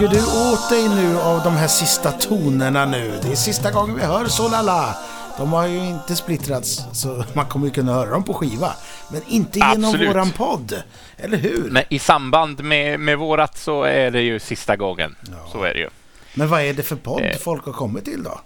Ja. 0.00 0.02
Suger 0.02 0.08
du 0.08 0.52
åt 0.52 0.68
dig 0.70 0.88
nu 0.88 1.18
av 1.20 1.42
de 1.44 1.56
här 1.56 1.68
sista 1.68 2.12
tonerna 2.12 2.86
nu? 2.86 3.18
Det 3.22 3.28
är 3.32 3.34
sista 3.36 3.70
gången 3.70 3.96
vi 3.96 4.02
hör 4.02 4.26
Solala. 4.26 4.96
De 5.38 5.52
har 5.52 5.66
ju 5.66 5.78
inte 5.78 6.16
splittrats, 6.16 6.82
så 6.92 7.24
man 7.32 7.46
kommer 7.46 7.66
ju 7.66 7.72
kunna 7.72 7.92
höra 7.92 8.10
dem 8.10 8.24
på 8.24 8.34
skiva. 8.34 8.72
Men 9.12 9.22
inte 9.28 9.58
genom 9.58 9.84
Absolut. 9.84 10.08
våran 10.10 10.30
podd. 10.30 10.82
Eller 11.16 11.36
hur? 11.38 11.68
Men 11.70 11.82
i 11.88 11.98
samband 11.98 12.64
med, 12.64 13.00
med 13.00 13.18
vårat 13.18 13.58
så 13.58 13.82
är 13.82 14.10
det 14.10 14.22
ju 14.22 14.38
sista 14.38 14.76
gången. 14.76 15.16
Så 15.52 15.62
är 15.62 15.74
det 15.74 15.80
ju. 15.80 15.88
Men 16.34 16.48
vad 16.48 16.60
är 16.62 16.74
det 16.74 16.82
för 16.82 16.96
podd 16.96 17.22
Eh. 17.22 17.36
folk 17.38 17.64
har 17.64 17.72
kommit 17.72 18.04
till 18.04 18.22
då? 18.22 18.40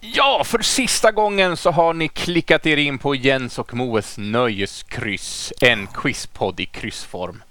Ja, 0.00 0.42
för 0.44 0.58
sista 0.62 1.10
gången 1.12 1.56
så 1.56 1.70
har 1.70 1.94
ni 1.94 2.08
klickat 2.08 2.66
er 2.66 2.76
in 2.76 2.98
på 2.98 3.14
Jens 3.14 3.58
och 3.58 3.74
Moes 3.74 4.14
Nöjeskryss, 4.18 5.52
en 5.60 5.86
quizpodd 5.86 6.60
i 6.60 6.66
kryssform. 6.66 7.42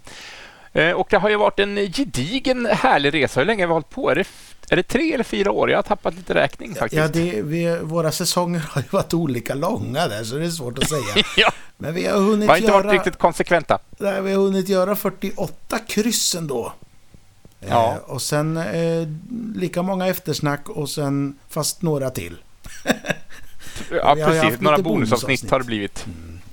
Eh, 0.74 0.92
Och 0.92 1.08
det 1.10 1.18
har 1.18 1.30
ju 1.30 1.36
varit 1.36 1.60
en 1.60 1.76
gedigen 1.76 2.66
härlig 2.66 3.14
resa. 3.14 3.40
Hur 3.40 3.46
länge 3.48 3.64
har 3.64 3.68
vi 3.68 3.74
hållit 3.74 3.90
på? 3.90 4.10
Är 4.10 4.16
det, 4.16 4.28
är 4.70 4.76
det 4.76 4.84
tre 4.84 5.14
eller 5.14 5.24
fyra 5.24 5.52
år? 5.52 5.70
Jag 5.70 5.78
har 5.78 5.84
tappat 5.84 6.14
lite 6.16 6.34
räkning 6.34 6.76
faktiskt. 6.76 7.00
Ja, 7.02 7.08
det, 7.08 7.42
vi, 7.42 7.78
våra 7.82 8.12
säsonger 8.12 8.60
har 8.70 8.82
ju 8.82 8.88
varit 8.92 9.14
olika 9.14 9.54
långa 9.54 10.08
där, 10.08 10.24
så 10.24 10.36
det 10.36 10.46
är 10.46 10.50
svårt 10.50 10.78
att 10.78 10.90
säga. 10.90 11.24
Ja, 11.38 11.52
Men 11.78 11.94
vi 11.94 12.06
har 12.08 12.18
hunnit 12.20 12.44
vi 12.44 12.48
har 12.48 12.58
inte 12.58 12.68
göra... 12.72 12.84
varit 12.84 12.94
riktigt 12.94 13.18
konsekventa. 13.18 13.80
Nej, 13.98 14.22
vi 14.22 14.34
har 14.34 14.42
hunnit 14.42 14.70
göra 14.70 14.96
48 14.96 15.80
kryss 15.88 16.36
ändå. 16.36 16.74
Ja. 17.70 17.92
Eh, 17.92 17.98
och 18.12 18.22
sen 18.22 18.58
eh, 18.58 19.08
lika 19.56 19.82
många 19.82 20.08
eftersnack 20.08 20.70
och 20.70 20.90
sen 20.90 21.38
fast 21.50 21.82
några 21.82 22.10
till. 22.10 22.38
Ja, 23.92 24.16
precis. 24.16 24.60
Några 24.62 24.78
bonusavsnitt 24.78 24.84
bonusavsnitt. 24.84 25.52
har 25.52 25.60
det 25.60 25.66
blivit. 25.66 26.06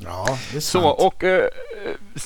Ja, 0.09 0.39
det 0.51 0.57
är 0.57 0.61
Så, 0.61 0.81
sant. 0.83 0.97
och 1.01 1.25
eh, 1.25 1.49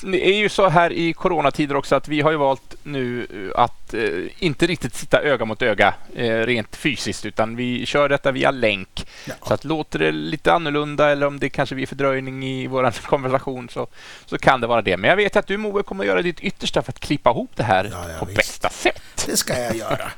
det 0.01 0.25
är 0.27 0.33
ju 0.37 0.49
så 0.49 0.69
här 0.69 0.91
i 0.93 1.13
coronatider 1.13 1.75
också 1.75 1.95
att 1.95 2.07
vi 2.07 2.21
har 2.21 2.31
ju 2.31 2.37
valt 2.37 2.75
nu 2.83 3.27
eh, 3.55 3.61
att 3.61 3.93
eh, 3.93 4.09
inte 4.39 4.67
riktigt 4.67 4.95
sitta 4.95 5.21
öga 5.21 5.45
mot 5.45 5.61
öga 5.61 5.93
eh, 6.15 6.37
rent 6.39 6.75
fysiskt 6.75 7.25
utan 7.25 7.55
vi 7.55 7.85
kör 7.85 8.09
detta 8.09 8.31
via 8.31 8.51
länk. 8.51 9.07
Ja. 9.25 9.33
Så 9.47 9.53
att 9.53 9.63
låter 9.63 9.99
det 9.99 10.11
lite 10.11 10.53
annorlunda 10.53 11.09
eller 11.11 11.27
om 11.27 11.39
det 11.39 11.49
kanske 11.49 11.75
blir 11.75 11.87
fördröjning 11.87 12.43
i 12.45 12.67
vår 12.67 12.91
konversation 13.05 13.69
så, 13.69 13.87
så 14.25 14.37
kan 14.37 14.61
det 14.61 14.67
vara 14.67 14.81
det. 14.81 14.97
Men 14.97 15.09
jag 15.09 15.17
vet 15.17 15.35
att 15.35 15.47
du 15.47 15.57
Moe 15.57 15.83
kommer 15.83 16.03
göra 16.03 16.21
ditt 16.21 16.39
yttersta 16.39 16.81
för 16.81 16.91
att 16.91 16.99
klippa 16.99 17.29
ihop 17.29 17.51
det 17.55 17.63
här 17.63 17.89
Ja, 17.91 18.05
ja, 18.13 18.19
på 18.19 18.25
visst. 18.25 18.37
bästa 18.37 18.69
sätt. 18.69 19.23
Det 19.25 19.37
ska 19.37 19.59
jag 19.59 19.75
göra. 19.75 20.11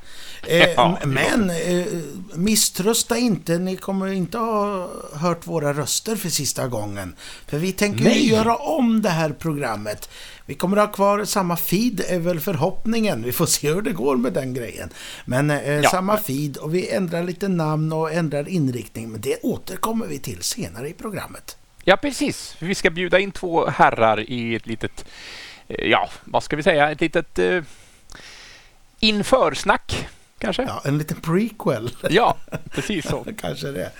Eh, 0.48 0.70
Ja, 0.76 1.00
men 1.06 1.50
eh, 1.50 1.86
misströsta 2.36 3.18
inte, 3.18 3.58
ni 3.58 3.78
kommer 3.78 4.08
inte 4.12 4.38
ha 4.38 4.90
hört 5.14 5.48
våra 5.48 5.74
röster 5.74 6.16
för 6.16 6.30
sista 6.30 6.68
gången. 6.68 7.16
För 7.48 7.58
vi 7.58 7.72
tänker 7.72 8.04
Nej. 8.04 8.30
göra 8.30 8.56
om 8.56 9.02
det 9.02 9.10
här 9.10 9.30
programmet. 9.30 10.10
Vi 10.46 10.54
kommer 10.56 10.78
ha 10.78 10.88
kvar 10.88 11.26
samma 11.26 11.58
feed, 11.58 12.02
är 12.08 12.20
väl 12.20 12.40
förhoppningen. 12.40 13.24
Vi 13.24 13.32
får 13.32 13.46
se 13.46 13.74
hur 13.74 13.82
det 13.82 13.92
går 13.92 14.18
med 14.18 14.34
den 14.34 14.54
grejen. 14.54 14.90
Men 15.26 15.50
eh, 15.52 15.72
Ja. 15.72 15.90
samma 15.90 16.18
feed 16.18 16.58
och 16.58 16.76
vi 16.76 16.90
ändrar 16.90 17.24
lite 17.24 17.48
namn 17.48 17.94
och 17.94 18.12
ändrar 18.14 18.50
inriktning. 18.50 19.10
Men 19.12 19.22
det 19.22 19.38
återkommer 19.44 20.08
vi 20.08 20.20
till 20.20 20.42
senare 20.44 20.90
i 20.90 20.94
programmet. 20.94 21.58
Ja, 21.84 21.98
precis. 21.98 22.56
Vi 22.60 22.76
ska 22.76 22.90
bjuda 22.90 23.20
in 23.20 23.32
två 23.32 23.66
herrar 23.68 24.30
i 24.30 24.56
ett 24.56 24.68
litet, 24.68 25.06
eh, 25.68 25.86
ja, 25.88 26.10
vad 26.24 26.44
ska 26.44 26.56
vi 26.56 26.64
säga, 26.64 26.92
ett 26.92 27.02
litet 27.02 27.40
eh, 27.40 27.62
införsnack 29.00 30.08
kanske? 30.40 30.64
Ja, 30.64 30.82
en 30.86 30.98
liten 30.98 31.22
prequel. 31.22 31.90
Ja, 32.10 32.38
precis 32.72 33.06
så. 33.06 33.26
Kanske 33.38 33.68
det. 33.68 33.92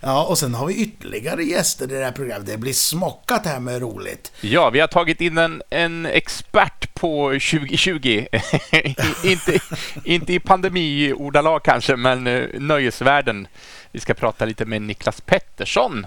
Ja, 0.00 0.26
och 0.26 0.38
sen 0.38 0.54
har 0.54 0.66
vi 0.66 0.74
ytterligare 0.74 1.44
gäster 1.44 1.92
i 1.92 1.94
det 1.94 2.04
här 2.04 2.12
programmet. 2.12 2.46
Det 2.46 2.58
blir 2.58 2.72
smockat 2.72 3.46
här 3.46 3.60
med 3.60 3.80
roligt. 3.80 4.32
Ja, 4.40 4.70
vi 4.70 4.80
har 4.80 4.86
tagit 4.86 5.20
in 5.20 5.38
en, 5.38 5.62
en 5.70 6.06
expert 6.06 6.94
på 6.94 7.28
2020. 7.28 8.26
inte, 9.24 9.60
inte 10.04 10.32
i 10.32 10.40
pandemiordalag 10.40 11.62
kanske, 11.64 11.96
men 11.96 12.26
eh, 12.26 12.48
nöjesvärlden. 12.60 13.46
Vi 13.92 14.00
ska 14.00 14.14
prata 14.14 14.44
lite 14.44 14.64
med 14.64 14.82
Niklas 14.82 15.20
Pettersson 15.20 16.06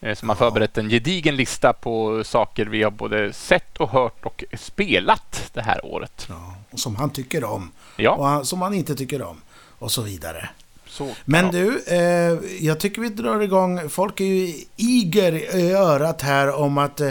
eh, 0.00 0.14
som 0.14 0.28
har 0.28 0.36
förberett 0.36 0.78
en 0.78 0.88
gedigen 0.88 1.36
lista 1.36 1.72
på 1.72 2.24
saker 2.24 2.66
vi 2.66 2.82
har 2.82 2.90
både 2.90 3.32
sett 3.32 3.76
och 3.76 3.90
hört 3.90 4.24
och 4.24 4.44
spelat 4.58 5.50
det 5.54 5.62
här 5.62 5.86
året. 5.86 6.26
Ja, 6.28 6.54
och 6.70 6.80
som 6.80 6.96
han 6.96 7.10
tycker 7.10 7.44
om. 7.44 7.72
Ja. 7.96 8.10
Och 8.10 8.26
han, 8.26 8.44
som 8.44 8.62
han 8.62 8.74
inte 8.74 8.94
tycker 8.94 9.22
om. 9.22 9.40
Och 9.78 9.92
så 9.92 10.02
vidare. 10.02 10.48
Så, 10.86 11.14
Men 11.24 11.44
ja. 11.44 11.52
du, 11.52 11.84
eh, 11.86 12.38
jag 12.66 12.80
tycker 12.80 13.02
vi 13.02 13.08
drar 13.08 13.40
igång. 13.40 13.88
Folk 13.88 14.20
är 14.20 14.24
ju 14.24 14.54
iger 14.76 15.56
i 15.56 15.72
örat 15.72 16.22
här 16.22 16.54
om 16.54 16.78
att 16.78 17.00
eh, 17.00 17.10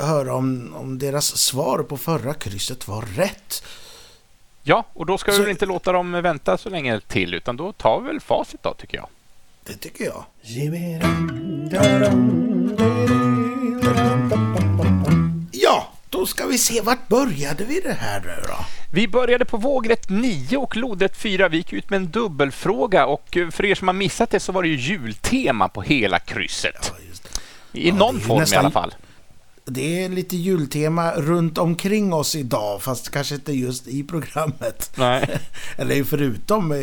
höra 0.00 0.34
om, 0.34 0.74
om 0.76 0.98
deras 0.98 1.36
svar 1.36 1.78
på 1.78 1.96
förra 1.96 2.34
krysset 2.34 2.88
var 2.88 3.02
rätt. 3.02 3.62
Ja, 4.62 4.84
och 4.92 5.06
då 5.06 5.18
ska 5.18 5.30
vi 5.30 5.36
Så- 5.36 5.42
väl 5.42 5.50
inte 5.50 5.66
låta 5.66 5.92
dem 5.92 6.12
vänta 6.12 6.58
så 6.58 6.70
länge 6.70 7.00
till, 7.00 7.34
utan 7.34 7.56
då 7.56 7.72
tar 7.72 8.00
vi 8.00 8.06
väl 8.06 8.20
facit 8.20 8.62
då, 8.62 8.74
tycker 8.74 8.96
jag. 8.96 9.08
Det 9.64 9.72
tycker 9.76 10.04
jag. 10.04 10.24
Då 16.24 16.28
ska 16.28 16.46
vi 16.46 16.58
se. 16.58 16.80
Vart 16.80 17.08
började 17.08 17.64
vi 17.64 17.80
det 17.80 17.92
här 17.92 18.20
nu 18.20 18.42
då? 18.48 18.64
Vi 18.92 19.08
började 19.08 19.44
på 19.44 19.56
vågrätt 19.56 20.08
9 20.10 20.56
och 20.56 20.76
lodrätt 20.76 21.16
4. 21.16 21.48
Vi 21.48 21.56
gick 21.56 21.72
ut 21.72 21.90
med 21.90 21.96
en 21.96 22.10
dubbelfråga 22.10 23.06
och 23.06 23.36
eh, 23.36 23.50
för 23.50 23.64
er 23.64 23.74
som 23.74 23.88
har 23.88 23.92
missat 23.92 24.30
det 24.30 24.40
så 24.40 24.52
var 24.52 24.62
det 24.62 24.68
ju 24.68 24.76
jultema 24.76 25.68
på 25.68 25.82
hela 25.82 26.18
krysset. 26.18 26.92
Ja. 26.92 27.80
I 27.80 27.88
Ja, 27.88 27.94
någon 27.94 28.20
form 28.20 28.36
i 28.36 28.40
nästan- 28.40 28.58
alla 28.58 28.70
fall. 28.70 28.94
Det 29.66 30.04
är 30.04 30.08
lite 30.08 30.36
jultema 30.36 31.12
runt 31.12 31.58
omkring 31.58 32.12
oss 32.12 32.34
idag, 32.36 32.82
fast 32.82 33.10
kanske 33.10 33.34
inte 33.34 33.52
just 33.52 33.88
i 33.88 34.02
programmet. 34.02 34.90
Nej. 34.96 35.38
Eller 35.78 36.04
förutom 36.04 36.72
eh, 36.72 36.78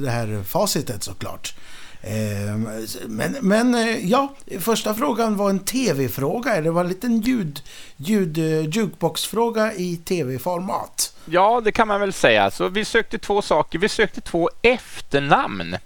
det 0.00 0.10
här 0.10 0.42
facitet 0.42 1.02
såklart. 1.02 1.54
Ehm, 2.02 2.68
men, 3.06 3.36
men 3.40 3.74
eh, 3.74 4.10
ja, 4.10 4.34
första 4.60 4.94
frågan 4.94 5.36
var 5.36 5.50
en 5.50 5.58
tv-fråga. 5.58 6.60
Det 6.60 6.70
var 6.70 6.80
en 6.80 6.88
liten 6.88 7.20
ljud, 7.20 7.62
ljud, 7.96 8.38
eh, 8.38 8.60
jukebox-fråga 8.60 9.74
i 9.74 9.96
tv-format. 9.96 11.16
Ja, 11.24 11.60
det 11.64 11.72
kan 11.72 11.88
man 11.88 12.00
väl 12.00 12.12
säga. 12.12 12.50
Så 12.50 12.68
vi 12.68 12.84
sökte 12.84 13.18
två 13.18 13.42
saker. 13.42 13.78
Vi 13.78 13.88
sökte 13.88 14.20
två 14.20 14.50
efternamn. 14.62 15.76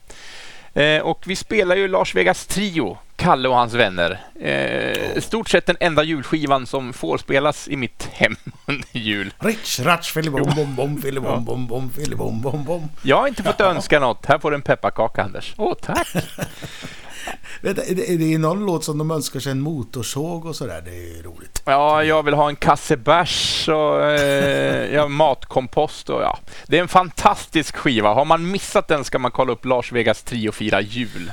Eh, 0.74 0.98
och 0.98 1.22
vi 1.26 1.36
spelar 1.36 1.76
ju 1.76 1.88
Lars 1.88 2.14
Vegas 2.14 2.46
Trio, 2.46 2.98
Kalle 3.16 3.48
och 3.48 3.54
hans 3.54 3.74
vänner. 3.74 4.20
Eh, 4.40 5.20
stort 5.20 5.48
sett 5.48 5.66
den 5.66 5.76
enda 5.80 6.02
julskivan 6.02 6.66
som 6.66 6.92
får 6.92 7.18
spelas 7.18 7.68
i 7.68 7.76
mitt 7.76 8.08
hem 8.12 8.36
under 8.66 8.88
jul. 8.92 9.34
Rich, 9.38 9.80
ratch, 9.80 10.12
filibom, 10.12 10.52
bom, 10.56 10.74
bom, 10.74 11.02
filibom, 11.02 11.44
bom, 11.44 11.66
bom, 11.66 11.90
filibom, 11.90 12.40
bom, 12.40 12.64
bom. 12.64 12.88
Jag 13.02 13.16
har 13.16 13.28
inte 13.28 13.42
fått 13.42 13.60
önska 13.60 14.00
något. 14.00 14.26
Här 14.26 14.38
får 14.38 14.50
du 14.50 14.54
en 14.54 14.62
pepparkaka, 14.62 15.22
Anders. 15.22 15.54
Åh, 15.56 15.74
tack! 15.82 16.08
Vet 17.60 17.76
du, 17.76 17.94
Det 17.94 18.16
det 18.16 18.34
är 18.34 18.38
någon 18.38 18.66
låt 18.66 18.84
som 18.84 18.98
de 18.98 19.10
önskar 19.10 19.40
sig 19.40 19.52
en 19.52 19.60
motorsåg 19.60 20.46
och 20.46 20.56
sådär. 20.56 20.82
Det 20.84 21.18
är 21.18 21.22
roligt. 21.22 21.62
Ja, 21.64 22.04
jag 22.04 22.22
vill 22.22 22.34
ha 22.34 22.48
en 22.48 22.56
kasse 22.56 22.96
bärs 22.96 23.68
och 23.68 24.04
eh, 24.04 24.94
ja, 24.94 25.08
matkompost. 25.08 26.10
Och, 26.10 26.22
ja. 26.22 26.38
Det 26.66 26.78
är 26.78 26.82
en 26.82 26.88
fantastisk 26.88 27.76
skiva. 27.76 28.14
Har 28.14 28.24
man 28.24 28.50
missat 28.50 28.88
den 28.88 29.04
ska 29.04 29.18
man 29.18 29.30
kolla 29.30 29.52
upp 29.52 29.64
Lars 29.64 29.92
Vegas 29.92 30.22
Trio 30.22 30.52
fira 30.52 30.80
jul. 30.80 31.32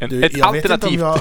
En, 0.00 0.08
Du, 0.10 0.24
ett 0.24 0.42
alternativt 0.42 1.00
jag... 1.00 1.20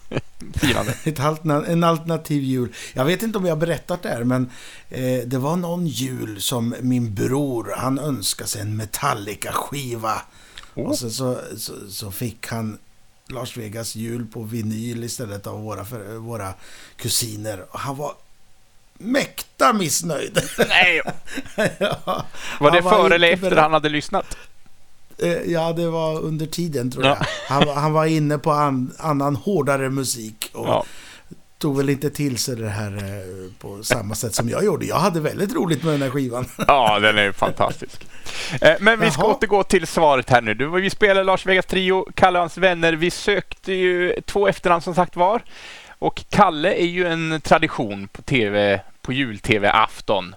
firande. 0.54 0.94
Ett 1.04 1.20
alterna, 1.20 1.66
en 1.66 1.84
alternativ 1.84 2.42
jul. 2.42 2.74
Jag 2.92 3.04
vet 3.04 3.22
inte 3.22 3.38
om 3.38 3.44
jag 3.46 3.52
har 3.52 3.60
berättat 3.60 4.02
det 4.02 4.08
här, 4.08 4.24
men 4.24 4.50
eh, 4.90 5.20
det 5.26 5.38
var 5.38 5.56
någon 5.56 5.86
jul 5.86 6.40
som 6.42 6.74
min 6.80 7.14
bror, 7.14 7.74
han 7.76 7.98
önskade 7.98 8.48
sig 8.50 8.60
en 8.60 8.76
Metallica-skiva. 8.76 10.22
Oh. 10.74 10.84
Och 10.86 10.98
sen 10.98 11.10
så, 11.10 11.38
så, 11.56 11.72
så 11.90 12.10
fick 12.10 12.46
han 12.46 12.78
Lars 13.28 13.56
Vegas 13.56 13.96
jul 13.96 14.26
på 14.26 14.42
vinyl 14.42 15.04
istället 15.04 15.46
av 15.46 15.60
våra, 15.62 15.84
för, 15.84 16.16
våra 16.16 16.54
kusiner. 16.96 17.64
Och 17.70 17.78
han 17.80 17.96
var 17.96 18.12
mäkta 18.98 19.72
missnöjd. 19.72 20.40
Nej, 20.68 21.02
ja, 21.78 22.26
var 22.60 22.70
det 22.70 22.82
före 22.82 23.14
eller 23.14 23.28
efter 23.32 23.50
beredd- 23.50 23.62
han 23.62 23.72
hade 23.72 23.88
lyssnat? 23.88 24.36
Eh, 25.22 25.52
Ja, 25.52 25.72
det 25.72 25.90
var 25.90 26.20
under 26.20 26.46
tiden 26.46 26.90
tror 26.90 27.04
Ja. 27.06 27.16
jag. 27.20 27.26
Han, 27.54 27.66
var- 27.66 27.74
han 27.74 27.92
var 27.92 28.06
inne 28.06 28.38
på 28.38 28.50
an, 28.52 28.92
annan 28.98 29.36
hårdare 29.36 29.90
musik. 29.90 30.50
Och 30.54 30.66
Ja. 30.68 30.84
tog 31.58 31.76
väl 31.76 31.90
inte 31.90 32.10
till 32.10 32.38
sig 32.38 32.56
det 32.56 32.68
här 32.68 32.96
eh, 32.96 33.52
på 33.60 33.82
samma 33.82 34.14
sätt 34.14 34.34
som 34.34 34.48
jag 34.48 34.64
gjorde. 34.64 34.86
Jag 34.86 34.96
hade 34.96 35.20
väldigt 35.20 35.54
roligt 35.54 35.82
med 35.84 35.94
den 35.94 36.02
här 36.02 36.10
skivan. 36.10 36.44
ja, 36.66 36.98
den 36.98 37.18
är 37.18 37.32
fantastisk. 37.32 38.06
Eh, 38.60 38.74
Men 38.80 39.00
vi 39.00 39.10
ska 39.10 39.22
Jaha. 39.22 39.30
återgå 39.34 39.62
till 39.62 39.86
svaret 39.86 40.30
här 40.30 40.40
nu. 40.42 40.54
Du, 40.54 40.68
Vi 40.68 40.90
spelar 40.90 41.24
Lars 41.24 41.46
Vegas 41.46 41.66
Trio, 41.66 42.06
Kalle 42.14 42.38
och 42.38 42.42
hans 42.42 42.58
vänner. 42.58 42.92
Vi 42.92 43.10
sökte 43.10 43.72
ju 43.72 44.20
två 44.26 44.48
efternamn 44.48 44.82
som 44.82 44.94
sagt 44.94 45.16
var. 45.16 45.42
Och 46.00 46.24
Kalle 46.28 46.72
är 46.74 46.86
ju 46.86 47.06
en 47.06 47.40
tradition 47.40 48.08
på 48.08 48.22
TV, 48.22 48.80
på 49.02 49.12
jul-TV-afton. 49.12 50.34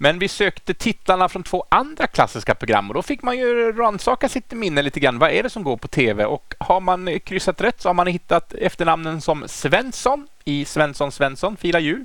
Men 0.00 0.18
vi 0.18 0.28
sökte 0.28 0.74
titlarna 0.74 1.28
från 1.28 1.42
två 1.42 1.64
andra 1.68 2.06
klassiska 2.06 2.54
program 2.54 2.88
och 2.88 2.94
då 2.94 3.02
fick 3.02 3.22
man 3.22 3.38
ju 3.38 3.72
rannsaka 3.72 4.28
sitt 4.28 4.52
minne 4.52 4.82
lite 4.82 5.00
grann. 5.00 5.18
Vad 5.18 5.30
är 5.30 5.42
det 5.42 5.50
som 5.50 5.62
går 5.62 5.76
på 5.76 5.88
TV? 5.88 6.24
Och 6.24 6.54
har 6.58 6.80
man 6.80 7.20
kryssat 7.20 7.60
rätt 7.60 7.80
så 7.80 7.88
har 7.88 7.94
man 7.94 8.06
hittat 8.06 8.54
efternamnen 8.54 9.20
som 9.20 9.44
Svensson 9.48 10.26
i 10.44 10.64
Svensson 10.64 11.12
Svensson 11.12 11.56
firar 11.56 11.80
jul 11.80 12.04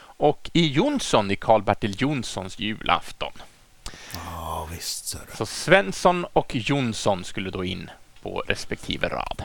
och 0.00 0.50
i 0.52 0.66
Jonsson 0.72 1.30
i 1.30 1.36
Karl-Bertil 1.36 1.94
Jonssons 1.98 2.58
julafton. 2.58 3.32
visst, 4.70 5.08
så. 5.08 5.18
Så 5.34 5.46
Svensson 5.46 6.26
och 6.32 6.54
Jonsson 6.54 7.24
skulle 7.24 7.50
då 7.50 7.64
in 7.64 7.90
på 8.22 8.42
respektive 8.46 9.08
rad. 9.08 9.42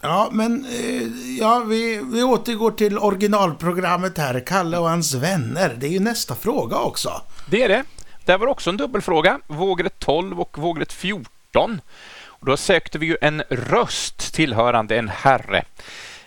Ja, 0.00 0.28
men 0.32 0.64
eh, 0.64 1.02
ja, 1.38 1.58
vi, 1.58 2.00
vi 2.12 2.22
återgår 2.22 2.70
till 2.70 2.98
originalprogrammet 2.98 4.18
här. 4.18 4.40
Kalle 4.46 4.78
och 4.78 4.88
hans 4.88 5.14
vänner. 5.14 5.76
Det 5.78 5.86
är 5.86 5.90
ju 5.90 6.00
nästa 6.00 6.34
fråga 6.34 6.76
också. 6.76 7.22
Det 7.50 7.62
är 7.62 7.68
det. 7.68 7.84
Där 8.24 8.38
var 8.38 8.46
också 8.46 8.70
en 8.70 8.76
dubbelfråga. 8.76 9.40
Vågrätt 9.46 9.98
12 9.98 10.40
och 10.40 10.58
vågrätt 10.58 10.92
14. 10.92 11.80
Och 12.24 12.46
då 12.46 12.56
sökte 12.56 12.98
vi 12.98 13.06
ju 13.06 13.16
en 13.20 13.42
röst 13.50 14.34
tillhörande 14.34 14.96
en 14.96 15.08
herre. 15.08 15.64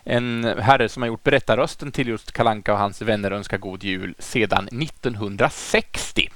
En 0.03 0.43
herre 0.59 0.89
som 0.89 1.03
har 1.03 1.07
gjort 1.07 1.23
berättarrösten 1.23 1.91
till 1.91 2.07
just 2.07 2.31
Kalanka 2.31 2.73
och 2.73 2.79
hans 2.79 3.01
vänner 3.01 3.31
önskar 3.31 3.57
god 3.57 3.83
jul 3.83 4.15
sedan 4.19 4.67
1960. 4.67 6.29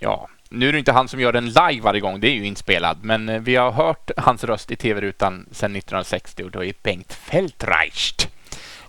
Ja, 0.00 0.28
nu 0.48 0.68
är 0.68 0.72
det 0.72 0.78
inte 0.78 0.92
han 0.92 1.08
som 1.08 1.20
gör 1.20 1.32
den 1.32 1.46
live 1.46 1.80
varje 1.80 2.00
gång, 2.00 2.20
det 2.20 2.28
är 2.28 2.34
ju 2.34 2.46
inspelad, 2.46 2.98
men 3.02 3.28
eh, 3.28 3.40
vi 3.40 3.56
har 3.56 3.72
hört 3.72 4.10
hans 4.16 4.44
röst 4.44 4.70
i 4.70 4.76
tv-rutan 4.76 5.46
sedan 5.52 5.76
1960 5.76 6.44
och 6.44 6.50
då 6.50 6.64
är 6.64 6.74
Bengt 6.82 7.12
Feldreicht. 7.12 8.28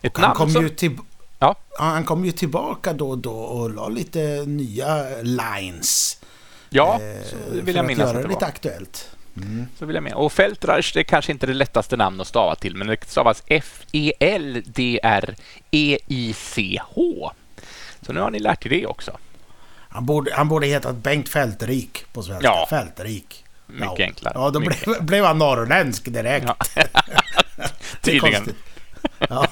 Ett 0.01 0.17
han, 0.17 0.35
kom 0.35 0.49
som... 0.49 0.63
ju 0.63 0.69
till... 0.69 0.97
ja. 1.39 1.55
han 1.79 2.03
kom 2.05 2.25
ju 2.25 2.31
tillbaka 2.31 2.93
då 2.93 3.09
och 3.09 3.17
då 3.17 3.33
och 3.33 3.69
la 3.69 3.87
lite 3.87 4.43
nya 4.45 5.05
lines. 5.21 6.21
Ja, 6.69 6.99
eh, 7.01 7.23
så 7.25 7.35
vill 7.61 7.75
jag 7.75 7.85
minnas 7.85 8.09
att 8.09 8.15
det 8.15 8.21
var. 8.21 8.29
lite 8.29 8.45
aktuellt. 8.45 9.09
Mm. 9.37 9.67
Så 9.79 9.85
vill 9.85 9.95
jag 9.95 10.03
med. 10.03 10.13
Och 10.13 10.33
Feldreich, 10.33 10.93
det 10.93 10.99
är 10.99 11.03
kanske 11.03 11.31
inte 11.31 11.45
det 11.45 11.53
lättaste 11.53 11.97
namn 11.97 12.21
att 12.21 12.27
stava 12.27 12.55
till, 12.55 12.75
men 12.75 12.87
det 12.87 13.09
stavas 13.09 13.43
F-E-L-D-R-E-I-C-H. 13.47 14.11
Så 18.01 18.13
nu 18.13 18.19
har 18.19 18.31
ni 18.31 18.39
lärt 18.39 18.65
er 18.65 18.69
det 18.69 18.85
också. 18.85 19.17
Han 19.97 20.05
borde, 20.05 20.33
han 20.33 20.47
borde 20.47 20.67
hetat 20.67 20.95
Bengt 20.95 21.29
Fältrik 21.29 22.05
på 22.13 22.23
svenska. 22.23 22.47
Ja. 22.47 22.67
Fältrik. 22.69 23.45
Mycket 23.67 23.99
ja. 23.99 24.05
enklare. 24.05 24.33
Ja, 24.35 24.49
då 24.49 24.59
Mycket 24.59 24.85
blev, 24.85 25.03
blev 25.03 25.25
han 25.25 25.37
norrländsk 25.37 26.05
direkt. 26.05 26.45
Ja. 26.47 26.83
Tydligen. 28.01 28.53
Ja. 29.29 29.47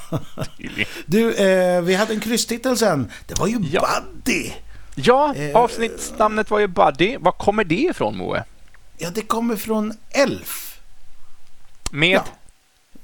Du, 1.05 1.33
eh, 1.33 1.81
vi 1.81 1.95
hade 1.95 2.13
en 2.13 2.19
krysstitel 2.19 2.77
sen. 2.77 3.11
Det 3.27 3.39
var 3.39 3.47
ju 3.47 3.59
ja. 3.71 3.87
Buddy. 4.23 4.51
Ja, 4.95 5.35
eh, 5.35 5.55
avsnittsnamnet 5.55 6.49
var 6.49 6.59
ju 6.59 6.67
Buddy. 6.67 7.17
Var 7.17 7.31
kommer 7.31 7.63
det 7.63 7.81
ifrån, 7.81 8.17
Moe? 8.17 8.43
Ja, 8.97 9.09
det 9.09 9.21
kommer 9.21 9.55
från 9.55 9.93
Elf. 10.09 10.79
Med? 11.91 12.15
Ja, 12.15 12.23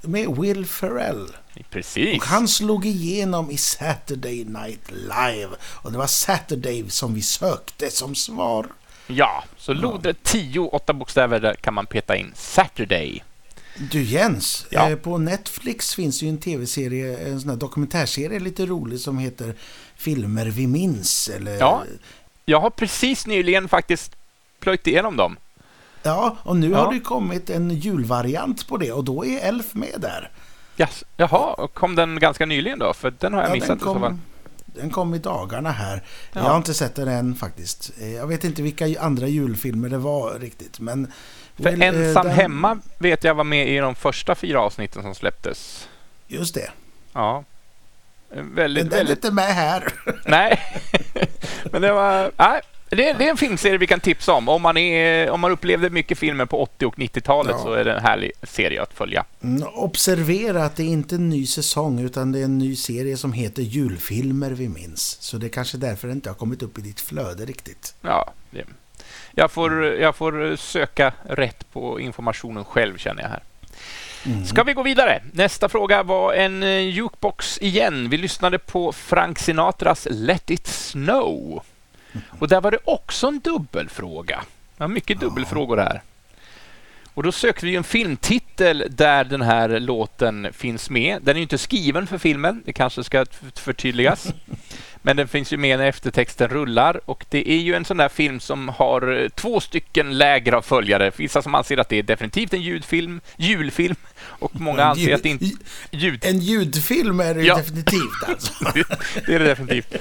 med 0.00 0.36
Will 0.36 0.66
Ferrell. 0.66 1.28
Precis. 1.70 2.20
Och 2.20 2.26
han 2.26 2.48
slog 2.48 2.86
igenom 2.86 3.50
i 3.50 3.56
Saturday 3.56 4.44
Night 4.44 4.90
Live. 4.90 5.50
Och 5.62 5.92
det 5.92 5.98
var 5.98 6.06
Saturday 6.06 6.90
som 6.90 7.14
vi 7.14 7.22
sökte 7.22 7.90
som 7.90 8.14
svar. 8.14 8.66
Ja, 9.06 9.44
så 9.56 9.72
lodrätt 9.72 10.22
10, 10.22 10.60
åtta 10.60 10.92
bokstäver, 10.92 11.40
där 11.40 11.54
kan 11.54 11.74
man 11.74 11.86
peta 11.86 12.16
in 12.16 12.32
Saturday. 12.34 13.22
Du 13.76 14.02
Jens, 14.02 14.66
ja. 14.70 14.90
eh, 14.90 14.96
på 14.96 15.18
Netflix 15.18 15.94
finns 15.94 16.22
ju 16.22 16.28
en 16.28 16.38
tv-serie, 16.38 17.16
en 17.16 17.40
sån 17.40 17.50
här 17.50 17.56
dokumentärserie 17.56 18.40
lite 18.40 18.66
rolig 18.66 19.00
som 19.00 19.18
heter 19.18 19.54
Filmer 19.96 20.46
vi 20.46 20.66
minns. 20.66 21.28
Eller... 21.28 21.58
Ja, 21.58 21.84
jag 22.44 22.60
har 22.60 22.70
precis 22.70 23.26
nyligen 23.26 23.68
faktiskt 23.68 24.16
plöjt 24.60 24.86
igenom 24.86 25.16
dem. 25.16 25.36
Ja, 26.02 26.36
och 26.42 26.56
nu 26.56 26.70
ja. 26.70 26.78
har 26.78 26.92
det 26.92 27.00
kommit 27.00 27.50
en 27.50 27.70
julvariant 27.70 28.66
på 28.66 28.76
det 28.76 28.92
och 28.92 29.04
då 29.04 29.24
är 29.26 29.48
Elf 29.48 29.74
med 29.74 29.94
där. 29.98 30.30
Yes. 30.78 31.04
Jaha, 31.16 31.68
kom 31.74 31.94
den 31.94 32.18
ganska 32.18 32.46
nyligen 32.46 32.78
då? 32.78 32.92
För 32.92 33.12
den 33.18 33.34
har 33.34 33.40
jag 33.40 33.50
ja, 33.50 33.54
missat 33.54 33.68
den 33.68 33.78
kom, 33.78 34.00
fall. 34.00 34.18
Den 34.66 34.90
kom 34.90 35.14
i 35.14 35.18
dagarna 35.18 35.70
här. 35.70 36.02
Ja. 36.32 36.40
Jag 36.40 36.48
har 36.48 36.56
inte 36.56 36.74
sett 36.74 36.94
den 36.94 37.08
än 37.08 37.34
faktiskt. 37.34 37.90
Jag 38.16 38.26
vet 38.26 38.44
inte 38.44 38.62
vilka 38.62 39.00
andra 39.00 39.26
julfilmer 39.26 39.88
det 39.88 39.98
var 39.98 40.38
riktigt. 40.38 40.80
Men 40.80 41.12
För 41.56 41.62
väl, 41.62 41.82
Ensam 41.82 42.26
den... 42.26 42.34
hemma 42.34 42.78
vet 42.98 43.24
jag 43.24 43.34
var 43.34 43.44
med 43.44 43.68
i 43.68 43.78
de 43.78 43.94
första 43.94 44.34
fyra 44.34 44.60
avsnitten 44.60 45.02
som 45.02 45.14
släpptes. 45.14 45.88
Just 46.26 46.54
det. 46.54 46.70
Ja. 47.12 47.44
Väldigt, 48.28 48.54
men 48.54 48.90
den 48.90 48.98
väldigt... 48.98 49.24
är 49.24 49.28
inte 49.28 49.30
med 49.30 49.54
här. 49.54 49.92
Nej, 50.26 50.60
men 51.72 51.82
det 51.82 51.92
var... 51.92 52.30
Nej, 52.36 52.60
det 52.96 53.08
är, 53.08 53.14
det 53.18 53.24
är, 53.24 53.30
en 53.30 53.36
filmserie 53.36 53.78
vi 53.78 53.86
kan 53.86 54.00
tipsa 54.00 54.32
om. 54.32 54.48
Om 54.48 54.62
man, 54.62 54.76
är, 54.76 55.30
om 55.30 55.40
man 55.40 55.50
upplevde 55.50 55.90
mycket 55.90 56.18
filmer 56.18 56.46
på 56.46 56.62
80 56.62 56.86
och 56.86 56.96
90-talet 56.96 57.56
ja. 57.58 57.62
så 57.62 57.72
är 57.72 57.84
det 57.84 57.92
en 57.92 58.02
härlig 58.02 58.32
serie 58.42 58.82
att 58.82 58.94
följa. 58.94 59.24
Mm, 59.42 59.68
observera 59.74 60.64
att 60.64 60.76
det 60.76 60.82
är 60.82 60.86
inte 60.86 61.14
en 61.14 61.28
ny 61.28 61.46
säsong 61.46 62.00
utan 62.00 62.32
det 62.32 62.38
är 62.38 62.44
en 62.44 62.58
ny 62.58 62.76
serie 62.76 63.16
som 63.16 63.32
heter 63.32 63.62
Julfilmer 63.62 64.50
vi 64.50 64.68
minns. 64.68 65.16
Så 65.20 65.36
det 65.36 65.46
är 65.46 65.48
kanske 65.48 65.78
därför 65.78 66.08
det 66.08 66.12
inte 66.12 66.30
har 66.30 66.34
kommit 66.34 66.62
upp 66.62 66.78
i 66.78 66.80
ditt 66.80 67.00
flöde 67.00 67.44
riktigt. 67.44 67.94
Ja, 68.00 68.32
det, 68.50 68.64
jag, 69.34 69.50
får, 69.50 69.84
jag 69.84 70.16
får 70.16 70.56
söka 70.56 71.12
rätt 71.22 71.72
på 71.72 72.00
informationen 72.00 72.64
själv 72.64 72.96
känner 72.96 73.22
jag 73.22 73.28
här. 73.28 73.42
Mm. 74.26 74.44
Ska 74.44 74.62
vi 74.62 74.72
gå 74.72 74.82
vidare? 74.82 75.22
Nästa 75.32 75.68
fråga 75.68 76.02
var 76.02 76.34
en 76.34 76.62
eh, 76.62 76.78
jukebox 76.78 77.58
igen. 77.58 78.08
Vi 78.08 78.16
lyssnade 78.16 78.58
på 78.58 78.92
Frank 78.92 79.38
Sinatras 79.38 80.08
Let 80.10 80.50
it 80.50 80.66
snow. 80.66 81.62
Och 82.28 82.48
där 82.48 82.60
var 82.60 82.70
det 82.70 82.78
också 82.84 83.26
en 83.26 83.40
dubbelfråga. 83.40 84.42
Ja, 84.76 84.88
mycket 84.88 85.20
dubbelfrågor 85.20 85.76
här. 85.76 86.02
Och 87.14 87.22
då 87.22 87.32
sökte 87.32 87.66
vi 87.66 87.76
en 87.76 87.84
filmtitel 87.84 88.84
där 88.90 89.24
den 89.24 89.42
här 89.42 89.80
låten 89.80 90.48
finns 90.52 90.90
med. 90.90 91.22
Den 91.22 91.36
är 91.36 91.40
inte 91.40 91.58
skriven 91.58 92.06
för 92.06 92.18
filmen, 92.18 92.62
det 92.64 92.72
kanske 92.72 93.04
ska 93.04 93.26
förtydligas. 93.54 94.32
Men 95.02 95.16
den 95.16 95.28
finns 95.28 95.52
ju 95.52 95.56
med 95.56 95.78
när 95.78 95.86
eftertexten 95.86 96.48
rullar 96.48 97.00
och 97.04 97.24
det 97.28 97.50
är 97.50 97.58
ju 97.58 97.74
en 97.74 97.84
sån 97.84 97.96
där 97.96 98.08
film 98.08 98.40
som 98.40 98.68
har 98.68 99.22
eh, 99.22 99.28
två 99.28 99.60
stycken 99.60 100.18
läger 100.18 100.52
av 100.52 100.62
följare. 100.62 101.12
Vissa 101.16 101.42
som 101.42 101.54
anser 101.54 101.76
att 101.76 101.88
det 101.88 101.98
är 101.98 102.02
definitivt 102.02 102.54
en 102.54 102.62
ljudfilm, 102.62 103.20
julfilm 103.36 103.96
och 104.24 104.60
många 104.60 104.84
anser 104.84 105.14
att 105.14 105.22
det 105.22 105.28
inte... 105.28 105.50
Ljud. 105.90 106.24
En 106.24 106.38
ljudfilm 106.38 107.20
är 107.20 107.34
det 107.34 107.42
ja. 107.42 107.56
definitivt 107.56 108.28
alltså. 108.28 108.52
det 109.26 109.34
är 109.34 109.38
det 109.38 109.44
definitivt. 109.44 109.94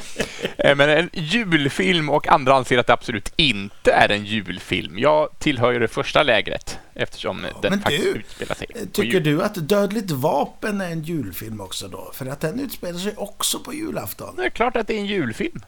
Eh, 0.57 0.75
men 0.75 0.89
en 0.89 1.09
julfilm 1.13 2.09
och 2.09 2.27
andra 2.27 2.53
anser 2.53 2.77
att 2.77 2.87
det 2.87 2.93
absolut 2.93 3.33
inte 3.35 3.91
är 3.91 4.09
en 4.09 4.25
julfilm. 4.25 4.99
Jag 4.99 5.29
tillhör 5.39 5.71
ju 5.71 5.79
det 5.79 5.87
första 5.87 6.23
lägret 6.23 6.79
eftersom 6.93 7.45
ja, 7.51 7.59
den 7.61 7.81
faktiskt 7.81 8.03
du, 8.03 8.09
utspelar 8.09 8.55
sig 8.55 8.67
Tycker 8.91 9.19
du 9.19 9.43
att 9.43 9.55
Dödligt 9.55 10.11
vapen 10.11 10.81
är 10.81 10.91
en 10.91 11.03
julfilm 11.03 11.61
också 11.61 11.87
då? 11.87 12.11
För 12.13 12.25
att 12.25 12.39
den 12.39 12.59
utspelar 12.59 12.99
sig 12.99 13.13
också 13.17 13.59
på 13.59 13.73
julafton. 13.73 14.35
Det 14.35 14.45
är 14.45 14.49
klart 14.49 14.75
att 14.75 14.87
det 14.87 14.93
är 14.93 14.99
en 14.99 15.05
julfilm. 15.05 15.61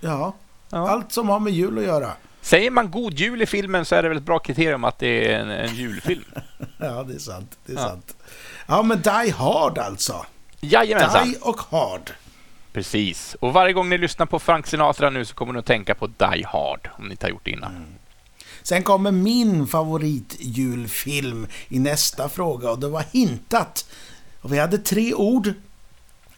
Ja, 0.00 0.34
ja. 0.70 0.88
allt 0.90 1.12
som 1.12 1.28
har 1.28 1.40
med 1.40 1.52
jul 1.52 1.78
att 1.78 1.84
göra. 1.84 2.12
Säger 2.48 2.70
man 2.70 2.90
god 2.90 3.14
jul 3.14 3.42
i 3.42 3.46
filmen 3.46 3.84
så 3.84 3.94
är 3.94 4.02
det 4.02 4.08
väl 4.08 4.18
ett 4.18 4.24
bra 4.24 4.38
kriterium 4.38 4.84
att 4.84 4.98
det 4.98 5.32
är 5.32 5.38
en, 5.38 5.50
en 5.50 5.74
julfilm. 5.74 6.24
ja, 6.78 7.02
det 7.02 7.14
är 7.14 7.18
sant. 7.18 7.58
Det 7.66 7.72
är 7.72 7.76
ja. 7.76 7.82
sant. 7.82 8.16
Ja, 8.66 8.82
men 8.82 9.00
Die 9.00 9.30
Hard 9.30 9.78
alltså. 9.78 10.26
Jajamensan. 10.60 11.28
Die 11.28 11.38
och 11.40 11.60
Hard. 11.60 12.10
Precis. 12.72 13.36
Och 13.40 13.52
varje 13.52 13.72
gång 13.72 13.88
ni 13.88 13.98
lyssnar 13.98 14.26
på 14.26 14.38
Frank 14.38 14.66
Sinatra 14.66 15.10
nu 15.10 15.24
så 15.24 15.34
kommer 15.34 15.52
ni 15.52 15.58
att 15.58 15.66
tänka 15.66 15.94
på 15.94 16.06
Die 16.06 16.44
Hard, 16.46 16.88
om 16.98 17.04
ni 17.04 17.10
inte 17.10 17.26
har 17.26 17.30
gjort 17.30 17.44
det 17.44 17.50
innan. 17.50 17.76
Mm. 17.76 17.88
Sen 18.62 18.82
kommer 18.82 19.12
min 19.12 19.66
favoritjulfilm 19.66 21.46
i 21.68 21.78
nästa 21.78 22.28
fråga 22.28 22.70
och 22.70 22.78
det 22.78 22.88
var 22.88 23.04
hintat. 23.12 23.90
Och 24.40 24.52
vi 24.52 24.58
hade 24.58 24.78
tre 24.78 25.14
ord. 25.14 25.52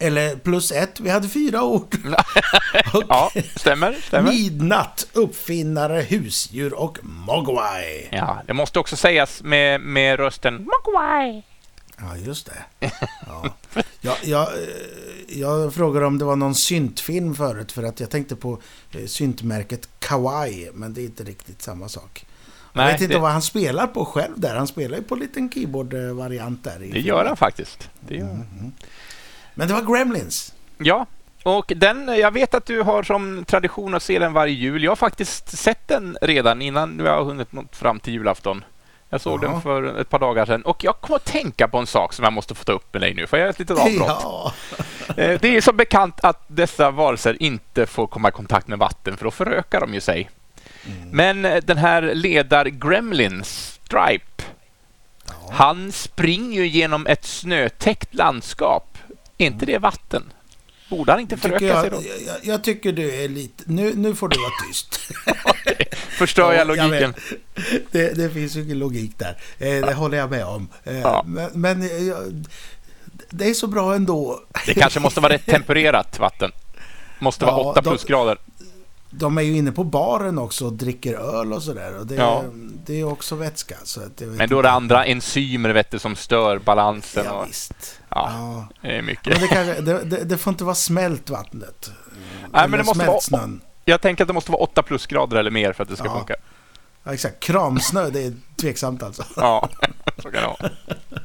Eller 0.03 0.37
plus 0.37 0.73
ett, 0.73 1.01
vi 1.01 1.11
hade 1.11 1.29
fyra 1.29 1.63
ord. 1.63 1.97
ja, 3.09 3.31
stämmer, 3.57 3.93
stämmer. 3.93 4.31
Midnatt, 4.31 5.07
uppfinnare, 5.13 6.01
husdjur 6.01 6.75
och 6.75 6.99
Mogwai. 7.03 8.09
Ja, 8.11 8.43
det 8.47 8.53
måste 8.53 8.79
också 8.79 8.97
sägas 8.97 9.43
med, 9.43 9.81
med 9.81 10.19
rösten 10.19 10.55
Mogwai. 10.55 11.43
Ja, 11.97 12.17
just 12.17 12.47
det. 12.47 12.91
Ja. 13.27 13.55
Jag, 14.01 14.17
jag, 14.23 14.49
jag 15.29 15.75
frågade 15.75 16.07
om 16.07 16.19
det 16.19 16.25
var 16.25 16.37
någon 16.37 16.55
syntfilm 16.55 17.35
förut 17.35 17.73
för 17.73 17.83
att 17.83 18.01
jag 18.01 18.11
tänkte 18.11 18.37
på 18.37 18.59
eh, 18.93 19.07
syntmärket 19.07 19.89
Kawaii, 19.99 20.71
men 20.75 20.95
det 20.95 21.01
är 21.01 21.05
inte 21.05 21.25
riktigt 21.25 21.63
samma 21.63 21.89
sak. 21.89 22.27
Nej, 22.73 22.85
jag 22.85 22.93
vet 22.93 23.01
inte 23.01 23.15
det... 23.15 23.21
vad 23.21 23.31
han 23.31 23.43
spelar 23.43 23.87
på 23.87 24.05
själv 24.05 24.41
där. 24.41 24.57
Han 24.57 24.67
spelar 24.67 24.97
ju 24.97 25.03
på 25.03 25.15
en 25.15 25.21
liten 25.21 25.51
keyboard-variant 25.51 26.65
där. 26.65 26.79
det 26.79 27.01
gör 27.01 27.25
han 27.25 27.37
faktiskt. 27.37 27.91
Det 28.01 28.15
gör 28.15 28.25
mm 28.25 28.43
-hmm. 28.43 28.73
Men 29.61 29.69
det 29.69 29.75
var 29.75 29.83
Gremlins. 29.83 30.55
Ja, 30.79 31.07
och 31.43 31.73
den, 31.77 32.09
jag 32.19 32.31
vet 32.31 32.55
att 32.55 32.67
du 32.67 32.83
har 32.83 33.03
som 33.03 33.45
tradition 33.45 33.95
att 33.95 34.03
se 34.03 34.19
den 34.19 34.33
varje 34.33 34.55
jul. 34.55 34.85
Jag 34.85 34.91
har 34.91 34.97
faktiskt 34.97 35.59
sett 35.59 35.89
den 35.89 36.19
redan 36.21 36.63
innan 36.63 37.01
jag 37.05 37.17
har 37.17 37.25
hunnit 37.25 37.53
nå 37.53 37.65
fram 37.73 38.01
till 38.01 38.13
julafton. 38.13 38.65
Jag 39.09 39.21
såg 39.21 39.45
ja. 39.45 39.49
den 39.49 39.63
för 39.63 40.01
ett 40.01 40.11
par 40.11 40.19
dagar 40.19 40.47
sedan 40.47 40.63
och 40.63 40.85
jag 40.85 41.01
kom 41.01 41.17
att 41.17 41.25
tänka 41.25 41.69
på 41.69 41.79
en 41.79 41.87
sak 41.87 42.13
som 42.13 42.23
jag 42.23 42.33
måste 42.33 42.55
få 42.55 42.65
ta 42.65 42.73
upp 42.73 42.93
med 42.93 43.03
dig 43.03 43.15
nu, 43.15 43.27
för 43.27 43.37
jag 43.37 43.47
är 43.47 43.51
ett 43.51 43.59
litet 43.59 43.79
avbrott. 43.79 44.19
Ja. 44.23 44.53
Eh, 45.17 45.41
det 45.41 45.57
är 45.57 45.61
som 45.61 45.77
bekant 45.77 46.21
att 46.23 46.45
dessa 46.47 46.91
varelser 46.91 47.43
inte 47.43 47.87
får 47.87 48.07
komma 48.07 48.29
i 48.29 48.33
kontakt 48.33 48.69
med 48.69 48.79
vatten, 48.79 49.17
för 49.17 49.25
då 49.25 49.31
förökar 49.31 49.81
de 49.81 49.95
ju 49.95 50.01
sig. 50.01 50.31
Mm. 50.87 51.09
Men 51.11 51.45
eh, 51.45 51.57
den 51.65 51.77
här 51.77 52.15
ledar-gremlin, 52.15 53.45
Stripe, 53.45 54.43
ja. 55.27 55.35
han 55.53 55.93
springer 55.93 56.61
ju 56.61 56.67
genom 56.67 57.07
ett 57.07 57.25
snötäckt 57.25 58.15
landskap. 58.15 58.90
Är 59.41 59.47
inte 59.47 59.67
det 59.67 59.79
vatten? 59.79 60.33
Borde 60.91 61.13
han 61.13 61.21
inte 61.21 61.37
föröka 61.37 61.65
jag, 61.67 61.81
sig 61.81 61.91
då? 61.91 62.03
Jag, 62.27 62.37
jag, 62.43 62.65
tycker 62.65 62.93
du 62.93 63.15
är 63.15 63.29
lite... 63.29 63.65
Nu, 63.67 63.95
nu 63.95 64.15
får 64.15 64.29
du 64.29 64.39
vara 64.39 64.51
tyst. 64.69 65.01
förstör 66.19 66.43
jag 66.53 66.55
Ja, 66.55 66.59
jag 66.77 66.91
logiken. 66.91 67.15
Det, 67.91 68.13
det 68.17 68.31
finns 68.31 68.57
ju 68.57 68.63
ingen 68.63 68.79
logik 68.79 69.19
där. 69.19 69.37
Eh, 69.59 69.87
det 69.87 69.95
håller 69.95 70.19
jag 70.19 70.31
med 70.31 70.45
om. 70.45 70.69
Eh, 70.85 71.01
Ja. 71.01 71.25
Men, 71.27 71.51
men 71.55 71.83
eh, 71.83 72.17
det 73.31 73.51
är 73.51 73.55
så 73.55 73.67
bra 73.67 73.95
ändå. 73.95 74.41
Det 74.67 74.75
kanske 74.75 75.01
måste 75.01 75.21
vara 75.21 75.33
rätt 75.33 75.47
tempererat 75.47 76.19
vatten. 76.19 76.53
Måste 77.19 77.45
vara 77.45 77.55
Ja, 77.57 77.71
8 77.71 77.81
de- 77.81 77.91
plusgrader. 77.91 78.39
De 78.59 78.60
är 79.39 79.41
ju 79.43 79.57
inne 79.57 79.73
på 79.73 79.85
baren 79.85 80.39
också 80.39 80.67
och 80.67 80.73
dricker 80.73 81.15
öl 81.15 81.53
och 81.53 81.63
sådär. 81.63 81.99
Och 81.99 82.07
det, 82.07 82.15
Ja. 82.15 82.45
det 82.87 83.01
är 83.01 83.05
också 83.05 83.35
vätska. 83.35 83.77
Så 83.85 84.01
att 84.01 84.21
Men 84.21 84.49
då 84.49 84.59
är 84.59 84.63
det 84.63 84.71
andra 84.71 85.05
enzymer 85.05 85.71
vet 85.73 85.91
du, 85.91 85.99
som 85.99 86.17
stör 86.17 86.59
balansen. 86.59 87.25
Ja, 87.27 87.33
Och, 87.33 87.49
visst. 87.49 88.01
ja, 88.09 88.31
Ja. 88.35 88.69
det 88.83 88.89
är 88.89 88.97
Men 88.97 89.07
mycket. 89.07 89.41
det, 89.41 89.47
kanske, 89.49 89.81
det, 89.81 90.25
det, 90.25 90.39
får 90.39 90.51
inte 90.51 90.65
vara 90.65 90.75
smält 90.75 91.31
vattnet. 91.31 91.91
Nej, 92.53 92.69
men 92.69 92.71
det 92.71 92.85
måste 92.85 92.99
vara- 93.07 93.21
smältsnön. 93.21 93.61
Jag 93.85 94.01
tänker 94.01 94.25
att 94.25 94.29
det 94.29 94.35
måste 94.35 94.53
vara 94.53 94.63
8 94.63 94.83
plusgrader 94.83 95.37
eller 95.37 95.51
mer 95.51 95.73
för 95.73 95.83
att 95.83 95.89
det 95.89 95.97
ska 95.97 96.07
Ja. 96.07 96.17
funka. 96.19 96.35
Ja, 97.05 97.13
exakt. 97.15 97.41
Kramsnö, 97.43 98.11
det 98.11 98.23
är 98.25 98.33
tveksamt 98.61 99.03
alltså. 99.03 99.25
Ja, 99.37 99.69
så 100.17 100.23
kan 100.23 100.33
det 100.33 100.47
vara. 100.47 100.71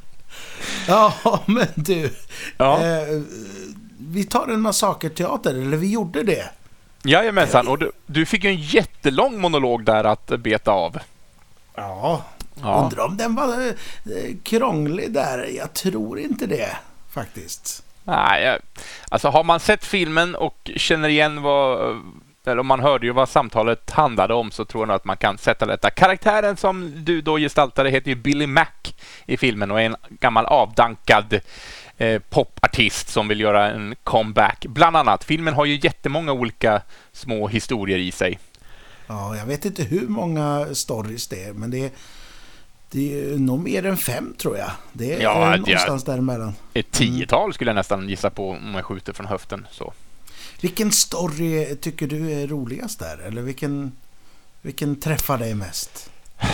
Ja, 0.88 1.14
men 1.46 1.68
du. 1.76 2.14
Ja. 2.58 2.82
Eh, 2.84 3.22
vi 4.00 4.24
tar 4.24 4.48
en 4.48 4.62
massakerteater, 4.62 5.50
eller 5.56 5.78
vi 5.78 5.92
gjorde 5.92 6.24
det. 6.24 6.50
Jajamensan, 7.06 7.68
och 7.68 7.80
du, 7.80 7.92
du 8.06 8.26
fick 8.26 8.44
ju 8.44 8.50
en 8.50 8.62
jättelång 8.62 9.42
monolog 9.42 9.84
där 9.86 10.04
att 10.04 10.28
beta 10.28 10.72
av. 10.72 10.98
Ja, 11.76 12.22
Ja. 12.62 12.82
undrar 12.84 13.06
om 13.06 13.18
den 13.18 13.36
var 13.36 13.68
eh, 13.68 13.74
krånglig 14.44 15.12
där. 15.12 15.50
Jag 15.58 15.74
tror 15.74 16.20
inte 16.20 16.46
det, 16.46 16.78
faktiskt. 17.14 17.84
Nej, 18.04 18.60
alltså 19.10 19.30
har 19.30 19.44
man 19.44 19.60
sett 19.60 19.86
filmen 19.86 20.36
och 20.36 20.72
känner 20.76 21.10
igen 21.10 21.42
vad, 21.42 21.96
eller 22.46 22.60
om 22.60 22.68
man 22.68 22.80
hörde 22.80 23.06
ju 23.06 23.12
vad 23.14 23.30
samtalet 23.30 23.92
handlade 23.92 24.34
om 24.34 24.52
så 24.52 24.66
tror 24.66 24.88
jag 24.88 24.96
att 24.96 25.06
man 25.06 25.18
kan 25.18 25.38
sätta 25.38 25.66
detta. 25.66 25.90
Karaktären 25.90 26.58
som 26.58 27.06
du 27.06 27.22
då 27.22 27.38
gestaltade 27.38 27.90
heter 27.90 28.10
ju 28.10 28.16
Billy 28.16 28.48
Mac 28.48 28.66
i 29.26 29.38
filmen 29.38 29.72
och 29.72 29.82
är 29.82 29.86
en 29.86 29.96
gammal 30.10 30.46
avdankad 30.46 31.40
eh, 31.98 32.22
popartist 32.30 33.10
som 33.10 33.28
vill 33.28 33.40
göra 33.40 33.72
en 33.72 33.96
comeback. 34.04 34.66
Bland 34.70 34.98
annat. 34.98 35.24
Filmen 35.24 35.54
har 35.54 35.66
ju 35.66 35.80
jättemånga 35.84 36.32
olika 36.32 36.82
små 37.12 37.48
historier 37.48 37.98
i 37.98 38.12
sig. 38.12 38.40
Ja, 39.08 39.38
jag 39.38 39.46
vet 39.46 39.66
inte 39.66 39.84
hur 39.84 40.08
många 40.08 40.68
stories 40.74 41.28
det 41.28 41.44
är, 41.44 41.54
men 41.54 41.72
det 41.72 41.86
är, 41.86 41.92
det 42.92 43.20
är 43.20 43.38
nog 43.38 43.60
mer 43.60 43.86
än 43.86 43.98
fem 43.98 44.36
tror 44.38 44.58
jag. 44.58 44.72
Det 44.94 45.14
är 45.14 45.22
Ja, 45.22 45.56
någonstans 45.56 46.04
däremellan. 46.04 46.54
Ett 46.74 46.92
tiotal 46.92 47.54
skulle 47.54 47.70
jag 47.70 47.76
nästan 47.76 48.10
gissa 48.10 48.30
på 48.30 48.50
om 48.50 48.74
jag 48.76 48.86
skjuter 48.86 49.14
från 49.14 49.26
höften. 49.26 49.68
Så. 49.72 49.94
Vilken 50.62 50.92
story 50.92 51.76
tycker 51.76 52.08
du 52.08 52.32
är 52.32 52.48
roligast 52.48 53.00
där? 53.00 53.18
Eller 53.18 53.42
vilken, 53.42 53.92
vilken 54.62 54.96
träffar 54.96 55.38
dig 55.38 55.56
mest? 55.56 56.10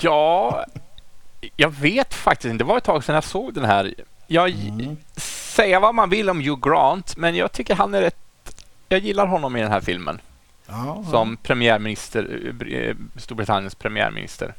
Ja, 0.00 0.64
jag 1.56 1.70
vet 1.70 2.14
faktiskt 2.14 2.50
inte. 2.52 2.64
Det 2.64 2.68
var 2.68 2.78
ett 2.78 2.84
tag 2.84 3.04
sedan 3.04 3.14
jag 3.14 3.24
såg 3.24 3.54
den 3.54 3.64
här. 3.64 3.94
Jag 4.26 4.50
Mm. 4.50 4.96
säga 5.16 5.80
vad 5.80 5.94
man 5.94 6.10
vill 6.10 6.30
om 6.30 6.38
Hugh 6.40 6.60
Grant, 6.70 7.16
men 7.16 7.36
jag 7.36 7.52
tycker 7.52 7.74
han 7.74 7.94
är 7.94 8.00
rätt... 8.00 8.16
Jag 8.88 9.00
gillar 9.00 9.26
honom 9.26 9.56
i 9.56 9.60
den 9.62 9.70
här 9.72 9.80
filmen 9.80 10.20
Ja, 10.66 11.04
som 11.10 11.36
premiärminister, 11.36 12.52
eh, 12.72 12.94
Storbritanniens 13.16 13.74
premiärminister. 13.74 14.54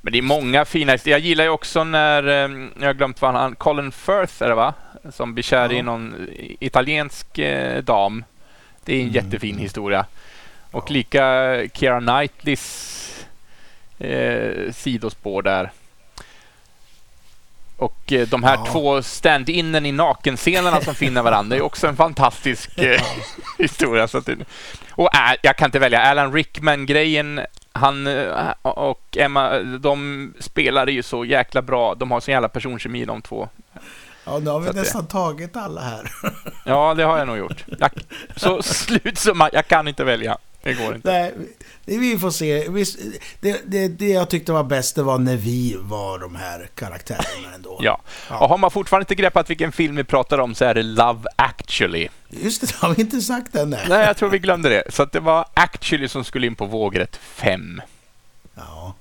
Men 0.00 0.12
det 0.12 0.18
är 0.18 0.22
många 0.22 0.64
fina... 0.64 0.96
Jag 1.04 1.18
gillar 1.20 1.44
ju 1.44 1.50
också 1.50 1.84
när, 1.84 2.22
eh, 2.28 2.68
jag 2.80 2.86
har 2.86 2.94
glömt 2.94 3.22
vad 3.22 3.34
han... 3.34 3.54
Colin 3.54 3.92
Firth 3.92 4.42
är 4.42 4.48
det 4.48 4.54
va? 4.54 4.74
Som 5.10 5.34
blir 5.34 5.44
kär 5.44 5.72
i 5.72 5.76
Ja. 5.76 5.82
någon 5.82 6.28
italiensk 6.60 7.38
eh, 7.38 7.82
dam. 7.82 8.24
Det 8.84 8.92
är 8.92 8.96
en 8.96 9.02
Mm. 9.08 9.14
jättefin 9.14 9.58
historia. 9.58 10.06
Och 10.70 10.90
lika 10.90 11.22
Keira 11.74 12.00
Knightleys 12.00 13.26
eh, 13.98 14.72
sidospår 14.72 15.42
där. 15.42 15.70
Och 17.76 18.12
eh, 18.12 18.28
de 18.28 18.42
här 18.42 18.56
Ja. 18.56 18.66
två 18.72 19.02
stand-inen 19.02 19.86
i 19.86 19.92
nakenscenerna 19.92 20.80
som 20.80 20.94
finner 20.94 21.22
varandra 21.22 21.56
är 21.56 21.62
också 21.62 21.86
en 21.86 21.96
fantastisk 21.96 22.78
eh, 22.78 23.00
historia. 23.58 24.08
Så 24.08 24.18
att 24.18 24.26
det, 24.26 24.36
och 24.90 25.08
jag 25.42 25.56
kan 25.56 25.66
inte 25.68 25.78
välja. 25.78 26.00
Alan 26.02 26.32
Rickman-grejen, 26.32 27.40
han 27.72 28.06
eh, 28.06 28.50
och 28.62 29.16
Emma, 29.16 29.58
de 29.58 30.34
spelar 30.40 30.86
ju 30.86 31.02
så 31.02 31.24
jäkla 31.24 31.62
bra. 31.62 31.94
De 31.94 32.10
har 32.10 32.20
så 32.20 32.30
jävla 32.30 32.48
personkemi 32.48 33.04
de 33.04 33.22
två. 33.22 33.48
ja, 34.24 34.38
nu 34.38 34.50
har 34.50 34.60
vi 34.60 34.64
Så 34.64 34.70
att 34.70 34.76
det- 34.76 34.82
nästan 34.82 35.06
tagit 35.06 35.56
alla 35.56 35.80
här. 35.80 36.10
Ja, 36.64 36.94
det 36.94 37.02
har 37.04 37.18
jag 37.18 37.26
nog 37.26 37.38
gjort. 37.38 37.64
Jag, 37.78 37.90
så 38.36 38.62
slutsumma, 38.62 39.50
jag 39.52 39.68
kan 39.68 39.88
inte 39.88 40.04
välja. 40.04 40.38
Det 40.62 40.74
går 40.74 40.94
inte. 40.94 41.10
Nej, 41.10 41.98
vi 41.98 42.18
får 42.18 42.30
se. 42.30 42.68
Det, 43.40 43.60
det, 43.66 43.88
det 43.88 44.08
jag 44.08 44.28
tyckte 44.30 44.52
var 44.52 44.64
bäst, 44.64 44.94
det 44.94 45.02
var 45.02 45.18
när 45.18 45.36
vi 45.36 45.76
var 45.80 46.18
de 46.18 46.34
här 46.36 46.70
karaktärerna 46.74 47.54
ändå. 47.54 47.78
Ja. 47.82 48.00
Ja. 48.30 48.38
Och 48.38 48.48
har 48.48 48.58
man 48.58 48.70
fortfarande 48.70 49.02
inte 49.02 49.14
greppat 49.14 49.50
vilken 49.50 49.72
film 49.72 49.96
vi 49.96 50.04
pratar 50.04 50.38
om 50.38 50.54
så 50.54 50.64
är 50.64 50.74
det 50.74 50.82
Love 50.82 51.22
actually. 51.36 52.08
Just 52.30 52.60
det, 52.60 52.66
det 52.66 52.74
har 52.86 52.94
vi 52.94 53.02
inte 53.02 53.20
sagt 53.20 53.54
än. 53.56 53.70
Nej. 53.70 53.86
Nej, 53.88 54.06
jag 54.06 54.16
tror 54.16 54.28
vi 54.28 54.38
glömde 54.38 54.68
det. 54.68 54.82
Så 54.88 55.02
att 55.02 55.12
det 55.12 55.20
var 55.20 55.46
actually 55.54 56.08
som 56.08 56.24
skulle 56.24 56.46
in 56.46 56.54
på 56.54 56.66
vågrätt 56.66 57.16
5. 57.16 57.80
Ja, 58.54 58.94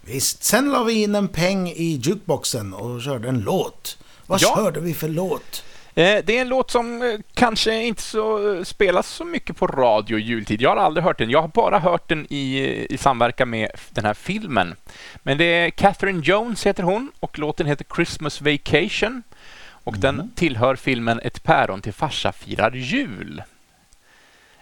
visst. 0.00 0.44
Sen 0.44 0.72
la 0.72 0.82
vi 0.82 0.92
in 1.02 1.14
en 1.14 1.28
peng 1.28 1.68
i 1.68 2.00
jukeboxen 2.02 2.74
och 2.74 3.02
körde 3.02 3.28
en 3.28 3.40
låt. 3.40 3.98
Vad 4.26 4.42
Ja. 4.42 4.54
körde 4.56 4.80
vi 4.80 4.94
för 4.94 5.08
låt? 5.08 5.64
Eh, 5.96 6.24
det 6.24 6.36
är 6.36 6.40
en 6.40 6.48
låt 6.48 6.70
som 6.70 7.02
eh, 7.02 7.20
kanske 7.34 7.82
inte 7.82 8.02
så, 8.02 8.54
eh, 8.54 8.62
spelas 8.62 9.08
så 9.08 9.24
mycket 9.24 9.56
på 9.56 9.66
radio 9.66 10.18
i 10.18 10.22
jultid. 10.22 10.62
Jag 10.62 10.70
har 10.70 10.76
aldrig 10.76 11.04
hört 11.04 11.18
den. 11.18 11.30
Jag 11.30 11.40
har 11.40 11.48
bara 11.48 11.78
hört 11.78 12.08
den 12.08 12.26
i, 12.30 12.86
i 12.90 12.98
samverkan 12.98 13.50
med 13.50 13.70
den 13.90 14.04
här 14.04 14.14
filmen. 14.14 14.74
Men 15.22 15.38
det 15.38 15.44
är 15.44 15.70
Catherine 15.70 16.22
Jones 16.24 16.66
heter 16.66 16.82
hon 16.82 17.12
och 17.20 17.38
låten 17.38 17.66
heter 17.66 17.86
Christmas 17.94 18.40
Vacation. 18.40 19.22
Och 19.66 19.98
den 19.98 20.30
tillhör 20.34 20.76
filmen 20.76 21.20
Ett 21.22 21.42
päron 21.42 21.82
till 21.82 21.92
farsa 21.92 22.32
firar 22.32 22.72
jul. 22.72 23.42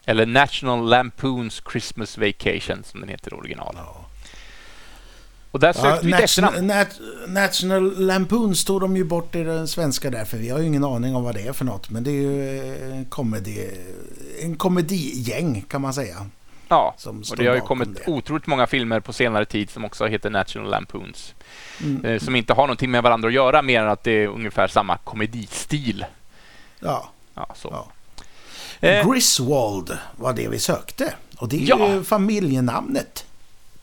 Eller 0.05 0.27
National 0.27 0.89
Lampoons 0.89 1.63
Christmas 1.73 2.19
Vacation 2.19 2.85
som 2.85 3.01
den 3.01 3.09
heter 3.09 3.35
i 3.35 3.35
original. 3.35 3.77
Ja. 5.53 5.55
Och 5.55 5.61
där 5.61 5.69
Ja, 5.69 5.73
sökte 5.83 6.07
vi 6.07 6.13
ett 6.13 6.21
National, 6.21 6.51
efternamn. 6.55 6.67
Nat, 6.67 7.01
National 7.29 7.95
Lampoon 8.07 8.55
stod 8.57 8.81
de 8.81 8.97
ju 8.97 9.05
bort 9.05 9.35
i 9.35 9.43
den 9.45 9.69
svenska 9.69 10.11
där, 10.11 10.25
för 10.25 10.37
vi 10.39 10.49
har 10.49 10.59
ju 10.59 10.67
ingen 10.67 10.85
aning 10.85 11.15
om 11.17 11.25
vad 11.25 11.35
det 11.35 11.47
är 11.47 11.53
för 11.53 11.65
något. 11.65 11.91
Men 11.91 12.05
det 12.05 12.11
är 12.11 12.15
ju 12.15 12.59
eh, 12.59 12.97
en 12.97 13.05
komedi, 13.05 13.71
en 14.43 14.57
komedigäng 14.57 15.65
kan 15.69 15.81
man 15.81 15.95
säga. 15.95 16.27
Ja, 16.69 16.95
och 17.07 17.27
står 17.27 17.37
det 17.37 17.47
har 17.47 17.55
ju 17.55 17.61
kommit 17.61 17.89
det. 17.95 18.13
otroligt 18.13 18.47
många 18.47 18.67
filmer 18.67 19.01
på 19.01 19.13
senare 19.13 19.45
tid 19.45 19.71
som 19.71 19.85
också 19.85 20.07
heter 20.07 20.31
National 20.31 20.71
Lampoons. 20.71 21.35
Mm. 21.83 22.05
eh, 22.05 22.19
som 22.21 22.37
inte 22.37 22.53
har 22.53 22.63
någonting 22.63 22.91
med 22.91 23.03
varandra 23.03 23.29
att 23.29 23.35
göra 23.35 23.63
mer 23.63 23.81
än 23.83 23.89
att 23.89 24.05
det 24.05 24.11
är 24.13 24.27
ungefär 24.29 24.69
samma 24.69 24.97
komedistil. 24.97 26.05
Ja, 26.81 27.11
Ja, 27.35 27.49
så. 27.57 27.69
ja. 27.73 27.87
Eh, 28.89 29.11
Griswold 29.11 29.99
var 30.17 30.33
det 30.33 30.49
vi 30.49 30.59
sökte. 30.59 31.15
Och 31.37 31.49
det 31.49 31.57
är 31.57 31.69
Ja. 31.69 31.89
ju 31.93 32.05
familjenamnet. 32.05 33.25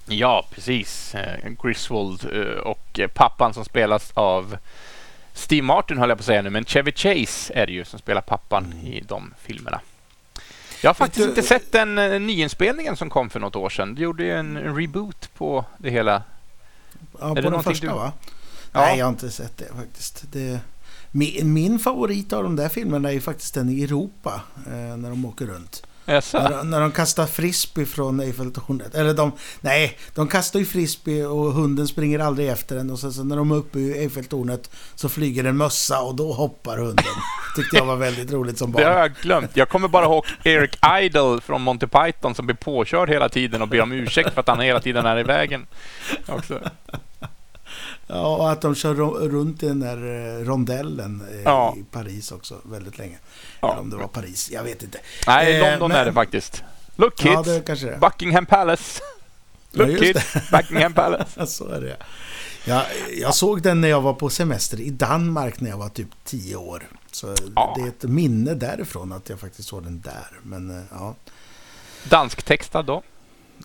Ja 0.10 0.46
precis. 0.52 1.16
Eh, 1.16 1.50
Griswold 1.64 2.26
eh, 2.34 2.42
och 2.60 3.00
eh, 3.00 3.08
pappan 3.08 3.54
som 3.54 3.66
spelas 3.66 4.12
av 4.14 4.58
Steve 5.34 5.62
Martin 5.62 5.98
höll 5.98 6.10
jag 6.10 6.18
på 6.18 6.22
att 6.22 6.26
säga 6.26 6.42
nu, 6.42 6.50
men 6.50 6.66
Chevy 6.66 6.92
Chase 6.92 7.54
är 7.54 7.66
det 7.68 7.72
ju 7.74 7.86
som 7.86 8.00
spelar 8.00 8.22
pappan 8.22 8.74
i 8.74 9.02
de 9.08 9.34
filmerna. 9.42 9.82
Jag 10.82 10.90
har 10.90 10.94
faktiskt 10.94 11.24
du- 11.26 11.30
inte 11.30 11.42
sett 11.44 11.72
den 11.72 11.96
nyinspelningen 12.28 12.96
som 12.98 13.10
kom 13.10 13.30
för 13.30 13.40
något 13.40 13.56
år 13.56 13.70
sedan. 13.70 13.96
Du 13.96 14.02
gjorde 14.02 14.24
ju 14.24 14.32
en, 14.32 14.58
en 14.58 14.76
reboot 14.76 15.30
på 15.38 15.66
det 15.78 15.90
hela. 15.90 16.24
Ja, 17.20 17.28
det 17.34 17.42
på 17.44 17.50
den 17.50 17.64
första 17.64 17.88
du- 17.88 17.94
va? 17.94 18.12
Ja. 18.74 18.80
Nej, 18.80 18.98
jag 18.98 19.06
har 19.06 19.10
inte 19.10 19.32
sett 19.32 19.58
det 19.58 19.68
faktiskt. 19.78 20.24
Det, 20.32 20.60
min, 21.12 21.54
min 21.54 21.80
favorit 21.80 22.34
av 22.34 22.44
de 22.44 22.56
där 22.56 22.70
filmerna 22.70 23.10
är 23.10 23.14
ju 23.14 23.22
faktiskt 23.22 23.54
den 23.54 23.70
i 23.70 23.84
Europa, 23.84 24.42
när 24.98 25.10
de 25.10 25.26
åker 25.26 25.46
runt. 25.46 25.84
När, 26.34 26.64
när 26.64 26.82
de 26.82 26.92
kastar 26.92 27.26
frisbee 27.26 27.86
från 27.86 28.20
Eiffeltornet. 28.20 28.96
Eller 28.96 29.14
de, 29.14 29.32
nej, 29.62 29.98
de 30.16 30.28
kastar 30.28 30.60
ju 30.60 30.66
frisbee 30.66 31.26
och 31.26 31.54
hunden 31.54 31.88
springer 31.88 32.20
aldrig 32.20 32.50
efter 32.50 32.76
den. 32.76 32.90
Och 32.90 33.00
sen 33.00 33.14
så 33.14 33.24
när 33.24 33.36
de 33.36 33.52
är 33.52 33.56
uppe 33.56 33.80
i 33.80 34.00
Eiffeltornet 34.00 34.72
så 34.96 35.10
flyger 35.10 35.44
en 35.44 35.58
mössa 35.58 36.02
och 36.02 36.16
då 36.16 36.34
hoppar 36.34 36.78
hunden. 36.78 37.06
Tyckte 37.56 37.78
jag 37.78 37.86
var 37.86 37.96
väldigt 37.96 38.32
roligt 38.32 38.58
som 38.58 38.72
Det 38.72 38.84
har 38.84 38.92
barn. 38.92 39.00
jag 39.02 39.14
glömt. 39.14 39.52
Jag 39.54 39.70
kommer 39.70 39.88
bara 39.88 40.06
ihåg 40.06 40.26
Eric 40.44 40.78
Idle 41.02 41.42
från 41.42 41.62
Monty 41.62 41.88
Python 41.88 42.36
som 42.36 42.46
blir 42.46 42.56
påkörd 42.56 43.10
hela 43.10 43.30
tiden 43.30 43.62
och 43.62 43.68
ber 43.68 43.82
om 43.82 43.92
ursäkt 43.92 44.34
för 44.34 44.40
att 44.42 44.48
han 44.48 44.60
hela 44.60 44.80
tiden 44.80 45.06
är 45.06 45.18
i 45.20 45.24
vägen. 45.24 45.68
Också. 46.28 46.60
Ja, 48.12 48.36
och 48.36 48.52
att 48.52 48.62
de 48.62 48.76
kör 48.76 48.94
runt 49.30 49.64
i 49.64 49.68
den 49.68 49.80
där 49.80 49.98
eh, 49.98 50.46
rondellen 50.46 51.24
eh, 51.32 51.42
Ja. 51.42 51.76
i 51.78 51.84
Paris 51.92 52.32
också 52.32 52.56
väldigt 52.64 52.98
länge. 52.98 53.18
Ja. 53.62 53.72
Eller 53.72 53.82
om 53.82 53.90
det 53.90 53.96
var 53.96 54.08
Paris, 54.08 54.50
jag 54.52 54.64
vet 54.64 54.84
inte. 54.84 54.98
Nej, 55.28 55.56
Eh, 55.56 55.70
London 55.72 55.90
men- 55.90 55.98
är 55.98 56.06
det 56.06 56.14
faktiskt. 56.14 56.64
Look 56.96 57.26
Ja, 57.26 57.44
kids, 57.44 57.84
är. 57.84 57.98
Buckingham 57.98 58.46
Palace. 58.46 59.02
Ja, 59.72 59.86
Look 59.86 59.90
just 60.02 60.02
kids, 60.34 60.50
Buckingham 60.52 60.94
Palace. 60.94 61.30
Ja, 61.38 61.46
så 61.46 61.68
är 61.68 61.82
det. 61.82 61.98
Jag, 62.66 62.84
jag 63.22 63.36
såg 63.36 63.62
den 63.62 63.82
när 63.82 63.88
jag 63.88 64.02
var 64.02 64.14
på 64.14 64.30
semester 64.30 64.80
i 64.82 64.90
Danmark 64.90 65.60
när 65.60 65.70
jag 65.70 65.78
var 65.78 65.90
typ 65.90 66.08
10 66.26 66.56
år. 66.56 66.84
Så 67.12 67.36
Ja. 67.56 67.74
det 67.78 67.82
är 67.84 67.88
ett 67.88 68.04
minne 68.04 68.54
därifrån 68.54 69.12
att 69.14 69.30
jag 69.30 69.40
faktiskt 69.40 69.70
såg 69.70 69.84
den 69.84 70.02
där. 70.02 70.40
Men 70.44 70.70
eh, 70.78 70.84
ja, 70.92 71.16
Dansktextad 72.10 72.84
då? 72.86 73.04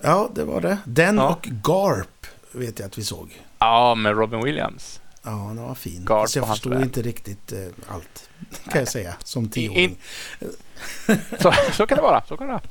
ja 0.02 0.28
det 0.34 0.44
var 0.44 0.60
det. 0.60 0.78
Den 0.84 1.16
Ja. 1.16 1.28
och 1.28 1.42
Garp 1.64 2.26
vet 2.52 2.78
jag 2.78 2.86
att 2.86 2.98
vi 2.98 3.04
såg. 3.04 3.42
Ja, 3.64 3.94
med 3.94 4.16
Robin 4.16 4.40
Williams. 4.44 5.00
Ja, 5.22 5.30
den 5.30 5.62
var 5.62 5.74
fin. 5.74 6.04
Fast 6.08 6.36
jag 6.36 6.48
förstod 6.48 6.80
inte 6.82 7.02
riktigt 7.02 7.52
eh, 7.52 7.58
allt. 7.88 8.28
Kan 8.70 8.78
jag 8.78 8.88
säga, 8.88 9.14
som 9.24 9.48
tioåring. 9.48 9.84
In- 9.84 9.96
Så, 11.40 11.52
så 11.72 11.86
kan 11.86 11.96
det 11.96 12.02
vara. 12.02 12.22
Så 12.28 12.36
kan 12.36 12.46
det 12.46 12.52
vara. 12.52 12.62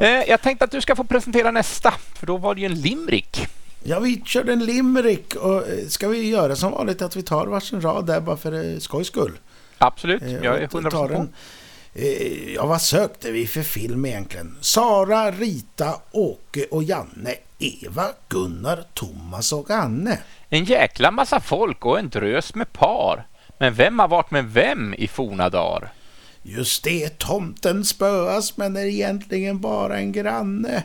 Ja. 0.00 0.06
Eh, 0.06 0.24
jag 0.28 0.42
tänkte 0.42 0.64
att 0.64 0.70
du 0.70 0.80
ska 0.80 0.96
få 0.96 1.04
presentera 1.04 1.50
nästa, 1.50 1.94
för 2.14 2.26
då 2.26 2.36
var 2.36 2.54
det 2.54 2.60
ju 2.60 2.66
en 2.66 2.80
limerick. 2.80 3.46
ja, 3.82 4.00
vi 4.00 4.22
körde 4.24 4.52
en 4.52 4.64
limerick. 4.64 5.34
Och 5.34 5.68
eh, 5.68 5.86
ska 5.88 6.08
vi 6.08 6.28
göra 6.30 6.56
som 6.56 6.72
vanligt 6.72 7.02
att 7.02 7.16
vi 7.16 7.22
tar 7.22 7.46
varsin 7.46 7.80
rad 7.80 8.06
där 8.06 8.20
bara 8.20 8.36
för 8.36 8.72
eh, 8.72 8.78
skojs 8.78 9.06
skull? 9.06 9.32
Absolut, 9.78 10.22
Eh, 10.22 10.32
jag 10.32 10.44
är 10.44 10.64
och 10.64 10.70
tar 10.90 11.08
100% 11.08 11.16
på. 11.16 11.26
Eh, 11.94 12.52
Ja, 12.54 12.66
vad 12.66 12.82
sökte 12.82 13.30
vi 13.32 13.46
för 13.46 13.62
film 13.62 14.06
egentligen? 14.06 14.56
Sara, 14.60 15.30
Rita, 15.30 15.94
Åke 16.10 16.66
och 16.70 16.82
Janne. 16.82 17.34
Eva, 17.58 18.06
Gunnar, 18.28 18.84
Thomas 18.94 19.52
och 19.52 19.70
Anne. 19.70 20.18
En 20.48 20.64
jäkla 20.64 21.10
massa 21.10 21.40
folk 21.40 21.84
och 21.86 21.98
en 21.98 22.08
drös 22.08 22.54
med 22.54 22.72
par. 22.72 23.26
Men 23.58 23.74
vem 23.74 23.98
har 23.98 24.08
varit 24.08 24.30
med 24.30 24.44
vem 24.52 24.94
i 24.94 25.08
forna 25.08 25.48
dagar? 25.48 25.92
Just 26.42 26.84
det, 26.84 27.18
tomten 27.18 27.84
spöas 27.84 28.56
men 28.56 28.76
är 28.76 28.84
egentligen 28.86 29.60
bara 29.60 29.98
en 29.98 30.12
granne. 30.12 30.82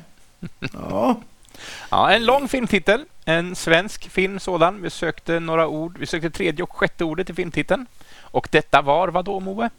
Ja, 0.74 1.22
Ja, 1.90 2.12
en 2.12 2.26
lång 2.26 2.48
filmtitel, 2.48 3.06
en 3.26 3.56
svensk 3.56 4.10
film 4.10 4.40
sådan. 4.40 4.82
Vi 4.82 4.90
sökte 4.90 5.40
några 5.40 5.68
ord, 5.68 5.98
vi 5.98 6.06
sökte 6.06 6.30
tredje 6.30 6.64
och 6.64 6.76
sjätte 6.76 7.04
ordet 7.04 7.30
i 7.30 7.34
filmtiteln. 7.34 7.86
Och 8.22 8.48
detta 8.52 8.82
var 8.82 9.08
vad 9.08 9.26
då, 9.26 9.40
Moe? 9.40 9.70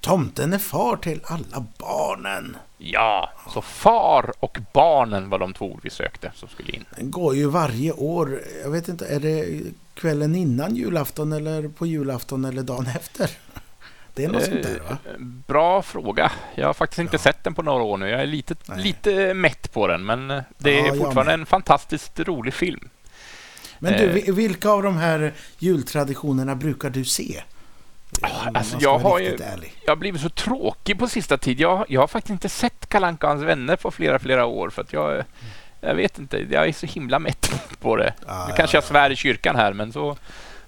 Tomten 0.00 0.52
är 0.52 0.58
far 0.58 0.96
till 0.96 1.20
alla 1.24 1.64
barnen. 1.78 2.56
Ja, 2.78 3.30
så 3.54 3.62
far 3.62 4.32
och 4.40 4.58
barnen 4.72 5.28
var 5.30 5.38
de 5.38 5.52
två 5.52 5.72
ord 5.72 5.80
vi 5.82 5.90
sökte 5.90 6.32
som 6.34 6.48
skulle 6.48 6.72
in. 6.72 6.84
Den 6.96 7.10
går 7.10 7.36
ju 7.36 7.46
varje 7.48 7.92
år. 7.92 8.40
Jag 8.62 8.70
vet 8.70 8.88
inte, 8.88 9.06
är 9.06 9.20
det 9.20 9.60
kvällen 9.94 10.34
innan 10.34 10.76
julafton 10.76 11.32
eller 11.32 11.68
på 11.68 11.86
julafton 11.86 12.44
eller 12.44 12.62
dagen 12.62 12.86
efter? 12.86 13.30
Det 14.14 14.24
är 14.24 14.28
något 14.28 14.44
sånt 14.44 14.62
där 14.62 14.80
va? 14.88 14.96
Eh, 15.06 15.18
Bra 15.46 15.82
fråga. 15.82 16.32
Jag 16.54 16.66
har 16.66 16.74
faktiskt 16.74 16.98
inte 16.98 17.14
Ja. 17.14 17.18
sett 17.18 17.44
den 17.44 17.54
på 17.54 17.62
några 17.62 17.82
år 17.82 17.96
nu. 17.96 18.08
Jag 18.08 18.20
är 18.22 18.26
lite, 18.26 18.54
Nej. 18.66 18.82
lite 18.82 19.34
mätt 19.34 19.72
på 19.72 19.86
den, 19.86 20.06
men 20.06 20.30
eh, 20.30 20.42
det 20.58 20.74
Ja, 20.74 20.86
är 20.94 20.96
fortfarande 20.98 21.32
en 21.32 21.46
fantastiskt 21.46 22.20
rolig 22.20 22.54
film. 22.54 22.88
Men 23.78 23.92
du, 23.92 23.98
eh. 24.04 24.12
vi- 24.12 24.32
vilka 24.32 24.70
av 24.70 24.82
de 24.82 24.96
här 24.96 25.32
jultraditionerna 25.58 26.54
brukar 26.54 26.90
du 26.90 27.04
se? 27.04 27.42
Alltså, 28.54 28.76
jag 28.80 28.98
har 28.98 29.18
ju- 29.18 29.34
ärlig. 29.42 29.74
Jag 29.84 29.90
har 29.90 29.96
blivit 29.96 30.20
så 30.20 30.28
tråkig 30.28 30.98
på 30.98 31.08
sista 31.08 31.38
tid. 31.38 31.60
Jag, 31.60 31.84
jag 31.88 32.00
har 32.00 32.06
faktiskt 32.08 32.30
inte 32.30 32.48
sett 32.48 32.88
Kalle 32.88 33.06
Anka 33.06 33.26
och 33.26 33.32
hans 33.32 33.44
vänner 33.44 33.76
på 33.76 33.90
flera, 33.90 34.18
flera 34.18 34.46
år. 34.46 34.70
För 34.70 34.82
att 34.82 34.92
jag, 34.92 35.24
jag 35.80 35.94
vet 35.94 36.18
inte, 36.18 36.38
jag 36.50 36.68
är 36.68 36.72
så 36.72 36.86
himla 36.86 37.18
mätt 37.18 37.50
på 37.80 37.96
det. 37.96 38.14
Ja, 38.26 38.46
Nu 38.48 38.54
kanske 38.56 38.76
jag 38.76 38.84
ja, 38.84 38.88
svär 38.88 39.10
i 39.10 39.16
kyrkan 39.16 39.56
här, 39.56 39.72
men 39.72 39.92
så, 39.92 40.16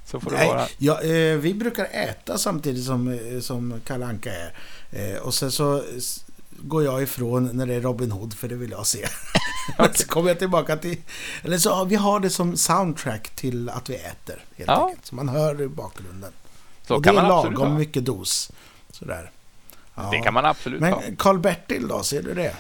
så 0.06 0.21
får 0.21 0.30
det 0.30 0.37
Nej, 0.37 0.49
vara. 0.49 0.66
ja, 0.78 1.00
eh, 1.02 1.37
vi 1.38 1.54
brukar 1.54 1.85
äta 1.85 2.38
samtidigt 2.38 2.85
som, 2.85 3.09
eh, 3.09 3.40
som 3.40 3.80
Anka 3.88 4.30
är. 4.32 4.52
Eh, 4.93 5.19
och 5.19 5.34
sen 5.34 5.52
så 5.52 5.82
går 6.65 6.84
jag 6.84 7.02
ifrån 7.02 7.50
när 7.52 7.67
det 7.67 7.75
är 7.75 7.80
Robin 7.80 8.12
Hood, 8.12 8.34
för 8.34 8.49
det 8.49 8.54
vill 8.54 8.71
jag 8.71 8.86
se. 8.86 9.06
Men 9.78 9.95
så 9.95 10.06
kommer 10.06 10.28
jag 10.28 10.38
tillbaka 10.38 10.76
till... 10.76 10.97
Eller 11.45 11.58
så 11.58 11.84
vi 11.84 11.95
har 11.97 12.21
det 12.21 12.30
som 12.30 12.56
soundtrack 12.56 13.28
till 13.28 13.69
att 13.69 13.91
vi 13.91 13.95
äter, 13.95 14.45
helt 14.56 14.69
Ja. 14.71 14.86
enkelt. 14.88 15.06
Så 15.06 15.15
man 15.15 15.28
hör 15.28 15.60
i 15.62 15.69
bakgrunden. 15.69 16.32
Så 16.86 16.97
och 16.97 17.04
kan 17.04 17.14
det 17.14 17.21
är 17.21 17.23
man 17.23 17.32
absolut 17.32 17.58
lagom 17.58 17.73
ha. 17.73 17.78
mycket 17.78 18.04
dos. 18.04 18.52
Sådär. 18.90 19.30
Ja. 19.95 20.08
Det 20.12 20.18
kan 20.18 20.34
man 20.34 20.45
absolut 20.45 20.82
ha. 20.82 21.00
Men 21.00 21.16
Karl-Bertil 21.16 21.88
då, 21.88 22.02
ser 22.02 22.23
du 22.23 22.34
det? 22.34 22.54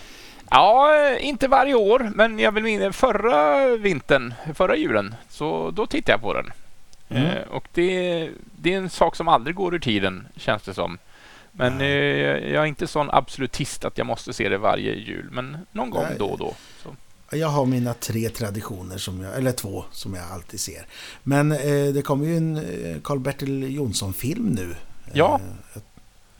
Ja, 0.50 1.16
inte 1.18 1.48
varje 1.48 1.74
år, 1.74 2.10
men 2.14 2.38
jag 2.38 2.52
vill 2.52 2.64
minnas 2.64 2.96
förra 2.96 3.66
vintern, 3.76 4.34
förra 4.54 4.76
julen, 4.76 5.14
så 5.28 5.70
då 5.70 5.86
tittade 5.86 6.12
jag 6.12 6.20
på 6.20 6.34
den. 6.34 6.52
Mm. 7.08 7.24
Eh, 7.24 7.42
och 7.42 7.68
det, 7.74 8.30
det 8.56 8.74
är 8.74 8.78
en 8.78 8.90
sak 8.90 9.16
som 9.16 9.28
aldrig 9.28 9.56
går 9.56 9.74
ur 9.74 9.78
tiden, 9.78 10.26
känns 10.36 10.62
det 10.62 10.74
som. 10.74 10.98
Men 11.52 11.80
eh, 11.80 11.86
jag 12.52 12.62
är 12.62 12.66
inte 12.66 12.86
sån 12.86 13.10
absolutist 13.10 13.84
att 13.84 13.98
jag 13.98 14.06
måste 14.06 14.32
se 14.32 14.48
det 14.48 14.58
varje 14.58 14.94
jul, 14.94 15.28
men 15.30 15.66
någon 15.72 15.90
gång 15.90 16.04
Nej. 16.08 16.16
då 16.18 16.26
och 16.26 16.38
då. 16.38 16.54
Så. 16.82 16.96
Jag 17.32 17.48
har 17.48 17.66
mina 17.66 17.94
tre 17.94 18.28
traditioner, 18.30 18.98
som 18.98 19.22
jag, 19.22 19.36
eller 19.36 19.52
två, 19.52 19.84
som 19.92 20.14
jag 20.14 20.24
alltid 20.32 20.60
ser. 20.60 20.86
Men 21.22 21.52
eh, 21.52 21.92
det 21.94 22.02
kommer 22.04 22.26
ju 22.26 22.36
en 22.36 22.56
eh, 22.56 23.00
Karl-Bertil 23.02 23.74
Jonsson-film 23.74 24.46
nu. 24.46 24.76
Ja. 25.12 25.40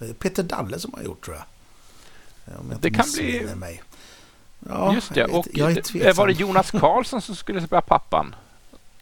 Eh, 0.01 0.13
Peter 0.13 0.43
Dalle 0.43 0.79
som 0.79 0.93
har 0.95 1.03
gjort, 1.03 1.25
tror 1.25 1.37
jag. 1.37 1.45
Eh, 2.55 2.61
Om 2.61 2.71
jag 2.71 2.81
Det 2.81 2.91
kan 2.91 3.05
bli- 3.15 3.55
Mig. 3.55 3.83
Ja, 4.69 4.95
Just 4.95 5.15
det. 5.15 5.21
jag 5.21 5.35
Och 5.35 5.47
jag 5.53 5.71
är 5.95 6.13
var 6.13 6.27
det 6.27 6.33
Jonas 6.33 6.71
Karlsson 6.71 7.23
som 7.23 7.37
skulle 7.37 7.67
spela 7.67 7.81
pappan? 7.83 8.35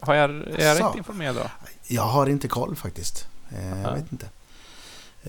Har 0.00 0.14
jag, 0.14 0.30
är 0.30 0.64
jag 0.64 0.76
Asså. 0.76 0.88
rätt 0.88 0.96
informerad 0.96 1.36
då? 1.36 1.50
Jag 1.86 2.02
har 2.02 2.26
inte 2.26 2.48
koll 2.48 2.76
faktiskt. 2.76 3.26
Eh, 3.56 3.68
jag 3.68 3.78
Ja. 3.90 3.94
vet 3.94 4.12
inte. 4.12 4.26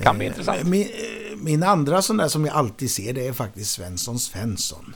Kan 0.04 0.18
bli 0.18 0.26
Eh, 0.28 0.32
intressant. 0.32 0.64
Min, 0.64 0.82
eh, 0.82 1.38
min 1.38 1.64
andra 1.64 2.02
sån 2.02 2.18
där 2.18 2.28
som 2.28 2.46
jag 2.46 2.56
alltid 2.56 2.92
ser, 2.92 3.14
det 3.14 3.28
är 3.28 3.34
faktiskt 3.34 3.72
Svensson 3.72 4.20
Svensson. 4.20 4.96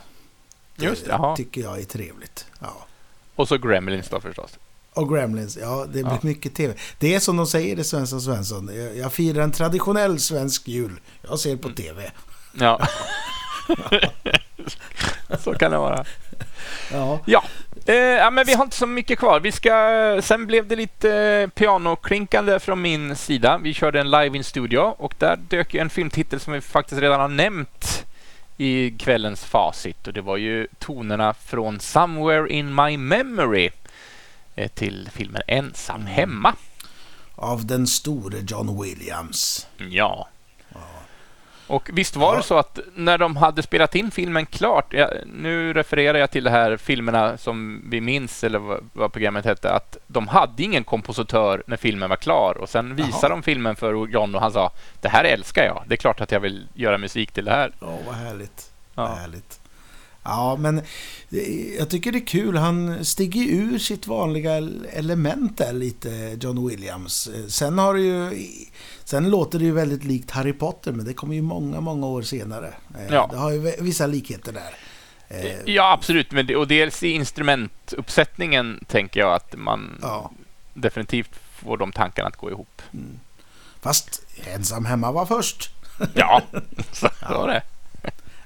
Just 0.76 1.04
det, 1.04 1.10
jaha. 1.10 1.36
tycker 1.36 1.60
jag 1.60 1.78
är 1.80 1.84
trevligt. 1.84 2.46
Ja. 2.60 2.86
Och 3.34 3.48
så 3.48 3.58
Gremlins 3.58 4.08
då 4.08 4.20
förstås. 4.20 4.50
Och 4.94 5.08
Gremlins, 5.14 5.56
ja 5.60 5.84
det 5.84 5.92
blir 5.92 6.04
Ja. 6.04 6.18
mycket 6.22 6.54
TV. 6.54 6.74
Det 6.98 7.14
är 7.14 7.20
som 7.20 7.36
de 7.36 7.46
säger 7.46 7.78
i 7.78 7.84
Svensson 7.84 8.20
Svensson. 8.20 8.70
Jag, 8.74 8.96
jag 8.96 9.12
firar 9.12 9.42
en 9.42 9.52
traditionell 9.52 10.20
svensk 10.20 10.68
jul. 10.68 11.00
Jag 11.28 11.38
ser 11.38 11.50
Mm. 11.50 11.62
på 11.62 11.68
TV. 11.68 12.10
Ja. 12.52 12.80
så 15.40 15.54
kan 15.54 15.70
det 15.70 15.78
vara. 15.78 16.04
Ja. 16.92 17.20
Ja, 17.26 17.44
eh, 17.86 17.94
ja, 17.94 18.30
men 18.30 18.46
vi 18.46 18.54
har 18.54 18.64
inte 18.64 18.76
så 18.76 18.86
mycket 18.86 19.18
kvar. 19.18 19.40
Vi 19.40 19.52
ska, 19.52 20.20
sen 20.22 20.46
blev 20.46 20.66
det 20.68 20.76
lite 20.76 21.12
eh, 21.16 21.48
pianoklinkande 21.48 22.58
från 22.58 22.82
min 22.82 23.16
sida. 23.16 23.58
Vi 23.62 23.74
körde 23.74 24.00
en 24.00 24.10
live 24.10 24.36
in 24.36 24.44
studio 24.44 24.78
och 24.78 25.14
där 25.18 25.36
dök 25.36 25.74
en 25.74 25.90
filmtitel 25.90 26.40
som 26.40 26.52
vi 26.52 26.60
faktiskt 26.60 27.00
redan 27.00 27.20
har 27.20 27.28
nämnt 27.28 28.05
i 28.56 28.90
kvällens 28.90 29.44
facit 29.44 30.06
och 30.06 30.12
det 30.12 30.20
var 30.20 30.36
ju 30.36 30.66
tonerna 30.78 31.34
från 31.34 31.80
Somewhere 31.80 32.52
in 32.52 32.74
my 32.74 32.96
memory 32.96 33.70
eh, 34.54 34.68
till 34.68 35.08
filmen 35.12 35.42
Ensam 35.46 36.00
Mm. 36.00 36.06
hemma. 36.06 36.54
Av 37.34 37.66
den 37.66 37.86
store 37.86 38.38
John 38.48 38.82
Williams. 38.82 39.66
Ja. 39.90 40.28
Ja. 41.68 41.74
Och 41.74 41.90
visst 41.92 42.16
var 42.16 42.32
Ja. 42.32 42.36
det 42.36 42.42
så 42.42 42.58
att 42.58 42.78
när 42.94 43.18
de 43.18 43.36
hade 43.36 43.62
spelat 43.62 43.94
in 43.94 44.10
filmen 44.10 44.46
klart, 44.46 44.92
ja, 44.92 45.10
nu 45.26 45.72
refererar 45.72 46.18
jag 46.18 46.30
till 46.30 46.44
de 46.44 46.50
här 46.50 46.76
filmerna 46.76 47.36
som 47.38 47.82
vi 47.90 48.00
minns, 48.00 48.44
eller 48.44 48.58
vad, 48.58 48.80
vad 48.92 49.12
programmet 49.12 49.44
hette, 49.44 49.72
att 49.72 49.96
de 50.06 50.28
hade 50.28 50.62
ingen 50.62 50.84
kompositör 50.84 51.62
när 51.66 51.76
filmen 51.76 52.08
var 52.10 52.16
klar 52.16 52.58
och 52.60 52.68
sen 52.68 52.96
visade 52.96 53.18
Jaha. 53.22 53.28
de 53.28 53.42
filmen 53.42 53.76
för 53.76 54.06
John 54.06 54.34
och 54.34 54.40
han 54.40 54.52
sa 54.52 54.72
det 55.00 55.08
här 55.08 55.24
älskar 55.24 55.64
jag, 55.64 55.82
det 55.86 55.94
är 55.94 55.96
klart 55.96 56.20
att 56.20 56.32
jag 56.32 56.40
vill 56.40 56.68
göra 56.74 56.98
musik 56.98 57.32
till 57.32 57.44
det 57.44 57.50
här. 57.50 57.72
Åh, 57.80 57.98
vad 58.06 58.14
härligt. 58.14 58.70
Ja. 58.94 59.02
Vad 59.08 59.18
härligt. 59.18 59.60
Ja, 60.26 60.56
men 60.56 60.82
jag 61.78 61.90
tycker 61.90 62.12
det 62.12 62.18
är 62.18 62.26
kul. 62.26 62.56
Han 62.56 63.04
stiger 63.04 63.42
ur 63.42 63.78
sitt 63.78 64.06
vanliga 64.06 64.56
element 64.92 65.58
där 65.58 65.72
lite, 65.72 66.36
John 66.40 66.68
Williams. 66.68 67.28
Sen 67.48 67.78
har 67.78 67.94
det 67.94 68.00
ju... 68.00 68.46
Sen 69.04 69.30
låter 69.30 69.58
det 69.58 69.64
ju 69.64 69.72
väldigt 69.72 70.04
likt 70.04 70.30
Harry 70.30 70.52
Potter, 70.52 70.92
men 70.92 71.06
det 71.06 71.14
kommer 71.14 71.34
ju 71.34 71.42
många, 71.42 71.80
många 71.80 72.06
år 72.06 72.22
senare. 72.22 72.66
Eh, 72.98 73.14
Ja. 73.14 73.28
Det 73.32 73.36
har 73.38 73.50
ju 73.50 73.72
vissa 73.80 74.06
likheter 74.06 74.52
där. 74.52 74.74
Eh, 75.28 75.52
Ja, 75.66 75.92
absolut, 75.92 76.32
men 76.32 76.46
det, 76.46 76.56
och 76.56 76.68
dels 76.68 77.02
i 77.02 77.08
instrumentuppsättningen 77.08 78.84
tänker 78.88 79.20
jag 79.20 79.34
att 79.34 79.54
man 79.58 79.98
Ja. 80.02 80.30
definitivt 80.74 81.30
får 81.54 81.76
de 81.76 81.92
tankarna 81.92 82.28
att 82.28 82.36
gå 82.36 82.50
ihop. 82.50 82.82
Mm. 82.94 83.18
Fast 83.80 84.22
ensam 84.54 84.84
hemma 84.84 85.12
var 85.12 85.26
först. 85.26 85.70
Ja, 86.14 86.42
så 86.92 87.08
var 87.30 87.48
det. 87.48 87.62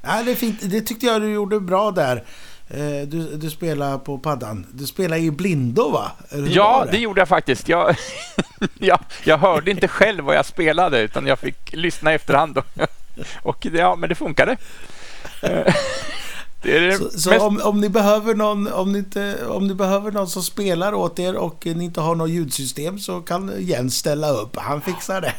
Ja, 0.03 0.23
det, 0.25 0.31
är 0.31 0.35
fint. 0.35 0.59
det 0.63 0.81
tyckte 0.81 1.07
jag 1.07 1.21
du 1.23 1.31
gjorde 1.33 1.61
bra 1.61 1.91
där. 1.91 2.25
Eh, 2.69 3.07
Du, 3.09 3.37
du 3.37 3.51
spelar 3.51 3.99
på 3.99 4.19
paddan. 4.19 4.67
Du 4.73 4.87
spelar 4.87 5.17
i 5.17 5.31
blindo 5.31 5.91
va? 5.91 6.13
Ja, 6.49 6.79
var 6.79 6.93
det 6.93 6.99
gjorde 6.99 7.21
jag 7.21 7.29
faktiskt. 7.29 7.69
Jag, 7.69 7.97
jag, 8.79 9.01
jag 9.25 9.39
hörde 9.39 9.71
inte 9.71 9.89
själv 9.89 10.25
vad 10.25 10.37
jag 10.37 10.47
spelade, 10.47 11.01
utan 11.01 11.27
jag 11.27 11.39
fick 11.39 11.73
lyssna 11.73 12.13
i 12.13 12.15
efterhand. 12.15 12.59
Och, 12.59 12.67
och 13.43 13.67
det- 13.73 13.79
ja, 13.79 13.97
men 13.97 14.09
det 14.09 14.15
funkade. 14.15 14.57
Eh, 15.43 15.75
Det 16.63 16.79
det 16.81 16.97
Så, 16.97 17.11
så 17.11 17.47
om, 17.47 17.61
om, 17.65 17.81
ni 17.81 17.89
behöver 17.89 18.35
någon, 18.35 18.73
om, 18.73 18.93
ni 18.93 18.99
inte, 18.99 19.47
om 19.47 19.67
ni 19.67 19.75
behöver 19.75 20.13
någon 20.13 20.29
som 20.29 20.43
spelar 20.43 20.95
åt 20.95 21.19
er 21.19 21.37
och 21.37 21.67
ni 21.67 21.85
inte 21.85 22.01
har 22.01 22.15
något 22.15 22.31
ljudsystem 22.31 22.99
så 22.99 23.21
kan 23.21 23.53
Jens 23.59 23.95
ställa 23.97 24.31
upp. 24.31 24.57
Han 24.57 24.81
fixar 24.81 25.21
det. 25.21 25.35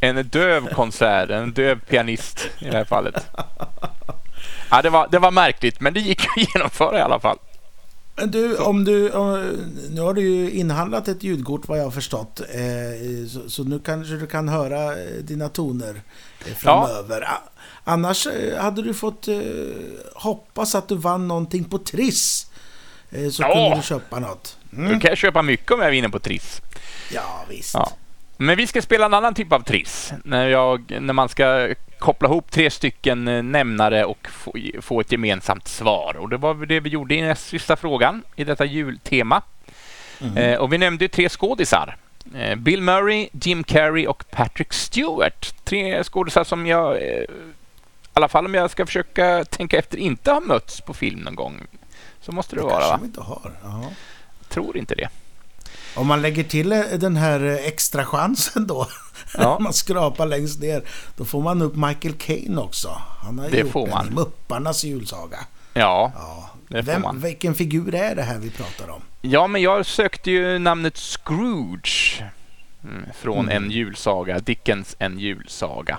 En 0.00 0.28
döv 0.28 0.74
konsert, 0.74 1.30
en 1.30 1.52
döv 1.52 1.80
pianist 1.80 2.48
i 2.58 2.64
det 2.64 2.76
här 2.76 2.84
fallet. 2.84 3.26
Ja, 4.70 4.82
det, 4.82 4.90
var, 4.90 5.08
det 5.10 5.18
var 5.18 5.30
märkligt, 5.30 5.80
men 5.80 5.94
det 5.94 6.00
gick 6.00 6.26
att 6.26 6.54
genomföra 6.54 6.98
i 6.98 7.02
alla 7.02 7.20
fall. 7.20 7.38
Men 8.16 8.30
du, 8.30 8.56
om 8.56 8.84
du... 8.84 9.10
Om, 9.10 9.56
nu 9.90 10.00
har 10.00 10.14
du 10.14 10.22
ju 10.22 10.50
inhandlat 10.50 11.08
ett 11.08 11.22
ljudkort 11.22 11.68
vad 11.68 11.78
jag 11.78 11.84
har 11.84 11.90
förstått. 11.90 12.40
Eh, 12.40 13.28
så, 13.28 13.50
så, 13.50 13.64
nu 13.64 13.78
kanske 13.78 14.14
du 14.14 14.26
kan 14.26 14.48
höra 14.48 14.92
eh, 14.92 15.14
dina 15.22 15.48
toner 15.48 16.00
eh, 16.46 16.54
framöver. 16.54 17.20
Ja. 17.20 17.42
Annars 17.84 18.26
hade 18.58 18.82
du 18.82 18.94
fått 18.94 19.28
eh, 19.28 19.38
hoppas 20.14 20.74
att 20.74 20.88
du 20.88 20.94
vann 20.96 21.28
någonting 21.28 21.64
på 21.64 21.78
Triss. 21.78 22.46
Eh, 23.10 23.30
så 23.30 23.42
ja. 23.42 23.52
kunde 23.52 23.76
du 23.76 23.82
köpa 23.82 24.18
något. 24.18 24.56
Mm. 24.72 24.92
Du 24.92 25.00
kan 25.00 25.08
jag 25.08 25.18
köpa 25.18 25.42
mycket 25.42 25.70
om 25.70 25.80
jag 25.80 25.90
vinner 25.90 26.08
på 26.08 26.18
Triss. 26.18 26.60
Ja, 27.12 27.44
visst. 27.48 27.74
Ja. 27.74 27.92
Men 28.42 28.56
vi 28.56 28.66
ska 28.66 28.82
spela 28.82 29.06
en 29.06 29.14
annan 29.14 29.34
typ 29.34 29.52
av 29.52 29.60
triss. 29.60 30.12
När, 30.24 30.48
jag, 30.48 31.00
när 31.00 31.12
man 31.12 31.28
ska 31.28 31.74
koppla 31.98 32.28
ihop 32.28 32.50
tre 32.50 32.70
stycken 32.70 33.28
eh, 33.28 33.42
nämnare 33.42 34.04
och 34.04 34.28
få, 34.30 34.52
få 34.80 35.00
ett 35.00 35.12
gemensamt 35.12 35.68
svar. 35.68 36.16
Och 36.16 36.28
det 36.28 36.36
var 36.36 36.66
det 36.66 36.80
vi 36.80 36.90
gjorde 36.90 37.14
i 37.14 37.20
den 37.20 37.36
sista 37.36 37.76
frågan 37.76 38.22
i 38.36 38.44
detta 38.44 38.64
jultema. 38.64 39.42
Mm. 40.20 40.36
Eh, 40.36 40.58
och 40.58 40.72
vi 40.72 40.78
nämnde 40.78 41.08
tre 41.08 41.28
skådisar. 41.28 41.96
Eh, 42.34 42.56
Bill 42.56 42.82
Murray, 42.82 43.28
Jim 43.32 43.64
Carrey 43.64 44.06
och 44.06 44.24
Patrick 44.30 44.72
Stewart. 44.72 45.64
Tre 45.64 46.04
skådisar 46.04 46.44
som 46.44 46.66
jag, 46.66 46.96
eh, 46.96 47.02
i 47.02 47.26
alla 48.12 48.28
fall 48.28 48.46
om 48.46 48.54
jag 48.54 48.70
ska 48.70 48.86
försöka 48.86 49.44
tänka 49.44 49.78
efter, 49.78 49.98
inte 49.98 50.32
har 50.32 50.40
mötts 50.40 50.80
på 50.80 50.94
film 50.94 51.20
någon 51.20 51.34
gång. 51.34 51.60
Så 52.20 52.32
måste 52.32 52.56
det, 52.56 52.62
det 52.62 52.66
vara, 52.66 52.88
va? 52.88 52.96
de 52.96 53.04
inte 53.04 53.20
har. 53.20 53.52
Aha. 53.64 53.84
Tror 54.48 54.76
inte 54.76 54.94
det. 54.94 55.08
Om 55.94 56.06
man 56.06 56.22
lägger 56.22 56.44
till 56.44 56.68
den 56.98 57.16
här 57.16 57.60
extra 57.64 58.04
chansen 58.04 58.66
då, 58.66 58.86
ja. 59.38 59.58
man 59.58 59.72
skrapar 59.72 60.26
längst 60.26 60.60
ner, 60.60 60.82
då 61.16 61.24
får 61.24 61.42
man 61.42 61.62
upp 61.62 61.76
Michael 61.76 62.14
Caine 62.14 62.58
också. 62.58 63.02
Han 63.22 63.38
har 63.38 63.50
det 63.50 63.58
gjort 63.58 63.72
får 63.72 63.86
man. 63.86 64.06
Mupparnas 64.06 64.84
julsaga. 64.84 65.38
Ja, 65.72 66.12
ja. 66.14 66.50
det 66.68 66.82
Vem, 66.82 67.02
får 67.02 67.08
man. 67.08 67.20
Vilken 67.20 67.54
figur 67.54 67.94
är 67.94 68.14
det 68.14 68.22
här 68.22 68.38
vi 68.38 68.50
pratar 68.50 68.90
om? 68.90 69.02
Ja, 69.20 69.46
men 69.46 69.62
jag 69.62 69.86
sökte 69.86 70.30
ju 70.30 70.58
namnet 70.58 70.96
Scrooge 70.96 72.24
mm, 72.84 73.04
från 73.14 73.38
mm. 73.38 73.64
en 73.64 73.70
julsaga, 73.70 74.38
Dickens 74.38 74.96
En 74.98 75.18
julsaga. 75.18 75.98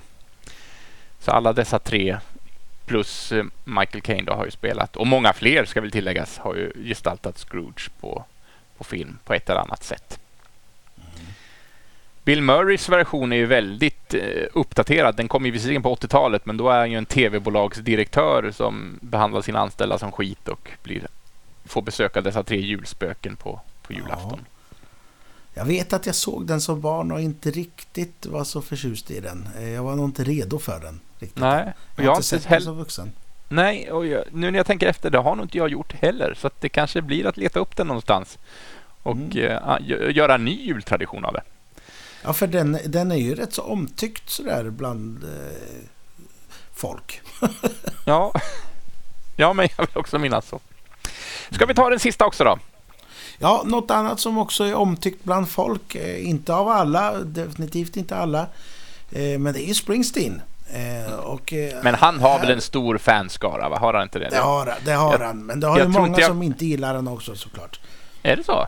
Så 1.19 1.31
alla 1.31 1.53
dessa 1.53 1.79
tre 1.79 2.17
plus 2.85 3.31
eh, 3.31 3.45
Michael 3.63 4.01
Caine 4.01 4.25
då 4.25 4.33
har 4.33 4.45
ju 4.45 4.51
spelat 4.51 4.95
och 4.95 5.07
många 5.07 5.33
fler 5.33 5.65
ska 5.65 5.81
väl 5.81 5.91
tilläggas 5.91 6.37
har 6.37 6.55
ju 6.55 6.71
gestaltat 6.87 7.37
Scrooge 7.37 7.89
på 7.99 8.25
på 8.81 8.85
film 8.85 9.17
på 9.23 9.33
ett 9.33 9.49
eller 9.49 9.59
annat 9.59 9.83
sätt. 9.83 10.19
Bill 12.23 12.41
Murrays 12.41 12.89
version 12.89 13.33
är 13.33 13.37
ju 13.37 13.45
väldigt 13.45 14.13
eh, 14.13 14.47
uppdaterad. 14.53 15.15
Den 15.15 15.27
kom 15.27 15.45
ju 15.45 15.51
visserligen 15.51 15.83
på 15.83 15.95
80-talet, 15.95 16.45
men 16.45 16.57
då 16.57 16.69
är 16.69 16.79
han 16.79 16.91
ju 16.91 16.97
en 16.97 17.05
tv-bolagsdirektör 17.05 18.51
som 18.51 18.99
behandlar 19.01 19.41
sina 19.41 19.59
anställda 19.59 19.97
som 19.97 20.11
skit 20.11 20.47
och 20.47 20.69
blir, 20.83 21.07
får 21.65 21.81
besöka 21.81 22.21
dessa 22.21 22.43
tre 22.43 22.61
julspöken 22.61 23.35
på, 23.35 23.61
på 23.81 23.93
julafton. 23.93 24.39
Ja. 24.39 24.77
Jag 25.53 25.65
vet 25.65 25.93
att 25.93 26.05
jag 26.05 26.15
såg 26.15 26.47
den 26.47 26.61
som 26.61 26.81
barn 26.81 27.11
och 27.11 27.21
inte 27.21 27.51
riktigt 27.51 28.25
var 28.25 28.43
så 28.43 28.61
förtjust 28.61 29.11
i 29.11 29.19
den. 29.19 29.49
Eh, 29.57 29.69
jag 29.69 29.83
var 29.83 29.95
nog 29.95 30.05
inte 30.05 30.23
redo 30.23 30.59
för 30.59 30.79
den. 30.79 30.99
Riktigt. 31.19 31.41
Nej, 31.41 31.73
jag, 31.95 32.05
jag 32.05 32.11
har 32.11 32.15
inte 32.15 32.27
sett 32.27 32.49
den 32.49 32.61
som 32.61 32.77
vuxen. 32.77 33.11
Nej, 33.51 33.91
och 33.91 34.05
jag, 34.05 34.23
nu 34.31 34.51
när 34.51 34.59
jag 34.59 34.65
tänker 34.65 34.87
efter, 34.87 35.09
det 35.09 35.17
har 35.17 35.35
nog 35.35 35.45
inte 35.45 35.57
jag 35.57 35.69
gjort 35.69 35.93
heller. 35.93 36.33
Så 36.37 36.49
det 36.59 36.69
kanske 36.69 37.01
blir 37.01 37.25
att 37.25 37.37
leta 37.37 37.59
upp 37.59 37.77
den 37.77 37.87
någonstans 37.87 38.37
och 39.03 39.15
mm. 39.15 39.37
uh, 39.37 40.15
göra 40.15 40.35
en 40.35 40.45
ny 40.45 40.65
jultradition 40.65 41.25
av 41.25 41.33
det. 41.33 41.41
Ja, 42.23 42.33
för 42.33 42.47
den, 42.47 42.77
den 42.85 43.11
är 43.11 43.15
ju 43.15 43.35
rätt 43.35 43.53
så 43.53 43.61
omtyckt 43.61 44.29
sådär 44.29 44.69
bland 44.69 45.23
eh, 45.23 45.29
folk. 46.73 47.21
ja. 48.05 48.33
ja, 49.35 49.53
men 49.53 49.67
jag 49.77 49.87
vill 49.87 49.97
också 49.97 50.19
minnas 50.19 50.47
så. 50.47 50.59
Ska 51.51 51.65
vi 51.65 51.73
ta 51.73 51.89
den 51.89 51.99
sista 51.99 52.25
också 52.25 52.43
då? 52.43 52.59
Ja, 53.39 53.63
något 53.65 53.91
annat 53.91 54.19
som 54.19 54.37
också 54.37 54.63
är 54.63 54.75
omtyckt 54.75 55.23
bland 55.23 55.49
folk, 55.49 55.95
eh, 55.95 56.29
inte 56.29 56.53
av 56.53 56.67
alla, 56.67 57.17
definitivt 57.17 57.97
inte 57.97 58.15
alla, 58.15 58.47
eh, 59.11 59.39
men 59.39 59.53
det 59.53 59.63
är 59.63 59.67
ju 59.67 59.73
Springsteen. 59.73 60.41
Eh, 60.73 61.13
och, 61.13 61.53
eh, 61.53 61.83
men 61.83 61.95
han 61.95 62.19
har 62.19 62.29
här, 62.29 62.39
väl 62.39 62.51
en 62.51 62.61
stor 62.61 62.97
fanskara? 62.97 63.69
Va? 63.69 63.77
Har 63.79 63.93
han 63.93 64.03
inte 64.03 64.19
det? 64.19 64.29
Det 64.29 64.37
har, 64.37 64.73
det 64.85 64.91
har 64.91 65.19
jag, 65.19 65.25
han, 65.27 65.45
men 65.45 65.59
det 65.59 65.67
har 65.67 65.79
ju 65.79 65.87
många 65.87 66.19
jag... 66.19 66.27
som 66.27 66.43
inte 66.43 66.65
gillar 66.65 66.93
den 66.93 67.07
också 67.07 67.35
såklart. 67.35 67.79
Är 68.23 68.35
det 68.35 68.43
så? 68.43 68.67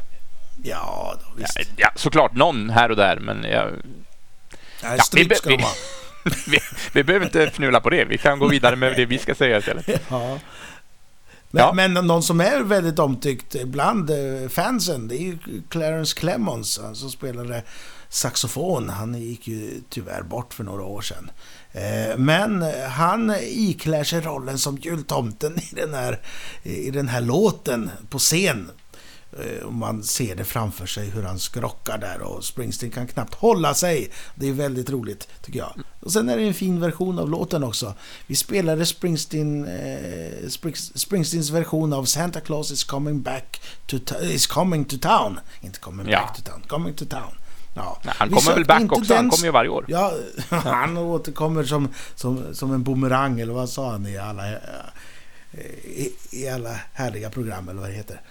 Ja, 0.64 1.16
då, 1.20 1.34
visst. 1.38 1.58
Ja, 1.60 1.66
ja, 1.78 1.90
såklart 1.96 2.34
någon 2.36 2.70
här 2.70 2.90
och 2.90 2.96
där, 2.96 3.20
men 3.20 3.44
jag... 3.44 3.72
Ja, 4.82 4.96
ja, 4.96 5.04
vi, 5.14 5.24
vi, 5.24 5.58
vi, 6.48 6.60
vi, 6.94 7.04
behöver 7.04 7.26
inte 7.26 7.44
fnula 7.44 7.80
på 7.80 7.90
det. 7.90 8.06
Vi 8.06 8.18
kan 8.18 8.40
gå 8.40 8.48
vidare 8.48 8.76
med 8.76 8.96
det 8.96 9.06
vi 9.06 9.18
ska 9.18 9.36
säga 9.36 9.58
istället. 9.58 9.88
Ja. 10.10 10.40
Men, 11.56 11.64
ja. 11.64 11.74
men 11.74 11.94
någon 11.94 12.24
som 12.24 12.42
är 12.42 12.60
väldigt 12.64 13.00
omtyckt 13.00 13.64
bland 13.64 14.10
eh, 14.10 14.50
fansen, 14.50 15.08
det 15.08 15.16
är 15.16 15.22
ju 15.22 15.38
Clarence 15.70 16.20
Clemons 16.20 16.82
som 16.94 17.10
spelade 17.12 17.64
saxofon. 18.14 18.90
Han 18.90 19.22
gick 19.22 19.48
ju 19.48 19.82
tyvärr 19.90 20.22
bort 20.22 20.54
för 20.54 20.64
några 20.64 20.84
år 20.84 21.02
sedan. 21.02 21.32
Eh, 21.72 22.18
men 22.18 22.62
han 22.90 23.36
iklär 23.42 24.04
sig 24.04 24.22
rollen 24.22 24.58
som 24.58 24.78
jultomten 24.78 25.60
i 25.60 25.76
den 25.76 25.94
här, 25.94 26.20
i 26.64 26.92
den 26.92 27.08
här 27.08 27.22
låten 27.22 27.90
på 28.10 28.20
scen. 28.20 28.72
Eh, 29.40 29.70
man 29.70 30.04
ser 30.04 30.36
det 30.36 30.44
framför 30.44 30.86
sig 30.86 31.10
hur 31.10 31.24
han 31.24 31.40
skrockar 31.40 31.98
där 31.98 32.22
och 32.22 32.44
Springsteen 32.44 32.92
kan 32.92 33.08
knappt 33.08 33.34
hålla 33.34 33.74
sig. 33.74 34.12
Det 34.36 34.50
är 34.50 34.54
väldigt 34.54 34.90
roligt 34.90 35.28
tycker 35.42 35.60
jag. 35.60 35.74
Och 36.00 36.12
sen 36.12 36.30
är 36.30 36.38
det 36.38 36.44
en 36.44 36.54
fin 36.54 36.80
version 36.80 37.20
av 37.20 37.30
låten 37.30 37.64
också. 37.64 37.94
Vi 38.28 38.36
spelade 38.36 38.86
Springsteen, 38.86 39.66
eh, 39.66 40.50
Springsteens 40.96 41.50
version 41.50 41.94
av 41.94 42.06
Santa 42.06 42.40
Claus 42.40 42.72
is 42.72 42.84
coming 42.84 43.22
back 43.22 43.62
to 43.86 43.98
is 44.22 44.48
coming 44.48 44.86
to 44.86 44.98
town. 44.98 45.40
Inte 45.62 45.80
coming 45.80 46.10
ja. 46.10 46.20
back 46.20 46.36
to 46.36 46.52
town, 46.52 46.62
coming 46.68 46.94
to 46.94 47.06
town. 47.06 47.34
Ja. 47.74 48.00
Han 48.06 48.30
kommer 48.30 48.54
väl 48.54 48.66
back 48.66 48.92
också, 48.92 49.16
han 49.16 49.30
kommer 49.30 49.46
ju 49.46 49.52
varje 49.52 49.70
år. 49.70 49.86
Ja, 49.88 50.14
han 50.50 50.98
återkommer 50.98 51.64
som, 51.64 51.90
som, 52.16 52.56
som 52.56 52.74
en 52.74 52.84
boomerang, 52.84 53.40
eller 53.40 53.54
vad 53.54 53.70
sa 53.70 53.92
han 53.92 54.08
i 54.08 54.18
alla, 54.18 54.44
i, 55.84 56.10
i 56.32 56.50
alla 56.50 56.80
härliga 56.94 57.30
program, 57.30 57.70
eller 57.70 57.82
vad 57.82 57.90
det 57.90 57.96
heter 57.96 58.22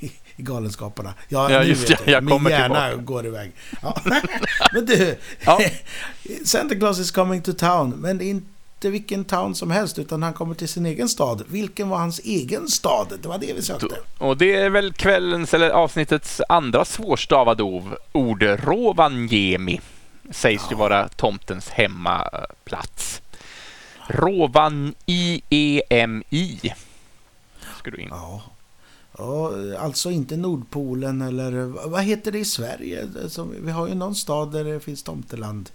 i 0.36 0.42
Galenskaparna. 0.42 1.14
Ja, 1.28 1.50
ja 1.52 1.62
just 1.62 1.88
det. 1.88 1.98
Jag, 2.04 2.24
Min 2.24 2.44
hjärna 2.44 2.88
tillbaka. 2.88 2.96
går 2.96 3.26
iväg. 3.26 3.52
Ja. 3.82 3.96
men 4.72 4.86
du, 4.86 5.16
ja. 5.44 5.60
Santa 6.44 6.74
Claus 6.74 6.98
is 6.98 7.10
coming 7.10 7.42
to 7.42 7.52
town. 7.52 7.90
Men 7.90 8.18
det 8.18 8.40
inte 8.84 8.92
vilken 8.92 9.24
town 9.24 9.54
som 9.54 9.70
helst, 9.70 9.98
utan 9.98 10.22
han 10.22 10.32
kommer 10.32 10.54
till 10.54 10.68
sin 10.68 10.86
egen 10.86 11.08
stad. 11.08 11.42
Vilken 11.48 11.88
var 11.88 11.98
hans 11.98 12.20
egen 12.24 12.68
stad? 12.68 13.18
Det 13.22 13.28
var 13.28 13.38
det 13.38 13.52
vi 13.52 13.62
sökte. 13.62 13.96
Och 14.18 14.36
det 14.36 14.54
är 14.54 14.70
väl 14.70 14.92
kvällens, 14.92 15.54
eller 15.54 15.70
avsnittets 15.70 16.40
andra 16.48 16.84
svårstavade 16.84 17.62
ord. 18.12 18.42
Rovaniemi 18.42 19.80
sägs 20.30 20.62
ja. 20.62 20.70
ju 20.70 20.76
vara 20.76 21.08
tomtens 21.08 21.68
hemmaplats. 21.68 23.22
Rovaniemi. 24.06 25.82
Ska 27.78 27.90
du 27.90 27.96
in. 27.96 28.08
Ja. 28.10 28.42
Ja, 29.18 29.52
alltså 29.78 30.10
inte 30.10 30.36
Nordpolen 30.36 31.22
eller 31.22 31.50
vad 31.88 32.02
heter 32.02 32.32
det 32.32 32.38
i 32.38 32.44
Sverige? 32.44 33.08
Vi 33.60 33.70
har 33.70 33.88
ju 33.88 33.94
någon 33.94 34.14
stad 34.14 34.52
där 34.52 34.64
det 34.64 34.80
finns 34.80 35.02
tomteland. 35.02 35.70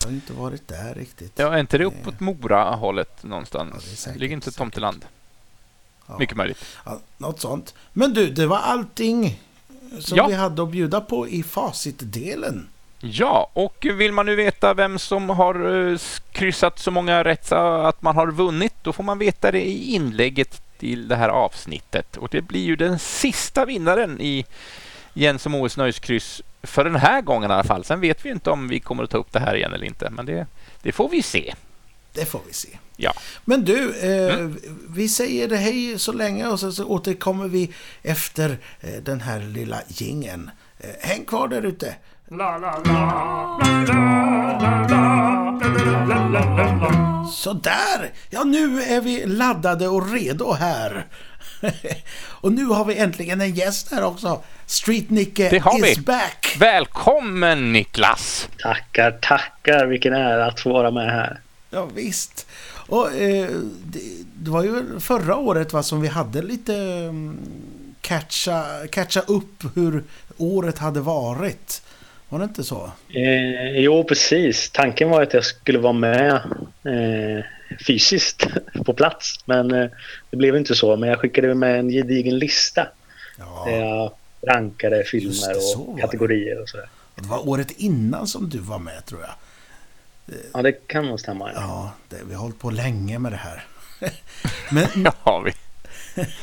Jag 0.00 0.08
har 0.08 0.14
inte 0.14 0.32
varit 0.32 0.68
där 0.68 0.94
riktigt. 0.94 1.32
Ja, 1.36 1.54
är 1.54 1.60
inte 1.60 1.78
det 1.78 1.84
uppåt 1.84 2.20
Mora-hållet 2.20 3.22
någonstans? 3.22 4.04
Ja, 4.06 4.12
det 4.12 4.18
Ligger 4.18 4.34
inte 4.34 4.52
tomteland? 4.52 5.04
Ja. 6.06 6.18
Mycket 6.18 6.36
möjligt. 6.36 6.64
Ja, 6.84 7.00
något 7.18 7.40
sånt. 7.40 7.74
Men 7.92 8.14
du, 8.14 8.30
det 8.30 8.46
var 8.46 8.58
allting 8.58 9.40
som 9.98 10.16
ja. 10.18 10.26
vi 10.26 10.34
hade 10.34 10.62
att 10.62 10.70
bjuda 10.70 11.00
på 11.00 11.28
i 11.28 11.42
facitdelen. 11.42 12.68
Ja, 13.00 13.50
och 13.52 13.86
vill 13.94 14.12
man 14.12 14.26
nu 14.26 14.34
veta 14.34 14.74
vem 14.74 14.98
som 14.98 15.30
har 15.30 15.66
uh, 15.66 15.98
kryssat 16.32 16.78
så 16.78 16.90
många 16.90 17.24
rätt 17.24 17.52
att 17.52 18.02
man 18.02 18.16
har 18.16 18.30
vunnit, 18.30 18.74
då 18.82 18.92
får 18.92 19.02
man 19.02 19.18
veta 19.18 19.52
det 19.52 19.62
i 19.62 19.94
inlägget 19.94 20.62
till 20.78 21.08
det 21.08 21.16
här 21.16 21.28
avsnittet. 21.28 22.16
Och 22.16 22.28
det 22.30 22.42
blir 22.42 22.64
ju 22.64 22.76
den 22.76 22.98
sista 22.98 23.64
vinnaren 23.64 24.20
i 24.20 24.44
Jens 25.14 25.46
och 25.46 25.52
Moes 25.52 25.76
nöjeskryss 25.76 26.42
för 26.62 26.84
den 26.84 26.96
här 26.96 27.20
gången 27.20 27.50
i 27.50 27.54
alla 27.54 27.64
fall. 27.64 27.84
Sen 27.84 28.00
vet 28.00 28.26
vi 28.26 28.30
inte 28.30 28.50
om 28.50 28.68
vi 28.68 28.80
kommer 28.80 29.02
att 29.02 29.10
ta 29.10 29.18
upp 29.18 29.32
det 29.32 29.40
här 29.40 29.54
igen 29.54 29.72
eller 29.72 29.86
inte, 29.86 30.10
men 30.10 30.26
det, 30.26 30.46
det 30.82 30.92
får 30.92 31.08
vi 31.08 31.22
se. 31.22 31.54
Det 32.12 32.24
får 32.24 32.40
vi 32.46 32.52
se. 32.52 32.68
Ja. 32.96 33.12
Men 33.44 33.64
du, 33.64 33.94
eh, 34.00 34.34
mm. 34.34 34.58
vi 34.88 35.08
säger 35.08 35.56
hej 35.56 35.98
så 35.98 36.12
länge 36.12 36.46
och 36.46 36.60
så, 36.60 36.72
så 36.72 36.84
återkommer 36.84 37.48
vi 37.48 37.72
efter 38.02 38.58
eh, 38.80 39.02
den 39.02 39.20
här 39.20 39.40
lilla 39.40 39.82
gingen. 39.88 40.50
Eh, 40.78 40.90
häng 41.00 41.24
kvar 41.24 41.48
där 41.48 41.62
ute. 41.62 41.94
Sådär! 47.32 48.12
Ja, 48.30 48.44
nu 48.44 48.82
är 48.82 49.00
vi 49.00 49.26
laddade 49.26 49.88
och 49.88 50.12
redo 50.12 50.52
här. 50.52 51.06
och 52.20 52.52
nu 52.52 52.64
har 52.64 52.84
vi 52.84 52.96
äntligen 52.96 53.40
en 53.40 53.54
gäst 53.54 53.92
här 53.92 54.04
också. 54.04 54.42
Street-Nicke 54.66 55.56
is 55.90 55.98
vi. 55.98 56.02
back! 56.02 56.56
Välkommen 56.58 57.72
Niklas! 57.72 58.48
Tackar, 58.58 59.18
tackar! 59.22 59.86
Vilken 59.86 60.12
ära 60.12 60.46
att 60.46 60.60
få 60.60 60.72
vara 60.72 60.90
med 60.90 61.10
här. 61.10 61.40
Ja, 61.70 61.88
visst. 61.94 62.46
Och, 62.86 63.12
eh, 63.12 63.48
det, 63.84 64.00
det, 64.34 64.50
var 64.50 64.62
ju 64.62 65.00
förra 65.00 65.36
året 65.36 65.72
va, 65.72 65.82
som 65.82 66.00
vi 66.00 66.08
hade 66.08 66.42
lite 66.42 66.74
mm, 66.74 67.38
catcha, 68.00 68.64
catcha 68.92 69.20
upp 69.20 69.64
hur 69.74 70.04
året 70.36 70.78
hade 70.78 71.00
varit. 71.00 71.82
Var 72.28 72.38
det 72.38 72.44
inte 72.44 72.64
så? 72.64 72.90
Eh, 73.08 73.78
jo, 73.80 74.04
precis. 74.04 74.70
Tanken 74.70 75.10
var 75.10 75.22
att 75.22 75.34
jag 75.34 75.44
skulle 75.44 75.78
vara 75.78 75.92
med 75.92 76.32
eh, 76.84 77.44
fysiskt 77.86 78.46
på 78.84 78.94
plats. 78.94 79.40
Men 79.44 79.70
eh, 79.70 79.90
det 80.30 80.36
blev 80.36 80.56
inte 80.56 80.74
så. 80.74 80.96
Men 80.96 81.08
jag 81.08 81.18
skickade 81.18 81.54
med 81.54 81.78
en 81.78 81.88
gedigen 81.88 82.38
lista. 82.38 82.88
Ja. 83.38 83.64
Där 83.66 83.78
jag 83.78 84.12
rankade 84.46 85.04
filmer 85.04 85.56
och 85.78 86.00
kategorier 86.00 86.62
och 86.62 86.68
sådär. 86.68 86.88
Det 87.14 87.28
var 87.28 87.48
året 87.48 87.70
innan 87.70 88.26
som 88.26 88.48
du 88.48 88.58
var 88.58 88.78
med 88.78 89.06
tror 89.06 89.20
jag. 89.20 89.34
Ja, 90.52 90.62
det 90.62 90.72
kan 90.72 91.06
nog 91.06 91.20
stämma. 91.20 91.52
Ja, 91.52 91.60
ja 91.60 91.92
det, 92.08 92.24
vi 92.28 92.34
har 92.34 92.42
hållit 92.42 92.58
på 92.58 92.70
länge 92.70 93.18
med 93.18 93.32
det 93.32 93.36
här. 93.36 93.64
Men... 94.70 94.86
ja, 95.04 95.14
har 95.20 95.42
vi. 95.42 95.52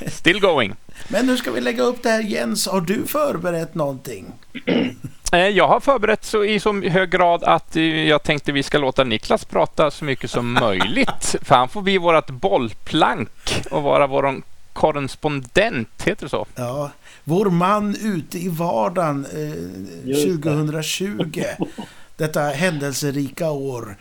Still 0.10 0.40
going. 0.40 0.76
Men 1.08 1.26
nu 1.26 1.38
ska 1.38 1.52
vi 1.52 1.62
lägga 1.62 1.84
upp 1.84 2.04
det 2.04 2.10
här. 2.10 2.22
Jens, 2.22 2.68
har 2.68 2.82
du 2.82 3.08
förberett 3.08 3.76
någonting? 3.76 4.34
Eh, 5.32 5.48
jag 5.48 5.68
har 5.68 5.80
förberett 5.80 6.26
så 6.26 6.44
i 6.44 6.60
så 6.60 6.82
hög 6.82 7.10
grad 7.10 7.44
att 7.44 7.76
eh, 7.76 7.84
jag 7.84 8.24
tänkte 8.24 8.52
vi 8.52 8.64
ska 8.64 8.78
låta 8.78 9.04
Niklas 9.04 9.46
prata 9.46 9.92
så 9.92 10.06
mycket 10.06 10.32
som 10.32 10.54
möjligt. 10.62 11.36
För 11.42 11.56
han 11.56 11.70
får 11.70 11.82
bli 11.82 11.98
vårt 11.98 12.30
bollplank 12.30 13.64
och 13.72 13.84
vara 13.84 14.08
vår 14.08 14.42
korrespondent, 14.74 16.04
heter 16.06 16.26
det 16.26 16.30
så? 16.30 16.46
Ja, 16.56 16.92
vår 17.24 17.50
man 17.50 17.96
ute 17.96 18.40
i 18.40 18.48
vardagen 18.50 19.26
eh, 19.26 20.44
2020. 20.44 21.44
Detta 22.18 22.42
händelserika 22.42 23.52
år. 23.52 23.98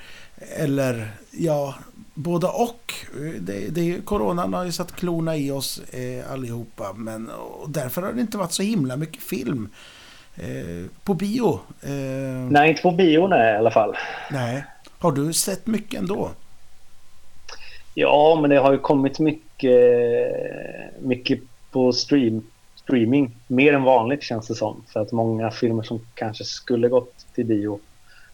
Eller 0.56 1.10
ja, 1.30 1.74
både 2.14 2.46
och. 2.46 2.94
Det, 3.40 3.68
det, 3.68 4.00
coronan 4.04 4.54
har 4.54 4.64
ju 4.64 4.72
satt 4.72 4.96
klorna 4.96 5.36
i 5.36 5.50
oss 5.50 5.78
eh, 5.78 6.32
allihopa. 6.32 6.92
Men, 6.92 7.30
och 7.30 7.70
därför 7.70 8.02
har 8.02 8.12
det 8.12 8.20
inte 8.20 8.38
varit 8.38 8.52
så 8.52 8.62
himla 8.62 8.96
mycket 8.96 9.22
film 9.22 9.68
Eh, 10.36 10.90
på 11.04 11.14
bio. 11.14 11.60
Eh, 11.82 12.50
nej, 12.50 12.70
inte 12.70 12.82
på 12.82 12.90
bio 12.90 13.26
nej, 13.26 13.54
i 13.54 13.56
alla 13.56 13.70
fall. 13.70 13.96
Nej. 14.30 14.64
Har 14.98 15.12
du 15.12 15.32
sett 15.32 15.66
mycket 15.66 16.00
ändå? 16.00 16.30
Ja, 17.94 18.38
men 18.40 18.50
det 18.50 18.58
har 18.58 18.72
ju 18.72 18.78
kommit 18.78 19.18
mycket, 19.18 19.80
mycket 21.00 21.40
på 21.70 21.92
stream, 21.92 22.42
streaming. 22.74 23.36
Mer 23.46 23.72
än 23.72 23.82
vanligt 23.82 24.22
känns 24.22 24.46
det 24.46 24.54
som. 24.54 24.84
För 24.88 25.00
att 25.00 25.12
många 25.12 25.50
filmer 25.50 25.82
som 25.82 26.00
kanske 26.14 26.44
skulle 26.44 26.88
gått 26.88 27.26
till 27.34 27.44
bio 27.44 27.80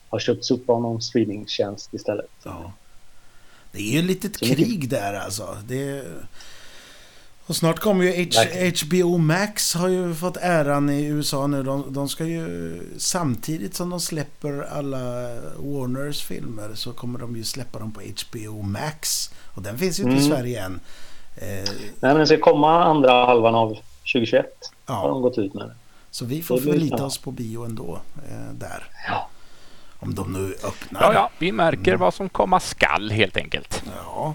har 0.08 0.18
köpts 0.18 0.50
upp 0.50 0.70
av 0.70 0.82
någon 0.82 1.02
streamingtjänst 1.02 1.94
istället. 1.94 2.30
Ja. 2.44 2.72
Det 3.72 3.78
är 3.78 3.92
ju 3.92 3.98
ett 3.98 4.04
litet 4.04 4.40
krig 4.40 4.88
där 4.88 5.14
alltså. 5.14 5.56
Det, 5.68 6.04
och 7.52 7.56
snart 7.56 7.78
kommer 7.78 8.04
ju 8.04 8.24
H 8.24 8.42
HBO 8.84 9.18
Max 9.18 9.74
har 9.74 9.88
ju 9.88 10.14
fått 10.14 10.36
äran 10.36 10.90
i 10.90 11.04
USA 11.04 11.46
nu. 11.46 11.62
De, 11.62 11.92
de, 11.92 12.08
ska 12.08 12.24
ju 12.24 12.80
samtidigt 12.98 13.74
som 13.74 13.90
de 13.90 14.00
släpper 14.00 14.62
alla 14.62 14.98
Warners 15.56 16.22
filmer 16.22 16.70
så 16.74 16.92
kommer 16.92 17.18
de 17.18 17.36
ju 17.36 17.44
släppa 17.44 17.78
dem 17.78 17.92
på 17.92 18.00
HBO 18.00 18.62
Max. 18.62 19.30
Och 19.54 19.62
den 19.62 19.78
finns 19.78 20.00
ju 20.00 20.02
inte 20.02 20.16
mm. 20.16 20.24
i 20.24 20.28
Sverige 20.28 20.64
än. 20.64 20.80
Eh, 21.36 21.44
Nej 21.44 21.64
men 22.00 22.16
den 22.16 22.26
ska 22.26 22.38
komma 22.38 22.84
andra 22.84 23.26
halvan 23.26 23.54
av 23.54 23.68
2021. 23.68 24.46
Ja. 24.86 24.94
Har 24.94 25.08
de 25.08 25.22
gått 25.22 25.38
ut 25.38 25.54
med. 25.54 25.70
Så 26.10 26.24
vi 26.24 26.42
får 26.42 26.58
förlita 26.58 27.04
oss 27.04 27.18
på 27.18 27.30
bio 27.30 27.64
ändå. 27.64 28.00
Eh, 28.30 28.54
där. 28.54 28.84
Ja. 29.08 29.28
Om 29.98 30.14
de 30.14 30.32
nu 30.32 30.54
öppnar. 30.64 31.02
Ja, 31.02 31.12
ja. 31.14 31.30
Vi 31.38 31.52
märker 31.52 31.90
mm. 31.90 32.00
vad 32.00 32.14
som 32.14 32.28
komma 32.28 32.60
skall 32.60 33.10
helt 33.10 33.36
enkelt. 33.36 33.82
Ja. 34.04 34.34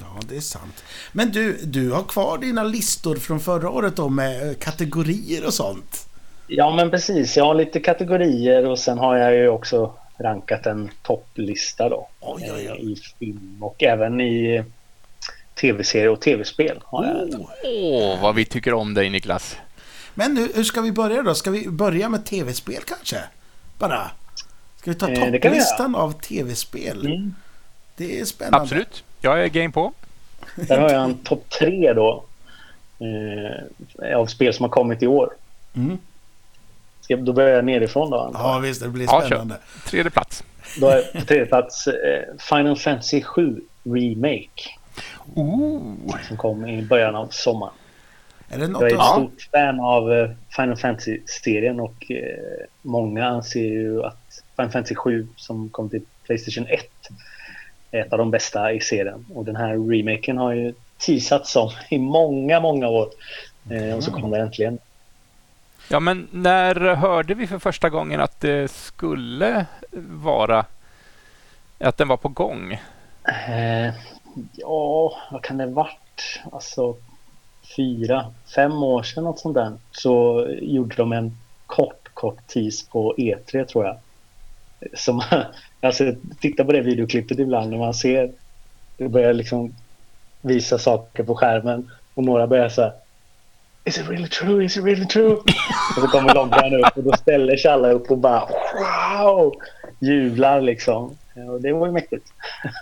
Ja, 0.00 0.20
det 0.28 0.36
är 0.36 0.40
sant. 0.40 0.84
Men 1.12 1.32
du, 1.32 1.60
du 1.64 1.90
har 1.90 2.02
kvar 2.02 2.38
dina 2.38 2.62
listor 2.62 3.16
från 3.16 3.40
förra 3.40 3.70
året 3.70 3.96
då 3.96 4.08
med 4.08 4.48
eh, 4.48 4.54
kategorier 4.54 5.46
och 5.46 5.54
sånt? 5.54 6.06
Ja, 6.46 6.74
men 6.76 6.90
precis. 6.90 7.36
Jag 7.36 7.44
har 7.44 7.54
lite 7.54 7.80
kategorier 7.80 8.66
och 8.66 8.78
sen 8.78 8.98
har 8.98 9.16
jag 9.16 9.34
ju 9.34 9.48
också 9.48 9.94
rankat 10.18 10.66
en 10.66 10.90
topplista 11.02 11.88
då. 11.88 12.08
Oj, 12.20 12.50
oj, 12.52 12.52
oj. 12.52 12.66
Eh, 12.66 12.74
I 12.74 12.96
film 13.18 13.58
och 13.60 13.82
även 13.82 14.20
i 14.20 14.64
tv-serier 15.60 16.08
och 16.08 16.20
tv-spel. 16.20 16.82
Åh, 16.90 17.00
oh, 17.00 17.40
oh, 17.64 18.22
vad 18.22 18.34
vi 18.34 18.44
tycker 18.44 18.74
om 18.74 18.94
dig 18.94 19.10
Niklas. 19.10 19.56
Men 20.14 20.36
hur, 20.36 20.52
hur 20.54 20.64
ska 20.64 20.80
vi 20.80 20.92
börja 20.92 21.22
då? 21.22 21.34
Ska 21.34 21.50
vi 21.50 21.68
börja 21.68 22.08
med 22.08 22.24
tv-spel 22.24 22.82
kanske? 22.86 23.16
Bara? 23.78 24.10
Ska 24.78 24.90
vi 24.90 24.96
ta 24.96 25.08
eh, 25.08 25.32
topplistan 25.32 25.94
av 25.94 26.12
tv-spel? 26.12 27.06
Mm. 27.06 27.34
Det 27.96 28.20
är 28.20 28.24
spännande. 28.24 28.58
Absolut. 28.58 29.04
Jag 29.20 29.44
är 29.44 29.48
game 29.48 29.70
på. 29.70 29.92
Där 30.54 30.80
har 30.80 30.90
jag 30.90 31.04
en 31.04 31.18
topp 31.18 31.50
tre 31.58 31.92
då. 31.92 32.24
Eh, 32.98 34.16
av 34.16 34.26
spel 34.26 34.54
som 34.54 34.64
har 34.64 34.70
kommit 34.70 35.02
i 35.02 35.06
år. 35.06 35.34
Mm. 35.76 35.98
Ska, 37.00 37.16
då 37.16 37.32
börjar 37.32 37.54
jag 37.54 37.64
nerifrån 37.64 38.10
då. 38.10 38.20
Antar. 38.20 38.40
Ja, 38.40 38.58
visst. 38.58 38.82
Det 38.82 38.88
blir 38.88 39.06
spännande. 39.06 39.54
Ja, 39.54 39.90
tredje 39.90 40.10
plats. 40.10 40.44
Då 40.80 40.88
är 40.88 41.20
på 41.20 41.26
tredje 41.26 41.46
plats 41.46 41.86
eh, 41.86 42.22
Final 42.38 42.76
Fantasy 42.76 43.22
7 43.22 43.60
Remake. 43.84 44.70
Ooh. 45.34 45.94
Som 46.28 46.36
kom 46.36 46.66
i 46.66 46.82
början 46.82 47.16
av 47.16 47.28
sommaren. 47.30 47.74
Är 48.48 48.58
jag 48.58 48.82
är 48.82 48.86
ett 48.86 49.00
av... 49.00 49.14
stort 49.14 49.48
fan 49.52 49.80
av 49.80 50.12
eh, 50.12 50.30
Final 50.56 50.76
Fantasy-serien 50.76 51.80
och 51.80 52.10
eh, 52.10 52.66
många 52.82 53.26
anser 53.26 53.60
ju 53.60 54.04
att 54.04 54.42
Final 54.56 54.70
Fantasy 54.72 54.94
7 54.94 55.28
som 55.36 55.68
kom 55.68 55.90
till 55.90 56.02
Playstation 56.26 56.66
1 56.66 56.80
ett 57.90 58.12
av 58.12 58.18
de 58.18 58.30
bästa 58.30 58.72
i 58.72 58.80
serien. 58.80 59.26
Och 59.34 59.44
den 59.44 59.56
här 59.56 59.90
remaken 59.90 60.38
har 60.38 60.52
ju 60.52 60.74
teasats 60.98 61.56
om 61.56 61.70
i 61.88 61.98
många, 61.98 62.60
många 62.60 62.88
år. 62.88 63.08
Mm. 63.70 63.96
Och 63.96 64.04
så 64.04 64.10
mm. 64.10 64.22
kom 64.22 64.30
den 64.30 64.40
äntligen. 64.40 64.78
Ja, 65.88 66.00
men 66.00 66.28
när 66.30 66.94
hörde 66.94 67.34
vi 67.34 67.46
för 67.46 67.58
första 67.58 67.88
gången 67.88 68.20
att 68.20 68.40
det 68.40 68.70
skulle 68.70 69.66
vara 70.22 70.64
att 71.78 71.96
den 71.96 72.08
var 72.08 72.16
på 72.16 72.28
gång? 72.28 72.72
Eh, 73.24 73.94
ja, 74.52 75.16
vad 75.30 75.42
kan 75.42 75.56
det 75.56 75.64
ha 75.64 75.70
varit? 75.70 76.40
Alltså 76.52 76.96
fyra, 77.76 78.34
fem 78.54 78.82
år 78.82 79.02
sedan 79.02 79.24
något 79.24 79.38
sånt 79.38 79.54
där 79.54 79.72
så 79.92 80.46
gjorde 80.60 80.96
de 80.96 81.12
en 81.12 81.36
kort, 81.66 82.08
kort 82.14 82.46
tease 82.46 82.86
på 82.90 83.14
E3 83.18 83.64
tror 83.64 83.84
jag. 83.84 83.98
Som, 84.94 85.22
alltså, 85.80 86.14
titta 86.40 86.64
på 86.64 86.72
det 86.72 86.80
videoklippet 86.80 87.38
ibland 87.38 87.70
när 87.70 87.78
man 87.78 87.94
ser 87.94 88.30
det 88.96 89.08
börjar 89.08 89.32
liksom 89.32 89.74
visa 90.40 90.78
saker 90.78 91.22
på 91.24 91.34
skärmen 91.34 91.90
och 92.14 92.24
några 92.24 92.46
börjar 92.46 92.68
så 92.68 92.82
här 92.82 92.92
Is 93.84 93.98
it 93.98 94.08
really 94.08 94.28
true? 94.28 94.64
Is 94.64 94.76
it 94.76 94.84
really 94.84 95.06
true? 95.06 95.32
och 95.96 96.02
så 96.02 96.06
kommer 96.06 96.34
loggan 96.34 96.74
upp 96.74 96.96
och 96.96 97.02
då 97.02 97.12
ställer 97.12 97.56
sig 97.56 97.70
alla 97.70 97.90
upp 97.90 98.10
och 98.10 98.18
bara 98.18 98.48
wow! 99.20 99.54
Jublar 99.98 100.60
liksom. 100.60 101.16
Och 101.48 101.60
det 101.60 101.72
var 101.72 101.86
ju 101.86 101.92
mäktigt. 101.92 102.32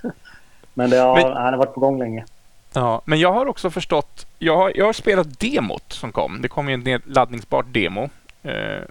Men 0.75 0.91
det 0.91 0.97
har, 0.97 1.15
men, 1.15 1.33
han 1.33 1.53
har 1.53 1.57
varit 1.57 1.75
på 1.75 1.81
gång 1.81 1.99
länge. 1.99 2.25
Ja, 2.73 3.03
men 3.05 3.21
jag 3.21 3.33
har 3.33 3.47
också 3.47 3.71
förstått. 3.71 4.27
Jag 4.39 4.57
har, 4.57 4.73
jag 4.75 4.87
har 4.87 4.93
spelat 4.93 5.41
demot 5.41 5.93
som 5.93 6.13
kom. 6.13 6.43
Det 6.43 6.49
kom 6.49 6.69
ju 6.69 6.75
en 6.75 7.03
laddningsbart 7.07 7.67
demo 7.69 8.11
eh, 8.43 8.83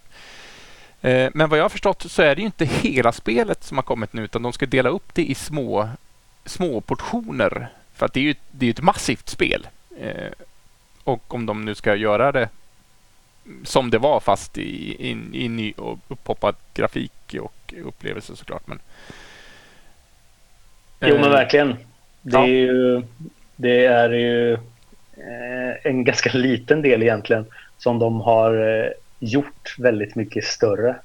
Eh, 1.01 1.29
men 1.33 1.49
vad 1.49 1.59
jag 1.59 1.63
har 1.63 1.69
förstått 1.69 2.11
så 2.11 2.21
är 2.21 2.35
det 2.35 2.41
ju 2.41 2.45
inte 2.45 2.65
hela 2.65 3.11
spelet 3.11 3.63
som 3.63 3.77
har 3.77 3.83
kommit 3.83 4.13
nu 4.13 4.23
utan 4.23 4.41
de 4.41 4.53
ska 4.53 4.65
dela 4.65 4.89
upp 4.89 5.13
det 5.13 5.25
i 5.25 5.35
små, 5.35 5.89
små 6.45 6.81
portioner. 6.81 7.69
För 7.93 8.05
att 8.05 8.13
det 8.13 8.19
är 8.19 8.23
ju 8.23 8.35
det 8.51 8.65
är 8.65 8.69
ett 8.69 8.81
massivt 8.81 9.29
spel. 9.29 9.67
Eh, 9.99 10.31
och 11.03 11.33
om 11.33 11.45
de 11.45 11.65
nu 11.65 11.75
ska 11.75 11.95
göra 11.95 12.31
det 12.31 12.49
som 13.63 13.89
det 13.89 13.97
var 13.97 14.19
fast 14.19 14.57
i, 14.57 14.95
i, 15.09 15.17
i 15.33 15.49
ny 15.49 15.73
och 15.77 15.99
upphoppad 16.07 16.55
grafik 16.73 17.35
och 17.41 17.73
upplevelse 17.85 18.35
såklart. 18.35 18.67
Men, 18.67 18.79
jo 20.99 21.15
men 21.15 21.23
eh, 21.23 21.29
verkligen. 21.29 21.75
Det 22.21 22.37
är, 22.37 22.45
ju, 22.45 23.01
det 23.55 23.85
är 23.85 24.09
ju 24.09 24.57
en 25.83 26.03
ganska 26.03 26.29
liten 26.33 26.81
del 26.81 27.03
egentligen 27.03 27.45
som 27.77 27.99
de 27.99 28.21
har 28.21 28.53
gjort 29.19 29.75
väldigt 29.79 30.15
mycket 30.15 30.43
större. 30.43 30.95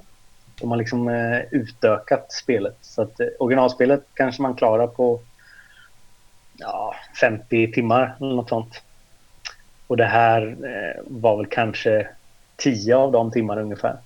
De 0.61 0.71
har 0.71 0.79
liksom 0.79 1.09
eh, 1.09 1.41
utökat 1.51 2.33
spelet. 2.33 2.77
Så 2.81 3.03
att 3.03 3.21
eh, 3.21 3.27
originalspelet 3.39 4.03
kanske 4.15 4.43
man 4.43 4.55
klarar 4.55 4.87
på 4.87 5.21
ja, 6.57 6.95
50 7.21 7.73
timmar 7.73 8.17
eller 8.21 8.35
något 8.35 8.49
sånt. 8.49 8.83
Och 9.87 9.97
det 9.97 10.05
här 10.05 10.57
eh, 10.65 11.03
var 11.07 11.37
väl 11.37 11.47
kanske 11.47 12.09
10 12.57 12.97
av 12.97 13.13
de 13.13 13.31
timmarna 13.31 13.61
ungefär. 13.61 13.97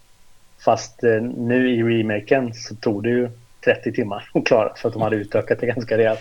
Fast 0.64 1.04
eh, 1.04 1.22
nu 1.22 1.70
i 1.70 1.82
remaken 1.82 2.54
så 2.54 2.74
tog 2.74 3.02
det 3.02 3.08
ju 3.08 3.30
30 3.64 3.92
timmar 3.92 4.30
att 4.34 4.44
klara 4.44 4.74
för 4.76 4.88
att 4.88 4.92
de 4.92 5.02
hade 5.02 5.16
utökat 5.16 5.60
det 5.60 5.66
ganska 5.66 5.98
rejält. 5.98 6.20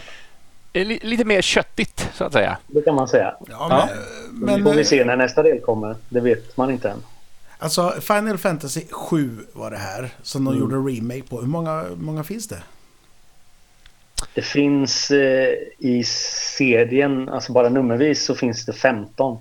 Lite 1.02 1.26
mer 1.26 1.42
köttigt 1.42 2.10
så 2.14 2.24
att 2.24 2.34
säga. 2.34 2.58
Det 2.68 2.82
kan 2.82 2.96
man 2.96 3.08
säga. 3.08 3.36
Ja, 3.50 3.68
men, 3.70 3.78
ja. 3.78 4.58
men, 4.58 4.64
får 4.64 4.74
vi 4.74 4.86
se 4.86 5.06
när 5.06 5.16
nästa 5.16 5.44
del 5.44 5.60
kommer. 5.60 5.96
Det 6.10 6.20
vet 6.20 6.58
man 6.58 6.72
inte 6.72 6.90
än. 6.90 7.04
Alltså, 7.66 8.02
Final 8.02 8.38
Fantasy 8.38 8.82
7 8.92 9.40
var 9.54 9.72
det 9.72 9.78
här 9.78 10.10
som 10.22 10.46
de 10.46 10.54
mm. 10.54 10.62
gjorde 10.62 10.76
remake 10.76 11.24
på. 11.30 11.42
Hur 11.42 11.48
många, 11.48 11.86
många 11.98 12.24
finns 12.24 12.48
det? 12.48 12.64
Det 14.34 14.42
finns 14.42 15.12
eh, 15.12 15.54
i 15.78 16.04
serien, 16.58 17.30
alltså 17.30 17.52
bara 17.52 17.70
nummervis, 17.70 18.26
så 18.26 18.36
finns 18.36 18.66
det 18.66 18.74
15. 18.74 19.38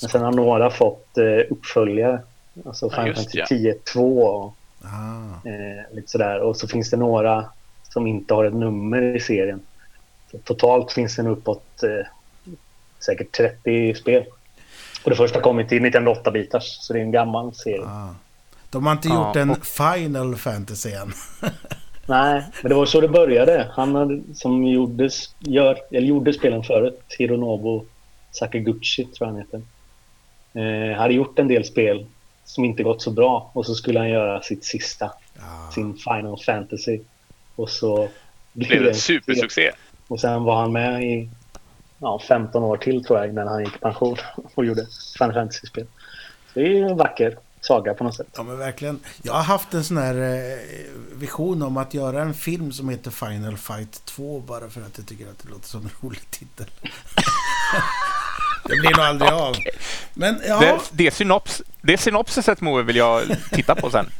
Men 0.00 0.10
sen 0.10 0.22
har 0.22 0.32
några 0.32 0.70
fått 0.70 1.18
eh, 1.18 1.52
uppföljare. 1.52 2.22
Alltså 2.66 2.90
Final 2.90 3.08
ja, 3.08 3.14
Fantasy 3.14 3.38
ja. 3.38 3.46
10, 3.46 3.74
2 3.74 4.22
och 4.22 4.54
ah. 4.82 5.48
eh, 5.48 5.94
lite 5.94 6.10
sådär. 6.10 6.40
Och 6.40 6.56
så 6.56 6.68
finns 6.68 6.90
det 6.90 6.96
några 6.96 7.44
som 7.88 8.06
inte 8.06 8.34
har 8.34 8.44
ett 8.44 8.54
nummer 8.54 9.16
i 9.16 9.20
serien. 9.20 9.60
Så 10.30 10.38
totalt 10.38 10.92
finns 10.92 11.16
det 11.16 11.22
nog 11.22 11.38
uppåt 11.38 11.82
eh, 11.82 12.06
säkert 13.06 13.32
30 13.32 13.94
spel. 13.94 14.24
Och 15.04 15.10
det 15.10 15.16
första 15.16 15.40
kom 15.40 15.66
till 15.68 15.82
1908-bitars, 15.82 16.62
så 16.80 16.92
det 16.92 16.98
är 16.98 17.02
en 17.02 17.10
gammal 17.12 17.54
serie. 17.54 17.84
Ah. 17.86 18.14
De 18.70 18.86
har 18.86 18.92
inte 18.92 19.08
Ja, 19.08 19.26
gjort 19.28 19.36
en 19.36 19.50
och- 19.50 19.66
Final 19.66 20.36
Fantasy 20.36 20.90
än. 20.92 21.12
Nej, 22.06 22.44
men 22.62 22.68
det 22.68 22.74
var 22.74 22.86
så 22.86 23.00
det 23.00 23.08
började. 23.08 23.70
Han 23.72 23.94
hade, 23.94 24.22
som 24.34 24.64
gjorde, 24.66 25.10
gör, 25.38 25.78
eller 25.90 26.06
gjorde 26.08 26.32
spelen 26.32 26.62
förut, 26.62 27.00
Hironobu 27.18 27.86
Sakaguchi 28.30 29.04
tror 29.04 29.16
jag 29.18 29.26
han 29.26 29.36
heter. 29.36 29.62
Eh, 30.92 30.96
hade 30.98 31.14
gjort 31.14 31.38
en 31.38 31.48
del 31.48 31.64
spel 31.64 32.06
som 32.44 32.64
inte 32.64 32.82
gått 32.82 33.02
så 33.02 33.10
bra 33.10 33.50
och 33.54 33.66
så 33.66 33.74
skulle 33.74 33.98
han 33.98 34.08
göra 34.10 34.42
sitt 34.42 34.64
sista, 34.64 35.06
Ah. 35.40 35.70
sin 35.70 35.94
Final 35.94 36.38
Fantasy. 36.46 37.00
Och 37.56 37.70
så 37.70 38.08
blev 38.52 38.82
det 38.82 38.88
en 38.88 38.94
supersuccé. 38.94 39.70
Och 40.08 40.20
sen 40.20 40.44
var 40.44 40.56
han 40.60 40.72
med 40.72 41.04
i 41.04 41.30
ja, 42.04 42.20
15 42.28 42.62
år 42.62 42.76
till 42.76 43.04
tror 43.04 43.18
jag 43.18 43.28
innan 43.28 43.48
han 43.48 43.64
gick 43.64 43.76
i 43.76 43.78
pension 43.78 44.16
och 44.54 44.64
gjorde 44.64 44.86
Final 45.18 45.34
Fantasy-spel. 45.34 45.86
Det 46.54 46.60
är 46.60 46.68
ju 46.68 46.88
en 46.88 46.96
vacker 46.96 47.38
saga 47.60 47.94
på 47.94 48.04
något 48.04 48.16
sätt. 48.16 48.26
Ja 48.36 48.42
men 48.42 48.58
verkligen. 48.58 49.00
Jag 49.22 49.32
har 49.32 49.42
haft 49.42 49.74
en 49.74 49.84
sån 49.84 49.96
här 49.96 50.14
eh, 50.14 50.58
vision 51.14 51.62
om 51.62 51.76
att 51.76 51.94
göra 51.94 52.22
en 52.22 52.34
film 52.34 52.72
som 52.72 52.88
heter 52.88 53.10
Final 53.10 53.56
Fight 53.56 54.04
2 54.04 54.40
bara 54.40 54.70
för 54.70 54.80
att 54.80 54.98
jag 54.98 55.06
tycker 55.06 55.26
att 55.30 55.38
det 55.42 55.48
låter 55.50 55.68
som 55.68 55.80
en 55.82 55.90
rolig 56.08 56.30
titel. 56.30 56.66
det 58.64 58.76
blir 58.80 58.90
nog 58.96 59.00
aldrig 59.06 59.32
av. 59.32 59.54
Men 60.14 60.40
ja, 60.48 60.60
Det, 60.60 60.78
det, 60.92 61.10
synops, 61.10 61.62
det 61.82 61.98
synopsiset 61.98 62.60
Moe 62.60 62.82
vill 62.82 62.96
jag 62.96 63.22
titta 63.52 63.74
på 63.74 63.90
sen. 63.90 64.06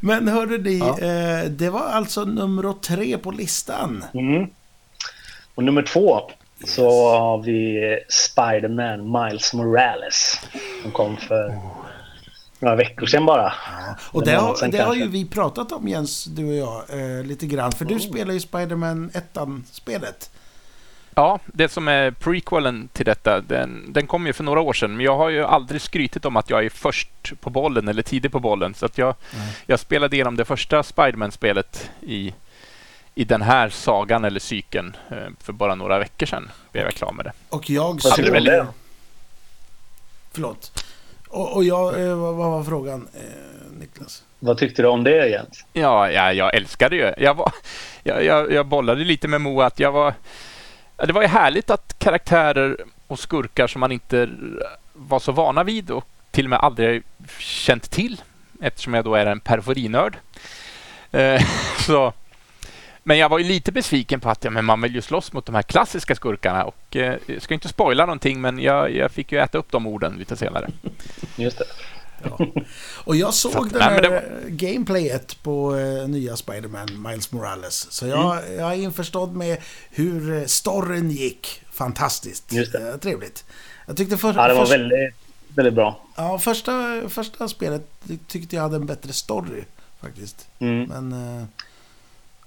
men 0.00 0.28
hörde 0.28 0.58
ni, 0.58 0.78
Ja. 0.78 0.98
eh, 0.98 1.44
det 1.50 1.70
var 1.70 1.86
alltså 1.88 2.24
nummer 2.24 2.72
tre 2.72 3.18
på 3.18 3.30
listan. 3.30 4.04
Mm. 4.14 4.46
Och 5.54 5.64
nummer 5.64 5.82
två 5.82 6.30
så 6.64 7.10
har 7.18 7.42
vi 7.42 7.98
Spider-Man 8.08 9.12
Miles 9.12 9.54
Morales. 9.54 10.40
Som 10.82 10.92
kom 10.92 11.16
för 11.16 11.58
några 12.58 12.76
veckor 12.76 13.06
sedan 13.06 13.26
bara. 13.26 13.42
Ja. 13.42 13.96
Och 14.02 14.24
det 14.24 14.34
har, 14.34 14.54
sedan 14.54 14.70
det 14.70 14.82
har 14.82 14.94
ju 14.94 15.08
vi 15.08 15.24
pratat 15.24 15.72
om 15.72 15.88
Jens, 15.88 16.24
du 16.24 16.44
och 16.44 16.54
jag, 16.54 17.00
eh, 17.00 17.24
lite 17.24 17.46
grann. 17.46 17.72
För 17.72 17.84
du 17.84 18.00
spelar 18.00 18.34
ju 18.34 18.40
Spider-Man 18.40 19.10
1-spelet. 19.10 20.30
Ja, 21.14 21.38
det 21.46 21.68
som 21.68 21.88
är 21.88 22.10
prequelen 22.10 22.88
till 22.92 23.06
detta, 23.06 23.40
den, 23.40 23.92
den 23.92 24.06
kom 24.06 24.26
ju 24.26 24.32
för 24.32 24.44
några 24.44 24.60
år 24.60 24.72
sedan. 24.72 24.96
Men 24.96 25.04
jag 25.06 25.16
har 25.16 25.28
ju 25.28 25.44
aldrig 25.44 25.80
skrytit 25.80 26.24
om 26.24 26.36
att 26.36 26.50
jag 26.50 26.64
är 26.64 26.70
först 26.70 27.32
på 27.40 27.50
bollen 27.50 27.88
eller 27.88 28.02
tidig 28.02 28.32
på 28.32 28.40
bollen. 28.40 28.74
Så 28.74 28.86
att 28.86 28.98
jag, 28.98 29.14
Nej. 29.34 29.56
jag 29.66 29.80
spelade 29.80 30.16
igenom 30.16 30.36
det 30.36 30.44
första 30.44 30.82
Spiderman-spelet 30.82 31.90
i, 32.00 32.34
i 33.14 33.24
den 33.24 33.42
här 33.42 33.68
sagan 33.68 34.24
eller 34.24 34.40
cykeln 34.40 34.96
eh, 35.10 35.28
för 35.40 35.52
bara 35.52 35.74
några 35.74 35.98
veckor 35.98 36.26
sedan. 36.26 36.50
Blev 36.72 36.84
jag 36.84 36.94
klar 36.94 37.12
med 37.12 37.24
det. 37.24 37.32
Och 37.48 37.70
jag 37.70 37.92
Vad 37.92 38.02
såg... 38.02 38.24
det? 38.24 38.66
Förlåt. 40.32 40.84
Och, 41.28 41.56
och 41.56 41.64
jag, 41.64 42.00
eh, 42.00 42.14
vad, 42.14 42.34
var 42.34 42.64
frågan, 42.64 43.08
eh, 43.14 43.78
Niklas? 43.78 44.22
Vad 44.38 44.58
tyckte 44.58 44.82
du 44.82 44.88
om 44.88 45.04
det 45.04 45.28
Jens? 45.28 45.64
Ja, 45.72 46.10
ja 46.10 46.32
jag 46.32 46.54
älskade 46.54 46.96
ju. 46.96 47.14
Jag, 47.18 47.34
var, 47.34 47.52
jag, 48.02 48.24
jag, 48.24 48.52
jag 48.52 48.66
bollade 48.66 49.04
lite 49.04 49.28
med 49.28 49.40
Moa 49.40 49.66
att 49.66 49.80
jag 49.80 49.92
var... 49.92 50.14
Det 50.96 51.12
var 51.12 51.22
ju 51.22 51.28
härligt 51.28 51.70
att 51.70 51.98
karaktärer 51.98 52.76
och 53.06 53.18
skurkar 53.18 53.66
som 53.66 53.80
man 53.80 53.92
inte 53.92 54.28
var 54.92 55.18
så 55.18 55.32
vana 55.32 55.64
vid 55.64 55.90
och 55.90 56.04
till 56.30 56.46
och 56.46 56.50
med 56.50 56.58
aldrig 56.58 57.02
känt 57.38 57.90
till 57.90 58.20
eftersom 58.60 58.94
jag 58.94 59.04
då 59.04 59.14
är 59.14 59.26
en 59.26 59.40
perforinörd. 59.40 60.16
Eh, 61.10 61.42
så, 61.86 62.12
men 63.02 63.18
jag 63.18 63.28
var 63.28 63.38
ju 63.38 63.44
lite 63.44 63.72
besviken 63.72 64.20
på 64.20 64.30
att 64.30 64.44
ja, 64.44 64.50
men 64.50 64.64
man 64.64 64.80
vill 64.80 64.94
ju 64.94 65.02
slåss 65.02 65.32
mot 65.32 65.46
de 65.46 65.54
här 65.54 65.62
klassiska 65.62 66.14
skurkarna 66.14 66.64
och 66.64 66.96
eh, 66.96 67.16
jag 67.26 67.42
ska 67.42 67.54
inte 67.54 67.68
spoila 67.68 68.06
någonting 68.06 68.40
men 68.40 68.58
jag, 68.58 68.94
jag 68.96 69.10
fick 69.10 69.32
ju 69.32 69.38
äta 69.38 69.58
upp 69.58 69.70
de 69.70 69.86
orden 69.86 70.14
lite 70.18 70.36
senare. 70.36 70.70
Just 71.36 71.58
det. 71.58 71.64
Ja. 72.24 72.46
Och 73.04 73.16
jag 73.16 73.34
såg 73.34 73.52
Så 73.52 73.64
den 73.64 73.72
nej, 73.78 73.82
här 73.90 74.02
var- 74.10 74.16
eh, 74.16 74.22
gameplayet 74.48 75.42
på 75.42 75.76
eh, 75.76 76.08
nya 76.08 76.36
Spider-Man, 76.36 77.02
Miles 77.08 77.32
Morales. 77.32 77.86
Så 77.92 78.06
jag, 78.06 78.38
Mm. 78.44 78.58
jag 78.60 78.72
är 78.72 78.76
införstådd 78.76 79.36
med 79.36 79.58
hur 79.90 80.38
eh, 80.38 80.44
storyn 80.44 81.10
gick. 81.10 81.62
Fantastiskt. 81.72 82.52
Just 82.52 82.72
det. 82.72 82.88
Eh, 82.90 82.96
trevligt. 82.96 83.44
Jag 83.86 83.96
tyckte 83.96 84.16
för, 84.16 84.34
Ja, 84.34 84.48
det 84.48 84.54
var 84.54 84.60
först- 84.60 84.72
väldigt, 84.72 85.14
väldigt 85.48 85.74
bra. 85.74 86.00
ja, 86.16 86.38
första, 86.38 87.02
första 87.08 87.48
spelet 87.48 87.82
tyckte 88.28 88.56
jag 88.56 88.62
hade 88.62 88.76
en 88.76 88.86
bättre 88.86 89.12
story 89.12 89.64
faktiskt. 90.00 90.46
Mm. 90.58 90.82
Men... 90.84 91.12
eh, 91.40 91.44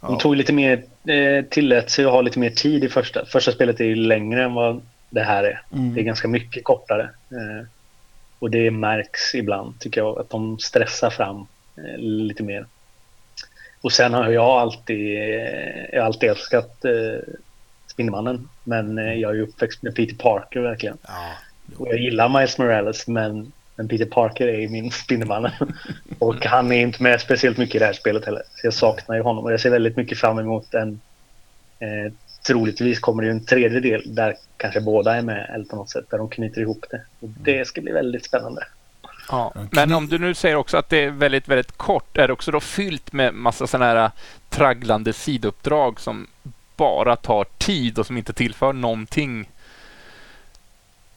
De 0.08 0.18
tog 0.18 0.36
lite 0.36 0.54
mer, 0.54 0.84
eh, 1.08 1.46
tillät 1.46 1.90
sig 1.90 2.06
att 2.06 2.12
ha 2.12 2.22
lite 2.22 2.40
mer 2.40 2.50
tid 2.50 2.84
i 2.84 2.90
första. 2.90 3.26
Första 3.26 3.52
spelet 3.52 3.80
är 3.80 3.86
ju 3.86 3.96
längre 3.96 4.44
än 4.44 4.54
vad 4.54 4.82
det 5.10 5.24
här 5.24 5.44
är. 5.44 5.62
Mm. 5.74 5.94
Det 5.94 6.02
är 6.02 6.04
ganska 6.04 6.28
mycket 6.28 6.64
kortare. 6.64 7.10
Eh, 7.32 7.68
och 8.40 8.52
det 8.52 8.72
märks 8.72 9.36
ibland 9.36 9.80
tycker 9.80 10.02
jag 10.02 10.20
att 10.20 10.30
de 10.30 10.60
stressar 10.60 11.10
fram 11.10 11.48
eh, 11.78 11.98
lite 11.98 12.44
mer. 12.44 12.66
Och 13.82 13.92
sen 13.92 14.14
har 14.14 14.30
jag 14.30 14.46
alltid, 14.46 15.18
eh, 15.18 15.86
jag 15.94 16.02
har 16.02 16.06
alltid 16.06 16.30
älskat 16.30 16.86
eh, 16.86 17.34
Spindelmannen. 17.88 18.50
Men 18.64 18.98
eh, 18.98 19.14
jag 19.14 19.32
är 19.32 19.36
ju 19.36 19.42
uppväxt 19.42 19.84
med 19.84 19.96
Peter 19.96 20.16
Parker 20.16 20.60
verkligen. 20.60 20.98
Ja, 21.08 21.32
Och 21.78 21.88
jag 21.88 22.00
gillar 22.00 22.30
Miles 22.30 22.58
Morales 22.58 23.08
men, 23.08 23.52
men 23.76 23.88
Peter 23.88 24.06
Parker 24.06 24.48
är 24.48 24.60
ju 24.60 24.70
min 24.70 24.92
Spindelmannen. 24.92 25.52
och 26.20 26.46
han 26.46 26.72
är 26.72 26.82
inte 26.82 27.04
med 27.04 27.22
speciellt 27.22 27.58
mycket 27.58 27.76
i 27.76 27.80
det 27.80 27.86
här 27.86 27.94
spelet 27.94 28.26
heller. 28.26 28.44
Så 28.56 28.68
jag 28.68 28.74
saknar 28.74 29.16
ju 29.16 29.22
honom 29.22 29.44
och 29.44 29.54
jag 29.54 29.60
ser 29.60 29.70
väldigt 29.70 29.98
mycket 29.98 30.18
fram 30.18 30.40
emot 30.40 30.74
en... 30.74 31.02
Eh, 31.80 32.14
troligtvis 32.48 33.00
kommer 33.00 33.24
det 33.24 33.28
ju 33.28 33.32
en 33.32 33.46
tredje 33.46 33.80
del 33.80 34.16
där 34.16 34.36
kanske 34.58 34.82
båda 34.82 35.16
är 35.16 35.22
med 35.22 35.50
eller 35.54 35.66
på 35.66 35.76
något 35.76 35.90
sätt 35.90 36.06
där 36.10 36.18
de 36.18 36.30
knyter 36.30 36.62
ihop 36.62 36.86
det. 36.90 37.02
Och 37.20 37.30
det 37.30 37.68
ska 37.68 37.82
bli 37.82 37.92
väldigt 37.92 38.26
spännande. 38.26 38.64
Ja. 39.30 39.54
Men 39.72 39.94
om 39.94 40.08
du 40.08 40.18
nu 40.18 40.34
säger 40.34 40.56
också 40.56 40.78
att 40.78 40.90
det 40.90 40.98
är 40.98 41.10
väldigt, 41.10 41.48
väldigt 41.48 41.78
kort, 41.78 42.18
är 42.18 42.28
det 42.28 42.34
också 42.34 42.52
då 42.52 42.60
fyllt 42.60 43.14
med 43.14 43.34
massa 43.34 43.68
sådana 43.68 43.86
här 43.86 44.12
tragglande 44.50 45.14
sidouppdrag 45.14 46.00
som 46.00 46.28
bara 46.76 47.16
tar 47.16 47.46
tid 47.58 48.00
och 48.00 48.06
som 48.06 48.18
inte 48.18 48.34
tillför 48.34 48.74
någonting? 48.74 49.50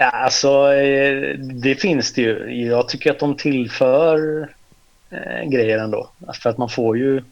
Ja, 0.01 0.11
alltså 0.11 0.73
eh, 0.73 1.39
det 1.39 1.75
finns 1.75 2.13
det 2.13 2.23
ju. 2.23 2.67
Jag 2.67 2.89
tycker 2.89 3.11
att 3.11 3.19
de 3.19 3.37
tillför 3.37 4.49
eh, 5.11 5.49
grejer 5.49 5.79
ändå. 5.79 6.11
För 6.43 6.51
att 6.51 6.59
man 6.59 6.69
får 6.69 6.99
ju 6.99 7.23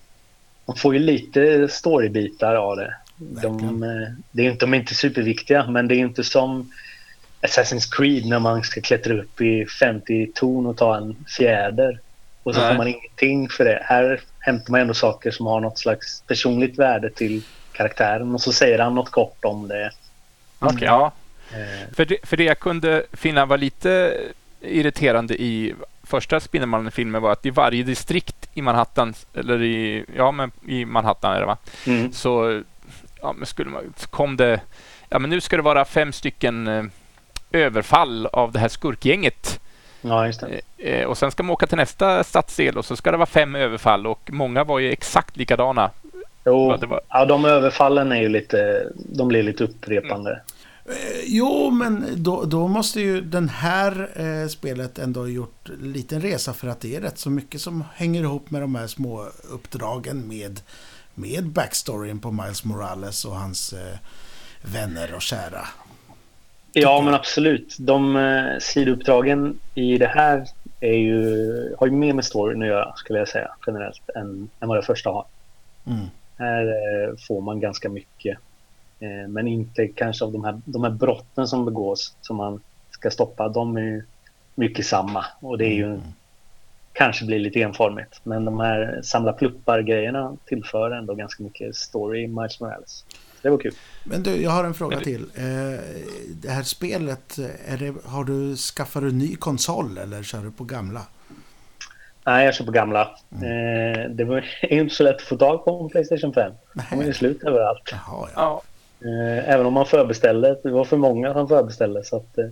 man 0.66 0.76
får 0.76 0.94
ju 0.94 1.00
lite 1.00 1.68
storybitar 1.68 2.55
av 2.55 2.76
det. 2.76 2.94
De, 3.16 3.83
eh, 3.83 4.12
det 4.31 4.46
är 4.46 4.50
inte, 4.50 4.66
de 4.66 4.74
är 4.74 4.79
inte 4.79 4.94
superviktiga 4.94 5.66
men 5.70 5.88
det 5.88 5.94
är 5.94 5.98
inte 5.98 6.24
som 6.24 6.72
Assassin's 7.40 7.96
Creed 7.96 8.26
när 8.26 8.38
man 8.38 8.62
ska 8.62 8.81
klättra 8.81 9.14
upp 9.14 9.40
i 9.40 9.66
50 9.81 10.33
torn 10.35 10.66
och 10.66 10.76
ta 10.76 10.96
en 10.96 11.16
fjäder. 11.37 12.00
Och 12.42 12.55
så 12.55 12.61
Nej. 12.61 12.70
får 12.70 12.76
man 12.76 12.88
ingenting 12.88 13.48
för 13.48 13.64
det. 13.64 13.83
Här 13.85 14.20
hämtar 14.38 14.70
man 14.70 14.81
ändå 14.81 14.94
saker 14.94 15.31
som 15.31 15.46
har 15.46 15.61
något 15.61 15.79
slags 15.79 16.22
personligt 16.26 16.79
värde 16.79 17.11
till 17.11 17.42
karaktären 17.72 18.35
och 18.35 18.40
så 18.40 18.52
säger 18.52 18.79
han 18.79 18.94
något 18.94 19.11
kort 19.11 19.44
om 19.44 19.68
det. 19.68 19.90
Okej, 20.59 20.87
ja. 20.87 21.12
Eh, 21.53 21.94
För 21.94 22.05
det, 22.05 22.17
för 22.23 22.37
det 22.37 22.44
jag 22.44 22.59
kunde 22.59 23.03
finna 23.13 23.47
var 23.47 23.59
lite 23.59 24.21
irriterande 24.61 25.42
i 25.42 25.75
första 26.03 26.40
Spindelmannen-filmen 26.40 27.23
var 27.23 27.33
att 27.33 27.47
i 27.47 27.51
varje 27.51 27.83
distrikt 27.83 28.49
i 28.55 28.63
Manhattan, 28.63 29.15
eller 29.35 29.63
i, 29.63 30.05
ja, 30.17 30.31
men 30.33 30.51
i 30.67 30.85
Manhattan 30.85 31.33
är 31.37 31.40
det 31.40 31.47
va? 31.47 31.57
mm. 31.87 32.13
Så, 32.13 32.63
ja, 33.23 33.33
men 33.33 33.47
skulle 33.47 33.71
man, 33.71 33.92
kom 34.11 34.37
det, 34.37 34.61
ja 35.09 35.19
men 35.19 35.31
nu 35.31 35.40
ska 35.40 35.57
det 35.57 35.63
vara 35.63 35.85
fem 35.85 36.13
stycken 36.13 36.67
eh, 36.69 36.85
överfall 37.53 38.27
av 38.27 38.53
det 38.53 38.59
här 38.59 38.69
skurkgänget. 38.69 39.61
Ja, 40.03 40.27
just 40.27 40.40
det. 40.77 40.90
Eh, 41.01 41.07
och 41.07 41.19
sen 41.19 41.31
ska 41.31 41.42
man 41.42 41.51
åka 41.53 41.67
till 41.67 41.77
nästa 41.77 42.25
stadsdel 42.25 42.79
och 42.79 42.85
så 42.85 42.97
ska 42.97 43.11
det 43.11 43.17
vara 43.17 43.27
fem 43.27 43.55
överfall 43.55 44.07
och 44.07 44.21
många 44.33 44.65
var 44.65 44.79
ju 44.79 44.92
exakt 44.92 45.37
likadana. 45.37 45.90
Jo, 46.44 46.71
Ja, 46.71 46.77
det 46.77 46.87
var- 46.87 47.01
ja, 47.09 47.25
de 47.25 47.44
överfallen 47.44 48.13
är 48.13 48.21
ju 48.21 48.29
lite, 48.29 48.87
de 48.94 49.29
blir 49.29 49.42
lite 49.42 49.65
upprepande. 49.65 50.40
Eh, 50.89 51.17
Jo, 51.27 51.71
men 51.71 52.07
då, 52.17 52.45
då 52.45 52.69
måste 52.69 53.01
ju 53.01 53.21
den 53.21 53.49
här 53.49 54.11
eh, 54.15 54.49
spelet 54.49 54.99
ändå 54.99 55.21
ha 55.21 55.29
gjort 55.29 55.69
en 55.69 55.93
liten 55.93 56.21
resa 56.21 56.53
för 56.53 56.69
att 56.69 56.81
det 56.81 56.97
är 56.97 57.01
rätt 57.01 57.19
så 57.19 57.31
mycket 57.31 57.61
som 57.61 57.85
hänger 57.95 58.23
ihop 58.23 58.51
med 58.51 58.63
de 58.63 58.75
här 58.75 58.87
små 58.87 59.27
uppdragen 59.51 60.29
med, 60.29 60.61
med 61.15 61.47
backstoryn 61.47 62.19
på 62.19 62.31
Miles 62.31 62.65
Morales 62.65 63.25
och 63.25 63.37
hans 63.37 63.73
eh, 63.73 63.99
vänner 64.63 65.15
och 65.15 65.23
kära. 65.23 65.67
Ja, 66.73 67.01
men 67.01 67.15
absolut. 67.15 67.77
De 67.79 68.17
eh, 68.17 68.59
sidouppdragen 68.61 69.59
i 69.75 69.99
det 69.99 70.07
här 70.07 70.47
är 70.81 70.97
ju, 70.97 71.75
har 71.79 71.87
ju 71.87 71.93
mer 71.93 72.13
med 72.13 72.25
storyn 72.25 72.63
att 72.63 72.69
göra, 72.69 72.93
skulle 72.97 73.19
jag 73.19 73.29
säga, 73.29 73.49
generellt, 73.67 74.11
än, 74.17 74.49
än 74.61 74.69
vad 74.69 74.79
det 74.79 74.83
första 74.83 75.11
har. 75.11 75.25
Mm. 75.87 76.07
Här 76.39 76.67
eh, 76.67 77.17
får 77.29 77.41
man 77.41 77.61
ganska 77.61 77.89
mycket. 77.89 78.39
Eh, 79.01 79.29
men 79.29 79.49
inte 79.49 79.88
kanske 79.88 80.25
av 80.25 80.33
de 80.33 80.44
här, 80.44 80.61
de 80.65 80.85
här 80.85 80.90
brotten 80.90 81.49
som 81.49 81.65
begås 81.65 82.17
som 82.21 82.37
man 82.37 82.61
ska 82.90 83.11
stoppa. 83.11 83.49
De 83.49 83.77
är 83.77 83.81
ju 83.81 84.03
mycket 84.55 84.87
samma 84.87 85.25
och 85.40 85.59
det 85.59 85.67
är 85.67 85.75
ju 85.75 85.85
Mm. 85.87 86.01
kanske 86.92 87.25
blir 87.25 87.38
lite 87.38 87.61
enformigt. 87.61 88.21
Men 88.23 88.44
de 88.44 88.61
här 88.61 89.01
samla 89.03 89.33
pluppar-grejerna 89.33 90.37
tillför 90.47 90.90
ändå 90.90 91.15
ganska 91.15 91.42
mycket 91.42 91.77
story 91.77 92.23
i 92.23 92.27
Miles 92.27 92.61
Morales. 92.61 93.05
Det 93.42 93.51
var 93.51 93.59
kul. 93.59 93.75
Men 94.05 94.23
du, 94.23 94.42
jag 94.42 94.51
har 94.51 94.65
en 94.65 94.75
fråga 94.75 95.01
till. 95.01 95.23
Eh, 95.35 95.81
det 96.42 96.49
här 96.49 96.63
spelet, 96.63 97.38
är 97.67 97.77
det, 97.77 97.94
har 98.05 98.25
du, 98.25 98.57
skaffar 98.57 99.01
du 99.01 99.13
ny 99.13 99.37
konsol 99.37 99.99
eller 99.99 100.23
kör 100.23 100.42
du 100.42 100.51
på 100.51 100.65
gamla? 100.65 101.03
Nej, 102.25 102.44
jag 102.44 102.55
kör 102.55 102.65
på 102.65 102.73
gamla. 102.73 103.01
Eh, 103.31 104.11
det 104.11 104.25
var 104.25 104.44
är 104.63 104.73
inte 104.81 104.94
så 104.94 105.03
lätt 105.03 105.17
att 105.17 105.23
få 105.23 105.37
tag 105.37 105.65
på 105.65 105.81
en 105.83 105.88
Playstation 105.88 106.33
5. 106.35 106.53
De 106.90 107.01
är 107.01 107.13
slut 107.13 107.42
överallt. 107.42 107.83
Jaha, 107.92 108.01
ja. 108.09 108.29
Ja, 108.37 108.63
även 109.44 109.67
om 109.67 109.73
man 109.73 109.87
förbeställde. 109.87 110.59
Det 110.63 110.71
var 110.71 110.85
för 110.85 110.97
många 110.97 111.33
som 111.33 111.49
förbeställde 111.49 112.05
så 112.05 112.17
att 112.17 112.38
eh, 112.38 112.47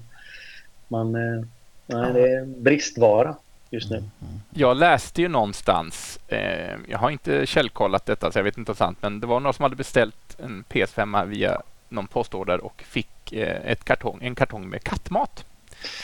man... 0.88 1.14
Eh, 1.14 1.45
nej, 1.86 2.12
det 2.12 2.32
är 2.32 2.45
bristvara 2.45 3.36
just 3.70 3.90
nu. 3.90 4.03
Jag 4.51 4.76
läste 4.76 5.22
ju 5.22 5.28
någonstans, 5.28 6.18
eh, 6.28 6.76
jag 6.88 6.99
har 6.99 7.11
inte 7.11 7.47
källkollat 7.47 8.07
detta 8.07 8.32
så 8.32 8.38
jag 8.38 8.45
vet 8.45 8.59
inte 8.59 8.70
om 8.70 8.74
det 8.74 8.84
är 8.84 8.86
sant, 8.86 8.99
men 9.01 9.20
det 9.20 9.26
var 9.26 9.40
några 9.40 9.53
som 9.53 9.62
hade 9.62 9.76
beställt 9.76 10.36
en 10.38 10.64
PS5 10.68 11.26
via 11.26 11.62
någon 11.88 12.07
postorder 12.07 12.64
och 12.64 12.82
fick 12.86 13.32
eh, 13.32 13.70
ett 13.70 13.84
kartong, 13.84 14.18
en 14.22 14.34
kartong 14.34 14.68
med 14.68 14.84
kattmat. 14.84 15.45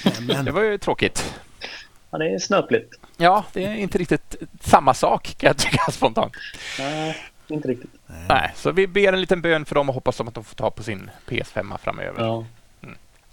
Det 0.02 0.42
Men, 0.44 0.54
var 0.54 0.62
ju 0.62 0.78
tråkigt. 0.78 1.40
Ja, 2.10 2.18
det 2.18 2.34
är 2.34 2.38
snöpligt. 2.38 2.94
Ja, 3.16 3.44
det 3.52 3.64
är 3.64 3.74
inte 3.74 3.98
riktigt 3.98 4.36
samma 4.60 4.94
sak 4.94 5.34
kan 5.38 5.46
jag 5.46 5.56
tycka 5.58 5.92
spontant. 5.92 6.32
Nej, 6.78 7.16
inte 7.54 7.68
riktigt. 7.68 7.90
Nej, 8.28 8.52
så 8.56 8.70
vi 8.72 8.86
ber 8.86 9.12
en 9.12 9.20
liten 9.20 9.42
bön 9.42 9.64
för 9.64 9.74
dem 9.74 9.88
och 9.88 9.94
hoppas 9.94 10.20
att 10.20 10.34
de 10.34 10.44
får 10.44 10.56
ta 10.56 10.70
på 10.70 10.82
sin 10.82 11.10
PS5 11.28 11.78
framöver. 11.82 12.20
Ja. 12.22 12.44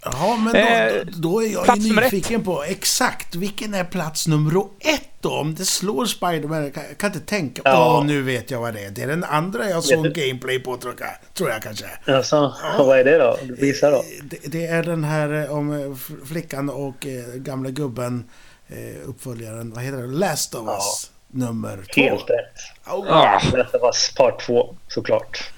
ja, 0.04 0.36
men 0.36 0.52
då, 0.52 0.58
Eh, 0.58 0.92
då, 1.06 1.18
då 1.30 1.42
är 1.42 1.46
jag 1.52 1.64
plats 1.64 1.80
nyfiken 1.90 2.44
på 2.44 2.62
exakt 2.62 3.34
vilken 3.34 3.74
är 3.74 3.84
plats 3.84 4.26
nummer 4.26 4.62
ett 4.80 5.02
då? 5.20 5.30
Om 5.32 5.54
det 5.54 5.64
slår 5.64 6.06
Spiderman, 6.06 6.62
jag 6.64 6.74
kan, 6.74 6.82
jag 6.88 6.98
kan 6.98 7.12
inte 7.12 7.26
tänka. 7.26 7.62
Åh, 7.64 7.70
Ja. 7.70 8.02
nu 8.06 8.22
vet 8.22 8.50
jag 8.50 8.60
vad 8.60 8.74
det 8.74 8.84
är. 8.84 8.90
Det 8.90 9.02
är 9.02 9.06
den 9.06 9.24
andra 9.24 9.70
jag 9.70 9.84
såg 9.84 10.04
gameplay 10.14 10.58
på 10.58 10.76
tror 10.76 10.94
jag, 11.00 11.08
tror 11.34 11.50
jag 11.50 11.62
kanske. 11.62 11.86
Alltså, 12.06 12.54
vad 12.78 12.98
är 12.98 13.04
det 13.04 13.18
då? 13.18 13.38
Visa 13.58 13.90
då. 13.90 14.02
Det, 14.22 14.38
det 14.52 14.66
är 14.66 14.82
den 14.82 15.04
här 15.04 15.44
eh, 15.44 15.52
om 15.52 15.72
eh, 15.72 15.94
flickan 16.26 16.70
och 16.70 17.06
eh, 17.06 17.34
gamla 17.34 17.70
gubben, 17.70 18.24
eh, 18.68 19.08
uppföljaren, 19.08 19.70
vad 19.70 19.84
heter 19.84 19.98
det? 19.98 20.06
Last 20.06 20.54
of 20.54 20.68
Us, 20.68 21.10
nummer 21.28 21.76
två. 21.94 22.00
Helt 22.00 22.30
rätt. 22.30 22.54
Oh, 22.86 23.06
Ah, 23.10 23.40
Detta 23.52 23.78
var 23.78 23.92
part 24.16 24.40
två, 24.46 24.74
såklart. 24.88 25.50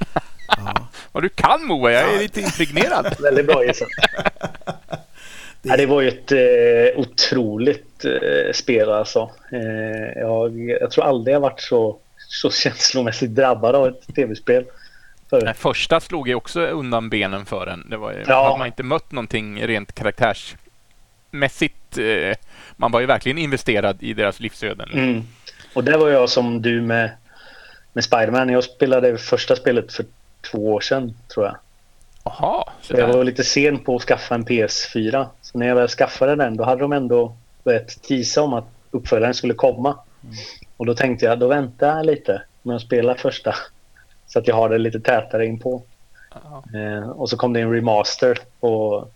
ja. 0.49 0.89
vad 1.13 1.23
du 1.23 1.29
kan 1.29 1.65
Moa, 1.67 1.93
jag 1.93 2.15
är 2.15 2.19
lite 2.19 2.41
impregnerad. 2.41 3.17
Väldigt 3.23 3.47
bra 3.47 3.65
gissat. 3.65 3.89
Ja, 5.63 5.77
det 5.77 5.87
var 5.87 6.01
ju 6.01 6.09
ett 6.09 6.33
eh, 6.33 7.01
otroligt 7.01 8.05
eh, 8.05 8.53
spel 8.53 8.91
alltså. 8.91 9.31
Eh, 9.53 10.21
jag, 10.21 10.69
jag 10.71 10.91
tror 10.91 11.05
aldrig 11.05 11.35
jag 11.35 11.41
varit 11.41 11.61
så, 11.61 11.99
så 12.29 12.51
känslomässigt 12.51 13.31
drabbad 13.31 13.75
av 13.75 13.87
ett 13.87 14.15
tv-spel. 14.15 14.65
förut. 15.31 15.45
Den 15.45 15.55
första 15.55 16.01
slog 16.01 16.29
ju 16.29 16.35
också 16.35 16.61
undan 16.61 17.11
benen 17.11 17.47
för 17.47 17.67
en. 17.67 17.87
Det 17.91 17.97
var 17.97 18.13
ju, 18.13 18.25
Ja. 18.27 18.45
hade 18.45 18.59
man 18.59 18.67
inte 18.67 18.83
mött 18.83 19.13
någonting 19.13 19.67
rent 19.67 19.93
karaktärsmässigt. 19.95 21.99
Eh, 21.99 22.37
man 22.77 22.93
var 22.93 23.01
ju 23.01 23.07
verkligen 23.07 23.39
investerad 23.39 24.03
i 24.03 24.13
deras 24.13 24.41
livsöden. 24.41 24.91
Mm. 24.93 25.23
Och 25.75 25.85
det 25.85 25.97
var 25.97 26.09
jag 26.09 26.29
som 26.31 26.63
du 26.63 26.81
med, 26.81 27.11
med 27.93 28.05
Spiderman. 28.05 28.49
Jag 28.49 28.65
spelade 28.65 29.19
första 29.19 29.57
spelet 29.57 29.93
för 29.93 30.05
två 30.51 30.73
år 30.73 30.81
sedan 30.81 31.15
tror 31.35 31.47
jag. 31.47 31.57
Jaha, 32.25 32.65
Jag 32.89 33.09
var 33.09 33.25
lite 33.25 33.45
sen 33.45 33.79
på 33.79 33.97
att 33.97 34.03
skaffa 34.03 34.35
en 34.35 34.45
PS4. 34.45 35.27
Så 35.43 35.59
när 35.59 35.67
jag 35.67 35.75
väl 35.75 35.89
skaffade 35.89 36.37
den 36.37 36.57
då 36.57 36.65
hade 36.65 36.81
de 36.81 36.93
ändå 36.93 37.37
börjat 37.65 37.89
tisa 37.89 38.43
om 38.43 38.53
att 38.55 38.69
uppföljaren 38.91 39.35
skulle 39.35 39.55
komma. 39.55 39.99
Och 40.77 40.87
då 40.87 40.95
tänkte 40.95 41.27
jag, 41.27 41.39
då 41.39 41.49
väntar 41.49 41.97
jag 41.97 42.07
lite 42.07 42.43
med 42.63 42.77
att 42.77 42.83
spela 42.83 43.15
första. 43.15 43.55
Så 44.27 44.39
att 44.39 44.49
jag 44.49 44.55
har 44.55 44.69
det 44.69 44.79
lite 44.79 45.01
tätare 45.01 45.47
inpå. 45.47 45.83
Ja. 46.33 46.65
Eh, 46.79 47.11
och 47.11 47.31
så 47.31 47.37
kom 47.37 47.53
det 47.53 47.61
en 47.61 47.73
remaster 47.73 48.39
på 48.61 49.07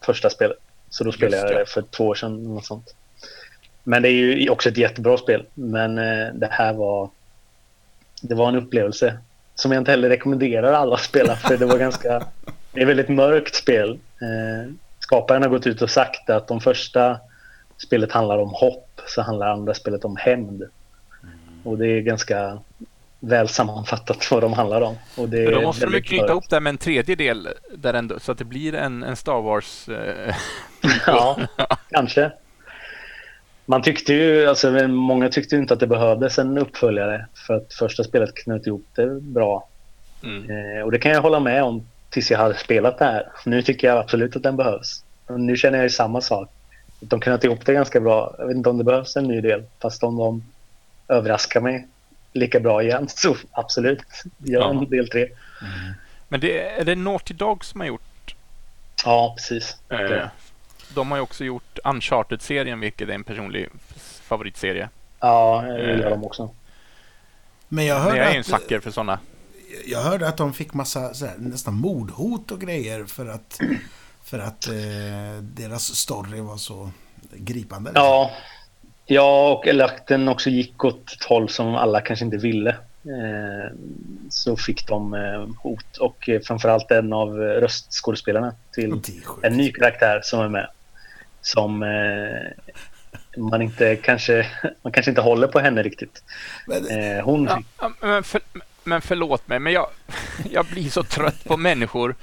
första 0.00 0.30
spelet. 0.30 0.56
Så 0.90 1.04
då 1.04 1.12
spelade 1.12 1.52
jag 1.52 1.60
det. 1.60 1.66
för 1.66 1.82
två 1.82 2.06
år 2.06 2.14
sedan. 2.14 2.54
Något 2.54 2.64
sånt. 2.64 2.94
Men 3.84 4.02
det 4.02 4.08
är 4.08 4.12
ju 4.12 4.50
också 4.50 4.68
ett 4.68 4.76
jättebra 4.76 5.16
spel. 5.16 5.44
Men 5.54 5.98
eh, 5.98 6.34
det 6.34 6.48
här 6.50 6.72
var... 6.72 7.10
Det 8.22 8.34
var 8.34 8.48
en 8.48 8.56
upplevelse 8.56 9.18
som 9.54 9.72
jag 9.72 9.80
inte 9.80 9.90
heller 9.90 10.08
rekommenderar 10.08 10.72
alla 10.72 10.94
att 10.94 11.02
spela. 11.02 11.36
För 11.36 11.56
det 11.56 11.66
var 11.66 11.78
ganska... 11.78 12.26
Det 12.72 12.80
är 12.80 12.82
ett 12.82 12.88
väldigt 12.88 13.08
mörkt 13.08 13.54
spel. 13.54 13.90
Eh, 14.20 14.72
skaparen 14.98 15.42
har 15.42 15.50
gått 15.50 15.66
ut 15.66 15.82
och 15.82 15.90
sagt 15.90 16.30
att 16.30 16.48
de 16.48 16.60
första 16.60 17.18
spelet 17.76 18.12
handlar 18.12 18.38
om 18.38 18.50
hopp. 18.50 19.00
Så 19.06 19.22
handlar 19.22 19.48
andra 19.48 19.74
spelet 19.74 20.04
om 20.04 20.16
hämnd. 20.16 20.62
Och 21.64 21.78
det 21.78 21.86
är 21.86 22.00
ganska 22.00 22.58
väl 23.20 23.48
sammanfattat 23.48 24.30
vad 24.30 24.42
de 24.42 24.52
handlar 24.52 24.80
om. 24.80 24.96
Och 25.16 25.28
det 25.28 25.44
Men 25.44 25.54
då 25.54 25.60
måste 25.60 25.86
de 25.86 25.92
ju 25.92 26.02
knyta 26.02 26.28
ihop 26.28 26.50
det 26.50 26.60
med 26.60 26.70
en 26.70 26.78
tredje 26.78 27.14
del 27.14 27.48
där 27.76 27.94
ändå, 27.94 28.18
så 28.20 28.32
att 28.32 28.38
det 28.38 28.44
blir 28.44 28.74
en, 28.74 29.02
en 29.02 29.16
Star 29.16 29.42
Wars... 29.42 29.88
Eh, 29.88 30.34
Ja, 31.06 31.38
kanske. 31.90 32.32
Man 33.72 33.82
tyckte 33.82 34.12
ju, 34.12 34.46
alltså 34.46 34.70
många 34.88 35.28
tyckte 35.28 35.54
ju 35.54 35.62
inte 35.62 35.74
att 35.74 35.80
det 35.80 35.86
behövdes 35.86 36.38
en 36.38 36.58
uppföljare 36.58 37.26
för 37.46 37.54
att 37.54 37.74
första 37.74 38.04
spelet 38.04 38.34
knöt 38.34 38.66
ihop 38.66 38.86
det 38.94 39.06
bra. 39.20 39.68
mm. 40.22 40.50
Eh, 40.50 40.82
och 40.82 40.90
det 40.92 40.98
kan 40.98 41.12
jag 41.12 41.22
hålla 41.22 41.40
med 41.40 41.62
om 41.64 41.86
tills 42.10 42.30
jag 42.30 42.38
hade 42.38 42.54
spelat 42.54 42.98
det 42.98 43.04
här. 43.04 43.28
Nu 43.46 43.62
tycker 43.62 43.88
jag 43.88 43.98
absolut 43.98 44.36
att 44.36 44.42
den 44.42 44.56
behövs. 44.56 45.04
Och 45.26 45.40
nu 45.40 45.56
känner 45.56 45.78
jag 45.78 45.84
ju 45.84 45.90
samma 45.90 46.20
sak. 46.20 46.48
De 47.00 47.20
knöt 47.20 47.44
ihop 47.44 47.66
det 47.66 47.72
ganska 47.72 48.00
bra. 48.00 48.34
Jag 48.38 48.46
vet 48.46 48.56
inte 48.56 48.70
om 48.70 48.78
det 48.78 48.84
behövs 48.84 49.16
en 49.16 49.24
ny 49.24 49.40
del. 49.40 49.64
Fast 49.82 50.02
om 50.02 50.16
de 50.16 50.44
överraskar 51.08 51.60
mig 51.60 51.88
lika 52.32 52.60
bra 52.60 52.82
igen 52.82 53.08
så 53.16 53.36
absolut. 53.50 54.02
Gör 54.38 54.60
Ja. 54.60 54.70
en 54.70 54.90
del 54.90 55.08
tre. 55.08 55.28
Men 56.28 56.40
det, 56.40 56.68
är 56.68 56.84
det 56.84 56.94
Naughty 56.94 57.34
Dog 57.34 57.64
som 57.64 57.80
har 57.80 57.88
gjort... 57.88 58.34
Ja, 59.04 59.34
precis. 59.36 59.76
Eh, 59.88 60.22
de 60.94 61.10
har 61.10 61.18
ju 61.18 61.22
också 61.22 61.44
gjort 61.44 61.78
Uncharted-serien, 61.84 62.80
vilket 62.80 63.08
är 63.08 63.12
en 63.12 63.24
personlig 63.24 63.68
favoritserie. 64.22 64.88
Ja, 65.20 65.66
jag 65.66 65.96
gillar 65.96 66.10
dem 66.10 66.24
också. 66.24 66.50
Men 67.68 67.86
jag 67.86 67.94
Men 67.94 68.04
hörde, 68.04 68.16
jag 68.16 68.26
är 68.26 68.30
ju 68.30 68.36
en 68.36 68.40
att, 68.40 68.46
sucker 68.60 68.80
för 68.80 68.90
sådana. 68.90 69.18
jag 69.86 70.02
hörde 70.02 70.28
att 70.28 70.36
de 70.36 70.52
fick 70.52 70.74
massa 70.74 71.14
så 71.14 71.26
här, 71.26 71.34
nästan 71.38 71.74
mordhot 71.74 72.50
och 72.50 72.60
grejer 72.60 73.04
för 73.04 73.26
att, 73.26 73.60
för 74.24 74.38
att 74.38 74.68
eh, 74.68 75.42
deras 75.42 75.94
story 75.94 76.40
var 76.40 76.56
så 76.56 76.90
gripande. 77.32 77.90
liksom. 77.90 78.04
Ja, 78.04 78.30
ja 79.06 79.52
och 79.52 79.66
eller 79.66 79.84
att 79.84 80.06
den 80.06 80.28
också 80.28 80.50
gick 80.50 80.84
åt 80.84 81.12
ett 81.12 81.24
håll 81.24 81.48
som 81.48 81.74
alla 81.74 82.00
kanske 82.00 82.24
inte 82.24 82.36
ville. 82.36 82.70
Eh, 83.04 83.76
så 84.30 84.56
fick 84.56 84.86
de 84.86 85.14
eh, 85.14 85.46
hot 85.62 85.96
och 85.96 86.28
eh, 86.28 86.40
framförallt 86.40 86.90
en 86.90 87.12
av 87.12 87.28
eh, 87.42 87.46
röstskådespelarna 87.46 88.54
till 88.72 88.90
Det 88.90 89.46
en 89.46 89.56
ny 89.56 89.72
karaktär 89.72 90.20
som 90.22 90.40
är 90.40 90.48
med. 90.48 90.68
Som 91.42 91.82
eh, 91.82 91.88
man 93.42 93.62
inte 93.62 93.96
kanske, 93.96 94.46
man 94.82 94.92
kanske 94.92 95.10
inte 95.10 95.20
håller 95.20 95.46
på 95.48 95.58
henne 95.58 95.82
riktigt. 95.82 96.22
Men, 96.66 96.88
Eh, 96.90 97.24
hon 97.24 97.44
Ja, 97.44 97.62
ja, 97.80 97.92
men, 98.00 98.24
för, 98.24 98.40
men 98.84 99.00
förlåt 99.02 99.48
mig, 99.48 99.58
men 99.58 99.72
jag, 99.72 99.86
jag 100.50 100.66
blir 100.66 100.90
så 100.90 101.02
trött 101.02 101.44
på 101.44 101.56
människor 101.56 102.14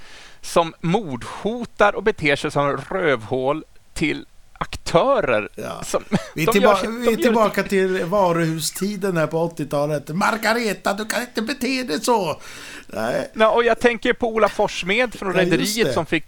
som 0.41 0.73
mordhotar 0.81 1.95
och 1.95 2.03
beter 2.03 2.35
sig 2.35 2.51
som 2.51 2.77
rövhål 2.77 3.63
till 3.93 4.25
aktörer. 4.61 5.49
Ja. 5.55 5.83
Som, 5.83 6.03
vi 6.35 6.43
är, 6.43 6.51
tillba- 6.51 6.83
gör 6.83 6.91
vi 7.05 7.13
är 7.13 7.17
tillbaka 7.17 7.63
till 7.63 8.03
varuhustiden 8.05 9.17
här 9.17 9.27
på 9.27 9.49
80-talet. 9.49 10.09
Margareta, 10.09 10.93
du 10.93 11.05
kan 11.05 11.21
inte 11.21 11.41
bete 11.41 11.83
dig 11.83 11.99
så! 12.01 12.41
Nej. 12.87 13.29
Nej, 13.33 13.47
och 13.47 13.63
jag 13.63 13.79
tänker 13.79 14.13
på 14.13 14.27
Ola 14.27 14.49
Forssmed 14.49 15.13
från 15.15 15.33
Ja, 15.35 15.41
Rederiet 15.41 15.87
det. 15.87 15.93
som 15.93 16.05
fick... 16.05 16.25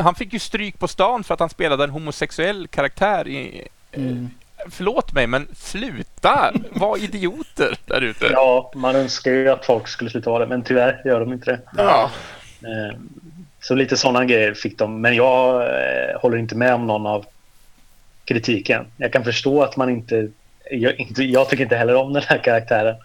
Han 0.00 0.14
fick 0.14 0.32
ju 0.32 0.38
stryk 0.38 0.78
på 0.78 0.88
stan 0.88 1.24
för 1.24 1.34
att 1.34 1.40
han 1.40 1.48
spelade 1.50 1.84
en 1.84 1.90
homosexuell 1.90 2.68
karaktär 2.68 3.28
i... 3.28 3.68
Mm. 3.92 4.30
Förlåt 4.70 5.12
mig, 5.12 5.26
men 5.26 5.48
sluta 5.54 6.52
vara 6.70 6.98
idioter 6.98 7.78
där 7.86 8.00
ute. 8.00 8.26
ja, 8.32 8.72
man 8.74 8.96
önskar 8.96 9.30
ju 9.30 9.48
att 9.48 9.64
folk 9.66 9.88
skulle 9.88 10.10
sluta 10.10 10.30
vara 10.30 10.44
det, 10.44 10.48
men 10.48 10.62
tyvärr 10.62 11.02
gör 11.04 11.20
de 11.20 11.32
inte 11.32 11.50
det. 11.50 11.60
Ja. 11.76 12.10
Eh, 12.62 12.96
Så 13.60 13.74
lite 13.74 13.96
sådana 13.96 14.24
grejer 14.24 14.54
fick 14.54 14.78
de. 14.78 15.00
Men 15.00 15.14
jag 15.14 15.62
eh, 15.62 16.20
håller 16.20 16.36
inte 16.38 16.54
med 16.54 16.74
om 16.74 16.86
någon 16.86 17.06
av 17.06 17.26
kritiken. 18.24 18.86
Jag 18.96 19.12
kan 19.12 19.24
förstå 19.24 19.62
att 19.62 19.76
man 19.76 19.90
inte 19.90 20.28
jag, 20.70 21.00
inte... 21.00 21.24
jag 21.24 21.48
tycker 21.48 21.62
inte 21.64 21.76
heller 21.76 21.94
om 21.94 22.12
den 22.12 22.22
här 22.26 22.38
karaktären. 22.38 22.96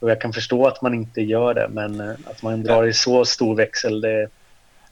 Och 0.00 0.10
jag 0.10 0.20
kan 0.20 0.32
förstå 0.32 0.66
att 0.66 0.82
man 0.82 0.94
inte 0.94 1.22
gör 1.22 1.54
det. 1.54 1.68
Men 1.70 2.00
eh, 2.00 2.14
att 2.30 2.42
man 2.42 2.62
drar 2.62 2.84
i 2.84 2.92
så 2.92 3.24
stor 3.24 3.54
växel. 3.56 4.00
Det, 4.00 4.28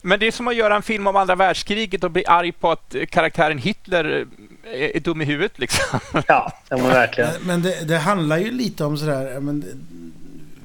Men 0.02 0.20
det 0.20 0.26
är 0.26 0.30
som 0.30 0.48
att 0.48 0.56
göra 0.56 0.76
en 0.76 0.82
film 0.82 1.06
om 1.06 1.16
andra 1.16 1.34
världskriget 1.34 2.04
och 2.04 2.10
bli 2.10 2.26
arg 2.26 2.52
på 2.52 2.70
att 2.70 2.94
karaktären 3.10 3.58
Hitler 3.58 4.26
är, 4.64 5.00
dum 5.00 5.22
i 5.22 5.24
huvudet 5.24 5.58
liksom. 5.58 6.00
ja, 6.28 6.52
det 6.68 6.74
var 6.74 6.88
verkligen. 6.88 7.30
Men, 7.30 7.46
men 7.46 7.62
det, 7.62 7.84
det 7.84 7.98
handlar 7.98 8.38
ju 8.38 8.50
lite 8.50 8.84
om 8.84 8.98
sådär, 8.98 9.40
men, 9.40 9.64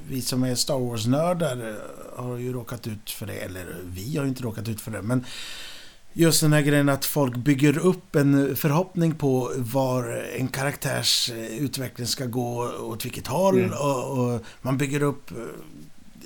vi 0.10 0.22
som 0.22 0.44
är 0.44 0.56
Star 0.56 0.80
Wars-nördar 0.80 1.76
har 2.16 2.38
ju 2.38 2.54
råkat 2.54 2.88
ut 2.88 3.12
för 3.12 3.26
det. 3.26 3.34
Eller 3.34 3.66
vi 3.84 4.18
har 4.18 4.24
ju 4.24 4.30
inte 4.30 4.44
råkat 4.44 4.68
ut 4.68 4.82
för 4.82 4.92
det. 4.92 5.02
Men 5.02 5.26
just 6.14 6.42
den 6.42 6.54
här 6.54 6.62
grejen 6.62 6.90
att 6.90 7.06
folk 7.06 7.36
bygger 7.36 7.78
upp 7.78 8.16
en 8.16 8.56
förhoppning 8.56 9.16
på 9.16 9.52
var 9.58 10.24
en 10.38 10.48
karaktärs 10.48 11.32
eh, 11.32 11.58
utveckling 11.58 12.08
ska 12.08 12.26
gå 12.26 12.72
åt 12.80 13.06
vilket 13.06 13.28
håll. 13.28 13.60
Mm. 13.60 13.72
Och, 13.72 14.20
och 14.20 14.42
man 14.62 14.78
bygger 14.78 15.04
upp 15.04 15.32
eh, 15.32 15.38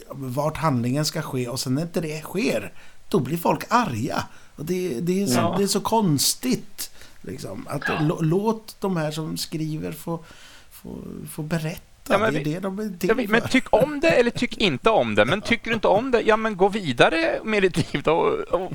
vart 0.09 0.57
handlingen 0.57 1.05
ska 1.05 1.21
ske 1.21 1.47
och 1.47 1.59
sen 1.59 1.75
när 1.75 1.81
inte 1.81 2.01
det 2.01 2.21
sker, 2.21 2.73
då 3.11 3.19
blir 3.19 3.37
folk 3.37 3.63
arga. 3.69 4.23
Och 4.55 4.65
det, 4.65 4.99
det, 5.01 5.21
är, 5.23 5.27
så, 5.27 5.33
Ja. 5.33 5.55
det 5.57 5.63
är 5.63 5.67
så 5.67 5.81
konstigt. 5.81 6.91
Liksom, 7.21 7.67
att 7.69 7.81
lå- 7.83 8.21
låt 8.23 8.75
de 8.79 8.97
här 8.97 9.11
som 9.11 9.37
skriver 9.37 9.91
få, 9.91 10.23
få, 10.71 10.97
få 11.31 11.41
berätta. 11.41 11.81
Ja, 12.09 12.17
men 12.17 12.33
det 12.33 12.39
är 12.39 12.43
det 12.43 12.59
de 12.59 12.79
är 12.79 12.97
till 12.99 13.09
Ja, 13.09 13.15
men- 13.29 13.41
tyck 13.49 13.65
om 13.69 13.99
det 13.99 14.09
eller 14.09 14.31
tyck 14.31 14.57
inte 14.57 14.89
om 14.89 15.15
det. 15.15 15.25
Men 15.25 15.41
tycker 15.41 15.69
du 15.69 15.73
inte 15.73 15.87
om 15.87 16.11
det, 16.11 16.21
ja 16.21 16.37
men 16.37 16.57
gå 16.57 16.67
vidare 16.69 17.39
med 17.43 17.63
ditt 17.63 17.93
liv 17.93 18.03
då 18.03 18.11
och, 18.13 18.61
och 18.61 18.71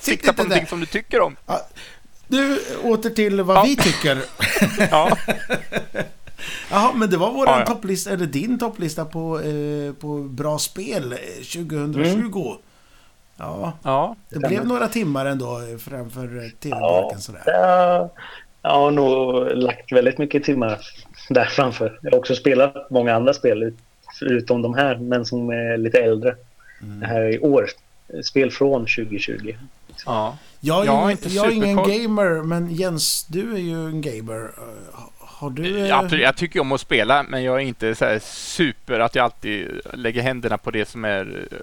sikta 0.00 0.32
på 0.32 0.42
någonting 0.42 0.62
där. 0.64 0.68
som 0.68 0.80
du 0.80 0.86
tycker 0.86 1.20
om. 1.20 1.36
Nu 2.28 2.58
åter 2.82 3.10
till 3.10 3.40
vad 3.42 3.56
Ja. 3.56 3.62
vi 3.62 3.76
tycker. 3.76 4.24
Ja, 4.90 5.16
Jaha, 6.70 6.92
men 6.94 7.10
det 7.10 7.16
var 7.16 7.32
våran 7.32 7.54
Ja, 7.54 7.60
ja. 7.60 7.66
topplista, 7.66 8.10
eller 8.10 8.26
din 8.26 8.58
topplista 8.58 9.04
på, 9.04 9.40
eh, 9.40 9.92
på 9.92 10.18
bra 10.22 10.58
spel 10.58 11.12
eh, 11.12 11.18
2020. 11.44 12.56
Ja, 13.44 13.72
ja. 13.82 14.16
det 14.28 14.38
blev 14.38 14.66
några 14.66 14.88
timmar 14.88 15.26
ändå 15.26 15.58
eh, 15.72 15.78
framför 15.78 16.36
eh, 16.38 16.42
Ja, 16.44 16.50
tv-burken 16.60 17.20
sådär. 17.20 17.42
jag, 17.46 18.10
jag 18.62 18.70
har 18.70 18.90
nog 18.90 19.46
lagt 19.56 19.92
väldigt 19.92 20.18
mycket 20.18 20.44
timmar 20.44 20.78
där 21.28 21.44
framför. 21.44 21.98
Jag 22.02 22.10
har 22.10 22.18
också 22.18 22.34
spelat 22.34 22.90
många 22.90 23.14
andra 23.14 23.34
spel 23.34 23.62
ut- 23.62 23.78
förutom 24.18 24.62
de 24.62 24.74
här, 24.74 24.96
men 24.96 25.24
som 25.24 25.50
är 25.50 25.76
lite 25.76 25.98
äldre. 25.98 26.34
Mm. 26.82 27.00
Det 27.00 27.06
här 27.06 27.20
är 27.20 27.28
i 27.34 27.38
år. 27.38 27.66
Spel 28.24 28.50
från 28.50 28.80
2020. 28.80 29.54
ja. 30.06 30.36
Jag 30.60 30.82
är, 30.82 30.86
Jag 30.86 30.92
har 30.92 31.00
ingen, 31.02 31.10
inte 31.10 31.28
jag 31.28 31.46
är 31.46 31.50
ingen 31.50 31.76
gamer, 31.76 32.42
men 32.42 32.70
Jens, 32.74 33.26
du 33.28 33.54
är 33.54 33.58
ju 33.58 33.86
en 33.86 34.00
gamer. 34.00 34.50
Eh, 35.46 35.50
Har 35.50 35.50
du... 35.50 35.78
eh, 35.80 35.86
Ja, 35.88 35.96
absolut. 35.98 36.22
Jag 36.24 36.36
tycker 36.36 36.60
om 36.60 36.72
att 36.72 36.80
spela, 36.80 37.22
men 37.22 37.42
jag 37.44 37.54
är 37.56 37.60
inte 37.64 37.94
så 37.94 38.04
här 38.04 38.18
super 38.22 39.00
att 39.00 39.14
jag 39.14 39.24
alltid 39.24 39.80
lägger 39.92 40.22
händerna 40.22 40.58
på 40.58 40.70
det 40.70 40.88
som 40.88 41.04
är 41.04 41.46
eh, 41.52 41.56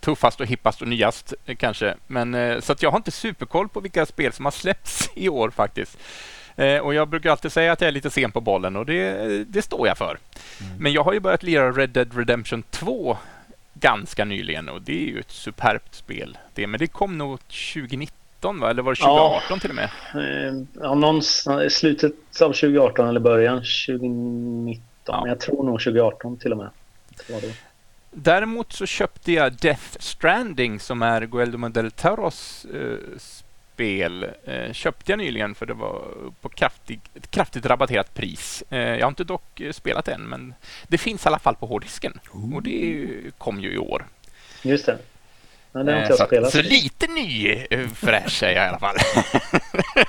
tuffast 0.00 0.40
och 0.40 0.46
hippast 0.46 0.82
och 0.82 0.88
nyast 0.88 1.34
eh, 1.46 1.56
kanske. 1.56 1.94
Men, 2.06 2.34
eh, 2.34 2.60
så 2.60 2.72
att 2.72 2.82
jag 2.82 2.90
har 2.90 2.96
inte 2.98 3.10
superkoll 3.10 3.68
på 3.68 3.80
vilka 3.80 4.06
spel 4.06 4.32
som 4.32 4.44
har 4.44 4.52
släppts 4.52 5.10
i 5.14 5.28
år 5.28 5.50
faktiskt. 5.50 5.98
Eh, 6.56 6.78
Och 6.78 6.94
jag 6.94 7.08
brukar 7.08 7.30
alltid 7.30 7.52
säga 7.52 7.72
att 7.72 7.80
jag 7.80 7.88
är 7.88 7.92
lite 7.92 8.10
sen 8.10 8.32
på 8.32 8.40
bollen 8.40 8.76
och 8.76 8.86
det, 8.86 9.44
det 9.44 9.62
står 9.62 9.88
jag 9.88 9.98
för. 9.98 10.18
Men 10.78 10.92
jag 10.92 11.04
har 11.04 11.12
ju 11.12 11.20
börjat 11.20 11.42
lira 11.42 11.72
Red 11.72 11.90
Dead 11.90 12.16
Redemption 12.16 12.62
2 12.70 13.16
ganska 13.74 14.24
nyligen 14.24 14.68
och 14.68 14.82
det 14.82 14.92
är 15.02 15.06
ju 15.06 15.20
ett 15.20 15.30
superbt 15.30 15.94
spel. 15.94 16.38
Det, 16.54 16.66
men 16.66 16.80
det 16.80 16.86
kom 16.86 17.18
nog 17.18 17.38
2019 17.48 18.16
va? 18.40 18.70
Eller 18.70 18.82
var 18.82 18.94
det 18.94 19.00
Ja. 19.00 19.40
2018 19.48 19.60
till 19.60 19.70
och 19.70 19.76
med? 19.76 19.90
Eh, 20.14 20.62
Ja, 20.82 20.94
någonstans 20.94 21.62
i 21.62 21.70
slutet 21.70 22.12
av 22.40 22.52
2018 22.52 23.08
eller 23.08 23.20
början 23.20 23.56
2019. 23.58 24.82
Ja. 25.06 25.20
Men 25.20 25.28
jag 25.28 25.40
tror 25.40 25.64
nog 25.64 25.80
2018 25.80 26.36
till 26.36 26.52
och 26.52 26.58
med. 26.58 26.70
Däremot 28.10 28.72
så 28.72 28.86
köpte 28.86 29.32
jag 29.32 29.52
Death 29.52 29.96
Stranding 29.98 30.80
som 30.80 31.02
är 31.02 31.26
Guillermo 31.26 31.68
del 31.68 31.90
Toros 31.90 32.64
eh, 32.74 33.18
spel. 33.18 34.26
Eh, 34.44 34.72
köpte 34.72 35.12
jag 35.12 35.18
nyligen 35.18 35.54
för 35.54 35.66
det 35.66 35.74
var 35.74 36.02
på 36.40 36.48
kraftig, 36.48 37.00
ett 37.14 37.30
kraftigt 37.30 37.66
rabatterat 37.66 38.14
pris. 38.14 38.64
Eh, 38.70 38.78
jag 38.78 39.02
har 39.02 39.08
inte 39.08 39.24
dock 39.24 39.60
eh, 39.60 39.72
spelat 39.72 40.04
det 40.04 40.12
än 40.12 40.22
men 40.28 40.54
det 40.88 40.98
finns 40.98 41.24
i 41.24 41.28
alla 41.28 41.38
fall 41.38 41.56
på 41.56 41.66
hårddisken 41.66 42.20
och 42.54 42.62
det 42.62 43.08
kom 43.38 43.60
ju 43.60 43.72
i 43.72 43.78
år. 43.78 44.06
Just 44.62 44.86
det. 44.86 44.98
Ja, 45.76 45.82
det 45.82 45.92
har 45.92 45.98
Eh, 45.98 46.04
inte 46.04 46.16
så, 46.16 46.20
jag 46.22 46.28
spelat. 46.28 46.52
så 46.52 46.62
lite 46.62 47.06
ny 47.06 47.48
eh, 47.70 47.88
fräsch 47.88 48.42
är 48.42 48.50
jag 48.50 48.64
i 48.64 48.68
alla 48.68 48.78
fall. 48.78 48.96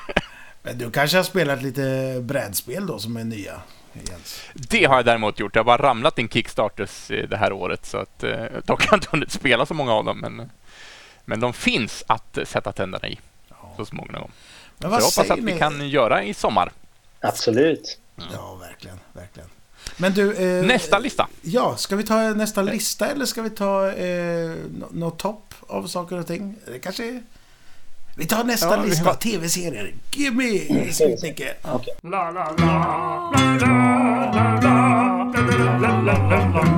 Men 0.63 0.77
du 0.77 0.91
kanske 0.91 1.17
har 1.17 1.23
spelat 1.23 1.61
lite 1.63 2.17
brädspel 2.21 2.87
då 2.87 2.99
som 2.99 3.17
är 3.17 3.23
nya, 3.23 3.61
Jens? 3.93 4.41
Det 4.53 4.85
har 4.85 4.95
jag 4.95 5.05
däremot 5.05 5.39
gjort. 5.39 5.55
Jag 5.55 5.59
har 5.59 5.77
bara 5.77 5.89
ramlat 5.89 6.19
in 6.19 6.29
Kickstarters 6.29 7.11
eh, 7.11 7.27
det 7.29 7.37
här 7.37 7.51
året 7.51 7.85
så 7.85 7.97
att 7.97 8.23
eh, 8.23 8.43
dock 8.65 8.81
har 8.81 8.87
jag 8.91 8.97
inte 8.97 9.07
hunnit 9.11 9.31
spela 9.31 9.65
så 9.65 9.73
många 9.73 9.93
av 9.93 10.05
dem 10.05 10.19
men, 10.19 10.51
men 11.25 11.39
de 11.39 11.53
finns 11.53 12.03
att 12.07 12.37
eh, 12.37 12.45
sätta 12.45 12.71
tänderna 12.71 13.07
i 13.07 13.19
så 13.77 13.85
småningom. 13.85 14.31
Men 14.77 14.81
Så 14.81 14.85
jag 14.85 14.89
vad 14.89 15.03
hoppas 15.03 15.29
att 15.31 15.39
ni? 15.39 15.51
vi 15.53 15.59
kan 15.59 15.89
göra 15.89 16.23
i 16.23 16.33
sommar. 16.33 16.71
Absolut. 17.19 17.99
Ja, 18.33 18.55
verkligen, 18.55 18.99
verkligen. 19.13 19.49
Men 19.97 20.13
du... 20.13 20.33
Eh, 20.59 20.65
Nästa 20.65 20.99
lista. 20.99 21.27
Ja, 21.41 21.75
ska 21.77 21.95
vi 21.95 22.03
ta 22.03 22.15
nästa 22.33 22.61
lista 22.61 23.07
eller 23.07 23.25
ska 23.25 23.41
vi 23.41 23.49
ta 23.49 23.91
eh, 23.91 24.51
nå- 24.79 24.87
något 24.91 25.19
topp 25.19 25.53
av 25.67 25.87
saker 25.87 26.19
och 26.19 26.27
ting? 26.27 26.55
Det 26.73 26.79
kanske... 26.79 27.05
är- 27.05 27.21
Vi 28.17 28.25
tar 28.25 28.43
nästa 28.43 28.75
Ja, 28.77 28.83
lista. 28.83 29.05
har- 29.09 29.13
TV-serier. 29.15 29.93
Gimme! 30.11 30.91
Smitnicke. 30.93 31.53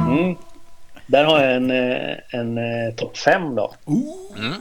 Mm. 0.08 0.36
Där 1.08 1.24
har 1.24 1.40
jag 1.42 1.56
en, 1.56 1.72
eh, 1.72 2.16
en, 2.30 2.58
eh, 2.58 2.94
topp 2.96 3.18
fem 3.18 3.56
då. 3.56 3.74
Oh. 3.86 4.38
Mm. 4.38 4.52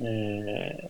Eh, 0.00 0.46
eh, 0.56 0.84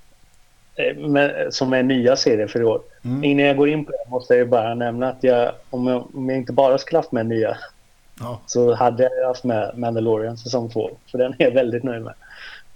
med, 0.99 1.55
som 1.55 1.73
är 1.73 1.83
nya 1.83 2.17
serier 2.17 2.47
för 2.47 2.61
i 2.61 2.65
år. 2.65 2.81
Mm. 3.05 3.25
Innan 3.25 3.47
jag 3.47 3.57
går 3.57 3.69
in 3.69 3.85
på 3.85 3.91
det 3.93 4.11
måste 4.11 4.35
jag 4.35 4.49
bara 4.49 4.75
nämna 4.75 5.09
att 5.09 5.19
jag, 5.25 5.53
om 5.71 5.87
jag, 5.87 6.17
om 6.17 6.29
jag 6.29 6.39
inte 6.39 6.53
bara 6.53 6.79
skulle 6.79 6.99
haft 6.99 7.13
med 7.13 7.27
nya 7.27 7.57
Ja. 8.21 8.41
så 8.47 8.75
hade 8.75 9.03
jag 9.21 9.29
haft 9.29 9.45
med 9.45 9.79
Mandalorian 9.79 10.37
säsong 10.37 10.71
två. 10.71 10.91
För 11.11 11.19
den 11.19 11.33
är 11.39 11.45
jag 11.45 11.51
väldigt 11.51 11.83
nöjd 11.83 12.03
med. 12.03 12.15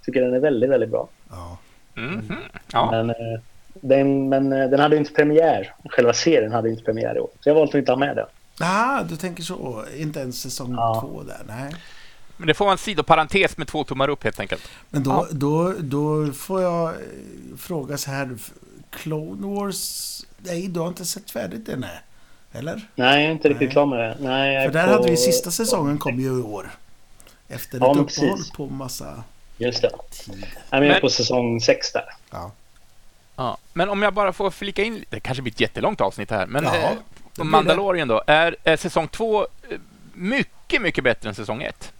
Tycker 0.05 0.21
den 0.21 0.33
är 0.33 0.39
väldigt, 0.39 0.69
väldigt 0.69 0.89
bra. 0.89 1.07
ja. 1.29 1.57
Mhm. 1.93 2.35
Ja. 2.73 2.91
Men, 2.91 3.09
eh, 3.09 3.39
den, 3.73 4.29
men 4.29 4.53
eh, 4.53 4.69
den 4.69 4.79
hade 4.79 4.97
inte 4.97 5.13
premiär. 5.13 5.73
Själva 5.89 6.13
serien 6.13 6.51
hade 6.51 6.69
inte 6.69 6.83
premiär 6.83 7.15
i 7.15 7.19
år. 7.19 7.29
Så 7.39 7.49
jag 7.49 7.55
valde 7.55 7.69
att 7.69 7.75
inte 7.75 7.91
ha 7.91 7.97
med 7.99 8.15
den. 8.15 8.25
Ah, 8.61 9.03
du 9.03 9.15
tänker 9.15 9.43
så. 9.43 9.83
Inte 9.97 10.19
ens 10.19 10.41
säsong 10.41 10.73
Ja. 10.77 10.97
två 11.01 11.23
där. 11.23 11.55
Nej. 11.55 11.73
Men 12.37 12.47
det 12.47 12.53
får 12.53 12.65
vara 12.65 12.71
en 12.71 12.77
sidoparentes 12.77 13.57
med 13.57 13.67
två 13.67 13.83
tummar 13.83 14.07
upp 14.09 14.23
helt 14.23 14.39
enkelt. 14.39 14.63
Men 14.89 15.03
då, 15.03 15.09
Ja. 15.11 15.27
då, 15.31 15.73
då 15.79 16.31
får 16.33 16.61
jag 16.61 16.89
eh, 16.89 16.95
fråga 17.57 17.97
så 17.97 18.11
här. 18.11 18.37
Clone 18.89 19.47
Wars... 19.55 20.13
Nej, 20.37 20.67
du 20.67 20.79
har 20.79 20.87
inte 20.87 21.05
sett 21.05 21.31
färdigt 21.31 21.65
det, 21.65 21.75
nej. 21.75 21.99
Eller? 22.51 22.81
Nej, 22.95 23.21
jag 23.21 23.27
är 23.27 23.31
inte 23.31 23.49
riktigt 23.49 23.71
klar 23.71 23.85
med 23.85 23.99
det. 23.99 24.17
Nej, 24.19 24.67
För 24.67 24.73
där 24.73 24.87
på- 24.87 24.93
hade 24.93 25.11
vi 25.11 25.17
sista 25.17 25.51
säsongen 25.51 25.97
kom 25.97 26.19
ju 26.19 26.27
i 26.27 26.41
år. 26.41 26.71
Efter 27.47 27.79
Ja, 27.79 27.91
ett 27.91 27.97
uppehåll 27.97 28.37
precis. 28.37 28.51
på 28.51 28.65
massa 28.67 29.23
Just 29.57 29.81
det. 29.81 29.89
tid. 30.11 30.45
Jag 30.69 30.83
är 30.85 30.89
Men- 30.89 31.01
på 31.01 31.09
säsong 31.09 31.61
sex 31.61 31.91
där. 31.91 32.03
Ja. 32.31 32.51
Ja. 33.35 33.57
Men 33.73 33.89
om 33.89 34.01
jag 34.01 34.13
bara 34.13 34.33
får 34.33 34.51
flika 34.51 34.83
in, 34.83 35.05
det 35.09 35.19
kanske 35.19 35.41
blir 35.41 35.53
ett 35.53 35.59
jättelångt 35.61 36.01
avsnitt 36.01 36.31
här, 36.31 36.45
men 36.47 36.63
Ja, 36.63 36.75
eh, 37.37 37.43
Mandalorian 37.43 38.07
då, 38.07 38.21
är, 38.27 38.55
är 38.63 38.77
säsong 38.77 39.07
två 39.07 39.41
eh, 39.41 39.77
mycket, 40.13 40.81
mycket 40.81 41.03
bättre 41.03 41.29
än 41.29 41.35
säsong 41.35 41.61
ett? 41.63 41.91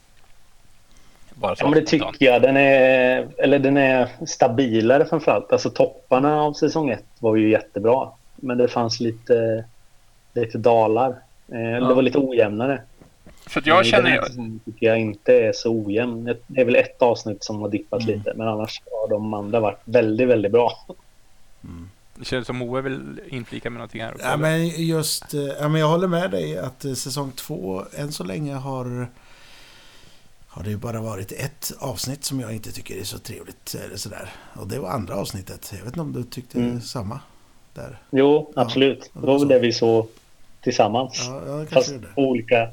Bara 1.41 1.55
så 1.55 1.63
Ja, 1.63 1.69
men 1.69 1.79
det 1.79 1.85
tycker 1.85 2.15
jag. 2.25 2.41
Den 2.41 2.57
är, 2.57 3.27
eller 3.37 3.59
den 3.59 3.77
är 3.77 4.09
stabilare 4.27 5.05
framförallt. 5.05 5.51
Alltså 5.51 5.69
topparna 5.69 6.41
av 6.41 6.53
säsong 6.53 6.89
ett 6.89 7.03
var 7.19 7.35
ju 7.35 7.49
jättebra. 7.49 8.09
Men 8.35 8.57
det 8.57 8.67
fanns 8.67 8.99
lite, 8.99 9.65
lite 10.33 10.57
dalar. 10.57 11.09
Eh, 11.51 11.87
Det 11.87 11.93
var 11.93 12.01
lite 12.01 12.17
ojämnare. 12.17 12.81
Så 13.49 13.59
att 13.59 13.65
jag 13.67 13.75
Men 13.75 13.83
den 13.83 13.91
känner 13.91 14.21
säsongen 14.23 14.59
tycker 14.65 14.85
jag 14.87 14.99
inte 14.99 15.33
är 15.33 15.53
så 15.53 15.71
ojämn. 15.85 16.35
Det 16.47 16.61
är 16.61 16.65
väl 16.65 16.75
ett 16.75 17.01
avsnitt 17.01 17.43
som 17.43 17.61
har 17.61 17.69
dippat 17.69 18.03
Mm. 18.03 18.17
lite. 18.17 18.33
Men 18.35 18.47
annars 18.47 18.81
har 18.91 19.09
de 19.09 19.33
andra 19.33 19.59
varit 19.59 19.79
väldigt, 19.85 20.27
väldigt 20.27 20.51
bra. 20.51 20.71
Det 22.15 22.25
känns 22.25 22.47
som 22.47 22.57
Moe 22.57 22.81
vill 22.81 23.21
inflika 23.27 23.69
med 23.69 23.77
någonting 23.77 24.01
här. 24.01 24.13
Ja, 24.19 24.37
men 24.37 24.67
just... 24.67 25.33
eh, 25.33 25.41
Ja, 25.59 25.67
men 25.67 25.81
jag 25.81 25.87
håller 25.87 26.07
med 26.07 26.31
dig 26.31 26.57
att 26.57 26.85
eh, 26.85 26.93
säsong 26.93 27.31
två 27.31 27.83
än 27.97 28.11
så 28.11 28.23
länge 28.23 28.53
har... 28.53 29.07
Har 30.57 30.63
det 30.63 30.69
ju 30.69 30.77
bara 30.77 31.01
varit 31.01 31.31
ett 31.31 31.71
avsnitt 31.79 32.23
som 32.23 32.39
jag 32.39 32.53
inte 32.53 32.71
tycker 32.71 32.95
är 32.99 33.03
så 33.03 33.19
trevligt. 33.19 33.75
Eller 33.85 33.97
sådär. 33.97 34.29
Och 34.53 34.67
det 34.67 34.79
var 34.79 34.89
andra 34.89 35.15
avsnittet. 35.15 35.67
Jag 35.71 35.77
vet 35.77 35.87
inte 35.87 35.99
om 35.99 36.13
du 36.13 36.23
tyckte 36.23 36.57
Mm. 36.57 36.81
samma? 36.81 37.19
Där. 37.73 37.97
Jo, 38.11 38.51
Ja, 38.55 38.61
absolut. 38.61 39.01
det 39.13 39.19
Det 39.19 39.27
var 39.27 39.39
väl 39.39 39.47
det 39.47 39.59
vi 39.59 39.73
såg 39.73 40.07
tillsammans. 40.61 41.23
Ja, 41.27 41.41
ja 41.59 41.65
Fast 41.65 41.93
på 42.15 42.21
olika, 42.21 42.69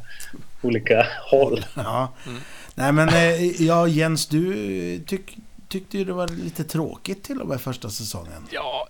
olika 0.62 1.06
håll. 1.30 1.64
Ja. 1.76 2.08
Mm. 2.26 2.40
Nej 2.74 2.92
men 2.92 3.08
eh, 3.08 3.62
ja, 3.62 3.86
Jens, 3.88 4.26
du 4.26 4.98
tyck, 5.06 5.36
tyckte 5.68 5.98
ju 5.98 6.04
det 6.04 6.12
var 6.12 6.28
lite 6.28 6.64
tråkigt 6.64 7.22
till 7.24 7.40
och 7.40 7.48
med 7.48 7.60
första 7.60 7.90
säsongen. 7.90 8.46
Ja, 8.50 8.86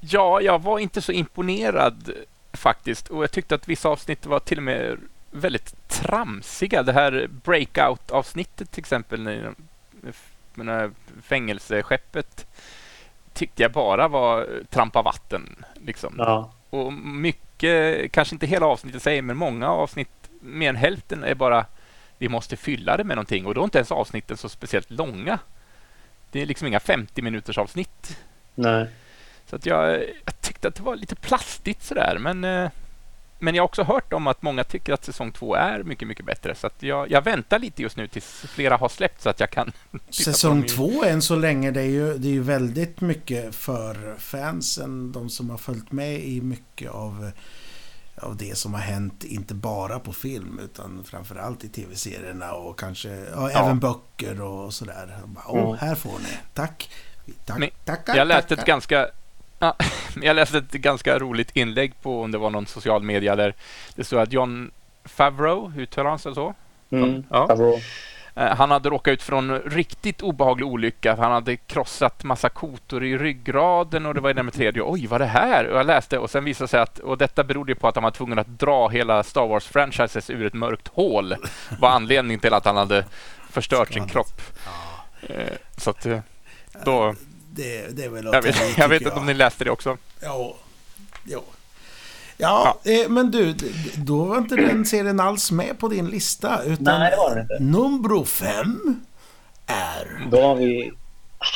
ja, 0.00 0.40
jag 0.40 0.62
var 0.62 0.78
inte 0.78 1.02
så 1.02 1.12
imponerad 1.12 2.10
faktiskt. 2.52 3.08
Och 3.08 3.22
jag 3.22 3.30
tyckte 3.32 3.54
att 3.54 3.68
vissa 3.68 3.88
avsnitt 3.88 4.26
var 4.26 4.38
till 4.40 4.56
och 4.58 4.64
med 4.64 4.96
väldigt 5.32 5.88
tramsiga. 5.88 6.82
Det 6.82 6.92
här 6.92 7.28
breakout-avsnittet 7.44 8.70
till 8.70 8.80
exempel, 8.80 9.22
när- 9.22 9.54
med 10.54 10.94
fängelseskeppet, 11.22 12.46
tyckte 13.32 13.62
jag 13.62 13.72
bara 13.72 14.08
var 14.08 14.48
trampa 14.70 15.02
vatten. 15.02 15.64
Liksom. 15.74 16.14
Ja. 16.18 16.52
Och 16.70 16.92
mycket, 16.92 18.12
kanske 18.12 18.34
inte 18.34 18.46
hela 18.46 18.66
avsnittet 18.66 19.00
i 19.00 19.02
sig, 19.04 19.22
men 19.22 19.36
många 19.36 19.68
avsnitt, 19.68 20.30
mer 20.40 20.68
än 20.68 20.76
hälften, 20.76 21.24
är 21.24 21.34
bara 21.34 21.66
vi 22.18 22.28
måste 22.28 22.56
fylla 22.56 22.96
det 22.96 23.04
med 23.04 23.16
någonting 23.16 23.46
och 23.46 23.54
då 23.54 23.60
är 23.60 23.64
inte 23.64 23.78
ens 23.78 23.92
avsnitten 23.92 24.36
så 24.36 24.48
speciellt 24.48 24.90
långa. 24.90 25.38
Det 26.30 26.42
är 26.42 26.46
liksom 26.46 26.66
inga 26.68 26.80
50 26.80 27.22
minuters 27.22 27.58
avsnitt. 27.58 28.18
Nej. 28.54 28.86
Så 29.46 29.56
att 29.56 29.66
jag, 29.66 29.92
jag 30.24 30.40
tyckte 30.40 30.68
att 30.68 30.74
det 30.74 30.82
var 30.82 30.96
lite 30.96 31.16
plastigt 31.16 31.82
sådär 31.82 32.16
men 32.20 32.44
eh, 32.44 32.70
men 33.42 33.54
jag 33.54 33.62
har 33.62 33.68
också 33.68 33.82
hört 33.82 34.12
om 34.12 34.26
att 34.26 34.42
många 34.42 34.64
tycker 34.64 34.92
att 34.92 35.04
säsong 35.04 35.32
två 35.32 35.54
är 35.54 35.82
mycket, 35.82 36.08
mycket 36.08 36.26
bättre. 36.26 36.54
Så 36.54 36.70
jag, 36.78 37.10
jag 37.10 37.24
väntar 37.24 37.58
lite 37.58 37.82
just 37.82 37.96
nu 37.96 38.08
tills 38.08 38.44
flera 38.48 38.76
har 38.76 38.88
släppt 38.88 39.22
så 39.22 39.30
att 39.30 39.40
jag 39.40 39.50
kan... 39.50 39.72
Säsong 40.10 40.66
två 40.66 41.04
än 41.04 41.22
så 41.22 41.36
länge, 41.36 41.70
det 41.70 41.80
är, 41.80 41.86
ju, 41.86 42.18
det 42.18 42.28
är 42.28 42.32
ju 42.32 42.42
väldigt 42.42 43.00
mycket 43.00 43.54
för 43.54 44.14
fansen. 44.18 45.12
De 45.12 45.30
som 45.30 45.50
har 45.50 45.58
följt 45.58 45.92
med 45.92 46.20
i 46.20 46.40
mycket 46.40 46.90
av, 46.90 47.30
av 48.16 48.36
det 48.36 48.58
som 48.58 48.74
har 48.74 48.80
hänt, 48.80 49.24
inte 49.24 49.54
bara 49.54 49.98
på 49.98 50.12
film 50.12 50.60
utan 50.64 51.04
framförallt 51.04 51.64
i 51.64 51.68
tv-serierna 51.68 52.52
och 52.52 52.78
kanske 52.78 53.08
ja, 53.08 53.50
ja. 53.50 53.64
även 53.64 53.80
böcker 53.80 54.40
och 54.42 54.74
sådär. 54.74 55.18
Åh, 55.46 55.64
mm. 55.64 55.78
här 55.78 55.94
får 55.94 56.18
ni. 56.18 56.38
Tack. 56.54 56.90
Tack, 57.46 57.72
tackar, 57.84 58.16
jag 58.16 58.28
läste 58.28 58.48
tackar. 58.48 58.62
ett 58.62 58.66
ganska 58.66 59.08
Ja, 59.62 59.76
jag 60.22 60.36
läste 60.36 60.58
ett 60.58 60.72
ganska 60.72 61.18
roligt 61.18 61.56
inlägg 61.56 61.92
på 62.02 62.22
om 62.22 62.30
det 62.30 62.38
var 62.38 62.50
någon 62.50 62.66
social 62.66 63.02
media 63.02 63.36
där 63.36 63.54
det 63.94 64.04
stod 64.04 64.18
att 64.20 64.32
John 64.32 64.70
Favreau, 65.04 65.72
uttalar 65.76 66.10
han 66.10 66.18
sig 66.18 66.34
så? 66.34 66.54
Mm, 66.90 67.24
ja. 67.30 67.46
Favreau. 67.46 67.80
Eh, 68.34 68.56
han 68.56 68.70
hade 68.70 68.90
råkat 68.90 69.12
ut 69.12 69.22
för 69.22 69.36
en 69.36 69.58
riktigt 69.58 70.22
obehaglig 70.22 70.66
olycka. 70.66 71.16
Han 71.16 71.32
hade 71.32 71.56
krossat 71.56 72.24
massa 72.24 72.48
kotor 72.48 73.04
i 73.04 73.18
ryggraden 73.18 74.06
och 74.06 74.14
det 74.14 74.20
var 74.20 74.34
det 74.34 74.42
med 74.42 74.54
tredje. 74.54 74.82
Oj, 74.84 75.06
vad 75.06 75.22
är 75.22 75.24
det 75.24 75.30
här? 75.30 75.66
Och 75.66 75.78
jag 75.78 75.86
läste 75.86 76.18
och 76.18 76.30
sen 76.30 76.44
visade 76.44 76.68
sig 76.68 76.80
att 76.80 76.98
och 76.98 77.18
detta 77.18 77.44
berodde 77.44 77.74
på 77.74 77.88
att 77.88 77.94
han 77.94 78.04
var 78.04 78.10
tvungen 78.10 78.38
att 78.38 78.58
dra 78.58 78.88
hela 78.88 79.22
Star 79.22 79.46
Wars-franchises 79.46 80.30
ur 80.30 80.46
ett 80.46 80.54
mörkt 80.54 80.88
hål. 80.88 81.34
var 81.80 81.88
anledningen 81.88 82.40
till 82.40 82.54
att 82.54 82.64
han 82.64 82.76
hade 82.76 83.04
förstört 83.50 83.92
sin 83.92 84.08
kropp. 84.08 84.40
Eh, 85.22 85.52
så 85.76 85.90
att 85.90 86.06
eh, 86.06 86.18
då 86.84 87.14
det, 87.54 87.96
det 87.96 88.04
är 88.04 88.08
väl 88.08 88.24
Jag 88.24 88.42
vet, 88.42 88.56
jag, 88.60 88.78
jag 88.78 88.88
vet 88.88 89.02
inte 89.02 89.14
om 89.14 89.26
ni 89.26 89.34
läste 89.34 89.64
det 89.64 89.70
också. 89.70 89.96
Ja. 90.20 90.56
Jo. 91.24 91.42
Ja, 92.36 92.78
ja. 92.84 92.92
Eh, 92.92 93.08
men 93.08 93.30
du, 93.30 93.54
då 93.96 94.24
var 94.24 94.38
inte 94.38 94.56
den 94.56 94.84
serien 94.84 95.20
alls 95.20 95.50
med 95.50 95.78
på 95.78 95.88
din 95.88 96.06
lista. 96.06 96.62
Utan 96.64 97.00
Nej, 97.00 97.10
det 97.10 97.16
var 97.16 97.30
den 97.30 97.42
inte. 97.42 97.58
Nummer 97.60 98.24
fem 98.24 99.00
är... 99.66 100.28
Då 100.30 100.42
har 100.42 100.56
vi 100.56 100.92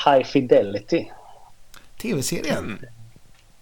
High 0.05 0.27
Fidelity. 0.27 1.11
Tv-serien? 2.03 2.59
Mm. 2.59 2.79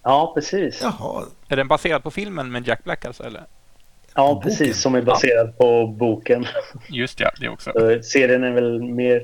Ja, 0.03 0.31
precis. 0.35 0.79
Jaha. 0.81 1.25
Är 1.47 1.55
den 1.55 1.67
baserad 1.67 2.03
på 2.03 2.11
filmen 2.11 2.51
med 2.51 2.67
Jack 2.67 2.83
Black 2.83 3.05
alltså, 3.05 3.23
eller? 3.23 3.43
Ja, 4.15 4.41
precis. 4.41 4.81
Som 4.81 4.95
är 4.95 5.01
baserad 5.01 5.47
ja. 5.47 5.53
på 5.57 5.87
boken. 5.87 6.47
Just 6.89 7.19
ja, 7.19 7.31
det 7.39 7.49
också. 7.49 7.71
serien 8.03 8.43
är 8.43 8.51
väl 8.51 8.83
mer 8.83 9.23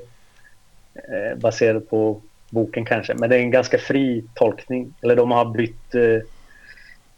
eh, 0.95 1.37
baserad 1.37 1.89
på 1.89 2.21
boken 2.51 2.85
kanske. 2.85 3.13
Men 3.13 3.29
det 3.29 3.35
är 3.35 3.39
en 3.39 3.51
ganska 3.51 3.77
fri 3.77 4.23
tolkning. 4.33 4.93
Eller 5.01 5.15
de 5.15 5.31
har 5.31 5.45
bytt, 5.45 5.95
eh, 5.95 6.27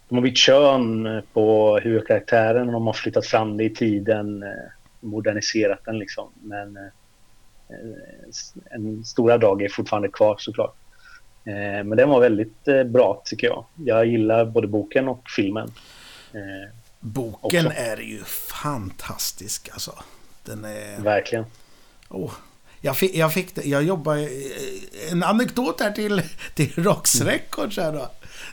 de 0.09 0.15
har 0.15 0.21
bytt 0.21 0.37
kön 0.37 1.21
på 1.33 1.77
huvudkaraktären 1.79 2.67
och 2.67 2.73
de 2.73 2.87
har 2.87 2.93
flyttat 2.93 3.25
fram 3.25 3.57
det 3.57 3.63
i 3.63 3.69
tiden. 3.69 4.43
Eh, 4.43 4.49
moderniserat 4.99 5.79
den 5.85 5.99
liksom. 5.99 6.29
Men 6.41 6.77
eh, 6.77 6.83
en 8.71 9.05
stora 9.05 9.37
drag 9.37 9.61
är 9.61 9.69
fortfarande 9.69 10.09
kvar 10.09 10.35
såklart. 10.39 10.75
Men 11.85 11.89
den 11.89 12.09
var 12.09 12.19
väldigt 12.19 12.63
bra 12.85 13.21
tycker 13.25 13.47
jag. 13.47 13.65
Jag 13.75 14.05
gillar 14.05 14.45
både 14.45 14.67
boken 14.67 15.07
och 15.07 15.29
filmen. 15.35 15.71
Boken 16.99 17.67
också. 17.67 17.79
är 17.79 17.97
ju 17.97 18.23
fantastisk 18.63 19.69
alltså. 19.73 19.95
Den 20.43 20.65
är... 20.65 21.01
Verkligen. 21.01 21.45
Oh, 22.09 22.31
jag 22.85 22.97
fick, 22.97 23.15
jag 23.15 23.33
fick 23.33 23.65
jag 23.65 23.83
jobbar 23.83 24.27
En 25.11 25.23
anekdot 25.23 25.81
här 25.81 25.91
till, 25.91 26.21
till 26.55 26.73
Rox 26.75 27.21
mm. 27.21 27.33
Records 27.33 27.77
här 27.77 27.93
då. 27.93 28.11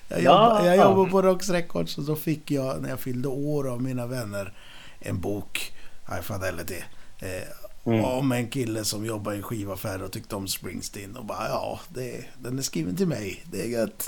Jag, 0.09 0.23
jobbar, 0.23 0.67
jag 0.67 0.77
jobbar 0.77 1.07
på 1.07 1.23
Rox 1.23 1.49
Records 1.49 1.99
och 1.99 2.05
så 2.05 2.17
fick 2.17 2.51
jag 2.51 2.83
när 2.83 2.89
jag 2.91 3.01
fyllde 3.01 3.29
år 3.29 3.69
av 3.69 3.83
mina 3.83 4.07
vänner 4.07 4.53
en 4.99 5.21
bok, 5.21 5.73
High 6.09 6.21
Fidelity. 6.21 6.83
Eh, 7.19 7.93
mm. 7.93 8.05
Om 8.05 8.33
en 8.33 8.49
kille 8.49 8.85
som 8.85 9.07
jobbar 9.07 9.33
i 9.33 9.37
en 9.37 9.43
skivaffär 9.43 10.03
och 10.03 10.13
tyckte 10.13 10.37
om 10.37 10.49
Springsteen. 10.49 11.17
Och 11.17 11.25
bara 11.25 11.49
ja, 11.49 11.81
det, 11.89 12.25
den 12.39 12.59
är 12.59 12.63
skriven 12.63 12.97
till 12.97 13.09
mig. 13.09 13.45
Det 13.45 13.63
är 13.63 13.69
gött. 13.69 14.07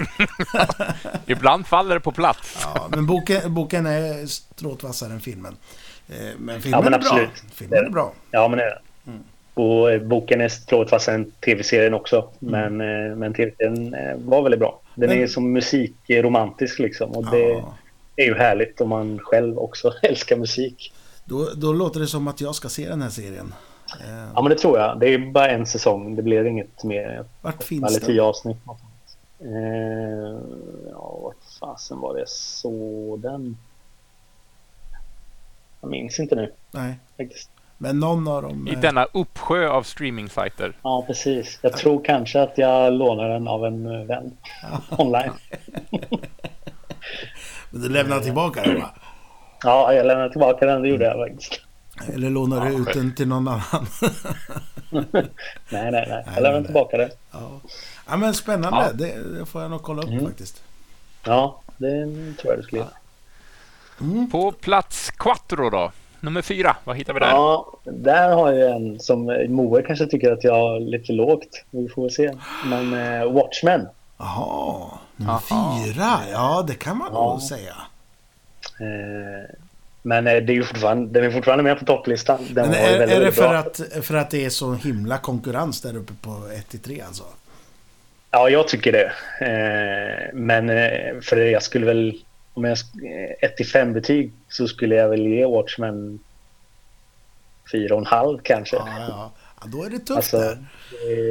Ibland 1.27 1.67
faller 1.67 1.95
det 1.95 2.01
på 2.01 2.13
plats. 2.13 2.59
ja, 2.63 2.89
men 2.91 3.07
boken, 3.07 3.55
boken 3.55 3.87
är 3.87 4.27
stråtvassare 4.27 5.13
än 5.13 5.21
filmen. 5.21 5.57
Eh, 6.09 6.17
men 6.39 6.63
filmen 6.63 6.81
ja, 6.85 6.91
men 6.91 6.95
är 6.95 6.99
bra. 6.99 7.21
Filmen 7.53 7.87
är 7.87 7.91
bra. 7.91 8.13
Ja, 8.31 8.49
men 8.49 8.59
det 8.59 8.65
är 8.65 8.71
det. 8.71 8.81
Och 9.55 10.01
boken 10.03 10.41
är 10.41 10.49
trådvassare 10.49 11.15
än 11.15 11.31
tv-serien 11.31 11.95
också. 11.95 12.29
Mm. 12.43 12.77
Men, 12.77 13.11
eh, 13.11 13.17
men 13.17 13.35
tv-serien 13.35 13.95
eh, 13.95 14.17
var 14.17 14.43
väldigt 14.43 14.61
bra. 14.61 14.81
Den 14.95 15.09
men... 15.09 15.19
är 15.19 15.27
som 15.27 15.53
musikromantisk 15.53 16.79
liksom. 16.79 17.11
Och 17.11 17.31
det 17.31 17.49
ja. 17.49 17.75
är 18.17 18.25
ju 18.25 18.35
härligt 18.35 18.81
om 18.81 18.89
man 18.89 19.19
själv 19.19 19.59
också 19.59 19.93
älskar 20.03 20.37
musik. 20.37 20.93
Då, 21.25 21.49
då 21.57 21.73
låter 21.73 22.01
det 22.01 22.07
som 22.07 22.29
att 22.29 22.41
jag 22.41 22.55
ska 22.55 22.69
se 22.69 22.89
den 22.89 23.03
här 23.03 23.11
serien. 23.11 23.55
Ja 24.35 24.43
men 24.43 24.51
det 24.51 24.59
tror 24.59 24.79
jag. 24.79 25.01
Det 25.01 25.15
är 25.15 25.19
bara 25.19 25.49
en 25.49 25.67
säsong. 25.67 26.17
Det 26.17 26.23
blir 26.23 26.45
inget 26.45 26.85
mer. 26.85 27.25
Vart 27.41 27.63
finns 27.63 27.97
eller 27.97 28.07
tio 28.07 28.23
avsnitt. 28.23 28.57
Eh, 29.41 30.41
ja, 30.91 31.19
vart 31.23 31.45
fasen 31.61 32.01
var 32.01 32.15
det 32.15 32.29
såg 32.29 33.21
den? 33.21 33.57
Jag 35.81 35.91
minns 35.91 36.21
inte 36.21 36.35
nu. 36.35 36.53
Nej. 36.71 36.99
Faktiskt. 37.17 37.51
Men 37.83 38.01
någon 38.01 38.29
av 38.29 38.43
dem... 38.43 38.69
I 38.69 38.75
denna 38.75 39.05
uppsjö 39.05 39.69
av 39.69 39.83
streamingsajter. 39.83 40.77
Ja, 40.83 41.05
precis. 41.07 41.59
Jag 41.63 41.73
tror 41.73 42.05
kanske 42.05 42.43
att 42.43 42.59
jag 42.59 42.93
lånar 42.93 43.29
den 43.29 43.49
av 43.49 43.67
en 43.67 43.87
eh, 43.87 44.07
vän 44.07 44.37
online. 44.91 45.33
Men 47.71 47.83
du 47.83 47.89
lämnar 47.89 48.21
tillbaka 48.21 48.63
den 48.63 48.81
va? 48.81 48.91
Ja, 49.63 49.95
jag 49.95 50.07
lämnar 50.07 50.29
tillbaka 50.29 50.67
den. 50.67 50.83
Det 50.83 50.89
gjorde 50.89 51.05
jag 51.05 51.29
faktiskt. 51.29 51.61
Eller 52.15 52.31
lånar 52.31 52.67
du 52.67 52.75
ut 52.75 52.93
den 52.95 53.15
till 53.15 53.29
någon 53.29 53.49
annan? 53.49 53.87
nej, 55.71 55.91
nej, 55.91 56.07
nej. 56.09 56.25
Jag 56.35 56.43
lämnar 56.43 56.63
tillbaka 56.63 56.97
den. 56.97 57.11
Ja. 57.33 57.61
ja, 58.09 58.17
men 58.17 58.35
spännande. 58.35 58.79
Ja. 58.79 58.93
Det, 58.93 59.39
det, 59.39 59.47
får 59.47 59.63
jag 59.63 59.71
nog 59.71 59.83
kolla 59.83 60.03
upp 60.03 60.09
mm. 60.09 60.27
faktiskt. 60.27 60.63
Ja, 61.25 61.63
det 61.77 62.05
tror 62.39 62.53
jag 62.53 62.59
du 62.59 62.63
skulle 62.63 62.81
göra. 62.81 62.91
Mm. 64.01 64.31
På 64.31 64.53
plats 64.53 65.11
quattro 65.11 65.71
då? 65.71 65.93
Nummer 66.23 66.43
fyra, 66.43 66.77
vad 66.85 66.97
hittar 66.97 67.15
vi 67.15 67.21
där? 67.21 67.29
Ja, 67.29 67.79
där 67.85 68.33
har 68.33 68.53
jag 68.53 68.77
en 68.77 69.01
som 69.01 69.47
Moe 69.49 69.83
kanske 69.83 70.07
tycker 70.07 70.33
att 70.33 70.45
jag 70.45 70.55
har 70.55 70.81
lite 70.81 71.13
lågt. 71.13 71.65
Vi 71.71 71.89
får 71.89 72.03
väl 72.03 72.11
se. 72.11 72.33
Men 72.67 72.95
eh, 72.95 73.33
Watchmen. 73.33 73.89
Jaha, 74.19 74.91
nummer 75.17 75.33
Aha. 75.33 75.79
fyra. 75.85 76.21
Ja, 76.33 76.65
det 76.69 76.75
kan 76.75 76.97
man 76.97 77.09
ja. 77.13 77.31
nog 77.31 77.43
säga. 77.43 77.75
Eh, 78.81 79.57
men 80.03 80.27
eh, 80.27 80.33
det 80.33 80.53
är 80.53 80.55
ju 80.55 80.65
fortfarande, 80.65 81.21
den 81.21 81.31
är 81.31 81.35
fortfarande 81.35 81.65
med 81.65 81.79
på 81.79 81.85
topplistan. 81.85 82.39
Den 82.51 82.69
men 82.69 82.75
är, 82.75 82.99
väldigt, 82.99 83.19
är 83.19 83.25
det 83.25 83.33
för 83.33 83.55
att, 83.55 83.81
för 84.03 84.15
att 84.15 84.31
det 84.31 84.45
är 84.45 84.51
så 84.51 84.75
himla 84.75 85.19
konkurrens 85.19 85.81
där 85.81 85.97
uppe 85.97 86.13
på 86.21 86.31
1-3 86.31 87.07
alltså? 87.07 87.25
Ja, 88.31 88.49
jag 88.49 88.69
tycker 88.69 88.93
det. 88.93 89.13
Eh, 89.41 90.35
men 90.35 90.71
eh, 90.71 91.21
för 91.23 91.37
jag 91.37 91.63
skulle 91.63 91.87
väl 91.87 92.15
om 92.55 92.65
jag 92.65 92.79
1 93.41 93.57
till 93.57 93.67
5 93.67 93.93
betyg 93.93 94.33
så 94.49 94.69
skulle 94.69 94.95
jag 94.95 95.09
väl 95.09 95.27
ge 95.27 95.47
Watchmen 95.47 96.19
4,5 97.73 98.41
kanske. 98.43 98.77
Ja, 98.77 98.87
ja. 99.09 99.33
ja, 99.61 99.67
då 99.67 99.85
är 99.85 99.91
det 99.91 99.99
tufft 99.99 100.11
alltså, 100.11 100.39
där. 100.39 100.59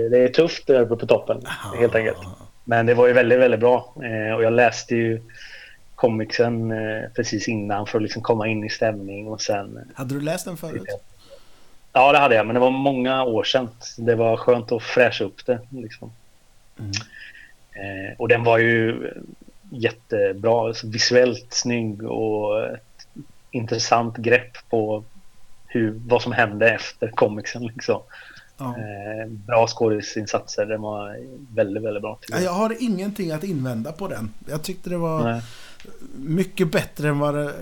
Det 0.09 0.17
är 0.17 0.27
tufft 0.27 0.67
där 0.67 0.81
uppe 0.81 0.95
på 0.95 1.05
toppen 1.05 1.41
ja. 1.43 1.79
helt 1.79 1.95
enkelt. 1.95 2.17
Men 2.63 2.85
det 2.85 2.93
var 2.93 3.07
ju 3.07 3.13
väldigt, 3.13 3.39
väldigt 3.39 3.59
bra. 3.59 3.93
Eh, 4.03 4.35
och 4.35 4.43
jag 4.43 4.53
läste 4.53 4.95
ju 4.95 5.21
comicsen 5.95 6.71
eh, 6.71 7.09
precis 7.15 7.47
innan 7.47 7.87
för 7.87 7.97
att 7.97 8.03
liksom 8.03 8.21
komma 8.21 8.47
in 8.47 8.63
i 8.63 8.69
stämning 8.69 9.27
och 9.27 9.41
sen... 9.41 9.77
Eh, 9.77 9.83
hade 9.93 10.13
du 10.15 10.21
läst 10.21 10.45
den 10.45 10.57
förut? 10.57 10.83
Ja, 11.93 12.11
det 12.11 12.17
hade 12.17 12.35
jag, 12.35 12.45
men 12.45 12.53
det 12.53 12.59
var 12.59 12.71
många 12.71 13.23
år 13.23 13.43
sedan. 13.43 13.69
Det 13.97 14.15
var 14.15 14.37
skönt 14.37 14.71
att 14.71 14.83
fräscha 14.83 15.23
upp 15.23 15.45
det. 15.45 15.59
Liksom. 15.69 16.11
Mm. 16.79 16.91
Eh, 17.71 18.15
och 18.17 18.27
den 18.27 18.43
var 18.43 18.57
ju 18.57 19.11
jättebra, 19.71 20.73
visuellt 20.83 21.53
snygg 21.53 22.03
och 22.03 22.65
ett 22.65 23.07
intressant 23.51 24.17
grepp 24.17 24.69
på 24.69 25.03
hur, 25.67 26.01
vad 26.07 26.21
som 26.21 26.31
hände 26.31 26.69
efter 26.69 27.11
comicsen. 27.11 27.63
Liksom. 27.67 28.01
Ja. 28.57 28.75
Eh, 28.77 29.27
bra 29.27 29.67
skådisinsatser, 29.67 30.65
den 30.65 30.81
var 30.81 31.17
väldigt, 31.55 31.83
väldigt 31.83 32.01
bra. 32.01 32.19
Jag 32.29 32.51
har 32.51 32.75
ingenting 32.79 33.31
att 33.31 33.43
invända 33.43 33.91
på 33.91 34.07
den. 34.07 34.33
Jag 34.49 34.63
tyckte 34.63 34.89
det 34.89 34.97
var 34.97 35.23
Nej. 35.23 35.41
mycket 36.15 36.71
bättre 36.71 37.09
än 37.09 37.19
vad, 37.19 37.35
det, 37.35 37.53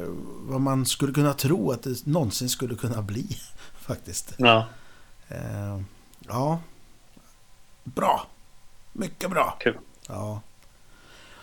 vad 0.42 0.62
man 0.62 0.86
skulle 0.86 1.14
kunna 1.14 1.34
tro 1.34 1.72
att 1.72 1.84
det 1.84 2.06
någonsin 2.06 2.50
skulle 2.50 2.76
kunna 2.76 3.02
bli. 3.02 3.28
Faktiskt. 3.80 4.34
Ja. 4.38 4.66
Eh, 5.28 5.82
ja. 6.28 6.60
Bra. 7.84 8.28
Mycket 8.94 9.30
bra. 9.30 9.58
Kul. 9.60 9.78
Ja. 10.08 10.42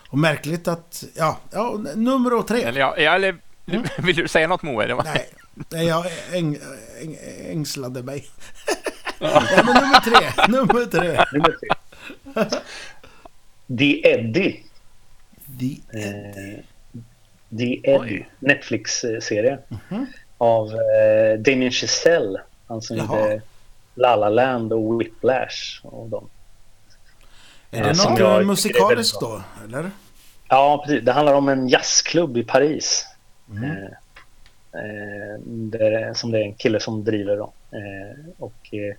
Och 0.09 0.17
märkligt 0.17 0.67
att, 0.67 1.03
ja, 1.15 1.37
ja 1.51 1.79
nummer 1.95 2.43
tre. 2.43 2.63
Eller, 2.63 2.79
ja, 2.79 2.95
eller 2.95 3.37
mm. 3.67 3.83
vill 4.05 4.15
du 4.15 4.27
säga 4.27 4.47
något 4.47 4.63
Moe? 4.63 5.03
Nej, 5.69 5.87
jag 5.87 6.05
äng, 6.33 6.57
ängslade 7.49 8.03
mig. 8.03 8.27
ja, 9.19 9.43
men 9.55 9.65
nummer 9.65 9.99
tre. 9.99 10.47
Nummer 10.47 10.85
tre. 10.85 11.25
Nummer 11.33 11.57
tre. 11.59 11.69
The 13.77 14.07
Eddie. 14.07 14.63
The 15.59 15.99
Eh, 15.99 16.63
The 17.57 17.91
Eddie. 17.91 18.25
Netflix-serie. 18.39 19.59
Mhm. 19.69 20.05
Av 20.37 20.67
eh, 20.67 21.39
Damien 21.39 21.71
Chazelle. 21.71 22.41
Han 22.67 22.81
som 22.81 22.97
Jaha. 22.97 23.19
gjorde 23.19 23.41
La 23.95 24.15
La 24.15 24.29
Land 24.29 24.73
och 24.73 25.01
Whiplash. 25.01 25.79
Och 25.85 26.09
dem. 26.09 26.29
Är 27.71 27.83
det 27.83 28.09
något 28.09 28.19
jag 28.19 28.45
musikaliskt 28.45 29.19
då? 29.19 29.41
Eller? 29.65 29.91
Ja, 30.47 30.83
precis. 30.85 31.05
Det 31.05 31.11
handlar 31.11 31.33
om 31.33 31.49
en 31.49 31.69
jazzklubb 31.69 32.37
i 32.37 32.43
Paris. 32.43 33.05
Mm. 33.49 33.63
Eh, 33.63 33.83
eh, 34.73 35.39
där, 35.45 36.13
som 36.13 36.31
det 36.31 36.39
är 36.39 36.43
en 36.43 36.53
kille 36.53 36.79
som 36.79 37.03
driver. 37.03 37.37
Då. 37.37 37.53
Eh, 37.71 38.29
och 38.39 38.73
eh, 38.73 38.95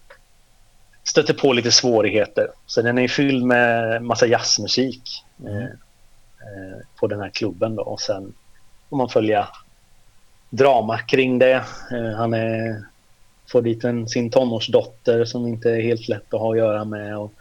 stöter 1.04 1.34
på 1.34 1.52
lite 1.52 1.72
svårigheter. 1.72 2.48
Så 2.66 2.82
den 2.82 2.98
är 2.98 3.08
fylld 3.08 3.44
med 3.44 4.02
massa 4.02 4.26
jazzmusik 4.26 5.24
eh, 5.46 5.52
Mm. 5.56 5.62
eh, 5.62 6.78
på 7.00 7.06
den 7.06 7.20
här 7.20 7.30
klubben. 7.30 7.76
Då. 7.76 7.82
Och 7.82 8.00
sen 8.00 8.34
får 8.90 8.96
man 8.96 9.08
följa 9.08 9.48
drama 10.50 10.98
kring 10.98 11.38
det. 11.38 11.64
Han 12.16 12.34
är, 12.34 12.82
får 13.52 13.62
dit 13.62 13.84
en, 13.84 14.08
sin 14.08 14.30
tonårsdotter 14.30 15.24
som 15.24 15.46
inte 15.46 15.70
är 15.70 15.82
helt 15.82 16.08
lätt 16.08 16.34
att 16.34 16.40
ha 16.40 16.52
att 16.52 16.58
göra 16.58 16.84
med. 16.84 17.18
Och 17.18 17.32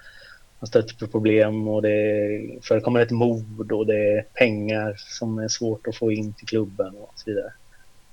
han 0.59 0.67
stöter 0.67 0.95
på 0.95 1.07
problem 1.07 1.67
och 1.67 1.81
det 1.81 2.39
förekommer 2.61 2.99
ett 2.99 3.11
mord 3.11 3.71
och 3.71 3.85
det 3.85 4.17
är 4.17 4.21
pengar 4.21 4.95
som 4.97 5.39
är 5.39 5.47
svårt 5.47 5.87
att 5.87 5.95
få 5.95 6.11
in 6.11 6.33
till 6.33 6.47
klubben 6.47 6.95
och 6.95 7.13
så 7.15 7.31
vidare. 7.31 7.53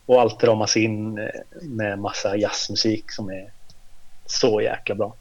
Och 0.07 0.21
allt 0.21 0.45
ramas 0.45 0.77
in 0.77 1.19
eh, 1.19 1.29
med 1.63 1.99
massa 1.99 2.37
jazzmusik 2.37 3.11
som 3.11 3.29
är 3.29 3.51
så 4.27 4.61
jäkla 4.61 4.95
bra. 4.95 5.17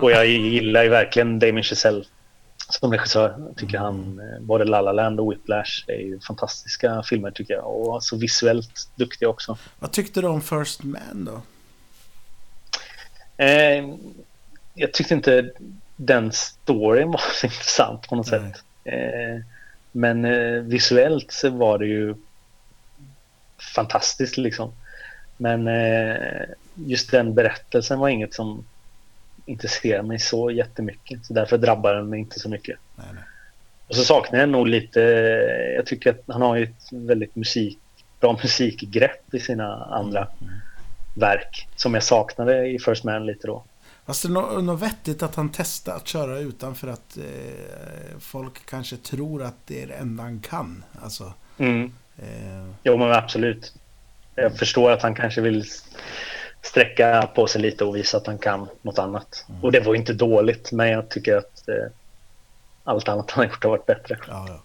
Och 0.00 0.10
jag 0.10 0.26
gillar 0.26 0.82
ju 0.82 0.88
verkligen 0.88 1.38
Damien 1.38 1.62
Chazelle 1.62 2.04
som 2.68 2.92
regissör. 2.92 3.34
Jag 3.46 3.56
tycker 3.56 3.78
han, 3.78 4.20
eh, 4.20 4.40
både 4.40 4.64
La 4.64 4.80
La 4.80 4.92
Land 4.92 5.20
och 5.20 5.32
Whiplash 5.32 5.84
är 5.86 5.98
ju 5.98 6.20
fantastiska 6.20 7.02
filmer 7.02 7.30
tycker 7.30 7.54
jag. 7.54 7.66
Och 7.66 8.04
så 8.04 8.16
visuellt 8.16 8.88
duktiga 8.94 9.28
också. 9.28 9.58
Vad 9.78 9.92
tyckte 9.92 10.20
du 10.20 10.26
om 10.26 10.42
First 10.42 10.82
Man 10.82 11.24
då? 11.24 11.42
Eh, 13.44 13.84
jag 14.74 14.92
tyckte 14.92 15.14
inte 15.14 15.50
den 15.96 16.32
storyn 16.32 17.10
var 17.10 17.22
så 17.34 17.46
intressant 17.46 18.08
på 18.08 18.16
något 18.16 18.30
Nej. 18.30 18.40
sätt. 18.40 18.64
Eh, 18.84 19.44
men 19.92 20.24
eh, 20.24 20.62
visuellt 20.62 21.32
så 21.32 21.50
var 21.50 21.78
det 21.78 21.86
ju 21.86 22.14
fantastiskt 23.74 24.36
liksom. 24.36 24.72
Men 25.36 25.68
eh, 25.68 26.42
just 26.74 27.10
den 27.10 27.34
berättelsen 27.34 27.98
var 27.98 28.08
inget 28.08 28.34
som 28.34 28.64
intresserar 29.46 30.02
mig 30.02 30.18
så 30.18 30.50
jättemycket. 30.50 31.26
Så 31.26 31.32
därför 31.32 31.58
drabbar 31.58 31.94
den 31.94 32.08
mig 32.08 32.18
inte 32.18 32.40
så 32.40 32.48
mycket. 32.48 32.78
Nej, 32.96 33.06
nej. 33.14 33.22
Och 33.88 33.96
så 33.96 34.04
saknar 34.04 34.40
jag 34.40 34.48
nog 34.48 34.68
lite, 34.68 35.00
jag 35.76 35.86
tycker 35.86 36.10
att 36.10 36.22
han 36.26 36.42
har 36.42 36.56
ju 36.56 36.64
ett 36.64 36.92
väldigt 36.92 37.36
musik, 37.36 37.78
bra 38.20 38.32
musikgrepp 38.42 39.34
i 39.34 39.40
sina 39.40 39.84
andra 39.84 40.28
verk. 41.14 41.68
Som 41.76 41.94
jag 41.94 42.02
saknade 42.02 42.66
i 42.68 42.78
First 42.78 43.04
Man 43.04 43.26
lite 43.26 43.46
då. 43.46 43.64
Fast 44.06 44.22
det 44.22 44.28
är 44.28 44.30
nå- 44.30 44.60
något 44.60 44.82
vettigt 44.82 45.22
att 45.22 45.34
han 45.34 45.50
testar 45.52 45.96
att 45.96 46.08
köra 46.08 46.38
utan 46.38 46.74
för 46.74 46.88
att 46.88 47.16
eh, 47.16 48.18
folk 48.20 48.66
kanske 48.66 48.96
tror 48.96 49.42
att 49.42 49.54
det 49.66 49.82
är 49.82 49.86
det 49.86 49.94
enda 49.94 50.22
han 50.22 50.40
kan. 50.40 50.84
Alltså, 51.02 51.32
Mm. 51.58 51.92
eh, 52.18 52.70
Jo 52.82 52.96
men 52.96 53.12
absolut. 53.12 53.74
Jag 54.34 54.58
förstår 54.58 54.90
att 54.90 55.02
han 55.02 55.14
kanske 55.14 55.40
vill 55.40 55.64
sträcka 56.62 57.30
på 57.34 57.46
sig 57.46 57.60
lite 57.60 57.84
och 57.84 57.96
visa 57.96 58.16
att 58.16 58.26
han 58.26 58.38
kan 58.38 58.68
något 58.82 58.98
annat. 58.98 59.44
Och 59.62 59.72
det 59.72 59.80
var 59.80 59.94
inte 59.94 60.12
dåligt 60.12 60.72
men 60.72 60.88
jag 60.88 61.08
tycker 61.08 61.36
att 61.36 61.68
eh, 61.68 61.74
allt 62.84 63.08
annat 63.08 63.30
han 63.30 63.44
har 63.44 63.50
gjort 63.52 63.62
har 63.64 63.70
varit 63.70 63.86
bättre. 63.86 64.18
ja, 64.28 64.46
ja. 64.48 64.60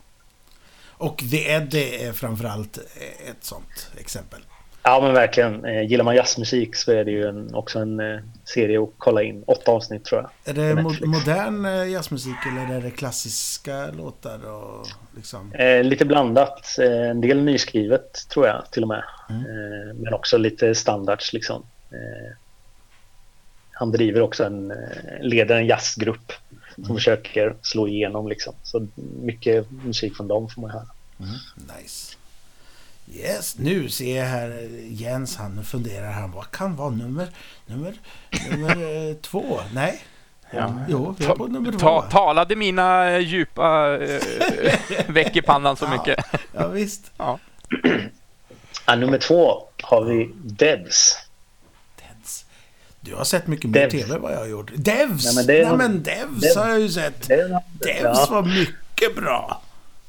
Och 0.91 1.17
The 1.31 1.49
Eddie 1.51 2.03
är 2.07 2.13
framförallt 2.13 2.77
ett 3.29 3.43
sånt 3.43 3.91
exempel. 3.97 4.39
Ja 4.83 5.01
men 5.01 5.13
verkligen. 5.13 5.65
Eh, 5.65 5.81
gillar 5.81 6.03
man 6.05 6.15
jazzmusik 6.15 6.75
så 6.75 6.91
är 6.91 7.05
det 7.05 7.11
ju 7.11 7.27
en, 7.27 7.55
också 7.55 7.79
en 7.79 7.99
eh, 7.99 8.19
serie 8.45 8.83
att 8.83 8.89
kolla 8.97 9.23
in. 9.23 9.43
Åtta 9.47 9.71
avsnitt 9.71 10.05
tror 10.05 10.21
jag. 10.21 10.55
Är 10.55 10.59
det 10.59 10.81
mo- 10.81 11.05
modern 11.05 11.65
eh, 11.65 11.89
jazzmusik 11.91 12.35
eller 12.51 12.77
är 12.77 12.81
det 12.81 12.91
klassiska 12.91 13.87
låtar? 13.91 14.39
Och 14.51 14.87
liksom... 15.15 15.53
Eh, 15.53 15.83
lite 15.83 16.05
blandat. 16.05 16.77
En 16.79 17.21
del 17.21 17.43
nyskrivet 17.43 18.29
tror 18.29 18.47
jag 18.47 18.71
till 18.71 18.81
och 18.83 18.87
med. 18.89 19.03
Mm. 19.29 19.41
Eh, 19.41 19.95
men 19.95 20.13
också 20.13 20.37
lite 20.37 20.75
standards 20.75 21.33
liksom. 21.33 21.63
Eh, 21.91 22.35
han 23.71 23.91
driver 23.91 24.21
också 24.21 24.43
en, 24.43 24.73
leder 25.21 25.55
en 25.55 25.65
jazzgrupp 25.67 26.31
som 26.75 26.83
Mm. 26.83 26.95
försöker 26.95 27.55
slå 27.61 27.87
igenom 27.87 28.27
liksom. 28.27 28.53
Så 28.63 28.87
mycket 29.23 29.71
musik 29.71 30.15
från 30.17 30.27
dem 30.27 30.49
får 30.49 30.61
man 30.61 30.71
höra. 30.71 30.87
Mm, 31.19 31.31
nice. 31.81 32.17
Yes, 33.13 33.57
nu 33.57 33.89
ser 33.89 34.17
jag 34.17 34.25
här 34.25 34.49
eh, 34.49 34.93
Jens, 35.01 35.35
han 35.37 35.63
funderar 35.63 36.11
han. 36.11 36.31
Vad 36.31 36.51
kan 36.51 36.75
vara 36.75 36.89
nummer, 36.89 37.27
nummer, 37.65 37.93
nummer 38.49 39.09
eh, 39.09 39.15
två? 39.21 39.59
Nej? 39.73 40.01
Ja. 40.51 40.73
Jo, 40.89 41.15
vi 41.17 41.25
är 41.25 41.29
på 41.29 41.47
nummer 41.47 41.71
två. 41.71 41.79
Ta, 41.79 42.01
talade 42.01 42.55
mina 42.55 43.09
eh, 43.11 43.19
djupa 43.19 43.97
äh, 44.01 44.19
väck 45.07 45.35
i 45.35 45.41
pannan 45.41 45.75
så 45.77 45.85
Ja. 45.85 45.91
mycket? 45.91 46.25
Ja, 46.53 46.67
visst. 46.67 47.11
Ja. 47.17 47.39
Ah, 48.85 48.95
nummer 48.95 49.17
två 49.17 49.63
har 49.83 50.03
vi 50.03 50.31
Devs. 50.43 51.17
Devs. 51.95 52.45
Du 52.99 53.15
har 53.15 53.23
sett 53.23 53.47
mycket 53.47 53.69
mer 53.69 53.79
Devs. 53.89 53.91
TV 54.05 54.17
vad 54.17 54.31
jag 54.33 54.37
har 54.39 54.47
gjort. 54.47 54.71
Devs! 54.75 55.35
Nej, 55.35 55.45
Nej 55.47 55.65
men 55.65 55.77
men, 55.77 56.03
det- 56.03 56.11
Devs, 56.11 56.41
Devs. 56.41 56.55
har 56.55 56.69
jag 56.69 56.79
ju 56.79 56.89
sett. 56.89 57.27
Det, 57.27 57.61
Devs 57.85 58.01
ja, 58.03 58.27
var 58.29 58.41
mycket 58.43 59.15
bra. 59.15 59.61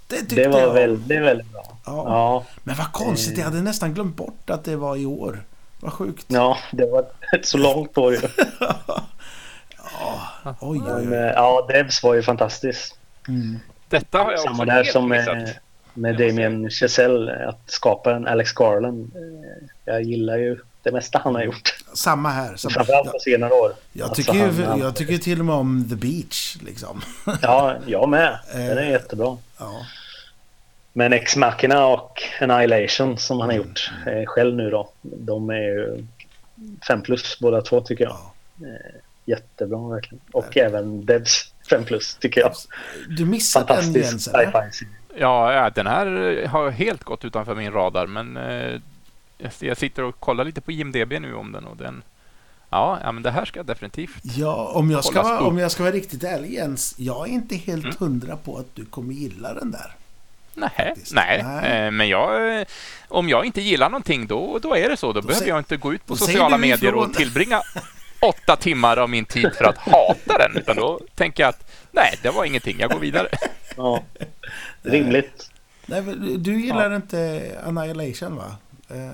Det 0.07 0.17
tyckte 0.17 0.35
det 0.35 0.49
var 0.49 0.61
jag. 0.61 0.73
väldigt, 0.75 1.21
väldigt 1.23 1.53
bra. 1.53 1.72
Ja. 1.87 2.05
Ja, 2.07 2.45
Men 2.65 2.77
vad 2.77 2.93
konstigt, 2.93 3.39
jag 3.39 3.45
hade 3.45 3.63
nästan 3.63 3.95
glömt 3.95 4.17
bort 4.17 4.51
att 4.51 4.65
det 4.65 4.77
var 4.77 4.97
i 4.97 5.07
år. 5.07 5.45
Vad 5.81 5.93
sjukt. 5.93 6.25
ja 6.29 6.59
det 6.73 6.87
var 6.87 7.05
ett 7.35 7.47
så 7.47 7.59
långt 7.59 7.99
år 7.99 8.13
ju. 8.13 8.21
Oj, 10.61 10.81
oj, 10.87 10.93
oj. 10.97 11.15
eh, 11.15 11.21
ja, 11.21 11.67
Devs 11.69 12.03
var 12.03 12.15
ju 12.15 12.23
fantastiskt. 12.23 12.99
Mm. 13.29 13.59
Detta 13.89 14.19
har 14.19 14.25
jag 14.33 14.41
också 14.41 14.49
Samma 14.55 14.65
där 14.65 14.85
som 14.85 15.09
med, 15.09 15.55
med 15.95 16.17
Damien 16.19 16.71
Chazelle, 16.71 17.49
att 17.49 17.61
skapa 17.67 18.15
en 18.15 18.27
Alex 18.27 18.53
Garland. 18.53 19.13
Eh, 19.17 19.69
Jag 19.85 20.03
gillar 20.03 20.37
ju 20.37 20.59
det 20.83 20.93
mesta 20.93 21.21
han 21.25 21.35
har 21.35 21.43
gjort. 21.43 21.75
Samma 21.95 22.29
här. 22.31 22.57
Samma. 22.57 22.73
Framförallt 22.73 23.13
på 23.13 23.19
senare 23.19 23.53
år. 23.55 23.73
Jag 23.93 24.09
Alltså, 24.09 24.23
tycker, 24.33 24.35
ju, 24.53 24.65
han- 24.65 24.79
jag 24.81 24.97
tycker 24.97 25.19
till 25.19 25.39
och 25.41 25.45
med 25.47 25.55
om 25.55 25.87
The 25.89 25.95
Beach. 25.97 26.57
Liksom. 26.67 27.01
Ja, 27.43 27.75
jag 27.87 28.09
med. 28.09 28.39
Den 28.53 28.79
är 28.79 28.83
Eh. 28.83 28.91
jättebra. 28.91 29.37
Ja. 29.59 29.87
Men 30.93 31.13
Ex 31.13 31.37
Machina 31.37 31.87
och 31.87 32.23
Annihilation 32.41 33.19
som 33.19 33.41
han 33.41 33.49
har 33.49 33.57
gjort 33.57 33.91
eh, 34.07 34.27
själv 34.27 34.55
nu 34.57 34.71
då. 34.71 34.91
De 35.03 35.51
är 35.51 35.55
ju 35.55 36.07
fem 36.89 37.03
plus 37.03 37.39
båda 37.41 37.63
två 37.63 37.81
tycker 37.81 38.05
jag. 38.05 38.17
Ja. 38.61 38.67
Jättebra 39.25 39.89
verkligen. 39.89 40.21
Och 40.33 40.57
även 40.57 41.07
Devs 41.07 41.53
fem 41.71 41.85
plus 41.85 42.15
tycker 42.21 42.41
jag. 42.41 42.53
Du 43.09 43.27
missade 43.27 43.67
Fantastisk 43.67 44.29
eller? 44.35 44.71
sci-fi. 44.71 44.87
Ja, 45.19 45.71
den 45.75 45.87
här 45.87 46.37
eh, 46.43 46.49
har 46.51 46.71
helt 46.71 47.05
gått 47.05 47.25
utanför 47.25 47.55
min 47.55 47.73
radar, 47.73 48.07
men 48.07 48.37
eh, 48.37 48.81
jag- 49.61 49.77
sitter 49.77 50.03
och 50.03 50.21
kollar 50.21 50.45
lite 50.45 50.61
på 50.61 50.73
IMDB 50.73 51.13
nu 51.21 51.35
om 51.35 51.53
den 51.53 51.65
och 51.65 51.77
den... 51.77 52.03
Ja, 52.71 53.13
men 53.13 53.23
det 53.23 53.31
här 53.31 53.45
ska 53.45 53.59
jag 53.59 53.67
definitivt... 53.67 54.21
Ja, 54.23 54.73
om 54.75 54.91
jag, 54.91 55.05
ska 55.05 55.23
vara, 55.23 55.41
om 55.41 55.59
jag 55.59 55.71
ska 55.71 55.83
vara 55.83 55.93
riktigt 55.95 56.25
ärlig 56.25 56.53
Jens. 56.53 56.95
Jag 56.99 57.29
är 57.29 57.33
inte 57.33 57.57
helt 57.57 57.85
Mm. 57.85 57.97
hundra 57.99 58.37
på 58.37 58.57
att 58.59 58.75
du 58.75 58.85
kommer 58.85 59.15
gilla 59.15 59.55
den 59.55 59.71
där. 59.71 59.95
Nej, 60.55 60.71
Faktiskt. 60.77 61.15
nej. 61.15 61.43
Nej. 61.43 61.85
Eh, 61.87 61.91
men 61.91 62.09
jag, 62.09 62.59
eh, 62.61 62.67
om 63.09 63.29
jag 63.29 63.45
inte 63.45 63.61
gillar 63.61 63.91
någonting 63.91 64.27
då, 64.27 64.59
då 64.59 64.77
är 64.77 64.89
det 64.89 64.97
så. 64.97 65.13
Då, 65.13 65.23
behöver 65.23 65.47
sä- 65.47 65.49
jag 65.49 65.59
inte 65.59 65.77
gå 65.77 65.95
ut 65.95 66.07
på 66.07 66.15
då 66.15 66.17
sociala 66.19 66.59
medier 66.59 66.95
och 66.95 67.15
tillbringa 67.15 67.63
åtta 68.21 68.57
timmar 68.57 68.97
av 68.97 69.11
min 69.11 69.25
tid 69.25 69.51
för 69.59 69.65
att 69.65 69.79
hata 69.79 70.39
den. 70.39 70.57
Utan 70.57 70.77
då 70.77 71.01
tänker 71.15 71.43
jag 71.43 71.49
att 71.49 71.71
nej, 71.91 72.19
det 72.23 72.31
var 72.31 72.45
ingenting. 72.45 72.77
Jag 72.81 72.91
går 72.91 72.99
vidare. 72.99 73.29
Ja. 73.77 74.03
Rimligt. 74.83 75.51
Nej, 75.87 76.03
du 76.39 76.61
gillar 76.61 76.97
inte 76.97 77.51
Annihilation 77.67 78.37
va? 78.37 78.57
Eh, 78.91 79.11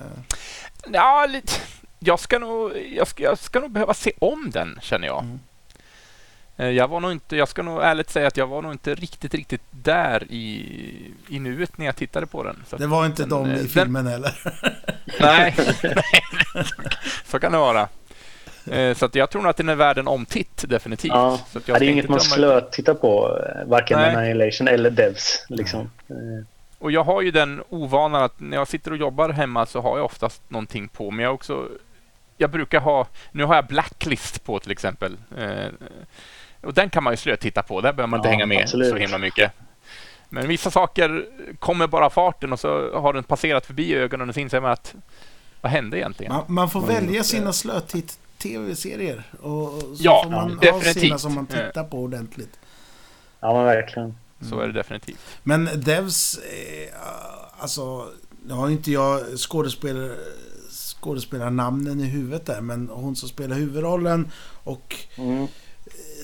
Ja, 0.93 1.25
lite. 1.29 1.51
Jag 1.99 2.19
ska, 2.19 2.39
nog, 2.39 2.71
jag, 2.95 3.07
ska, 3.07 3.23
jag 3.23 3.37
ska 3.39 3.59
nog 3.59 3.71
behöva 3.71 3.93
se 3.93 4.11
om 4.19 4.49
den, 4.51 4.79
känner 4.81 5.07
jag. 5.07 5.23
Mm. 5.23 5.39
Eh, 6.59 6.69
Jag 6.69 6.87
var 6.87 6.99
nog 6.99 7.11
inte, 7.11 7.35
jag 7.35 7.47
ska 7.47 7.63
nog 7.63 7.83
ärligt 7.83 8.09
säga 8.09 8.27
att 8.27 8.37
jag 8.37 8.47
var 8.47 8.61
nog 8.61 8.71
inte 8.71 8.95
riktigt, 8.95 9.33
riktigt 9.33 9.61
där 9.71 10.23
i, 10.29 11.11
i 11.29 11.39
nuet 11.39 11.77
när 11.77 11.85
jag 11.85 11.95
tittade 11.95 12.25
på 12.25 12.43
den. 12.43 12.63
Så 12.67 12.77
det 12.77 12.87
var 12.87 13.05
inte 13.05 13.21
den, 13.21 13.29
de 13.29 13.45
eh, 13.45 13.53
i 13.55 13.57
den- 13.57 13.67
filmen 13.67 14.07
heller. 14.07 14.31
Nej, 15.19 15.55
nej 15.83 16.23
så 17.25 17.39
kan 17.39 17.51
det 17.51 17.57
vara. 17.57 17.87
Eh, 18.71 18.95
Så 18.95 19.05
att 19.05 19.15
jag 19.15 19.29
tror 19.29 19.41
nog 19.41 19.49
att 19.49 19.57
den 19.57 19.69
är 19.69 19.75
värd 19.75 19.97
en 19.97 20.07
omtitt, 20.07 20.65
definitivt. 20.67 21.11
Ja. 21.13 21.39
Så 21.51 21.57
att 21.57 21.67
Ja, 21.67 21.73
jag 21.73 21.81
det 21.81 21.85
är 21.85 21.89
inget 21.89 22.03
inte 22.03 22.11
man 22.11 22.19
slöt 22.19 22.71
titta 22.71 22.95
på. 22.95 23.39
eh, 23.61 23.67
Varken 23.69 23.99
Nej. 23.99 24.15
Annihilation 24.15 24.67
eller 24.67 24.89
Devs. 24.89 25.45
Liksom. 25.49 25.91
Eh, 26.09 26.15
Och 26.79 26.91
jag 26.91 27.03
har 27.03 27.21
ju 27.21 27.31
den 27.31 27.61
ovanan 27.69 28.23
att 28.23 28.39
när 28.39 28.57
jag 28.57 28.67
sitter 28.67 28.91
och 28.91 28.97
jobbar 28.97 29.29
hemma 29.29 29.65
så 29.65 29.81
har 29.81 29.97
jag 29.97 30.05
oftast 30.05 30.41
någonting 30.49 30.87
på. 30.87 31.11
Men 31.11 31.25
jag 31.25 31.33
också 31.33 31.67
jag 32.37 32.49
brukar 32.49 32.79
ha, 32.79 33.07
nu 33.31 33.43
har 33.43 33.55
jag 33.55 33.65
Blacklist 33.67 34.43
på 34.45 34.59
till 34.59 34.71
exempel. 34.71 35.17
Och 36.61 36.73
den 36.73 36.89
kan 36.89 37.03
man 37.03 37.13
ju 37.13 37.17
slötitta 37.17 37.63
på, 37.63 37.81
där 37.81 37.93
behöver 37.93 38.07
man 38.07 38.17
inte 38.19 38.27
Ja, 38.27 38.31
hänga 38.31 38.45
med 38.45 38.61
absolut. 38.63 38.89
så 38.89 38.95
himla 38.95 39.17
mycket. 39.17 39.51
Men 40.29 40.47
vissa 40.47 40.71
saker 40.71 41.25
kommer 41.59 41.87
bara 41.87 42.09
farten 42.09 42.53
och 42.53 42.59
så 42.59 42.99
har 42.99 43.13
den 43.13 43.23
passerat 43.23 43.65
förbi 43.65 43.93
ögonen 43.95 44.29
och 44.29 44.35
så 44.35 44.41
inser 44.41 44.61
man 44.61 44.71
att 44.71 44.95
vad 45.61 45.71
hände 45.71 45.97
egentligen? 45.97 46.33
Man, 46.33 46.43
man 46.47 46.69
får 46.69 46.79
Man 46.79 46.89
välja 46.89 47.23
sina 47.23 47.53
slötitt-tv-serier. 47.53 49.23
Och 49.41 49.73
och 49.73 49.81
så 49.81 50.03
Ja, 50.03 50.21
får 50.23 50.31
man 50.31 50.49
ha 50.49 50.59
definitivt. 50.61 50.99
sina 51.03 51.17
som 51.17 51.35
man 51.35 51.45
tittar 51.45 51.83
på 51.83 51.97
ordentligt. 51.99 52.59
Ja, 53.39 53.53
men 53.53 53.65
verkligen. 53.65 54.15
Så 54.49 54.59
är 54.59 54.67
det 54.67 54.73
definitivt. 54.73 55.19
Men 55.43 55.69
Devs, 55.75 56.37
eh, 56.37 56.93
alltså, 57.59 58.07
nu 58.45 58.53
har 58.53 58.69
inte 58.69 58.91
jag 58.91 59.21
skådespelare, 59.39 60.15
skådespelarnamnen 60.99 61.99
i 61.99 62.05
huvudet 62.05 62.45
där, 62.45 62.61
men 62.61 62.89
hon 62.89 63.15
som 63.15 63.29
spelar 63.29 63.55
huvudrollen 63.55 64.31
och 64.63 64.95
Mm. 65.17 65.47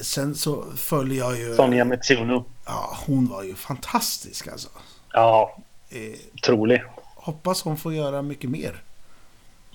Sen 0.02 0.36
så 0.36 0.66
följer 0.78 1.18
jag 1.20 1.38
ju... 1.38 1.56
Sonja 1.56 1.86
Mitsuno. 1.86 2.46
Ja, 2.66 2.98
hon 3.08 3.28
var 3.28 3.44
ju 3.44 3.56
fantastisk 3.56 4.48
alltså. 4.48 4.70
Ja, 5.14 5.58
Eh, 5.90 6.20
otrolig. 6.34 6.84
hoppas 7.16 7.62
hon 7.62 7.78
får 7.78 7.94
göra 7.94 8.22
mycket 8.22 8.50
mer. 8.50 8.76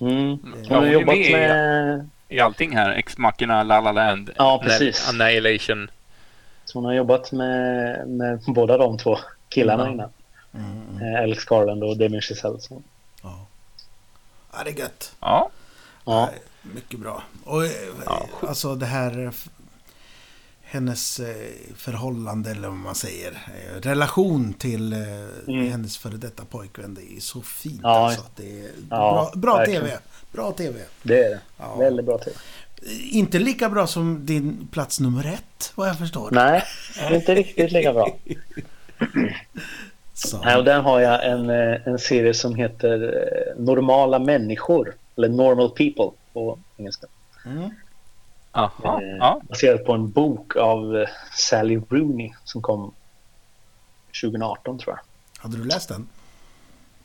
Mm. 0.00 0.30
Ja, 0.30 0.36
Hon 0.68 0.76
har 0.78 0.82
är 0.86 0.92
jobbat 0.92 1.06
med 1.16 1.26
i- 1.26 1.32
med... 1.32 2.08
I 2.28 2.40
allting 2.40 2.76
här, 2.76 2.90
Ex-Machina, 2.90 3.62
La 3.62 3.80
La 3.80 3.92
Land, 3.92 4.30
Ja, 4.36 4.60
precis. 4.64 5.08
Annihilation. 5.08 5.90
Så 6.64 6.78
hon 6.78 6.84
har 6.84 6.92
jobbat 6.92 7.32
med, 7.32 8.08
med 8.08 8.40
båda 8.46 8.78
de 8.78 8.98
två 8.98 9.18
killarna 9.48 9.82
Mm. 9.82 9.94
innan. 9.94 10.10
Mm, 10.54 10.82
mm. 10.96 11.14
Eh, 11.14 11.22
Alex 11.22 11.44
Garland 11.44 11.84
och 11.84 11.96
Damien 11.96 12.22
Chazelle. 12.22 12.60
Så. 12.60 12.82
Ja. 13.22 13.46
ja, 14.52 14.58
det 14.64 14.70
är 14.70 14.78
gött. 14.78 15.12
Ja, 15.20 15.50
Ja. 16.04 16.30
Mycket 16.62 16.98
bra. 17.00 17.22
Och 17.44 17.64
eh, 17.64 17.70
Ja. 18.06 18.26
alltså 18.48 18.74
det 18.74 18.86
här... 18.86 19.32
Hennes 20.72 21.20
eh, 21.20 21.34
förhållande, 21.76 22.50
eller 22.50 22.68
vad 22.68 22.76
man 22.76 22.94
säger. 22.94 23.30
eh, 23.32 23.80
Relation 23.80 24.52
till 24.54 24.92
eh, 24.92 24.98
Mm. 25.48 25.70
hennes 25.70 25.98
före 25.98 26.16
detta 26.16 26.44
pojkvän. 26.44 26.94
Det 26.94 27.16
är 27.16 27.20
så 27.20 27.40
fint 27.42 27.80
Ja. 27.82 27.88
alltså. 28.08 28.22
Det 28.36 28.60
är 28.60 28.70
Ja, 28.90 29.32
bra, 29.34 29.56
bra. 29.56 29.66
TV. 29.66 29.98
Bra 30.32 30.52
TV. 30.52 30.80
Det 31.02 31.24
är 31.24 31.30
det. 31.30 31.40
Ja. 31.58 31.76
Väldigt 31.76 32.06
bra 32.06 32.18
till. 32.18 32.32
Inte 33.10 33.38
lika 33.38 33.68
bra 33.68 33.86
som 33.86 34.26
din 34.26 34.68
plats 34.72 35.00
nummer 35.00 35.26
ett, 35.26 35.72
vad 35.74 35.88
jag 35.88 35.98
förstår. 35.98 36.28
Nej, 36.32 36.62
inte 37.12 37.34
riktigt 37.34 37.72
lika 37.72 37.92
bra. 37.92 38.16
Nej, 40.44 40.56
och 40.56 40.64
där 40.64 40.80
har 40.80 41.00
jag 41.00 41.26
en, 41.30 41.50
en 41.50 41.98
serie 41.98 42.34
som 42.34 42.54
heter 42.54 43.14
Normala 43.58 44.18
människor. 44.18 44.94
Eller 45.16 45.28
Normal 45.28 45.70
People 45.70 46.10
på 46.32 46.58
engelska. 46.76 47.06
Mm. 47.46 47.70
Aha, 48.52 49.00
Eh, 49.02 49.16
ja. 49.18 49.40
Baserat 49.48 49.84
på 49.84 49.92
en 49.92 50.10
bok 50.10 50.56
av 50.56 50.96
eh, 50.96 51.08
Sally 51.36 51.80
Rooney 51.90 52.32
som 52.44 52.62
kom 52.62 52.94
2018 54.22 54.78
tror 54.78 54.96
jag. 54.96 55.42
Hade 55.42 55.56
du 55.56 55.64
läst 55.64 55.88
den? 55.88 56.08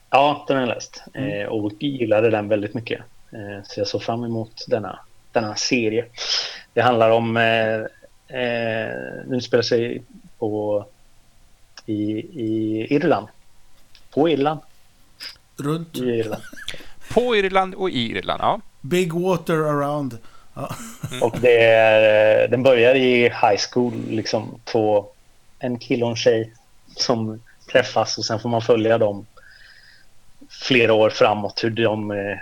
Ja, 0.09 0.45
den 0.47 0.57
har 0.57 0.63
jag 0.63 0.75
läst 0.75 1.03
Mm. 1.13 1.41
eh, 1.41 1.47
och 1.47 1.71
gillade 1.79 2.29
den 2.29 2.47
väldigt 2.47 2.73
mycket. 2.73 3.01
Eh, 3.31 3.63
så 3.63 3.79
jag 3.79 3.87
såg 3.87 4.03
fram 4.03 4.23
emot 4.23 4.65
denna, 4.67 4.99
denna 5.31 5.55
serie. 5.55 6.05
Det 6.73 6.81
handlar 6.81 7.09
om, 7.09 7.33
nu 9.25 9.41
spelar 9.41 9.61
sig 9.61 10.03
på 10.39 10.85
i, 11.85 12.11
i 12.19 12.87
Irland. 12.95 13.27
På 14.13 14.29
Irland. 14.29 14.59
Runt 15.57 15.97
I 15.97 15.99
Irland. 15.99 16.43
På 17.13 17.35
Irland 17.35 17.75
och 17.75 17.89
i 17.89 18.11
Irland, 18.17 18.41
ja. 18.41 18.59
Big 18.81 19.13
Water 19.13 19.53
Around. 19.53 20.17
Ja. 20.55 20.75
Och 21.21 21.35
det 21.41 21.63
är, 21.63 22.43
eh, 22.43 22.49
den 22.49 22.63
börjar 22.63 22.95
i 22.95 23.23
high 23.23 23.59
school, 23.71 23.93
liksom 24.09 24.59
två, 24.63 25.05
en 25.59 25.79
kille 25.79 26.05
och 26.05 26.11
en 26.11 26.15
tjej 26.15 26.53
som 26.95 27.41
träffas 27.71 28.17
och 28.17 28.25
sen 28.25 28.39
får 28.39 28.49
man 28.49 28.61
följa 28.61 28.97
dem 28.97 29.25
flera 30.49 30.93
år 30.93 31.09
framåt 31.09 31.63
hur 31.63 31.69
de 31.69 32.11
eh, 32.11 32.37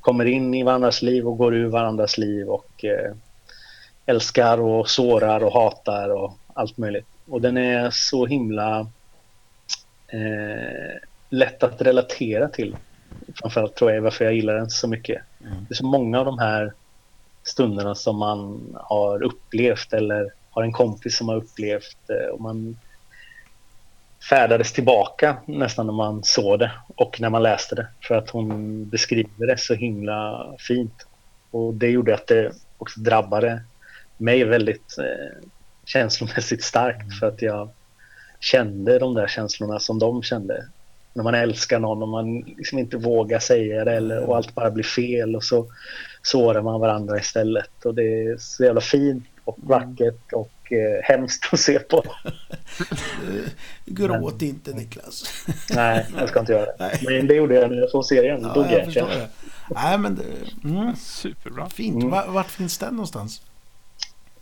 kommer 0.00 0.24
in 0.24 0.54
i 0.54 0.62
varandras 0.62 1.02
liv 1.02 1.28
och 1.28 1.38
går 1.38 1.54
ur 1.54 1.68
varandras 1.68 2.18
liv 2.18 2.48
och 2.48 2.84
eh, 2.84 3.12
älskar 4.06 4.60
och 4.60 4.90
sårar 4.90 5.44
och 5.44 5.52
hatar 5.52 6.08
och 6.08 6.38
allt 6.54 6.76
möjligt. 6.76 7.06
Och 7.28 7.40
den 7.40 7.56
är 7.56 7.90
så 7.90 8.26
himla 8.26 8.80
eh, 10.08 10.98
lätt 11.28 11.62
att 11.62 11.82
relatera 11.82 12.48
till. 12.48 12.76
Framförallt 13.34 13.74
tror 13.74 13.92
jag 13.92 14.02
varför 14.02 14.24
jag 14.24 14.34
gillar 14.34 14.54
den 14.54 14.70
så 14.70 14.88
mycket. 14.88 15.22
Mm. 15.40 15.66
Det 15.68 15.72
är 15.72 15.76
så 15.76 15.86
många 15.86 16.18
av 16.18 16.24
de 16.24 16.38
här 16.38 16.72
stunderna 17.44 17.94
som 17.94 18.18
man 18.18 18.70
har 18.80 19.22
upplevt 19.22 19.92
eller 19.92 20.32
har 20.50 20.62
en 20.62 20.72
kompis 20.72 21.16
som 21.16 21.28
har 21.28 21.36
upplevt 21.36 22.10
eh, 22.10 22.26
och 22.26 22.40
man 22.40 22.76
färdades 24.28 24.72
tillbaka 24.72 25.36
nästan 25.46 25.86
när 25.86 25.92
man 25.92 26.24
såg 26.24 26.58
det 26.58 26.72
och 26.96 27.20
när 27.20 27.30
man 27.30 27.42
läste 27.42 27.74
det 27.74 27.86
för 28.08 28.14
att 28.14 28.30
hon 28.30 28.88
beskriver 28.88 29.46
det 29.46 29.58
så 29.58 29.74
himla 29.74 30.46
fint. 30.58 31.06
Och 31.50 31.74
det 31.74 31.90
gjorde 31.90 32.14
att 32.14 32.26
det 32.26 32.52
också 32.78 33.00
drabbade 33.00 33.62
mig 34.16 34.44
väldigt 34.44 34.98
eh, 34.98 35.48
känslomässigt 35.84 36.64
starkt 36.64 37.18
för 37.18 37.26
att 37.26 37.42
jag 37.42 37.70
kände 38.40 38.98
de 38.98 39.14
där 39.14 39.26
känslorna 39.26 39.78
som 39.78 39.98
de 39.98 40.22
kände. 40.22 40.68
När 41.14 41.22
man 41.24 41.34
älskar 41.34 41.78
någon 41.78 42.02
och 42.02 42.08
man 42.08 42.40
liksom 42.40 42.78
inte 42.78 42.96
vågar 42.96 43.38
säga 43.38 43.84
det 43.84 43.92
eller, 43.96 44.24
och 44.24 44.36
allt 44.36 44.54
bara 44.54 44.70
blir 44.70 44.84
fel 44.84 45.36
och 45.36 45.44
så 45.44 45.66
sårar 46.22 46.62
man 46.62 46.80
varandra 46.80 47.18
istället. 47.18 47.84
Och 47.84 47.94
det 47.94 48.02
är 48.02 48.36
så 48.36 48.64
jävla 48.64 48.80
fint 48.80 49.24
och 49.44 49.58
vackert 49.62 50.32
och 50.32 50.72
eh, 50.72 51.02
hemskt 51.02 51.48
att 51.52 51.60
se 51.60 51.78
på. 51.78 52.02
Gråt 53.86 54.42
inte 54.42 54.72
Niklas. 54.72 55.24
Nej, 55.74 56.06
jag 56.18 56.28
ska 56.28 56.40
inte 56.40 56.52
göra 56.52 56.64
det. 56.66 56.74
Nej. 56.78 57.00
Men 57.18 57.26
det 57.26 57.34
gjorde 57.34 57.54
jag 57.54 57.70
när 57.70 57.76
jag 57.76 57.90
såg 57.90 58.04
serien. 58.04 58.42
Då 58.42 58.48
Ja, 58.48 58.54
dog 58.54 58.66
jag 58.72 58.88
jag. 58.88 59.08
det. 59.08 59.28
Nej, 59.74 59.98
men 59.98 60.14
det, 60.14 60.68
mm, 60.68 60.96
Superbra. 60.96 61.68
fint. 61.68 61.94
Mm. 61.96 62.10
Va- 62.10 62.26
Vart 62.28 62.50
finns 62.50 62.78
den 62.78 62.94
någonstans? 62.94 63.42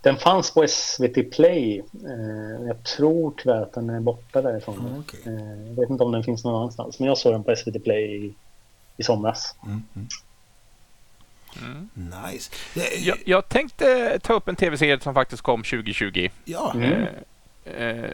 Den 0.01 0.17
fanns 0.17 0.51
på 0.53 0.67
SVT 0.67 1.31
Play. 1.31 1.79
Eh, 1.79 2.67
jag 2.67 2.83
tror 2.83 3.33
tyvärr 3.37 3.61
att 3.61 3.73
den 3.73 3.89
är 3.89 3.99
borta 3.99 4.41
därifrån. 4.41 4.79
Mm, 4.79 4.99
okej. 4.99 5.19
Eh, 5.25 5.67
jag 5.67 5.75
vet 5.81 5.89
inte 5.89 6.03
om 6.03 6.11
den 6.11 6.23
finns 6.23 6.43
någon 6.43 6.55
annanstans. 6.55 6.99
Men 6.99 7.07
jag 7.07 7.17
såg 7.17 7.33
den 7.33 7.43
på 7.43 7.55
SVT 7.55 7.83
Play 7.83 8.25
i, 8.25 8.33
i 8.97 9.03
somras. 9.03 9.55
Mm, 9.65 9.83
mm. 9.95 10.07
Mm. 11.61 11.89
Nice. 12.31 12.51
Det, 12.73 12.95
Jag, 12.99 13.17
jag 13.25 13.49
tänkte 13.49 14.19
ta 14.23 14.33
upp 14.33 14.47
en 14.47 14.55
tv-serie 14.55 14.99
som 14.99 15.13
faktiskt 15.13 15.41
kom 15.41 15.63
2020. 15.63 16.29
ja, 16.45 16.71
Mm. 16.75 16.91
Eh, 17.65 17.87
eh, 17.87 18.09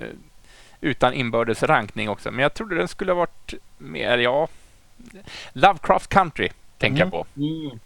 utan 0.81 1.13
inbördes 1.13 1.63
rankning 1.63 2.09
också. 2.09 2.31
Men 2.31 2.39
jag 2.43 2.53
trodde 2.53 2.75
den 2.75 2.87
skulle 2.87 3.11
ha 3.11 3.19
varit 3.19 3.53
mer, 3.77 4.17
ja... 4.17 4.47
Lovecraft 5.53 6.09
Country 6.09 6.49
tänker 6.77 7.01
Mm. 7.03 7.11
jag 7.13 7.27
på. 7.35 7.41
Mm. 7.41 7.69
Har 7.69 7.79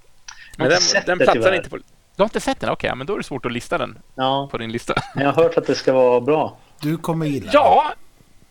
Men 0.57 0.69
den, 0.69 0.79
den 1.05 1.17
platsar 1.17 1.53
inte 1.53 1.69
på... 1.69 1.77
Du 2.21 2.23
har 2.23 2.27
inte 2.29 2.39
sett 2.39 2.59
den? 2.59 2.69
Okej, 2.69 2.95
men 2.95 3.07
då 3.07 3.13
är 3.13 3.17
det 3.17 3.23
svårt 3.23 3.45
att 3.45 3.51
lista 3.51 3.77
den 3.77 3.97
Ja, 4.15 4.47
på 4.51 4.57
din 4.57 4.71
lista. 4.71 4.93
men 5.15 5.23
jag 5.25 5.31
har 5.33 5.43
hört 5.43 5.57
att 5.57 5.67
det 5.67 5.75
ska 5.75 5.93
vara 5.93 6.21
bra. 6.21 6.57
du 6.81 6.97
kommer 6.97 7.25
gilla 7.25 7.49
Ja, 7.53 7.93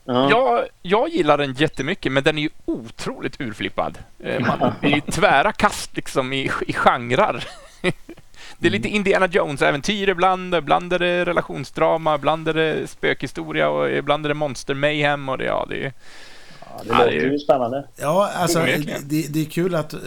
Ja. 0.05 0.31
jag, 0.31 0.65
jag 0.83 1.09
gillar 1.09 1.39
den 1.39 1.53
jättemycket, 1.55 2.13
men 2.13 2.23
den 2.23 2.39
är 2.39 2.43
ju 2.43 2.49
otroligt 2.65 3.41
urflippad. 3.41 3.99
Eh, 4.19 4.41
Man, 4.47 4.73
det 4.81 4.87
är 4.87 4.91
ju 4.95 5.01
tvära 5.01 5.53
kast 5.53 5.97
liksom 5.97 6.33
i, 6.33 6.51
i 6.67 6.73
genrer. 6.73 7.45
Det 8.59 8.67
är 8.67 8.71
lite 8.71 8.89
Indiana 8.89 9.27
Jones-äventyr 9.27 10.09
ibland, 10.09 10.55
ibland 10.55 10.93
är 10.93 10.99
det 10.99 11.25
relationsdrama, 11.25 12.15
ibland 12.15 12.49
är 12.49 12.55
det 12.55 12.87
spökhistoria 12.91 13.69
och 13.69 13.91
ibland 13.91 14.27
är 14.27 14.29
det 14.29 14.35
monster 14.35 14.75
mayhem 14.75 15.29
och 15.29 15.39
det, 15.39 15.45
ja, 15.45 15.67
det 15.69 15.85
är... 15.85 15.93
Ja, 16.89 16.95
det 16.95 16.99
Ja, 16.99 17.05
låter 17.05 17.33
ju- 17.33 17.39
spännande. 17.39 17.89
Ja, 17.97 18.31
alltså 18.35 18.59
det, 18.59 19.33
det, 19.33 19.41
är 19.41 19.45
kul 19.45 19.75
att 19.75 19.93
eh, 19.95 20.01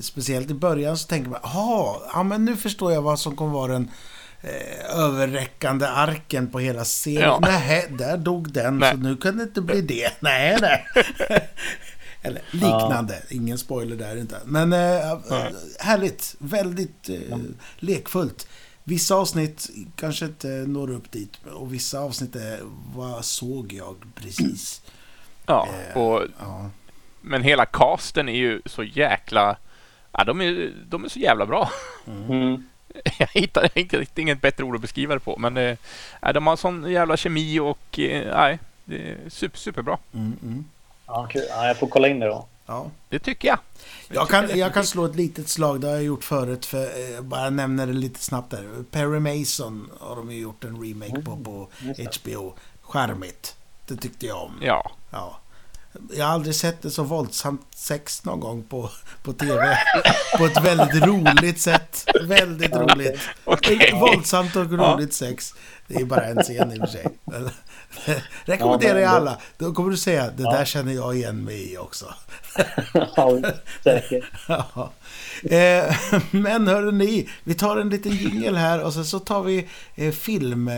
speciellt 0.00 0.50
i 0.50 0.54
början 0.54 0.98
så 0.98 1.06
tänker 1.06 1.30
man 1.30 1.40
ja 1.44 2.22
men 2.22 2.44
nu 2.44 2.56
förstår 2.56 2.92
jag 2.92 3.02
vad 3.02 3.20
som 3.20 3.36
kommer 3.36 3.52
vara 3.52 3.72
den 3.72 3.90
eh, 4.40 4.98
överräckande 4.98 5.86
arken 5.86 6.46
på 6.50 6.58
hela 6.58 6.84
serien. 6.84 7.22
Ja. 7.22 7.38
Nej, 7.40 7.86
där 7.98 8.16
dog 8.16 8.52
den 8.52 8.78
Nej. 8.78 8.92
så 8.92 8.96
nu 8.98 9.16
kan 9.16 9.36
det 9.36 9.42
inte 9.42 9.60
bli 9.60 9.80
det. 9.80 10.12
Nej, 10.20 10.58
nej. 10.60 10.86
Eller 12.22 12.42
liknande. 12.50 13.22
Ingen 13.30 13.58
spoiler 13.58 13.96
där 13.96 14.16
inte. 14.16 14.36
Men 14.44 14.72
eh, 14.72 15.18
härligt. 15.78 16.34
Väldigt 16.38 17.08
eh, 17.08 17.38
lekfullt. 17.78 18.48
Vissa 18.84 19.14
avsnitt 19.14 19.70
kanske 19.96 20.24
inte 20.24 20.48
når 20.48 20.90
upp 20.90 21.12
dit 21.12 21.32
och 21.54 21.74
vissa 21.74 22.00
avsnitt 22.00 22.36
är 22.36 22.60
vad 22.96 23.24
såg 23.24 23.72
jag 23.72 23.96
precis. 24.14 24.80
Ja, 25.48 25.68
Eh. 25.90 25.96
och, 26.02 26.22
Ja. 26.40 26.70
men 27.20 27.42
hela 27.42 27.66
casten 27.66 28.28
är 28.28 28.32
ju 28.36 28.62
så 28.66 28.82
jäkla... 28.82 29.56
Ja, 30.12 30.24
de, 30.24 30.40
är, 30.40 30.72
de 30.86 31.04
är 31.04 31.08
så 31.08 31.18
jävla 31.18 31.46
bra. 31.46 31.70
Mm. 32.06 32.68
Jag 33.18 33.28
hittar, 33.32 33.62
jag 33.74 33.82
hittar 33.82 34.20
inget 34.20 34.40
bättre 34.40 34.64
ord 34.64 34.74
att 34.74 34.80
beskriva 34.80 35.14
det 35.14 35.20
på, 35.20 35.36
men 35.38 35.54
det, 35.54 35.76
ja, 36.22 36.32
de 36.32 36.46
har 36.46 36.56
sån 36.56 36.90
jävla 36.90 37.16
kemi 37.16 37.58
och... 37.60 37.98
eh, 37.98 38.36
Nej, 38.36 38.58
det 38.84 38.96
är 39.10 39.16
super, 39.28 39.58
superbra. 39.58 39.98
Mm, 40.14 40.36
mm. 40.42 40.64
Ja, 41.06 41.26
kul. 41.30 41.42
Ja, 41.48 41.66
jag 41.66 41.76
får 41.76 41.86
kolla 41.86 42.08
in 42.08 42.20
det 42.20 42.26
då. 42.26 42.46
Ja. 42.66 42.90
Det 43.08 43.18
tycker 43.18 43.48
jag. 43.48 43.58
Jag 44.08 44.28
kan, 44.28 44.58
jag 44.58 44.74
kan 44.74 44.84
slå 44.86 45.04
ett 45.04 45.16
litet 45.16 45.48
slag, 45.48 45.80
det 45.80 45.86
har 45.86 45.94
jag 45.94 46.04
gjort 46.04 46.24
förut, 46.24 46.66
för 46.66 46.82
eh, 46.84 47.20
bara 47.22 47.50
nämner 47.50 47.86
det 47.86 47.92
lite 47.92 48.20
snabbt 48.20 48.50
där. 48.50 48.68
Perry 48.90 49.20
Mason 49.40 49.90
har 50.00 50.16
de 50.16 50.32
ju 50.32 50.40
gjort 50.40 50.64
en 50.64 50.82
remake 50.82 51.22
på 51.22 51.36
på 51.36 51.68
det. 51.96 52.16
HBO. 52.24 52.54
Charmigt. 52.82 53.56
Det 53.86 53.96
tyckte 53.96 54.26
jag 54.26 54.42
om. 54.42 54.52
Ja. 54.62 54.90
Ja. 55.10 55.40
Jag 56.10 56.24
har 56.26 56.32
aldrig 56.32 56.54
sett 56.54 56.82
det 56.82 56.90
så 56.90 57.02
våldsamt 57.02 57.66
sex 57.74 58.24
någon 58.24 58.40
gång 58.40 58.62
på, 58.62 58.90
på 59.22 59.32
TV. 59.32 59.78
På 60.38 60.46
ett 60.46 60.64
väldigt 60.64 61.02
roligt 61.02 61.60
sätt. 61.60 62.04
Väldigt 62.22 62.76
roligt. 62.76 63.20
Okej. 63.44 63.92
Våldsamt 64.00 64.56
och 64.56 64.72
roligt 64.72 65.14
sex. 65.14 65.54
Det 65.88 65.94
är 65.94 66.04
bara 66.04 66.24
en 66.24 66.42
scen 66.42 66.72
i 66.72 66.76
och 66.76 66.80
för 66.80 66.86
sig. 66.86 67.06
Men, 67.24 67.50
Rekommenderar 68.44 68.94
Ja, 68.98 69.00
jag 69.00 69.14
alla. 69.14 69.38
Då 69.58 69.72
kommer 69.72 69.90
du 69.90 69.96
säga, 69.96 70.30
det 70.30 70.42
Ja. 70.42 70.50
där 70.50 70.64
känner 70.64 70.92
jag 70.92 71.16
igen 71.16 71.44
mig 71.44 71.72
i 71.72 71.78
också. 71.78 72.14
ja, 73.16 73.38
säkert. 73.84 74.24
Ja. 74.48 74.90
Eh, 75.50 75.94
men 76.30 76.68
hörde 76.68 76.92
ni, 76.92 77.28
vi 77.44 77.54
tar 77.54 77.76
en 77.76 77.90
liten 77.90 78.12
jingel 78.12 78.56
här 78.56 78.82
och 78.84 78.92
sen 78.94 79.04
så 79.04 79.18
tar 79.18 79.42
vi 79.42 79.68
eh, 79.94 80.12
film. 80.12 80.68
Eh, 80.68 80.74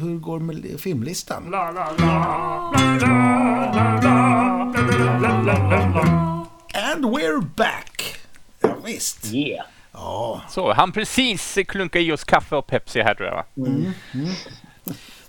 hur 0.00 0.18
går 0.18 0.38
med 0.40 0.80
filmlistan? 0.80 1.54
And 6.74 7.04
we're 7.04 7.40
back! 7.56 8.16
Ja, 8.60 8.76
visst. 8.84 9.26
Yeah. 9.34 9.64
Ja, 9.96 10.40
Så, 10.48 10.72
han 10.72 10.92
precis 10.92 11.58
klunka 11.68 11.98
i 11.98 12.12
oss 12.12 12.24
kaffe 12.24 12.56
och 12.56 12.66
Pepsi 12.66 13.00
här 13.00 13.14
tror 13.14 13.28
jag. 13.28 13.36
va? 13.36 13.44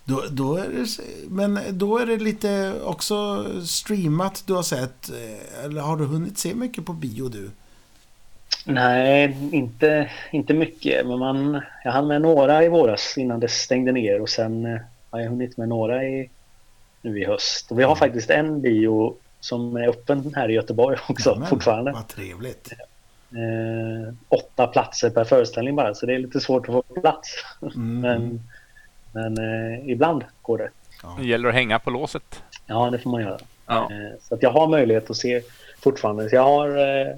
då, 0.06 0.24
då 0.30 0.56
är 0.56 0.68
det, 0.70 0.86
men 1.30 1.60
då 1.72 1.98
är 1.98 2.06
det 2.06 2.18
lite 2.18 2.74
också 2.84 3.46
streamat 3.66 4.44
du 4.48 4.54
har 4.54 4.64
sett. 4.64 5.10
eh, 5.10 5.66
Eller 5.66 5.82
har 5.82 5.98
du 5.98 6.06
hunnit 6.06 6.38
se 6.38 6.56
mycket 6.56 6.86
på 6.86 6.94
bio 6.94 7.30
du? 7.30 7.52
Nej, 8.66 9.38
inte, 9.52 10.12
inte 10.32 10.54
mycket. 10.54 11.08
Men 11.08 11.20
man, 11.20 11.62
jag 11.84 11.92
hann 11.92 12.08
med 12.08 12.22
några 12.22 12.64
i 12.64 12.70
våras 12.70 13.18
innan 13.18 13.40
det 13.40 13.48
stängde 13.48 13.92
ner 13.92 14.22
och 14.22 14.30
sen 14.30 14.66
eh, 14.66 14.80
har 15.10 15.20
jag 15.20 15.30
hunnit 15.30 15.58
med 15.58 15.70
några 15.70 16.04
i, 16.04 16.30
nu 17.02 17.20
i 17.22 17.26
höst. 17.26 17.72
Och 17.72 17.80
vi 17.80 17.84
har 17.84 17.96
faktiskt 17.96 18.30
en 18.30 18.62
bio 18.62 19.16
som 19.40 19.76
är 19.76 19.88
öppen 19.88 20.34
här 20.36 20.50
i 20.50 20.54
Göteborg 20.54 20.98
också 21.10 21.30
Jamen, 21.30 21.48
fortfarande. 21.48 21.92
Vad 21.92 22.08
trevligt. 22.08 22.74
Eh, 23.32 24.14
åtta 24.30 24.68
platser 24.68 25.10
per 25.10 25.24
föreställning 25.24 25.76
bara, 25.76 25.94
så 25.94 26.06
det 26.06 26.16
är 26.16 26.20
lite 26.20 26.40
svårt 26.40 26.70
att 26.70 26.74
få 26.74 26.82
plats. 27.02 27.30
Mm. 27.62 28.00
Men, 28.02 28.42
men 29.12 29.38
eh, 29.38 29.90
ibland 29.90 30.24
går 30.42 30.58
det. 30.58 30.70
Det 31.20 31.28
gäller 31.28 31.50
att 31.50 31.56
hänga 31.56 31.80
på 31.80 31.90
låset. 31.90 32.44
Ja, 32.66 32.90
det 32.90 33.00
får 33.00 33.10
man 33.10 33.22
göra. 33.22 33.40
Ja. 33.66 33.92
Eh, 33.92 34.20
Så 34.22 34.36
att 34.36 34.44
jag 34.44 34.52
har 34.52 34.68
möjlighet 34.68 35.10
att 35.10 35.18
se 35.18 35.42
fortfarande. 35.80 36.30
Så 36.30 36.36
jag 36.36 36.44
har 36.44 36.78
eh, 36.78 37.16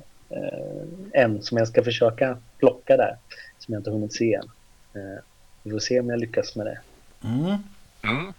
en 1.14 1.42
som 1.42 1.58
jag 1.58 1.68
ska 1.68 1.84
försöka 1.84 2.38
plocka 2.58 2.98
där. 2.98 3.18
Som 3.60 3.74
jag 3.74 3.80
inte 3.80 3.92
hunnit 3.92 4.14
se 4.14 4.34
än. 4.34 4.50
Eh, 4.94 5.20
vi 5.64 5.72
får 5.72 5.80
se 5.80 6.00
om 6.00 6.10
jag 6.10 6.20
lyckas 6.20 6.56
med 6.56 6.66
det. 6.66 6.80
Mm. 7.24 7.64
Mm. 8.04 8.34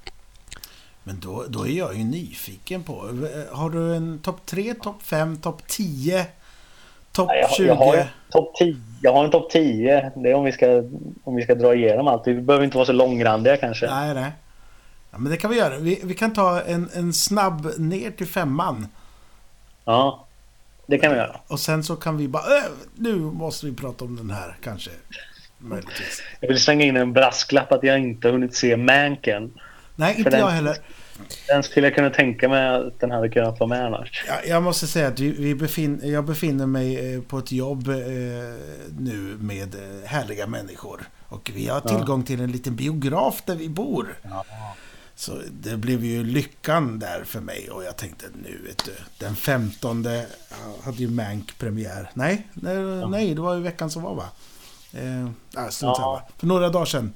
Men 1.03 1.21
då, 1.21 1.45
då 1.49 1.67
är 1.67 1.73
jag 1.73 1.97
ju 1.97 2.05
nyfiken 2.05 2.83
på. 2.83 2.93
Har 3.51 3.71
du 3.71 3.95
en 3.97 4.19
topp 4.19 4.47
3, 4.47 4.75
topp 4.75 5.03
5, 5.03 5.37
topp 5.37 5.63
10, 5.67 6.27
topp 7.13 7.29
Ja, 7.33 7.37
Jag, 7.37 7.51
20? 7.51 7.67
jag 7.67 7.75
har, 7.75 7.97
en 7.97 8.07
topp 8.31 8.55
10 8.59 8.77
jag 9.03 9.13
har 9.13 9.25
en 9.25 9.31
topp 9.31 9.51
10. 9.51 10.13
Det 10.17 10.31
är 10.31 10.35
om 10.35 10.45
vi, 10.45 10.53
ska, 10.53 10.67
om 11.25 11.35
vi 11.37 11.43
ska 11.43 11.55
dra 11.55 11.75
igenom 11.75 12.09
allt. 12.09 12.27
Vi 12.27 12.35
behöver 12.35 12.65
inte 12.65 12.77
vara 12.77 12.87
så 12.87 12.93
långrandiga 12.93 13.57
kanske. 13.57 13.87
Nej, 13.91 14.15
nej. 14.15 14.31
Ja, 15.11 15.19
men 15.19 15.31
det 15.33 15.37
kan 15.37 15.51
vi 15.51 15.57
göra. 15.57 15.79
Vi, 15.79 16.01
vi 16.05 16.15
kan 16.15 16.33
ta 16.33 16.61
en, 16.63 16.91
en 16.95 17.13
snabb 17.13 17.69
ner 17.79 18.11
till 18.11 18.27
femman. 18.27 18.87
Ja, 19.85 20.27
det 20.87 20.99
kan 20.99 21.11
vi 21.13 21.17
göra. 21.19 21.41
Och 21.47 21.61
sen 21.61 21.85
så 21.85 21.97
kan 21.97 22.17
vi 22.17 22.29
bara... 22.29 22.43
Äh, 22.57 22.63
nu 22.97 23.15
måste 23.17 23.67
vi 23.67 23.73
prata 23.75 24.05
om 24.05 24.17
den 24.17 24.31
här 24.31 24.57
kanske. 24.65 24.91
Möjligtvis. 25.59 26.23
Jag 26.41 26.49
vill 26.49 26.61
slänga 26.61 26.85
in 26.85 26.97
en 26.97 27.13
brasklapp 27.13 27.73
att 27.73 27.83
jag 27.83 27.99
inte 27.99 28.29
hunnit 28.31 28.55
se 28.55 28.77
Manken. 28.77 29.53
Nej, 29.97 30.15
inte 30.19 30.31
den- 30.31 30.41
jag 30.41 30.47
heller. 30.49 30.77
Den 31.49 31.63
skulle 31.63 31.87
jag 31.87 31.95
kunna 31.95 32.11
tänka 32.11 32.49
mig 32.49 32.69
att 32.69 33.01
den 33.01 33.11
hade 33.11 33.29
kunnat 33.29 33.61
vara 33.61 33.69
med 33.69 33.85
annars. 33.87 34.25
Jag, 34.27 34.47
jag 34.49 34.63
måste 34.63 34.87
säga 34.87 35.09
att 35.09 35.21
vi, 35.21 35.55
befin, 35.55 36.01
jag 36.05 36.25
befinner 36.25 36.67
mig 36.67 37.15
eh, 37.15 37.21
på 37.23 37.39
ett 37.39 37.53
jobb 37.53 37.89
eh, 37.89 37.95
nu 38.99 39.37
med 39.41 39.75
eh, 39.75 40.09
härliga 40.09 40.47
människor. 40.47 41.09
Och 41.29 41.51
vi 41.55 41.69
har 41.69 41.83
Ja. 41.85 41.97
tillgång 41.97 42.23
till 42.23 42.41
en 42.41 42.53
liten 42.53 42.77
biograf 42.77 43.43
där 43.47 43.55
vi 43.55 43.69
bor. 43.69 44.15
Så 45.15 45.33
det 45.51 45.77
blev 45.77 46.05
ju 46.05 46.25
lyckan 46.25 46.99
där 46.99 47.23
för 47.25 47.41
mig 47.41 47.71
och 47.71 47.85
jag 47.85 47.97
tänkte 47.97 48.27
nu 48.45 48.61
vet 48.67 48.85
du, 48.85 48.93
den 49.19 49.37
15 49.37 50.07
hade 50.85 50.97
ju 50.97 51.09
Mank 51.11 51.59
premiär. 51.59 52.11
Nej, 52.15 52.47
nej, 52.55 52.77
nej, 53.09 53.35
det 53.35 53.41
var 53.41 53.55
ju 53.55 53.61
veckan 53.63 53.91
som 53.91 54.03
var 54.03 54.15
va? 54.15 54.25
Eh, 54.93 55.31
strunt 55.71 55.77
Ja. 55.81 55.95
samma. 55.95 56.23
För 56.39 56.47
några 56.47 56.69
dagar 56.69 56.85
sedan 56.87 57.13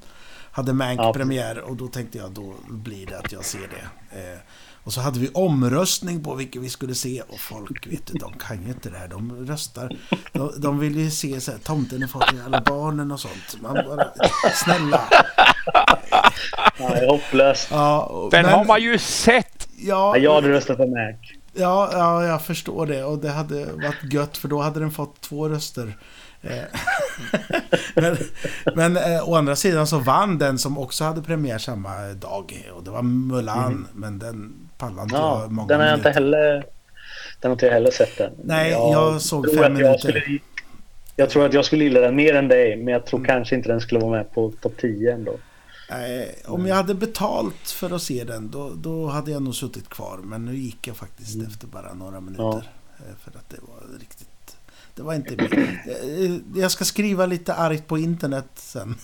hade 0.54 0.72
Mank 0.72 1.00
Ja, 1.00 1.12
premiär 1.12 1.58
och 1.58 1.76
då 1.76 1.86
tänkte 1.88 2.18
jag 2.18 2.30
då 2.30 2.54
blir 2.68 3.06
det 3.06 3.18
att 3.18 3.32
jag 3.32 3.44
ser 3.44 3.58
det. 3.68 4.18
Eh, 4.18 4.38
och 4.84 4.92
så 4.92 5.00
hade 5.00 5.18
vi 5.20 5.30
omröstning 5.34 6.24
på 6.24 6.34
vilket 6.34 6.62
vi 6.62 6.68
skulle 6.68 6.94
se 6.94 7.22
och 7.28 7.40
folk 7.40 7.86
vet 7.86 8.06
du, 8.06 8.18
de 8.18 8.32
kan 8.32 8.62
ju 8.62 8.68
inte 8.68 8.90
det 8.90 8.98
här. 8.98 9.08
De 9.08 9.46
röstar. 9.46 9.96
De, 10.32 10.52
de 10.60 10.78
vill 10.78 10.96
ju 10.98 11.10
se 11.10 11.40
så 11.40 11.50
här, 11.50 11.58
tomten 11.58 12.08
far 12.08 12.20
till 12.26 12.40
alla 12.46 12.60
barnen 12.60 13.12
och 13.12 13.20
sånt. 13.20 13.56
Man 13.62 13.74
bara, 13.74 14.08
snälla. 14.64 15.00
Ja, 16.78 16.88
det 16.88 16.98
är 16.98 17.06
hopplöst. 17.08 17.68
Ja, 17.70 18.02
och- 18.02 18.30
Den 18.30 18.42
men- 18.42 18.52
har 18.54 18.64
man 18.64 18.82
ju 18.82 18.98
sett! 18.98 19.68
Ja, 19.76 20.16
Ja, 20.16 20.22
jag 20.22 20.34
hade 20.34 20.48
röstat 20.48 20.76
på 20.76 20.86
Mac. 20.86 21.12
Ja, 21.56 21.88
ja, 21.92 22.24
jag 22.24 22.42
förstår 22.42 22.86
det. 22.86 23.04
Och 23.04 23.18
det 23.18 23.30
hade 23.30 23.64
varit 23.72 24.12
gött 24.12 24.36
för 24.36 24.48
då 24.48 24.60
hade 24.60 24.80
den 24.80 24.90
fått 24.90 25.20
två 25.20 25.48
röster. 25.48 25.96
Eh, 26.44 26.80
men 27.94 28.16
men 28.74 28.96
eh, 28.96 29.28
å 29.28 29.34
andra 29.34 29.56
sidan 29.56 29.86
så 29.86 29.98
vann 29.98 30.38
den 30.38 30.58
som 30.58 30.78
också 30.78 31.04
hade 31.04 31.22
premiär 31.22 31.58
samma 31.58 31.96
dag. 32.14 32.70
Och 32.74 32.84
det 32.84 32.90
var 32.90 33.02
Mulan. 33.02 33.86
Men 33.94 34.18
den 34.18 34.68
pallade 34.78 35.02
inte 35.02 35.14
Ja, 35.16 35.40
jag 35.42 35.52
många 35.52 35.68
den 35.68 35.80
har 35.80 35.86
jag 35.86 35.98
inte 35.98 36.10
heller, 36.10 36.54
den 37.40 37.50
har 37.50 37.52
inte 37.52 37.66
jag 37.66 37.72
heller 37.72 37.90
sett 37.90 38.20
än. 38.20 38.32
Nej, 38.44 38.70
jag 38.70 39.22
såg 39.22 39.44
tror 39.44 39.54
fem 39.54 39.62
jag 39.62 39.72
minuter. 39.72 39.98
Skulle, 39.98 40.38
jag 41.16 41.30
tror 41.30 41.46
att 41.46 41.52
jag 41.52 41.64
skulle 41.64 41.84
gilla 41.84 42.00
den 42.00 42.16
mer 42.16 42.34
än 42.34 42.48
dig, 42.48 42.76
men 42.76 42.92
jag 42.92 43.06
tror 43.06 43.24
kanske 43.24 43.54
inte 43.56 43.68
den 43.68 43.80
skulle 43.80 44.00
vara 44.00 44.10
med 44.10 44.34
på 44.34 44.52
topp 44.60 44.74
10 44.80 45.12
ändå. 45.12 45.32
Eh, 45.88 46.52
om 46.52 46.66
jag 46.66 46.76
hade 46.76 46.94
betalt 46.94 47.68
för 47.68 47.94
att 47.94 48.02
se 48.02 48.24
den 48.24 48.50
då, 48.50 48.70
då 48.76 49.06
hade 49.06 49.30
jag 49.30 49.42
nog 49.42 49.54
suttit 49.54 49.88
kvar. 49.88 50.18
Men 50.24 50.44
nu 50.44 50.56
gick 50.56 50.86
jag 50.86 50.96
faktiskt 50.96 51.34
Mm. 51.34 51.46
efter 51.46 51.66
bara 51.66 51.94
några 51.94 52.20
minuter. 52.20 52.68
Eh, 52.98 53.14
För 53.24 53.30
att 53.38 53.48
det 53.50 53.56
var 53.60 53.98
riktigt... 54.00 54.23
Det 54.94 55.02
var 55.02 55.14
inte. 55.14 55.34
Eh, 55.34 56.60
Jag 56.60 56.70
ska 56.70 56.84
skriva 56.84 57.26
lite 57.26 57.54
argt 57.54 57.86
på 57.86 57.98
internet 57.98 58.46
sen. 58.54 58.96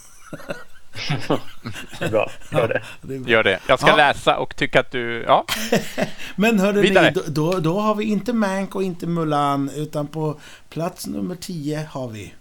Det 1.98 2.08
bra, 2.10 2.30
gör 2.52 2.68
det. 2.68 2.82
Det 3.02 3.14
är 3.14 3.18
bra. 3.18 3.30
Gör 3.30 3.42
det. 3.44 3.60
Jag 3.68 3.78
ska 3.80 3.88
Ja. 3.88 3.96
läsa 3.96 4.38
och 4.38 4.56
tycka 4.56 4.80
att 4.80 4.90
du... 4.90 5.22
Ja, 5.26 5.44
Men 6.36 6.58
hörru 6.58 6.82
ni, 6.82 7.12
då, 7.26 7.52
då, 7.60 7.80
har 7.80 7.94
vi 7.94 8.04
inte 8.04 8.32
Mank 8.32 8.74
och 8.74 8.82
inte 8.82 9.06
Mulan 9.06 9.70
utan 9.76 10.06
på 10.06 10.40
plats 10.68 11.06
nummer 11.06 11.34
10 11.36 11.86
har 11.90 12.08
vi... 12.08 12.34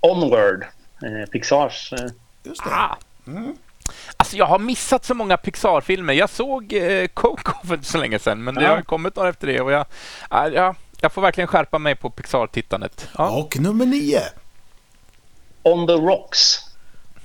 Onward, 0.00 0.64
eh, 1.02 1.30
Pixars. 1.32 1.92
Eh, 1.92 1.98
Just 2.42 2.64
det. 2.64 2.70
ah. 2.70 2.98
Mm. 3.26 3.54
Alltså 4.16 4.36
jag 4.36 4.46
har 4.46 4.58
missat 4.58 5.04
så 5.04 5.14
många 5.14 5.36
Pixar-filmer. 5.36 6.12
Jag 6.14 6.30
såg 6.30 6.72
eh, 6.72 7.06
Coco 7.06 7.66
för 7.66 7.74
inte 7.74 7.86
så 7.88 7.98
länge 7.98 8.18
sedan, 8.18 8.44
men 8.44 8.54
det 8.54 8.62
Ja. 8.62 8.74
har 8.74 8.82
kommit 8.82 9.16
några 9.16 9.28
efter 9.28 9.46
det. 9.46 9.60
Och 9.60 9.72
jag, 9.72 9.86
ja, 10.30 10.74
jag 11.04 11.12
får 11.12 11.22
verkligen 11.22 11.48
skärpa 11.48 11.78
mig 11.78 11.94
på 11.94 12.10
Pixar-tittandet. 12.10 13.08
Ja. 13.18 13.30
Och 13.30 13.56
nummer 13.60 13.86
9. 13.86 14.20
On 15.62 15.86
the 15.86 15.92
Rocks. 15.92 16.58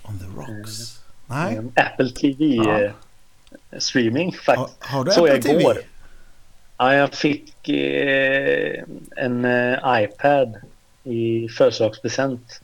On 0.03 0.19
the 0.19 0.25
Rocks. 0.25 0.99
Nej. 1.25 1.59
Apple 1.75 2.09
TV 2.09 2.45
Ja. 2.45 2.81
eh, 2.81 2.91
Har, 3.71 4.31
faktiskt. 4.31 4.83
har 4.83 5.03
du 5.03 5.11
Så 5.11 5.19
Apple 5.23 5.33
jag 5.35 5.43
TV? 5.43 5.59
igår. 5.61 5.77
Ja, 6.77 6.93
jag 6.93 7.13
fick 7.13 7.69
eh, 7.69 8.83
en 9.15 9.45
eh, 9.45 9.79
iPad 10.03 10.55
i 11.03 11.49
födelsedagspresent 11.49 12.61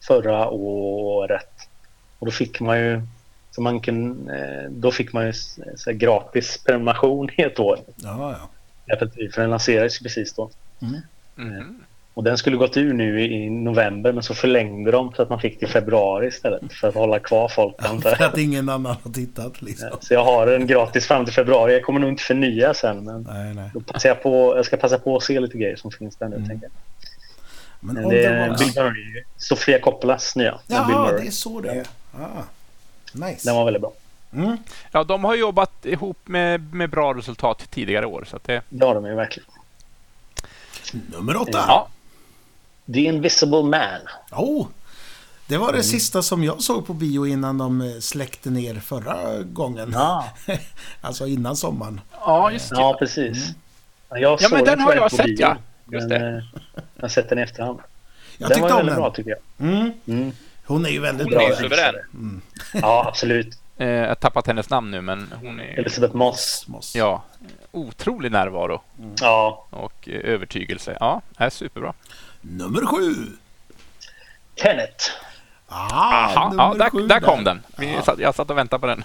förra 0.00 0.48
året. 0.50 1.50
Och 2.18 2.26
då 2.26 2.32
fick 2.32 2.60
man 2.60 2.78
ju 2.78 3.02
så 3.50 3.60
man 3.62 3.80
kan, 3.80 4.28
eh, 4.30 4.70
då 4.70 4.90
fick 4.92 5.12
man 5.12 5.26
ju 5.26 5.32
så 5.32 5.62
här, 5.86 5.92
gratis 5.92 6.58
prenumeration 6.66 7.30
i 7.36 7.42
ett 7.42 7.58
år. 7.58 7.78
Ja, 7.96 8.36
ja. 8.40 8.48
Apple 8.92 9.30
för 9.30 9.40
den 9.40 9.50
lanserades 9.50 9.98
precis 9.98 10.32
då. 10.34 10.50
Mhm. 10.78 11.80
Och 12.14 12.24
den 12.24 12.38
skulle 12.38 12.56
gått 12.56 12.76
ur 12.76 12.92
nu 12.92 13.20
i, 13.20 13.24
i 13.24 13.50
november 13.50 14.12
men 14.12 14.22
så 14.22 14.34
förlängde 14.34 14.90
de 14.90 15.12
så 15.16 15.22
att 15.22 15.28
man 15.28 15.40
fick 15.40 15.58
till 15.58 15.68
februari 15.68 16.26
istället 16.26 16.72
för 16.72 16.88
att 16.88 16.94
hålla 16.94 17.18
kvar 17.18 17.48
folk. 17.48 17.74
jag. 17.78 18.02
För 18.02 18.24
att 18.24 18.38
ingen 18.38 18.68
annan 18.68 18.96
har 19.02 19.12
tittat 19.12 19.62
liksom. 19.62 19.88
Så 20.00 20.14
jag 20.14 20.24
har 20.24 20.46
den 20.46 20.66
gratis 20.66 21.06
fram 21.06 21.24
till 21.24 21.34
februari. 21.34 21.72
Jag 21.72 21.82
kommer 21.82 22.00
nog 22.00 22.08
inte 22.10 22.22
förnya 22.22 22.74
sen 22.74 23.04
men 23.04 23.22
Nej, 23.22 23.54
nej. 23.54 23.70
då 23.74 23.80
passar 23.80 24.08
jag, 24.08 24.22
på, 24.22 24.56
jag 24.56 24.66
ska 24.66 24.76
passa 24.76 24.98
på 24.98 25.16
att 25.16 25.22
se 25.22 25.40
lite 25.40 25.58
grejer 25.58 25.76
som 25.76 25.90
finns 25.90 26.16
där 26.16 26.28
nu. 26.28 26.36
Mm. 26.36 26.48
tänker 26.48 26.66
jag. 26.66 26.72
Men 27.80 27.94
Men 27.94 28.08
det 28.08 28.24
är 28.24 28.48
Rocks. 28.48 28.74
Bill 28.74 28.82
Murray, 28.82 29.24
Sofia 29.36 29.78
Coppolas 29.78 30.36
nya. 30.36 30.60
Jaha, 30.66 31.12
det 31.12 31.26
är 31.26 31.30
så 31.30 31.60
det 31.60 31.68
är. 31.70 31.86
Ah, 32.12 32.42
nice. 33.12 33.48
Den 33.48 33.56
var 33.56 33.64
väldigt 33.64 33.82
bra. 33.82 33.92
Mm. 34.32 34.56
Ja, 34.92 35.04
de 35.04 35.24
har 35.24 35.34
jobbat 35.34 35.86
ihop 35.86 36.18
med, 36.24 36.74
med 36.74 36.90
bra 36.90 37.14
resultat 37.14 37.66
tidigare 37.70 38.06
år. 38.06 38.24
Så 38.30 38.36
att 38.36 38.44
det, 38.44 38.62
Det 38.68 38.86
har 38.86 38.94
de 38.94 39.06
ju 39.06 39.14
verkligen. 39.14 39.48
Nummer 40.92 41.36
åtta. 41.36 41.64
Ja, 41.68 41.88
The 42.92 43.00
Invisible 43.00 43.62
Man. 43.62 44.00
Oh, 44.32 44.66
det 45.46 45.58
var 45.58 45.66
det 45.66 45.72
Mm. 45.72 45.82
sista 45.82 46.22
som 46.22 46.44
jag 46.44 46.62
såg 46.62 46.86
på 46.86 46.92
bio 46.94 47.26
innan 47.26 47.58
de 47.58 47.80
eh, 47.80 47.98
släckte 48.00 48.50
ner 48.50 48.74
förra 48.74 49.42
gången. 49.42 49.90
Ja, 49.94 50.24
alltså 51.00 51.26
innan 51.26 51.56
sommaren. 51.56 52.00
ja 52.12 52.50
just 52.52 52.70
det. 52.70 52.76
ja 52.76 52.96
precis. 52.98 53.48
Jag 54.08 54.20
Ja, 54.20 54.38
såg 54.38 54.52
men 54.52 54.64
den 54.64 54.80
har 54.80 54.94
jag 54.94 55.10
på 55.10 55.16
sett, 55.16 55.26
bio, 55.26 55.36
ja. 55.40 55.56
Just 55.92 56.08
men, 56.08 56.20
det. 56.22 56.28
eh, 56.38 56.44
Jag 56.96 57.02
har 57.02 57.08
sett 57.08 57.28
den 57.28 57.38
i 57.38 57.42
efterhand. 57.42 57.78
Jag 58.38 58.48
den 58.50 58.56
tyckte 58.58 58.72
var 58.72 58.80
om 58.80 58.86
väldigt 58.86 58.94
den. 58.94 59.02
bra 59.02 59.10
tycker 59.10 59.30
jag. 59.30 59.68
Mm. 59.68 59.92
Mm. 60.06 60.32
Hon 60.66 60.86
är 60.86 60.90
ju 60.90 61.00
väldigt 61.00 61.24
Hon 61.26 61.34
bra. 61.34 61.42
är 61.42 61.48
där. 61.50 61.56
suverän. 61.56 62.42
Ja, 62.74 63.04
absolut. 63.08 63.58
Eh, 63.80 63.88
Jag 63.88 64.08
har 64.08 64.14
tappat 64.14 64.46
hennes 64.46 64.70
namn 64.70 64.90
nu, 64.90 65.00
men 65.00 65.32
hon 65.42 65.60
är 65.60 65.78
Elisabeth 65.78 66.14
Moss. 66.16 66.64
Moss. 66.68 66.94
ja, 66.96 67.22
otrolig 67.72 68.32
närvaro 68.32 68.82
Ja. 69.20 69.66
och 69.70 70.08
eh, 70.08 70.20
övertygelse. 70.34 70.96
Ja, 71.00 71.20
är 71.36 71.50
superbra. 71.50 71.92
Nummer 72.40 72.86
sju. 72.86 73.14
Tenet. 74.54 75.10
Ah, 75.68 75.94
Aha, 75.94 76.48
nummer 76.50 76.64
ja, 76.64 76.74
där, 76.74 76.90
sju 76.90 77.06
där 77.06 77.20
kom 77.20 77.44
den. 77.44 77.62
Vi 77.78 77.92
Ja. 77.94 78.02
satt, 78.02 78.18
jag 78.18 78.34
satt 78.34 78.50
och 78.50 78.58
väntade 78.58 78.80
på 78.80 78.86
den. 78.86 79.04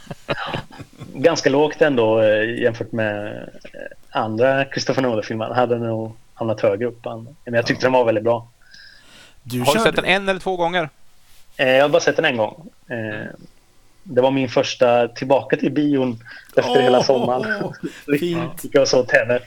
Ganska 1.14 1.50
lågt 1.50 1.82
ändå 1.82 2.22
eh, 2.22 2.62
jämfört 2.62 2.92
med 2.92 3.36
eh, 3.74 4.20
andra 4.20 4.66
Christopher 4.66 5.02
Nolan-filmer. 5.02 5.46
Han 5.46 5.56
hade 5.56 5.78
nog 5.80 6.16
hamnat 6.34 6.62
högre 6.62 6.86
upp. 6.86 7.06
Men 7.46 7.54
jag 7.54 7.66
tyckte 7.66 7.86
den 7.86 7.94
var 7.94 8.06
väldigt 8.06 8.24
bra. 8.24 8.48
Du 9.44 9.60
Har 9.60 9.66
du 9.66 9.72
körde- 9.72 9.84
sett 9.84 9.96
den 9.96 10.06
en 10.06 10.30
eller 10.30 10.40
två 10.40 10.56
gånger? 10.58 10.90
Eh, 11.58 11.70
Jag 11.70 11.82
har 11.84 11.90
bara 11.90 12.00
sett 12.02 12.16
den 12.16 12.26
en 12.26 12.38
gång. 12.38 12.70
Det 14.08 14.22
var 14.22 14.32
min 14.32 14.50
första 14.50 15.08
tillbaka 15.08 15.58
till 15.58 15.72
bion 15.72 16.20
efter 16.56 16.82
hela 16.82 16.98
Åh, 16.98 17.04
sommaren. 17.04 17.74
fint. 18.20 18.64
Gick 18.64 18.76
jag 18.76 18.88
såg 18.88 19.08
Tenet. 19.08 19.44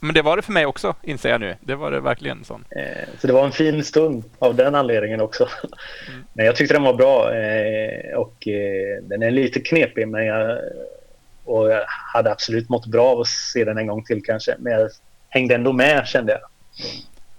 Men 0.00 0.14
det 0.14 0.22
var 0.22 0.36
det 0.36 0.42
för 0.42 0.52
mig 0.52 0.66
också, 0.66 0.94
inser 1.02 1.28
jag 1.28 1.40
nu. 1.40 1.56
Det 1.60 1.74
var 1.74 1.90
det 1.90 2.00
verkligen 2.00 2.44
sån. 2.44 2.64
Eh, 2.70 3.08
Så 3.20 3.26
det 3.26 3.32
var 3.32 3.44
en 3.44 3.52
fin 3.52 3.84
stund 3.84 4.24
av 4.38 4.54
den 4.54 4.74
anledningen 4.74 5.20
också. 5.20 5.48
Men 6.32 6.46
jag 6.46 6.56
tyckte 6.56 6.74
den 6.74 6.82
var 6.82 6.94
bra 6.94 7.34
eh, 7.34 8.16
och 8.18 8.48
eh, 8.48 9.02
den 9.02 9.22
är 9.22 9.30
lite 9.30 9.60
knepig 9.60 10.08
men 10.08 10.26
jag, 10.26 10.58
och 11.44 11.70
jag 11.70 11.84
hade 11.86 12.32
absolut 12.32 12.68
mått 12.68 12.86
bra 12.86 13.06
av 13.06 13.20
att 13.20 13.26
se 13.26 13.64
den 13.64 13.78
en 13.78 13.86
gång 13.86 14.04
till 14.04 14.22
kanske. 14.24 14.54
Men 14.58 14.72
jag 14.72 14.90
hängde 15.28 15.54
ändå 15.54 15.72
med 15.72 16.06
kände 16.06 16.32
jag. 16.32 16.40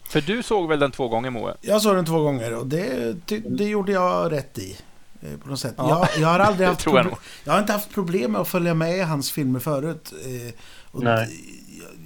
För 0.09 0.21
du 0.21 0.43
såg 0.43 0.69
väl 0.69 0.79
den 0.79 0.91
två 0.91 1.07
gånger, 1.07 1.29
Moe? 1.29 1.53
Jag 1.61 1.81
såg 1.81 1.95
den 1.95 2.05
två 2.05 2.19
gånger 2.19 2.57
och 2.59 2.67
det, 2.67 3.15
det 3.45 3.65
gjorde 3.65 3.91
jag 3.91 4.31
rätt 4.31 4.57
i. 4.57 4.77
eh, 5.21 5.37
På 5.43 5.49
något 5.49 5.59
sätt. 5.59 5.73
Ja. 5.77 6.07
Jag, 6.13 6.21
jag 6.21 6.27
har 6.27 6.39
aldrig 6.39 6.67
haft 6.67 6.85
jag 6.85 6.95
proble- 6.95 7.15
jag 7.43 7.53
har 7.53 7.59
inte 7.59 7.73
haft 7.73 7.89
problem 7.93 8.31
med 8.31 8.41
att 8.41 8.47
följa 8.47 8.73
med 8.73 8.97
i 8.97 9.01
hans 9.01 9.31
filmer 9.31 9.59
förut. 9.59 10.13
eh, 10.25 10.53
Och 10.91 11.03
Nej. 11.03 11.43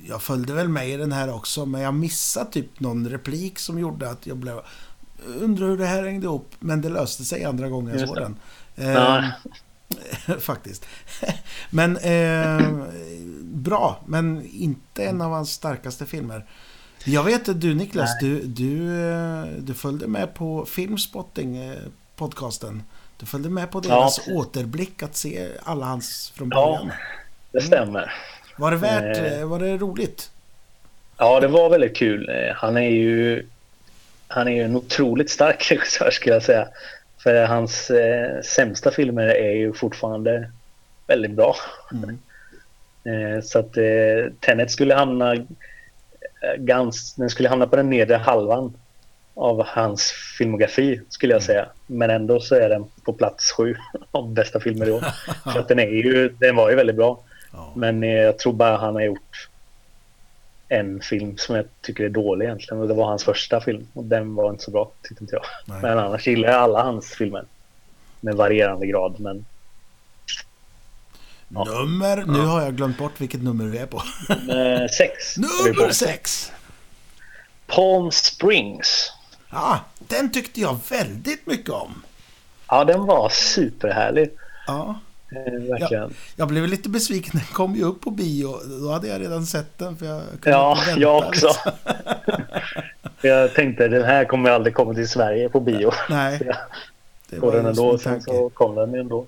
jag, 0.07 0.21
följde 0.21 0.53
väl 0.53 0.69
med 0.69 0.89
i 0.89 0.97
den 0.97 1.11
här 1.11 1.33
också, 1.35 1.65
men 1.65 1.81
jag 1.81 1.93
missade 1.93 2.51
typ 2.51 2.79
någon 2.79 3.09
replik 3.09 3.59
som 3.59 3.79
gjorde 3.79 4.09
att 4.09 4.27
jag 4.27 4.37
blev... 4.37 4.59
Undrar 5.39 5.67
hur 5.67 5.77
det 5.77 5.85
här 5.85 6.03
hängde 6.03 6.25
ihop, 6.25 6.51
men 6.59 6.81
det 6.81 6.89
löste 6.89 7.23
sig 7.23 7.43
andra 7.43 7.69
gången 7.69 7.99
jag 7.99 8.07
såg 8.09 8.17
den. 8.17 8.35
Eh, 8.75 9.23
faktiskt. 10.39 10.85
men 11.69 11.97
eh, 11.97 12.67
bra, 13.41 13.99
men 14.05 14.45
inte 14.51 15.03
en 15.05 15.21
av 15.21 15.31
hans 15.31 15.51
starkaste 15.51 16.05
filmer. 16.05 16.45
Jag 17.05 17.23
vet 17.23 17.49
att 17.49 17.61
du 17.61 17.73
Niklas, 17.75 18.09
Nej. 18.21 18.29
du, 18.31 18.41
du, 18.47 19.01
eh, 19.11 19.45
du 19.59 19.73
följde 19.73 20.07
med 20.07 20.33
på 20.35 20.65
Filmspotting 20.65 21.75
podcasten. 22.15 22.83
Du 23.23 23.27
följde 23.27 23.49
med 23.49 23.71
på 23.71 23.79
deras 23.79 24.17
precis. 24.19 24.33
återblick 24.33 25.03
att 25.03 25.15
se 25.15 25.47
alla 25.63 25.85
hans 25.85 26.33
från 26.35 26.49
Ja. 26.51 26.65
början. 26.65 26.91
Det 27.51 27.61
stämmer. 27.61 28.13
Var 28.57 28.71
det 28.71 28.77
värt, 28.77 29.17
Eh. 29.17 29.39
eh, 29.39 29.45
var 29.45 29.59
det 29.59 29.77
roligt? 29.77 30.29
Ja, 31.17 31.39
det 31.39 31.47
var 31.47 31.69
väldigt 31.69 31.95
kul. 31.95 32.29
Eh, 32.29 32.55
Han 32.55 32.77
är 32.77 32.89
ju, 32.89 33.45
han 34.27 34.47
är 34.47 34.51
ju 34.51 34.61
en 34.63 34.75
otroligt 34.75 35.29
stark 35.29 35.67
regissör 35.71 36.11
skulle 36.11 36.35
jag 36.35 36.43
säga. 36.43 36.67
För 37.17 37.45
hans 37.45 37.89
eh, 37.89 38.41
sämsta 38.41 38.91
filmer 38.91 39.27
är 39.27 39.51
ju 39.51 39.73
fortfarande 39.73 40.51
väldigt 41.07 41.31
bra. 41.31 41.55
Mm. 41.93 42.19
Eh, 43.05 43.41
så 43.43 43.59
att 43.59 43.77
eh, 43.77 44.33
Tenet 44.39 44.71
skulle 44.71 44.95
hamna 44.95 45.33
eh, 45.33 45.41
gans, 46.57 47.13
den 47.13 47.29
skulle 47.29 47.49
hamna 47.49 47.67
på 47.67 47.75
den 47.75 47.89
nedre 47.89 48.15
halvan 48.17 48.73
av 49.35 49.65
hans 49.67 50.11
filmografi 50.37 51.01
skulle 51.09 51.33
jag 51.33 51.43
säga. 51.43 51.67
Men 51.87 52.09
ändå 52.09 52.39
så 52.39 52.55
är 52.55 52.69
den 52.69 52.85
på 53.05 53.13
plats 53.13 53.51
sju 53.51 53.75
av 54.11 54.33
bästa 54.33 54.59
filmer 54.59 54.87
i 54.87 54.91
år. 54.91 55.05
Så 55.53 55.59
att 55.59 55.67
den, 55.67 55.79
är 55.79 55.87
ju, 55.87 56.29
den 56.29 56.55
var 56.55 56.69
ju 56.69 56.75
väldigt 56.75 56.95
bra. 56.95 57.19
Ja. 57.51 57.73
Men 57.75 58.03
eh, 58.03 58.09
jag 58.09 58.39
tror 58.39 58.53
bara 58.53 58.77
han 58.77 58.95
har 58.95 59.01
gjort 59.01 59.49
en 60.67 61.01
film 61.01 61.37
som 61.37 61.55
jag 61.55 61.65
tycker 61.81 62.03
är 62.03 62.09
dålig 62.09 62.45
egentligen. 62.45 62.81
Och 62.81 62.87
det 62.87 62.93
var 62.93 63.05
hans 63.05 63.23
första 63.23 63.61
film. 63.61 63.87
Och 63.93 64.03
den 64.03 64.35
var 64.35 64.49
inte 64.49 64.63
så 64.63 64.71
bra, 64.71 64.91
tyckte 65.01 65.23
inte 65.23 65.35
jag. 65.35 65.45
Nej. 65.65 65.81
Men 65.81 65.99
annars 65.99 66.27
gillar 66.27 66.49
jag 66.49 66.57
alla 66.61 66.83
hans 66.83 67.13
filmer. 67.13 67.45
Med 68.21 68.35
varierande 68.35 68.87
grad. 68.87 69.19
Men 69.19 69.45
Ja. 71.55 71.63
Nummer, 71.63 72.23
nu 72.27 72.39
har 72.39 72.61
jag 72.61 72.75
glömt 72.75 72.97
bort 72.97 73.21
vilket 73.21 73.43
nummer 73.43 73.65
vi 73.65 73.77
är 73.77 73.85
på. 73.85 73.97
eh, 74.51 74.87
sex. 74.97 75.37
Nummer 75.37 75.91
sex! 75.91 76.51
Palm 77.67 78.11
Springs. 78.11 79.11
Ja, 79.53 79.79
den 80.07 80.31
tyckte 80.31 80.61
jag 80.61 80.77
väldigt 80.89 81.47
mycket 81.47 81.69
om. 81.69 82.03
Ja, 82.67 82.83
den 82.83 83.05
var 83.05 83.29
superhärlig. 83.29 84.29
Ja, 84.67 84.99
Eh, 85.35 85.53
verkligen. 85.53 86.13
jag 86.35 86.47
blev 86.47 86.67
lite 86.67 86.89
besviken. 86.89 87.31
Den 87.33 87.53
kom 87.53 87.75
ju 87.75 87.83
upp 87.83 88.01
på 88.01 88.11
bio. 88.11 88.55
Då 88.81 88.91
hade 88.91 89.07
jag 89.07 89.21
redan 89.21 89.45
sett 89.45 89.77
den. 89.77 89.97
För 89.97 90.05
jag 90.05 90.21
kunde 90.41 90.49
Ja, 90.49 90.71
inte 90.71 90.85
vänta, 90.85 91.01
jag 91.01 91.17
också. 91.17 91.47
liksom. 91.47 91.71
jag 93.21 93.53
tänkte 93.53 93.87
den 93.87 94.03
här 94.03 94.25
kommer 94.25 94.49
aldrig 94.51 94.75
komma 94.75 94.93
till 94.93 95.09
Sverige 95.09 95.49
på 95.49 95.59
bio. 95.59 95.91
Nej, 96.09 96.39
jag 96.45 96.55
det 97.29 97.39
såg 97.39 97.53
den 97.53 97.65
ändå. 97.65 97.97
Sen 97.97 98.21
så 98.21 98.49
kom 98.49 98.75
den 98.75 98.95
ändå. 98.95 99.25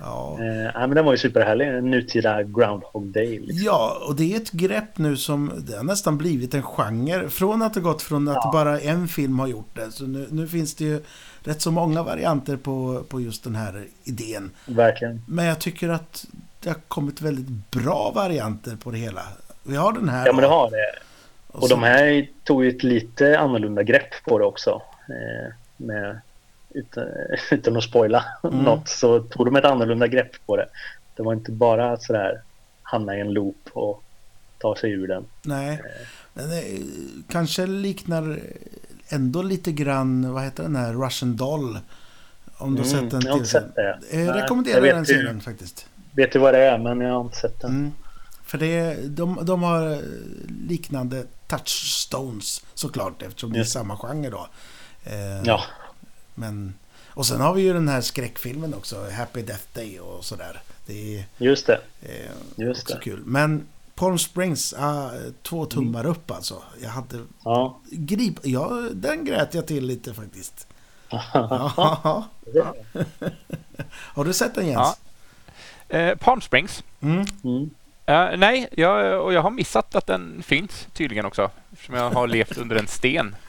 Ja. 0.00 0.38
Eh, 0.40 0.80
men 0.80 0.90
den 0.90 1.04
var 1.04 1.12
ju 1.12 1.18
superhärlig. 1.18 1.68
En 1.68 1.90
nutida 1.90 2.42
Groundhog 2.42 3.06
Day. 3.06 3.38
Liksom. 3.38 3.64
Ja, 3.64 3.96
och 4.08 4.16
det 4.16 4.32
är 4.32 4.36
ett 4.36 4.50
grepp 4.50 4.98
nu 4.98 5.16
som 5.16 5.52
det 5.58 5.76
har 5.76 5.84
nästan 5.84 6.18
blivit 6.18 6.54
en 6.54 6.62
genre. 6.62 7.28
Från 7.28 7.62
att 7.62 7.74
det 7.74 7.80
gått 7.80 8.02
från 8.02 8.28
att 8.28 8.34
Ja. 8.34 8.50
bara 8.52 8.80
en 8.80 9.08
film 9.08 9.38
har 9.38 9.46
gjort 9.46 9.70
det. 9.76 9.90
Så 9.90 10.04
nu, 10.06 10.26
nu 10.30 10.48
finns 10.48 10.74
det 10.74 10.84
ju 10.84 11.00
rätt 11.44 11.62
så 11.62 11.70
många 11.70 12.02
varianter 12.02 12.56
på, 12.56 13.02
på 13.08 13.20
just 13.20 13.44
den 13.44 13.54
här 13.54 13.84
idén. 14.04 14.50
Verkligen. 14.66 15.22
Men 15.28 15.44
jag 15.44 15.58
tycker 15.58 15.88
att 15.88 16.26
det 16.60 16.68
har 16.68 16.76
kommit 16.88 17.20
väldigt 17.22 17.70
bra 17.70 18.12
varianter 18.14 18.76
på 18.84 18.90
det 18.90 18.98
hela. 18.98 19.22
Vi 19.62 19.76
har 19.76 19.92
den 19.92 20.08
här. 20.08 20.26
Ja, 20.26 20.32
men 20.32 20.42
det 20.42 20.48
har 20.48 20.70
det. 20.70 20.90
Och 21.52 21.68
så- 21.68 21.74
de 21.74 21.82
här 21.82 22.28
tog 22.44 22.64
ju 22.64 22.70
ett 22.70 22.82
lite 22.82 23.38
annorlunda 23.38 23.82
grepp 23.82 24.24
på 24.24 24.38
det 24.38 24.44
också. 24.44 24.82
Eh, 25.08 25.52
med, 25.76 26.20
utan, 26.70 27.04
utan 27.50 27.76
att 27.76 27.84
spoila 27.84 28.24
Mm. 28.44 28.58
något 28.58 28.88
så 28.88 29.20
tog 29.20 29.46
de 29.46 29.56
ett 29.56 29.64
annorlunda 29.64 30.06
grepp 30.06 30.46
på 30.46 30.56
det. 30.56 30.66
Det 31.16 31.22
var 31.22 31.32
inte 31.32 31.52
bara 31.52 31.96
sådär 31.96 32.42
hamna 32.82 33.16
i 33.16 33.20
en 33.20 33.32
loop 33.32 33.68
och 33.72 34.02
ta 34.58 34.76
sig 34.76 34.90
ur 34.90 35.08
den. 35.08 35.24
Nej, 35.42 35.82
den 36.34 36.50
är, 36.52 36.64
kanske 37.28 37.66
liknar 37.66 38.40
ändå 39.08 39.42
lite 39.42 39.72
grann, 39.72 40.32
vad 40.32 40.42
heter 40.44 40.62
den 40.62 40.76
här, 40.76 40.92
Russian 40.92 41.36
Doll. 41.36 41.78
Om 42.56 42.74
du 42.74 42.82
har 42.82 42.88
Mm, 42.88 43.00
sett 43.00 43.10
den 43.10 43.20
jag 43.24 43.30
har 43.30 43.36
inte 43.38 43.50
sett 43.50 43.74
det. 43.74 43.98
Jag 44.10 44.26
Nej, 44.26 44.42
rekommenderar 44.42 44.84
jag 44.86 44.96
den 44.96 45.06
serien 45.06 45.40
faktiskt. 45.40 45.86
Vet 46.12 46.32
du 46.32 46.38
vad 46.38 46.54
det 46.54 46.58
är 46.64 46.78
men 46.78 47.00
jag 47.00 47.14
har 47.14 47.20
inte 47.20 47.36
sett 47.36 47.60
den. 47.60 47.70
Mm. 47.70 47.92
För 48.44 48.58
det, 48.58 48.96
de, 49.08 49.38
de 49.42 49.62
har 49.62 49.90
eh, 49.92 49.98
liknande 50.68 51.24
touchstones 51.46 52.64
såklart 52.74 53.22
eftersom 53.22 53.52
det 53.52 53.58
är 53.60 53.64
samma 53.64 53.96
genre 53.96 54.30
då. 54.30 54.48
Eh, 55.04 55.42
Ja, 55.44 55.60
Men, 56.40 56.74
och 57.08 57.26
sen 57.26 57.40
har 57.40 57.54
vi 57.54 57.62
ju 57.62 57.72
den 57.72 57.88
här 57.88 58.00
skräckfilmen 58.00 58.74
också, 58.74 59.10
Happy 59.10 59.42
Death 59.42 59.64
Day 59.74 60.00
och 60.00 60.24
sådär. 60.24 60.60
Det 60.86 61.16
är 61.18 61.24
just 61.38 61.66
det. 61.66 61.80
eh, 62.02 62.30
Just 62.66 62.82
också 62.82 62.94
det. 62.94 63.00
kul. 63.04 63.22
Men 63.24 63.66
Palm 63.94 64.18
Springs, 64.18 64.74
ah, 64.78 65.10
två 65.42 65.66
tummar 65.66 66.00
Mm. 66.00 66.12
upp 66.12 66.30
alltså. 66.30 66.62
Jag 66.82 66.90
hade 66.90 67.24
Ja. 67.44 67.78
grip, 67.90 68.34
ja, 68.42 68.68
den 68.92 69.24
grät 69.24 69.54
jag 69.54 69.66
till 69.66 69.86
lite 69.86 70.14
faktiskt. 70.14 70.66
Ja. 71.32 72.26
Har 73.90 74.24
du 74.24 74.32
sett 74.32 74.54
den 74.54 74.66
Jens? 74.66 74.96
Ja. 75.88 75.96
Eh, 75.98 76.16
Palm 76.16 76.40
Springs. 76.40 76.84
Mm. 77.00 77.24
Mm. 77.44 77.70
Eh, 78.10 78.36
nej, 78.36 78.68
jag, 78.72 79.24
och 79.24 79.32
jag 79.32 79.42
har 79.42 79.50
missat 79.50 79.94
att 79.94 80.06
den 80.06 80.42
finns 80.42 80.88
tydligen 80.92 81.24
också. 81.24 81.50
Eftersom 81.72 81.94
jag 81.94 82.10
har 82.10 82.26
levt 82.26 82.58
under 82.58 82.76
en 82.76 82.86
sten. 82.86 83.36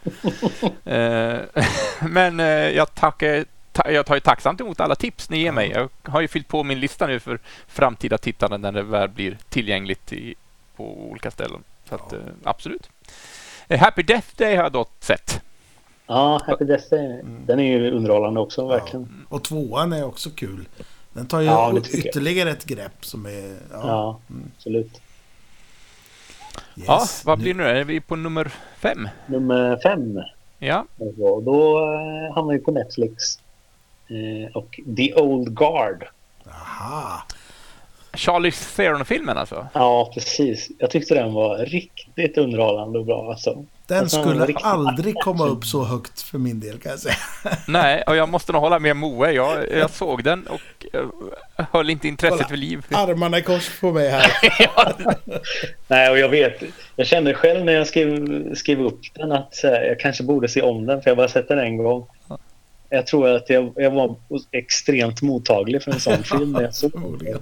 Eh, 0.85 1.39
men 2.09 2.39
eh, 2.39 2.45
jag, 2.45 2.95
tackar, 2.95 3.45
ta, 3.71 3.91
jag 3.91 4.05
tar 4.05 4.15
ju 4.15 4.19
tacksamt 4.19 4.61
emot 4.61 4.79
alla 4.79 4.95
tips 4.95 5.29
ni 5.29 5.37
ger 5.37 5.51
mig. 5.51 5.69
Jag 5.71 5.89
har 6.11 6.21
ju 6.21 6.27
fyllt 6.27 6.47
på 6.47 6.63
min 6.63 6.79
lista 6.79 7.07
nu 7.07 7.19
för 7.19 7.39
framtida 7.67 8.17
tittande 8.17 8.57
när 8.57 8.71
det 8.71 8.83
väl 8.83 9.09
blir 9.09 9.37
tillgängligt 9.49 10.13
i, 10.13 10.35
på 10.75 11.09
olika 11.09 11.31
ställen. 11.31 11.63
Så 11.89 11.95
att, 11.95 12.11
Ja. 12.11 12.17
absolut. 12.43 12.89
Happy 13.79 14.03
Death 14.03 14.27
Day 14.35 14.55
har 14.55 14.63
jag 14.63 14.71
då 14.71 14.85
sett. 14.99 15.41
ja, 16.07 16.41
Happy 16.47 16.65
Death 16.65 16.89
Day. 16.89 17.05
Mm. 17.05 17.45
Den 17.45 17.59
är 17.59 17.77
ju 17.77 17.91
underhållande 17.91 18.39
också 18.39 18.67
verkligen. 18.67 19.25
Och 19.29 19.43
tvåan 19.43 19.93
är 19.93 20.05
också 20.05 20.29
kul. 20.29 20.65
Den 21.13 21.27
tar 21.27 21.39
ju 21.39 21.45
Ja, 21.45 21.71
tycker 21.83 21.97
jag. 21.97 22.05
ytterligare 22.05 22.51
ett 22.51 22.65
grepp 22.65 23.05
som 23.05 23.25
är... 23.25 23.57
Ja. 23.71 23.79
Ja, 23.87 24.19
Mm. 24.29 24.51
absolut. 24.57 25.01
Yes. 26.77 26.87
Ja, 26.87 27.05
vad 27.25 27.39
blir 27.39 27.53
nu? 27.53 27.63
Är 27.63 27.83
vi 27.83 27.99
på 28.01 28.15
nummer 28.15 28.51
fem? 28.79 29.09
Nummer 29.27 29.79
fem. 29.83 30.19
Ja, 30.59 30.85
Och 30.97 31.43
då 31.43 31.77
eh, 31.79 32.35
hamnar 32.35 32.53
vi 32.53 32.59
på 32.59 32.71
Netflix. 32.71 33.39
Eh, 34.07 34.51
och 34.57 34.79
The 34.97 35.13
Old 35.15 35.55
Guard. 35.57 36.05
Aha. 36.47 37.23
Charlie 38.13 38.51
Theron-filmen 38.51 39.37
alltså? 39.37 39.67
Ja, 39.73 40.11
precis. 40.13 40.69
Jag 40.79 40.89
tyckte 40.91 41.13
den 41.15 41.33
var 41.33 41.57
riktigt 41.57 42.37
underhållande 42.37 42.99
och 42.99 43.05
bra. 43.05 43.29
Alltså. 43.31 43.65
Den 43.91 43.99
Alltså, 43.99 44.21
skulle 44.21 44.55
aldrig 44.55 45.15
komma 45.15 45.45
upp 45.45 45.65
så 45.65 45.83
högt 45.83 46.21
för 46.21 46.37
min 46.37 46.59
del 46.59 46.79
kan 46.79 46.89
jag 46.91 46.99
säga. 46.99 47.15
Nej, 47.67 48.03
och 48.07 48.15
jag 48.15 48.29
måste 48.29 48.51
nog 48.51 48.61
hålla 48.61 48.79
med 48.79 48.95
Moe. 48.95 49.31
Jag, 49.31 49.71
jag 49.71 49.89
såg 49.89 50.23
den 50.23 50.47
och 50.47 50.85
eh, 50.93 51.05
höll 51.71 51.89
inte 51.89 52.07
intresset 52.07 52.37
Kolla. 52.37 52.49
vid 52.49 52.59
liv. 52.59 52.85
Armarna 52.91 53.37
i 53.37 53.41
kors 53.41 53.79
på 53.79 53.91
mig 53.91 54.09
här. 54.09 54.31
Nej, 55.87 56.09
och 56.09 56.19
jag 56.19 56.29
vet. 56.29 56.63
Jag 56.95 57.07
kände 57.07 57.33
själv 57.33 57.65
när 57.65 57.73
jag 57.73 57.87
skrev, 57.87 58.55
skrev 58.55 58.81
upp 58.81 58.99
den 59.13 59.31
att 59.31 59.59
här, 59.63 59.81
jag 59.81 59.99
kanske 59.99 60.23
borde 60.23 60.49
se 60.49 60.61
om 60.61 60.85
den 60.85 61.01
för 61.01 61.09
jag 61.09 61.15
har 61.15 61.23
bara 61.23 61.27
sett 61.27 61.47
den 61.47 61.59
en 61.59 61.77
gång. 61.77 62.05
Jag 62.89 63.07
tror 63.07 63.29
att 63.29 63.49
jag, 63.49 63.73
jag 63.75 63.91
var 63.91 64.15
extremt 64.51 65.21
mottaglig 65.21 65.83
för 65.83 65.91
en 65.91 65.99
sån 65.99 66.23
film 66.37 66.51
när 66.51 66.61
jag 66.61 66.75
såg 66.75 67.23
den. 67.23 67.39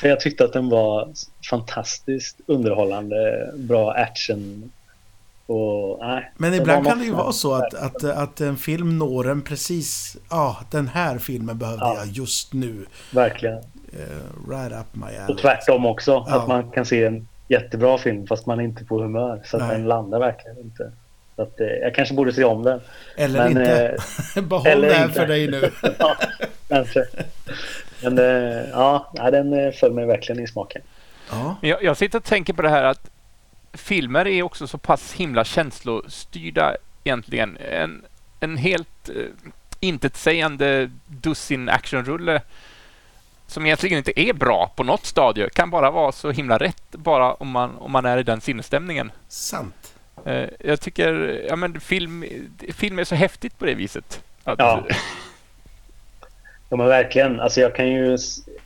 För 0.00 0.08
jag 0.08 0.20
tyckte 0.20 0.44
att 0.44 0.52
den 0.52 0.68
var 0.68 1.08
fantastiskt 1.50 2.40
underhållande, 2.46 3.50
bra 3.54 3.92
action. 3.92 4.70
Och, 5.46 5.98
nej, 6.00 6.32
Men 6.36 6.54
ibland 6.54 6.86
kan 6.86 6.98
det 6.98 7.04
ju 7.04 7.12
vara 7.12 7.32
så 7.32 7.54
att, 7.54 7.74
att, 7.74 8.04
att 8.04 8.40
en 8.40 8.56
film 8.56 8.98
når 8.98 9.28
en 9.30 9.42
precis... 9.42 10.16
Ja, 10.30 10.56
den 10.70 10.88
här 10.88 11.18
filmen 11.18 11.58
behövde 11.58 11.84
Ja. 11.84 11.94
jag 11.98 12.06
just 12.06 12.52
nu. 12.52 12.86
Verkligen. 13.12 13.56
Uh, 13.58 14.50
right 14.50 14.72
up 14.72 14.86
my 14.92 15.02
Och 15.16 15.22
alley. 15.24 15.36
tvärtom 15.36 15.86
också. 15.86 16.10
Ja. 16.28 16.36
Att 16.36 16.48
man 16.48 16.70
kan 16.70 16.84
se 16.86 17.04
en 17.04 17.28
jättebra 17.48 17.98
film 17.98 18.26
fast 18.26 18.46
man 18.46 18.60
är 18.60 18.64
inte 18.64 18.84
på 18.84 19.02
humör. 19.02 19.40
Så 19.44 19.56
att 19.56 19.62
Nej. 19.62 19.76
den 19.76 19.88
landar 19.88 20.18
verkligen 20.18 20.58
inte. 20.58 20.92
Så 21.36 21.42
att, 21.42 21.60
eh, 21.60 21.66
jag 21.66 21.94
kanske 21.94 22.14
borde 22.14 22.32
se 22.32 22.44
om 22.44 22.62
den. 22.62 22.80
Eller 23.16 23.38
Men, 23.38 23.48
inte. 23.48 23.98
eh, 24.36 24.42
Behåll 24.42 24.66
eller 24.66 24.88
det 24.88 24.94
här 24.94 25.04
inte. 25.04 25.20
för 25.20 25.26
dig 25.26 25.48
nu. 25.50 25.70
ja, 25.98 26.16
kanske. 26.68 27.04
Men 28.02 28.18
eh, 28.18 28.64
ja, 28.72 29.12
den 29.14 29.52
eh, 29.52 29.72
föll 29.72 29.92
mig 29.92 30.06
verkligen 30.06 30.42
i 30.42 30.46
smaken. 30.46 30.82
Ja, 31.30 31.56
Jag, 31.62 31.82
jag 31.82 31.96
sitter 31.96 32.18
och 32.18 32.24
tänker 32.24 32.52
på 32.52 32.62
det 32.62 32.68
här 32.68 32.84
att 32.84 33.10
filmer 33.76 34.26
är 34.26 34.42
också 34.42 34.66
så 34.66 34.78
pass 34.78 35.12
himla 35.12 35.44
känslostyrda 35.44 36.76
egentligen. 37.04 37.56
En, 37.56 38.04
en 38.40 38.56
helt 38.56 39.08
eh, 39.08 39.14
intetsägande 39.80 40.90
dussin 41.06 41.68
actionrulle 41.68 42.42
som 43.46 43.66
egentligen 43.66 43.98
inte 43.98 44.20
är 44.20 44.32
bra 44.32 44.72
på 44.76 44.84
något 44.84 45.06
stadie 45.06 45.48
kan 45.48 45.70
bara 45.70 45.90
vara 45.90 46.12
så 46.12 46.30
himla 46.30 46.58
rätt 46.58 46.90
bara 46.90 47.34
om 47.34 47.48
man, 47.48 47.76
om 47.76 47.92
man 47.92 48.04
är 48.04 48.18
i 48.18 48.22
den 48.22 48.40
sinnesstämningen. 48.40 49.12
sant. 49.28 49.94
Eh, 50.24 50.48
jag 50.60 50.80
tycker 50.80 51.44
ja, 51.48 51.56
men 51.56 51.80
film, 51.80 52.24
film 52.74 52.98
är 52.98 53.04
så 53.04 53.14
häftigt 53.14 53.58
på 53.58 53.64
det 53.64 53.74
viset. 53.74 54.22
Att, 54.44 54.58
Ja. 54.58 54.86
Ja, 56.68 56.76
men 56.76 56.86
verkligen. 56.86 57.40
Alltså, 57.40 57.60
jag 57.60 57.74
kan 57.74 57.88
ju 57.88 58.18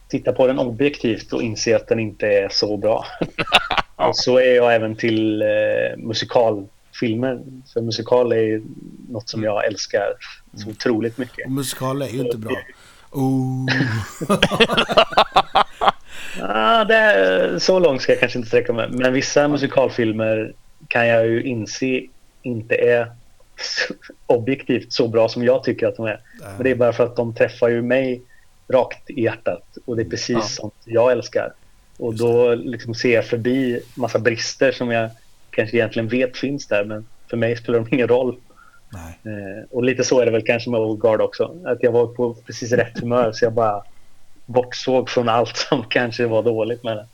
titta 0.09 0.33
på 0.33 0.47
den 0.47 0.59
objektivt 0.59 1.33
och 1.33 1.43
inse 1.43 1.77
att 1.77 1.89
den 1.89 1.99
inte 1.99 2.27
är 2.27 2.49
så 2.49 2.77
bra. 2.77 3.07
och 4.09 4.17
så 4.17 4.39
är 4.39 4.55
jag 4.57 4.75
även 4.75 4.97
till 4.97 5.43
eh, 5.43 5.49
musikalfilmer. 5.99 7.41
För 7.73 7.81
musikal 7.81 8.33
är 8.33 8.37
ju 8.43 8.63
något 9.09 9.29
som 9.29 9.43
jag 9.43 9.67
älskar 9.67 10.13
så 10.55 10.69
otroligt 10.71 11.19
mycket. 11.19 11.47
Och 11.47 11.53
musikal 11.53 12.03
är 12.03 12.09
ju 12.09 12.21
inte 12.21 12.37
bra. 12.39 12.57
Oh. 13.13 13.67
Ah, 16.43 16.85
det 16.85 16.95
är, 16.95 17.59
så 17.59 17.79
långt 17.79 18.03
ska 18.03 18.13
jag 18.13 18.21
kanske 18.21 18.39
inte 18.39 18.49
sträcka 18.49 18.73
mig. 18.73 18.89
Men 18.91 19.13
vissa 19.13 19.49
musikalfilmer 19.49 20.53
kan 20.89 21.07
jag 21.07 21.27
ju 21.27 21.43
inse 21.43 22.01
inte 22.43 22.75
är 22.75 23.13
objektivt 24.27 24.93
så 24.93 25.09
bra 25.09 25.29
som 25.29 25.45
jag 25.45 25.65
tycker 25.65 25.87
att 25.87 25.97
de 25.97 26.07
är. 26.07 26.21
Men 26.41 26.63
det 26.63 26.71
är 26.71 26.75
bara 26.75 26.93
för 26.93 27.05
att 27.05 27.17
de 27.17 27.35
träffar 27.35 27.69
ju 27.69 27.83
mig 27.83 28.23
rakt 28.69 29.11
i 29.11 29.23
hjärtat. 29.23 29.63
Och 29.85 29.97
det 29.97 30.03
är 30.03 30.11
precis 30.11 30.37
Ja. 30.37 30.43
sånt 30.43 30.75
jag 30.85 31.13
älskar. 31.13 31.53
Och 32.01 32.15
då 32.15 32.55
liksom 32.55 32.95
ser 32.95 33.15
jag 33.15 33.27
förbi 33.27 33.81
massa 33.95 34.19
brister 34.19 34.73
som 34.73 34.91
jag 34.91 35.11
kanske 35.51 35.77
egentligen 35.77 36.09
vet 36.09 36.37
finns 36.37 36.67
där. 36.67 36.85
Men 36.85 37.07
för 37.31 37.37
mig 37.37 37.57
spelar 37.57 37.79
de 37.81 37.95
ingen 37.97 38.09
roll. 38.09 38.37
Eh, 38.95 39.65
och 39.71 39.85
lite 39.85 40.05
så 40.05 40.21
är 40.21 40.25
det 40.27 40.31
väl 40.33 40.47
kanske 40.47 40.71
med 40.71 40.81
Old 40.81 41.01
Guard 41.01 41.21
också. 41.21 41.57
Att 41.65 41.83
jag 41.83 41.93
var 41.93 42.07
på 42.07 42.35
precis 42.35 42.73
rätt 42.73 42.99
humör 42.99 43.33
så 43.33 43.45
jag 43.45 43.53
bara 43.53 43.83
bortsåg 44.47 45.11
från 45.11 45.29
allt 45.29 45.57
som 45.69 45.85
kanske 45.89 46.27
var 46.27 46.43
dåligt 46.43 46.85
med 46.85 46.97
det. 46.97 47.07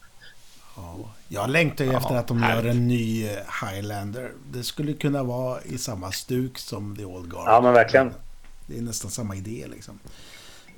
Ja. 0.77 0.97
Jag 1.29 1.51
längtar 1.51 1.85
ju 1.85 1.91
Ja, 1.93 1.99
efter 1.99 2.15
att 2.15 2.29
de 2.29 2.43
härligt. 2.43 2.65
gör 2.65 2.71
en 2.71 2.89
ny 2.89 3.27
eh, 3.27 3.31
Highlander. 3.71 4.31
Det 4.53 4.63
skulle 4.63 4.93
kunna 4.93 5.23
vara 5.23 5.63
i 5.63 5.79
samma 5.79 6.13
stuk 6.13 6.59
som 6.59 6.97
The 6.97 7.05
Old 7.05 7.31
Guard. 7.31 7.45
Ja, 7.47 7.61
men 7.61 7.73
verkligen. 7.73 8.15
Det 8.67 8.79
är 8.79 8.83
nästan 8.83 9.11
samma 9.11 9.37
idé 9.37 9.65
liksom. 9.71 9.99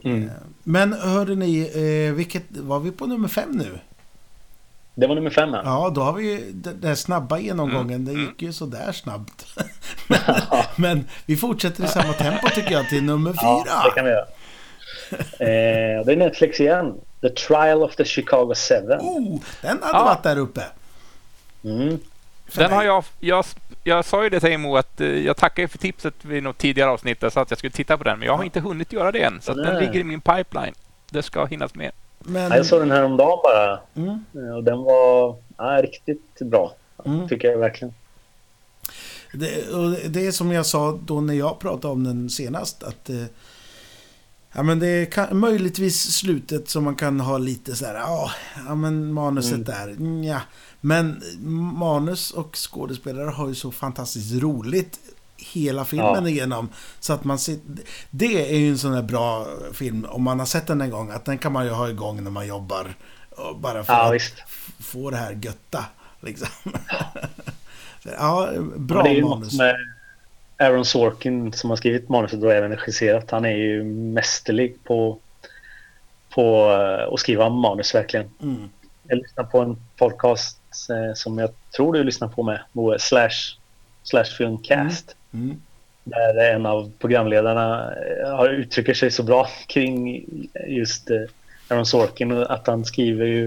Mm. 0.04 0.22
Eh, 0.24 0.30
Men 0.62 0.92
hörde 0.92 1.34
ni, 1.34 1.60
eh, 1.60 2.14
vilket, 2.14 2.42
var 2.50 2.80
vi 2.80 2.90
på 2.90 3.06
nummer 3.06 3.28
fem 3.28 3.50
nu? 3.50 3.78
Det 5.00 5.06
var 5.06 5.14
nummer 5.14 5.30
fem. 5.30 5.50
Ja. 5.54 5.62
Ja, 5.64 5.90
då 5.94 6.00
har 6.00 6.12
vi 6.12 6.30
ju 6.32 6.52
den 6.52 6.80
där 6.80 6.94
snabba 6.94 7.38
genomgången. 7.38 8.04
Det 8.04 8.12
gick 8.12 8.42
ju 8.42 8.52
sådär 8.52 8.92
snabbt. 8.92 9.46
men, 10.08 10.20
men 10.76 11.04
vi 11.26 11.36
fortsätter 11.36 11.84
i 11.84 11.88
samma 11.88 12.12
tempo 12.12 12.48
tycker 12.48 12.72
jag 12.72 12.88
till 12.88 13.02
nummer 13.04 13.34
Ja, 13.36 13.64
fyra. 13.66 13.82
det 13.84 13.90
kan 13.94 14.04
vi 14.04 14.10
göra. 14.10 14.26
Eh, 15.38 16.04
det 16.04 16.12
är 16.12 16.16
Netflix 16.16 16.60
igen. 16.60 16.94
The 17.20 17.28
Trial 17.28 17.82
of 17.82 17.96
the 17.96 18.04
Chicago 18.04 18.54
Seven. 18.56 19.00
Oh, 19.00 19.40
den 19.62 19.78
hade 19.82 19.98
Ja. 19.98 20.04
varit 20.04 20.22
där 20.22 20.38
uppe. 20.38 20.62
Mm. 21.64 21.98
Den 22.54 22.72
har 22.72 22.82
jag, 22.84 23.04
jag, 23.20 23.44
jag 23.84 24.04
sa 24.04 24.22
ju 24.24 24.28
det 24.30 24.40
till 24.40 24.52
Emo 24.52 24.76
att 24.76 25.00
eh, 25.00 25.06
jag 25.08 25.36
tackar 25.36 25.62
ju 25.62 25.68
för 25.68 25.78
tipset 25.78 26.14
vid 26.24 26.42
något 26.42 26.58
tidigare 26.58 26.90
avsnitt 26.90 27.20
så 27.32 27.40
att 27.40 27.50
jag 27.50 27.58
skulle 27.58 27.70
titta 27.70 27.96
på 27.98 28.04
den, 28.04 28.18
men 28.18 28.26
jag 28.26 28.36
har 28.36 28.44
inte 28.44 28.60
hunnit 28.60 28.92
göra 28.92 29.12
det 29.12 29.22
än. 29.22 29.40
Så 29.40 29.52
att 29.52 29.56
den 29.58 29.78
ligger 29.80 30.00
i 30.00 30.04
min 30.04 30.20
pipeline. 30.20 30.74
Det 31.10 31.22
ska 31.22 31.44
hinnas 31.44 31.74
med. 31.74 31.90
Men, 32.18 32.50
Ja, 32.50 32.56
Jag 32.56 32.66
såg 32.66 32.80
den 32.80 32.90
här 32.90 33.02
om 33.04 33.16
dagen 33.16 33.38
bara. 33.42 33.80
mm, 33.94 34.24
Eh, 34.34 34.56
Och 34.56 34.64
den 34.64 34.78
var 34.82 35.36
ja, 35.56 35.82
riktigt 35.82 36.38
bra. 36.40 36.74
Mm. 37.04 37.28
Tycker 37.28 37.48
jag 37.48 37.58
verkligen. 37.58 37.94
det, 39.32 39.68
och 39.68 39.90
det 40.10 40.26
är 40.26 40.32
som 40.32 40.52
jag 40.52 40.66
sa 40.66 40.98
då 41.06 41.20
när 41.20 41.34
jag 41.34 41.58
pratade 41.58 41.92
om 41.92 42.04
den 42.04 42.30
senast. 42.30 42.82
Att 42.82 43.10
eh, 43.10 43.24
ja, 44.54 44.62
men 44.62 44.78
det 44.78 44.86
är 44.86 45.04
kan, 45.04 45.38
möjligtvis 45.38 46.02
slutet 46.12 46.68
som 46.68 46.84
man 46.84 46.94
kan 46.96 47.20
ha 47.20 47.38
lite 47.38 47.76
så 47.76 47.84
här. 47.86 47.94
Ja, 47.94 48.30
ja 48.68 48.74
men 48.74 49.12
manuset 49.12 49.52
Mm. 49.52 49.64
där. 49.64 49.96
Ja. 50.28 50.40
Men 50.80 51.22
manus 51.78 52.30
och 52.30 52.56
skådespelare 52.56 53.30
har 53.30 53.48
ju 53.48 53.54
så 53.54 53.70
fantastiskt 53.72 54.42
roligt 54.42 54.98
hela 55.38 55.84
filmen 55.84 56.22
Ja. 56.24 56.28
igenom. 56.28 56.68
Så 57.00 57.12
att 57.12 57.24
man 57.24 57.38
ser, 57.38 57.56
det 58.10 58.54
är 58.54 58.58
ju 58.58 58.68
en 58.68 58.78
sån 58.78 58.94
här 58.94 59.02
bra 59.02 59.46
film, 59.72 60.06
om 60.10 60.22
man 60.22 60.38
har 60.38 60.46
sett 60.46 60.66
den 60.66 60.80
en 60.80 60.90
gång, 60.90 61.10
att 61.10 61.24
den 61.24 61.38
kan 61.38 61.52
man 61.52 61.64
ju 61.64 61.70
ha 61.70 61.88
igång 61.88 62.24
när 62.24 62.30
man 62.30 62.46
jobbar. 62.46 62.94
Och 63.30 63.58
bara 63.58 63.84
för 63.84 63.92
Ja, 63.92 64.06
att 64.08 64.14
visst. 64.14 64.34
få 64.80 65.10
det 65.10 65.16
här 65.16 65.32
götta. 65.42 65.84
Liksom. 66.20 66.48
Ja, 68.18 68.50
bra 68.76 69.02
det 69.02 69.08
är 69.10 69.14
ju 69.14 69.24
manus. 69.24 69.58
Aaron 70.58 70.84
Sorkin 70.84 71.52
som 71.52 71.70
har 71.70 71.76
skrivit 71.76 72.08
manuset 72.08 72.42
och 72.42 72.52
även 72.52 72.70
regisserat. 72.76 73.30
Han 73.30 73.44
är 73.44 73.56
ju 73.56 73.84
mästerlig 73.84 74.84
på, 74.84 75.18
på 76.34 76.70
eh, 76.72 77.12
att 77.14 77.20
skriva 77.20 77.48
manus 77.48 77.94
verkligen. 77.94 78.30
Mm. 78.42 78.68
Jag 79.02 79.18
lyssnade 79.18 79.48
på 79.48 79.60
en 79.60 79.76
podcast 79.96 80.58
eh, 80.90 81.14
som 81.14 81.38
jag 81.38 81.50
tror 81.76 81.92
du 81.92 82.04
lyssnar 82.04 82.28
på 82.28 82.42
med, 82.42 82.60
Moe, 82.72 82.98
Slash, 82.98 83.56
slash 84.02 84.24
Filmcast. 84.38 85.04
Mm. 85.10 85.17
Där 86.04 86.54
en 86.54 86.66
av 86.66 86.92
programledarna 86.98 87.94
eh, 87.94 88.36
har 88.36 88.48
uttrycker 88.48 88.94
sig 88.94 89.10
så 89.10 89.22
bra 89.22 89.48
kring 89.66 90.24
just 90.68 91.10
eh, 91.10 91.20
Aaron 91.68 91.86
Sorkin 91.86 92.32
och 92.32 92.52
att 92.54 92.66
han 92.66 92.84
skriver 92.84 93.26
ju 93.26 93.44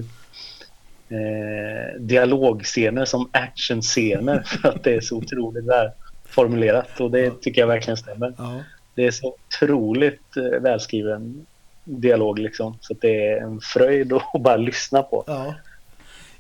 eh, 1.10 2.00
dialogscener 2.00 3.06
som 3.06 3.30
actionscener 3.34 4.42
för 4.46 4.70
att 4.70 4.84
det 4.84 4.94
är 4.94 5.02
så 5.02 5.18
otroligt 5.18 5.66
väl 5.66 5.90
formulerat 6.26 7.00
och 7.00 7.12
det 7.12 7.42
tycker 7.42 7.62
jag 7.62 7.68
verkligen 7.68 7.98
stämmer. 7.98 8.34
Ja. 8.38 8.64
Det 8.96 9.06
är 9.06 9.12
så 9.12 9.36
otroligt 9.36 10.38
eh, 10.38 10.62
välskriven 10.62 11.46
dialog 11.84 12.40
liksom 12.40 12.78
så 12.82 12.94
att 12.94 13.02
det 13.02 13.28
är 13.28 13.42
en 13.42 13.60
fröjd 13.62 14.14
att 14.14 14.24
bara 14.44 14.58
lyssna 14.58 15.04
på. 15.04 15.24
Ja. 15.28 15.56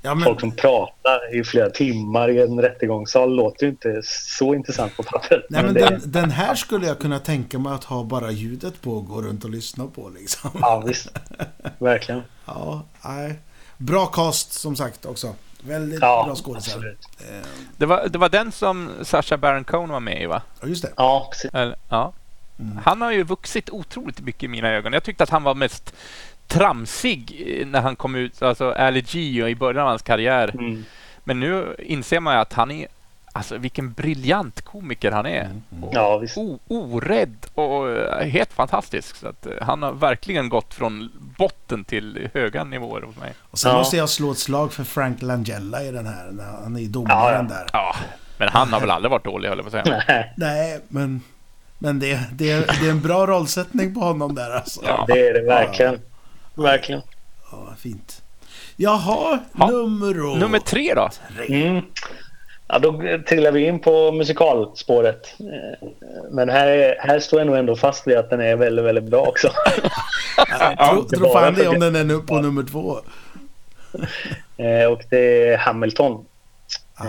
Ja, 0.02 0.16
men, 0.16 0.24
Folk 0.24 0.40
som 0.40 0.52
pratar 0.56 1.36
i 1.36 1.44
flera 1.44 1.70
timmar 1.70 2.30
i 2.30 2.42
en 2.42 2.62
rättegångssal 2.62 3.36
låter 3.36 3.66
ju 3.66 3.70
inte 3.72 4.02
så 4.06 4.54
intressant 4.56 4.98
på 4.98 5.04
pappret. 5.04 5.46
nej, 5.50 5.64
men 5.64 5.74
det, 5.74 5.80
den, 5.80 6.02
den 6.06 6.32
här 6.32 6.56
skulle 6.56 6.88
jag 6.88 7.00
kunna 7.00 7.20
tänka 7.20 7.60
mig 7.60 7.74
att 7.74 7.84
ha 7.84 8.04
bara 8.04 8.32
ljudet 8.32 8.82
på 8.82 8.92
och 8.92 9.06
gå 9.08 9.22
runt 9.22 9.44
och 9.44 9.50
lyssna 9.50 9.88
på. 9.88 10.10
Liksom. 10.20 10.50
Ja, 10.62 10.84
visst. 10.88 11.08
Verkligen. 11.80 12.22
Ja, 12.46 12.84
nej. 13.06 13.40
Bra 13.78 14.06
cast 14.06 14.54
som 14.54 14.76
sagt 14.76 15.06
också. 15.06 15.36
Väldigt 15.64 16.02
Ja, 16.02 16.24
bra 16.26 16.36
skådisar. 16.36 16.96
Eh, 17.20 17.26
Det 17.78 17.86
var, 17.86 18.08
det 18.08 18.18
var 18.18 18.30
den 18.30 18.52
som 18.52 18.90
Sacha 19.02 19.38
Baron 19.38 19.64
Cohen 19.64 19.90
var 19.90 20.00
med 20.00 20.22
i, 20.22 20.26
va? 20.26 20.42
Ja, 20.62 20.68
just 20.68 20.82
det. 20.84 20.92
Ja, 20.98 21.28
precis. 21.32 21.52
Eller, 21.54 21.76
ja. 21.90 22.14
Mm. 22.60 22.78
Han 22.86 23.02
har 23.02 23.12
ju 23.12 23.24
vuxit 23.24 23.70
otroligt 23.70 24.20
mycket 24.22 24.44
i 24.44 24.48
mina 24.48 24.70
ögon. 24.70 24.94
Jag 24.94 25.04
tyckte 25.04 25.24
att 25.24 25.30
han 25.30 25.44
var 25.44 25.56
mest 25.56 25.94
tramsig 26.52 27.44
eh, 27.62 27.68
när 27.68 27.82
han 27.82 27.96
kom 27.96 28.16
ut, 28.16 28.42
alltså 28.42 28.72
Ali 28.72 29.02
G 29.02 29.20
i 29.50 29.56
början 29.56 29.84
av 29.84 29.90
hans 29.90 30.02
karriär. 30.02 30.52
Mm. 30.54 30.86
Men 31.24 31.40
nu 31.40 31.76
inser 31.80 32.20
man 32.20 32.34
ju 32.34 32.40
att 32.40 32.54
han 32.54 32.72
är 32.72 32.88
Alltså 33.34 33.58
vilken 33.58 33.92
briljant 33.94 34.62
komiker 34.62 35.12
han 35.12 35.26
är. 35.26 35.42
Mm, 35.46 35.62
mm. 35.72 35.84
Och 35.84 35.94
Ja, 35.96 36.18
visst. 36.18 36.38
o, 36.38 36.60
orädd 36.68 37.36
och 37.54 37.90
eh, 37.90 38.28
helt 38.28 38.54
fantastisk. 38.54 39.16
Så 39.16 39.28
att, 39.28 39.46
eh, 39.46 39.52
han 39.62 39.84
har 39.84 39.92
verkligen 39.92 40.50
gått 40.50 40.74
från 40.74 41.10
botten 41.38 41.84
till 41.84 42.30
höga 42.34 42.64
nivåer 42.64 43.02
hos 43.02 43.16
mig. 43.18 43.34
Och 43.52 43.60
sen 43.60 43.72
Ja. 43.72 43.78
måste 43.78 43.98
jag 43.98 44.10
slå 44.10 44.32
ett 44.32 44.38
slag 44.38 44.74
för 44.74 44.84
Frank 44.84 45.22
Langella 45.22 45.84
i 45.84 45.92
den 45.92 46.06
här. 46.08 46.30
När 46.32 46.44
han 46.64 46.78
är 46.78 46.86
domaren 46.86 47.18
Ja, 47.20 47.34
ja. 47.36 47.42
där. 47.56 47.66
Ja, 47.74 47.96
men 48.38 48.50
han 48.50 48.74
har 48.74 48.80
väl 48.80 48.92
aldrig 48.92 49.12
varit 49.12 49.26
dålig, 49.26 49.50
höll 49.50 49.58
jag 49.58 49.72
på 49.72 49.78
att 49.78 49.86
säga. 49.86 50.04
Nej, 50.08 50.34
Nej, 50.38 50.80
men... 50.88 51.22
Men 51.80 52.00
det, 52.00 52.20
det, 52.32 52.54
det 52.82 52.88
är 52.88 52.92
en 52.92 53.02
bra 53.02 53.28
rollsättning 53.28 53.94
på 53.94 54.00
honom 54.00 54.36
där 54.36 54.52
alltså. 54.52 54.82
Ja. 54.86 55.06
det 55.08 55.28
är 55.28 55.34
det 55.34 55.42
verkligen. 55.48 56.00
Verkligen. 56.56 57.02
Ja, 57.52 57.76
fint. 57.80 58.22
Jaha, 58.76 59.40
Ja. 59.60 59.68
nummer... 59.68 60.40
Nummer 60.40 60.60
tre 60.60 60.94
då? 60.94 61.10
Mm. 61.50 61.82
Ja, 62.68 62.80
då 62.80 63.02
trillar 63.28 63.52
vi 63.52 63.66
in 63.68 63.80
på 63.80 64.12
musikalspåret. 64.12 65.36
Eh, 65.40 65.88
Men 66.32 66.50
här, 66.50 66.68
är- 66.68 66.96
här 67.00 67.20
står 67.20 67.40
jag 67.40 67.48
nog 67.48 67.58
ändå 67.58 67.76
fast 67.76 68.08
vid 68.08 68.18
att 68.18 68.30
den 68.30 68.42
är 68.42 68.56
väldigt, 68.56 68.86
väldigt 68.86 69.04
bra 69.04 69.22
också. 69.26 69.48
Tro 71.16 71.20
var 71.28 71.34
fan 71.42 71.54
det 71.54 71.68
om 71.68 71.80
den 71.80 71.96
är 71.96 72.04
nu 72.04 72.18
på 72.20 72.40
nummer 72.42 72.64
två. 72.64 73.00
Eh, 74.58 74.86
Och 74.92 75.02
det 75.10 75.48
är 75.48 75.58
Hamilton. 75.58 76.26
Ah, 76.96 77.06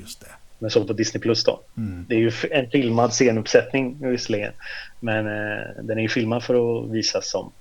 just 0.00 0.20
det. 0.20 0.26
Men 0.58 0.70
såg 0.70 0.86
på 0.86 0.92
Disney 0.92 1.20
Plus 1.20 1.44
då. 1.44 1.60
Mm. 1.76 2.06
Det 2.08 2.14
är 2.14 2.18
ju 2.18 2.32
en 2.50 2.70
filmad 2.70 3.12
scenuppsättning 3.12 3.96
visserligen. 4.10 4.52
Men 5.00 5.26
eh, 5.26 5.62
den 5.82 5.98
är 5.98 6.02
ju 6.02 6.08
filmad 6.08 6.42
för 6.44 6.54
att 6.84 6.90
visas 6.90 7.30
som, 7.30 7.52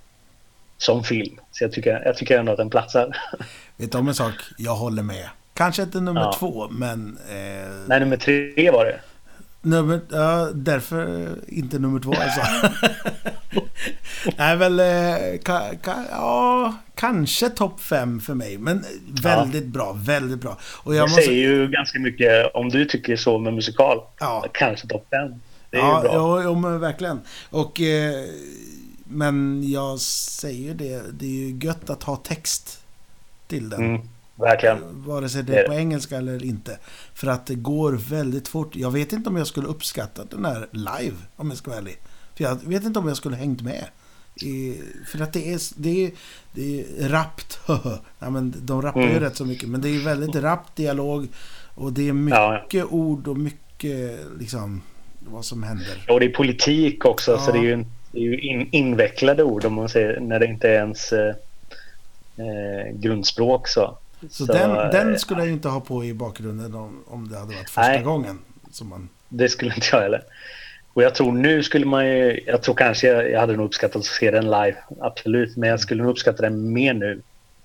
som 0.77 1.03
film. 1.03 1.39
Så 1.51 1.63
jag 1.63 1.71
tycker, 1.71 2.01
jag 2.05 2.17
tycker 2.17 2.39
ändå 2.39 2.51
att 2.51 2.57
den 2.57 2.69
platsar. 2.69 3.17
Vet 3.77 3.91
du 3.91 3.97
om 3.97 4.07
en 4.07 4.15
sak? 4.15 4.33
Jag 4.57 4.75
håller 4.75 5.03
med. 5.03 5.29
Kanske 5.53 5.83
inte 5.83 5.99
nummer 5.99 6.21
Ja. 6.21 6.35
två, 6.39 6.67
men... 6.69 7.17
Eh, 7.29 7.69
Nej, 7.87 7.99
nummer 7.99 8.17
tre 8.17 8.71
var 8.71 8.85
det. 8.85 8.99
nummer, 9.61 9.99
ja, 10.11 10.49
därför 10.53 11.29
inte 11.47 11.79
nummer 11.79 11.99
två 11.99 12.13
alltså. 12.13 12.41
Nej, 14.37 14.55
väl... 14.57 14.79
Eh, 14.79 15.39
ka, 15.43 15.61
ka, 15.83 15.95
ja, 16.11 16.75
kanske 16.95 17.49
topp 17.49 17.81
fem 17.81 18.19
för 18.19 18.33
mig. 18.33 18.57
Men 18.57 18.85
väldigt 19.23 19.65
bra, 19.65 19.93
väldigt 19.99 20.39
bra. 20.41 20.57
Och 20.63 20.95
jag 20.95 21.07
det 21.07 21.09
måste... 21.09 21.21
säger 21.21 21.49
ju 21.49 21.67
ganska 21.67 21.99
mycket 21.99 22.51
om 22.53 22.69
du 22.69 22.85
tycker 22.85 23.15
så 23.15 23.39
med 23.39 23.53
musikal. 23.53 24.01
Ja. 24.19 24.45
Kanske 24.53 24.87
topp 24.87 25.07
fem. 25.11 25.39
Det 25.69 25.77
är 25.77 25.81
ja, 25.81 26.03
ju 26.03 26.09
bra. 26.09 26.13
Ja, 26.13 26.43
ja, 26.43 26.53
men 26.53 26.79
verkligen. 26.79 27.21
Och... 27.49 27.81
Eh, 27.81 28.13
men 29.07 29.63
jag 29.71 29.99
säger 29.99 30.59
ju 30.67 30.73
det, 30.73 31.03
det 31.19 31.25
är 31.25 31.29
ju 31.49 31.59
gött 31.61 31.89
att 31.89 32.03
ha 32.03 32.15
text 32.15 32.79
till 33.47 33.69
den. 33.69 33.83
Mm, 33.85 34.01
verkligen. 34.35 35.03
Vare 35.05 35.29
sig 35.29 35.43
det 35.43 35.55
är 35.59 35.67
på 35.67 35.73
engelska 35.73 36.17
eller 36.17 36.45
inte. 36.45 36.77
För 37.13 37.27
att 37.27 37.45
det 37.45 37.55
går 37.55 37.93
väldigt 37.93 38.47
fort. 38.47 38.75
Jag 38.75 38.91
vet 38.91 39.13
inte 39.13 39.29
om 39.29 39.35
jag 39.35 39.47
skulle 39.47 39.67
uppskatta 39.67 40.25
den 40.25 40.45
här 40.45 40.67
live, 40.71 41.15
om 41.35 41.49
jag 41.49 41.57
ska 41.57 41.71
vara 41.71 41.79
ärlig. 41.79 41.97
För 42.35 42.43
jag 42.43 42.55
vet 42.63 42.83
inte 42.83 42.99
om 42.99 43.07
jag 43.07 43.17
skulle 43.17 43.35
hängt 43.35 43.61
med. 43.61 43.85
I, 44.43 44.77
för 45.07 45.21
att 45.21 45.33
det 45.33 45.53
är, 45.53 45.59
det 45.81 46.05
är, 46.05 46.11
det 46.51 46.85
är 46.99 47.09
rappt. 47.09 47.59
ja, 48.19 48.29
men 48.29 48.53
de 48.61 48.81
rappar 48.81 49.01
ju 49.01 49.07
Mm. 49.09 49.19
rätt 49.19 49.35
så 49.35 49.45
mycket. 49.45 49.69
Men 49.69 49.81
det 49.81 49.89
är 49.89 49.99
väldigt 49.99 50.35
rappt 50.35 50.75
dialog. 50.75 51.27
Och 51.75 51.93
det 51.93 52.09
är 52.09 52.13
mycket 52.13 52.73
Ja, 52.73 52.85
ord 52.85 53.27
och 53.27 53.37
mycket 53.37 54.19
liksom 54.39 54.81
vad 55.19 55.45
som 55.45 55.63
händer. 55.63 56.05
Och 56.09 56.19
det 56.19 56.25
är 56.25 56.29
politik 56.33 57.05
också, 57.05 57.31
Ja. 57.31 57.39
så 57.39 57.51
det 57.51 57.57
är 57.57 57.63
ju, 57.63 57.85
det 58.15 58.19
är 58.19 58.23
ju 58.23 58.39
in, 58.39 58.69
invecklade 58.71 59.43
ord 59.43 59.65
om 59.65 59.73
man 59.73 59.89
säger, 59.89 60.19
när 60.19 60.39
det 60.39 60.45
inte 60.45 60.69
är 60.69 60.73
ens 60.75 61.13
eh, 61.13 61.35
eh, 62.37 62.91
grundspråk. 62.93 63.67
Så, 63.67 63.97
Så, 64.29 64.45
Så, 64.45 64.53
den, 64.53 64.71
eh, 64.71 64.89
den 64.91 65.19
skulle 65.19 65.41
jag 65.41 65.49
inte 65.51 65.67
ha 65.69 65.79
på 65.79 66.05
i 66.05 66.13
bakgrunden 66.13 66.73
om, 66.75 67.03
om 67.07 67.29
det 67.29 67.37
hade 67.39 67.53
varit 67.55 67.69
första 67.69 67.81
Nej. 67.91 68.01
gången. 68.03 68.39
Som 68.71 68.89
man, 68.89 69.09
Det 69.29 69.49
skulle 69.49 69.73
inte 69.75 69.87
jag 69.91 70.01
heller. 70.01 70.23
Och 70.93 71.03
jag 71.03 71.15
tror 71.15 71.31
nu 71.31 71.63
skulle 71.63 71.85
man 71.85 72.07
ju, 72.07 72.39
jag 72.45 72.61
tror 72.63 72.75
kanske 72.75 73.07
jag, 73.07 73.31
jag 73.31 73.39
hade 73.39 73.55
nog 73.57 73.65
uppskattat 73.65 73.95
att 73.95 74.05
se 74.05 74.31
den 74.31 74.45
live, 74.45 74.75
absolut. 74.99 75.57
Men 75.57 75.69
jag 75.69 75.79
skulle 75.79 76.03
nog 76.03 76.11
uppskatta 76.11 76.41
den 76.41 76.73
mer 76.73 76.93
nu. 76.93 77.21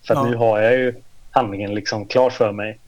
För 0.06 0.14
Ja. 0.14 0.24
nu 0.24 0.36
har 0.36 0.60
jag 0.60 0.72
ju 0.78 0.94
handlingen 1.30 1.74
liksom 1.74 2.06
klar 2.06 2.30
för 2.30 2.52
mig. 2.52 2.78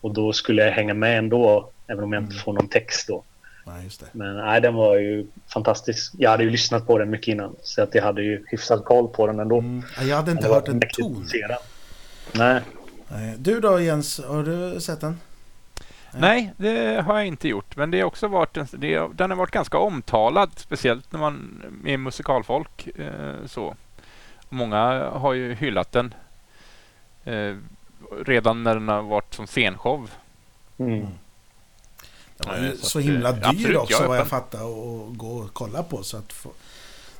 Och 0.00 0.14
då 0.14 0.32
skulle 0.32 0.64
jag 0.64 0.72
hänga 0.72 0.94
med 0.94 1.18
ändå, 1.18 1.70
även 1.86 2.04
om 2.04 2.12
jag 2.12 2.22
inte 2.22 2.32
Mm. 2.34 2.44
får 2.44 2.52
någon 2.52 2.68
text 2.68 3.08
då. 3.08 3.22
Nej, 3.66 3.84
just 3.84 4.00
det. 4.00 4.06
Men 4.12 4.36
nej, 4.36 4.60
den 4.60 4.74
var 4.74 4.96
ju 4.96 5.26
fantastisk. 5.48 6.12
Jag 6.18 6.30
hade 6.30 6.44
ju 6.44 6.50
lyssnat 6.50 6.86
på 6.86 6.98
den 6.98 7.10
mycket 7.10 7.28
innan, 7.28 7.56
så 7.62 7.82
att 7.82 7.94
jag 7.94 8.02
hade 8.02 8.22
ju 8.22 8.44
hyfsad 8.48 8.84
koll 8.84 9.08
på 9.08 9.26
den 9.26 9.40
ändå. 9.40 9.58
Mm. 9.58 9.82
Ja, 9.96 10.02
Jag 10.02 10.16
hade 10.16 10.30
inte 10.30 10.48
hört 10.48 10.68
en 10.68 10.80
ton. 10.80 11.26
Nej, 12.32 12.60
Nej. 13.08 13.34
Du 13.38 13.60
då 13.60 13.80
Jens, 13.80 14.20
har 14.24 14.42
du 14.42 14.80
sett 14.80 15.00
den? 15.00 15.20
Nej, 16.18 16.52
det 16.56 17.04
har 17.06 17.16
jag 17.16 17.26
inte 17.26 17.48
gjort. 17.48 17.76
Men 17.76 17.90
det 17.90 18.00
har 18.00 18.06
också 18.06 18.28
varit 18.28 18.56
en, 18.56 18.66
det, 18.72 19.08
den 19.14 19.30
har 19.30 19.36
varit 19.36 19.50
ganska 19.50 19.78
omtalad, 19.78 20.50
speciellt 20.56 21.12
när 21.12 21.20
man 21.20 21.62
är 21.86 21.96
musikalfolk. 21.96 22.88
Eh, 22.98 23.46
så. 23.46 23.74
Många 24.48 25.08
har 25.08 25.32
ju 25.32 25.54
hyllat 25.54 25.92
den 25.92 26.14
eh, 27.24 27.56
redan 28.26 28.62
när 28.62 28.74
den 28.74 28.88
har 28.88 29.02
varit 29.02 29.34
som 29.34 29.46
scenshow. 29.46 30.10
mm. 30.78 31.06
Den 32.38 32.48
var 32.48 32.68
ju 32.68 32.76
så 32.76 32.86
så 32.86 32.98
himla 32.98 33.32
dyr 33.32 33.44
absolut, 33.44 33.72
jag 33.72 33.82
också 33.82 34.02
är 34.02 34.08
vad 34.08 34.18
jag 34.18 34.28
fattar 34.28 34.58
att 34.58 35.16
gå 35.16 35.28
och 35.28 35.50
kolla 35.52 35.82
på. 35.82 36.02
Så 36.02 36.16
att 36.16 36.32
få, 36.32 36.50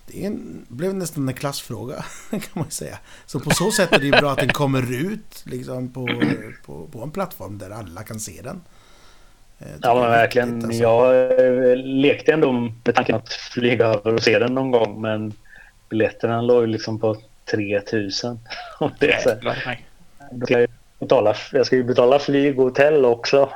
det 0.07 0.23
är 0.23 0.27
en, 0.27 0.67
blev 0.69 0.95
nästan 0.95 1.29
en 1.29 1.35
klassfråga 1.35 2.05
kan 2.31 2.41
man 2.53 2.71
säga. 2.71 2.99
Så 3.27 3.41
på 3.41 3.51
så 3.51 3.71
sätt 3.71 3.93
är 3.93 3.99
det 3.99 4.07
ju 4.07 4.11
bra 4.13 4.31
att 4.33 4.39
den 4.39 4.53
kommer 4.53 5.13
ut 5.13 5.43
liksom, 5.45 5.89
på, 5.93 6.23
på, 6.67 6.87
på 6.93 7.03
en 7.03 7.11
plattform 7.11 7.59
där 7.59 7.71
alla 7.71 8.03
kan 8.03 8.21
se 8.21 8.41
den. 8.43 8.61
Eh, 9.59 9.67
Ja 9.83 9.89
jag 9.89 9.95
men 9.97 10.05
är 10.05 10.09
verkligen. 10.09 10.65
alltså. 10.65 10.83
Jag 10.83 11.31
eh, 11.71 11.77
lekte 11.77 12.33
ändå 12.33 12.53
med 12.53 12.95
tanken 12.95 13.15
att 13.15 13.33
flyga 13.33 13.87
över 13.87 14.15
och 14.15 14.23
se 14.23 14.39
den 14.39 14.55
någon 14.55 14.71
gång. 14.71 15.01
Men 15.01 15.33
biljetterna 15.89 16.41
låg 16.43 16.61
ju 16.61 16.67
liksom 16.67 16.99
på 16.99 17.17
3000. 17.51 18.39
Och 18.79 18.91
det 18.99 19.13
är 19.13 19.21
så 19.21 19.29
här, 19.29 19.37
Jävlar, 19.37 19.63
nej. 19.67 19.87
ska 20.45 20.53
jag, 20.53 20.61
ju 20.61 20.67
betala, 20.99 21.35
jag 21.53 21.67
ska 21.67 21.77
ju 21.77 21.85
betala 21.85 22.19
flyg 22.19 22.59
och 22.59 22.65
hotell 22.65 23.05
också. 23.05 23.51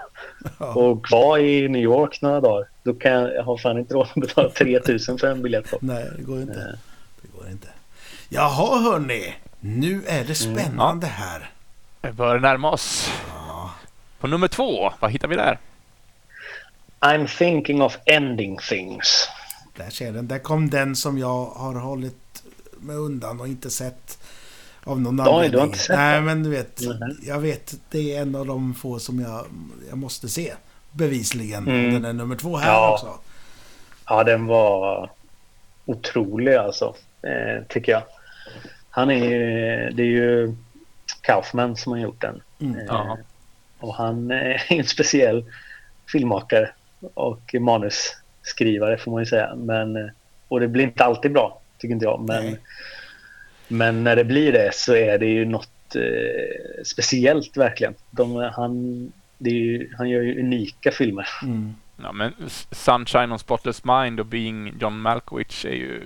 Ja. 0.59 0.67
Och 0.75 1.07
vara 1.11 1.41
i 1.41 1.69
New 1.69 1.83
York 1.83 2.23
några 2.23 2.41
dagar. 2.41 2.69
Då 2.83 2.95
kan 2.95 3.13
jag, 3.13 3.35
jag 3.35 3.43
har 3.43 3.57
fan 3.57 3.79
inte 3.79 3.95
råd 3.95 4.09
att 4.15 4.21
betala 4.21 4.49
3000 4.49 5.19
för 5.19 5.31
en 5.31 5.43
biljett. 5.43 5.71
På. 5.71 5.79
Nej, 5.81 6.09
det 6.17 6.23
går 6.23 6.41
inte. 6.41 6.59
Nej. 6.59 6.75
Det 7.23 7.29
går 7.39 7.51
inte. 7.51 7.69
Jaha 8.29 8.79
hörni, 8.79 9.35
nu 9.61 10.03
är 10.07 10.25
det 10.25 10.35
spännande 10.35 11.07
här. 11.07 11.51
Vi 12.03 12.13
börjar 12.13 12.39
närma 12.39 12.71
oss. 12.71 13.11
Ja. 13.49 13.71
På 14.21 14.27
nummer 14.27 14.49
två, 14.49 14.93
vad 15.01 15.11
hittar 15.11 15.29
vi 15.29 15.37
där? 15.37 15.59
I'm 17.01 17.39
thinking 17.39 17.83
of 17.83 17.99
ending 18.05 18.57
things. 18.57 19.29
Där 19.77 19.91
ser 19.91 20.13
den. 20.13 20.29
Där 20.29 20.39
kom 20.39 20.71
den 20.71 20.97
som 20.97 21.19
jag 21.19 21.45
har 21.45 21.75
hållit 21.75 22.43
mig 22.81 22.97
undan 22.97 23.41
och 23.41 23.49
inte 23.49 23.71
sett. 23.71 24.19
Av 24.85 25.01
någon 25.01 25.21
Oj, 25.21 25.25
du 25.25 25.31
har 25.31 25.37
anledning. 25.37 25.63
inte 25.65 25.79
sett 25.79 25.97
Nej, 25.97 26.21
men 26.21 26.43
du 26.43 26.51
vet. 26.51 26.81
Mhm. 26.81 27.17
Jag 27.23 27.39
vet, 27.39 27.75
det 27.91 28.15
är 28.17 28.23
en 28.23 28.35
av 28.35 28.47
de 28.47 28.75
få 28.75 28.99
som 28.99 29.21
jag, 29.21 29.45
jag 29.89 29.99
måste 29.99 30.29
se. 30.29 30.53
Bevisligen. 30.93 31.69
Mm. 31.69 31.93
Den 31.95 32.05
är 32.05 32.13
nummer 32.13 32.37
två 32.37 32.57
här 32.57 32.69
Ja. 32.73 32.93
också. 32.93 33.19
Ja, 34.09 34.25
den 34.25 34.47
var 34.47 35.11
otrolig 35.87 36.55
alltså, 36.55 36.95
eh, 37.23 37.65
tycker 37.69 37.93
jag. 37.93 38.03
Han 38.91 39.11
är 39.11 39.25
ju, 39.31 39.91
det 39.91 40.03
är 40.03 40.07
ju 40.07 40.55
Kaufman 41.23 41.77
som 41.77 41.93
har 41.93 41.99
gjort 41.99 42.21
den. 42.21 42.43
Mm. 42.61 42.89
Eh. 42.89 43.15
Och 43.81 43.95
han 43.95 44.31
är 44.31 44.63
en 44.69 44.85
speciell 44.85 45.45
filmmakare 46.13 46.71
och 47.15 47.55
manusskrivare 47.61 48.99
får 48.99 49.11
man 49.11 49.23
ju 49.23 49.27
säga. 49.27 49.55
Men, 49.57 49.97
eh, 49.97 50.11
och 50.49 50.61
det 50.61 50.69
blir 50.69 50.85
inte 50.85 51.05
alltid 51.05 51.33
bra, 51.33 51.61
tycker 51.79 51.95
inte 51.95 52.05
jag. 52.05 52.21
Men, 52.21 52.45
Nej. 52.45 52.59
Men 53.71 54.05
när 54.05 54.17
det 54.17 54.25
blir 54.25 54.53
det 54.53 54.75
så 54.75 54.95
är 54.95 55.19
det 55.19 55.27
ju 55.27 55.45
något 55.45 55.97
eh, 55.97 56.83
speciellt 56.85 57.57
verkligen. 57.57 57.95
De, 58.11 58.51
han, 58.55 59.13
det 59.39 59.51
är 59.51 59.55
ju, 59.55 59.91
han 59.99 60.09
gör 60.11 60.23
ju 60.23 60.41
unika 60.41 60.91
filmer. 60.91 61.29
Mm. 61.43 61.75
Ja, 62.03 62.13
men 62.13 62.33
Sunshine 62.71 63.33
on 63.33 63.39
Spotless 63.39 63.85
Mind 63.85 64.21
och 64.21 64.27
Being 64.27 64.75
John 64.81 65.01
Malkovich 65.01 65.65
är 65.65 65.75
ju 65.75 66.01